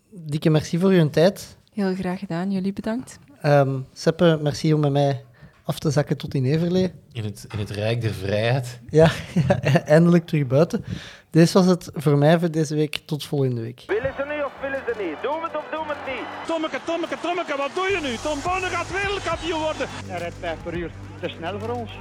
dikke 0.09 0.49
merci 0.49 0.79
voor 0.79 0.93
je 0.93 1.09
tijd. 1.09 1.57
Heel 1.73 1.95
graag 1.95 2.19
gedaan. 2.19 2.51
Jullie 2.51 2.73
bedankt. 2.73 3.19
Ehm 3.41 3.79
Seppe, 3.93 4.39
merci 4.41 4.73
om 4.73 4.79
met 4.79 4.91
mij 4.91 5.23
af 5.63 5.79
te 5.79 5.89
zakken 5.89 6.17
tot 6.17 6.33
in 6.33 6.45
Everlee. 6.45 6.91
In 7.13 7.23
het, 7.23 7.45
in 7.53 7.59
het 7.59 7.69
rijk 7.69 8.01
der 8.01 8.13
vrijheid. 8.13 8.79
Ja, 8.89 9.09
ja, 9.33 9.83
eindelijk 9.85 10.25
terug 10.25 10.47
buiten. 10.47 10.85
Dit 11.29 11.51
was 11.51 11.65
het 11.65 11.89
voor 11.93 12.17
mij 12.17 12.39
voor 12.39 12.51
deze 12.51 12.75
week. 12.75 13.01
Tot 13.05 13.25
volgende 13.25 13.61
week. 13.61 13.83
Willen 13.87 14.13
ze 14.17 14.23
nu 14.27 14.41
of 14.43 14.51
willen 14.61 14.81
ze 14.87 15.03
niet? 15.03 15.21
Doen 15.21 15.39
we 15.39 15.47
het 15.47 15.57
of 15.57 15.65
doen 15.71 15.87
we 15.87 15.93
het 15.93 16.05
niet? 16.13 16.47
Tommeke, 16.47 16.79
Tommeke, 16.85 17.15
Tommeke, 17.21 17.57
wat 17.57 17.71
doe 17.75 17.87
je 17.87 17.99
nu? 18.01 18.15
Tom 18.15 18.39
Bonne 18.43 18.67
gaat 18.67 18.91
wereldkampioen 18.91 19.59
worden. 19.59 19.87
Hij 20.05 20.19
rijdt 20.19 20.35
5 20.39 20.63
per 20.63 20.73
uur. 20.73 20.91
Te 21.21 21.29
snel 21.29 21.59
voor 21.59 21.69
ons. 21.69 21.91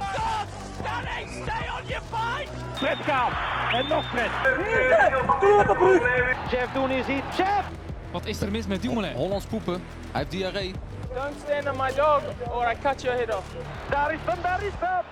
Fred 2.73 2.97
gaat. 2.97 3.31
En 3.73 3.87
nog 3.87 4.05
Fred. 4.09 4.31
Jeff 6.51 6.71
doen 6.73 6.91
is 6.91 7.07
iets. 7.07 7.37
Jeff! 7.37 7.67
Wat 8.11 8.25
is 8.25 8.41
er 8.41 8.51
mis 8.51 8.67
met 8.67 8.81
Dumoulin? 8.81 9.13
Hollands 9.13 9.45
poepen. 9.45 9.73
Hij 10.11 10.19
heeft 10.21 10.31
diarree. 10.31 10.73
Don't 11.13 11.39
stand 11.41 11.67
on 11.67 11.77
my 11.77 11.91
dog 11.91 12.23
or 12.53 12.65
I 12.65 12.75
cut 12.75 13.03
your 13.03 13.13
head 13.13 13.31
off. 13.31 13.45
Daar 13.89 14.13
is 14.13 14.19
hem, 14.25 14.41
daar 14.41 14.63
is 14.63 14.73
hem! 14.79 15.03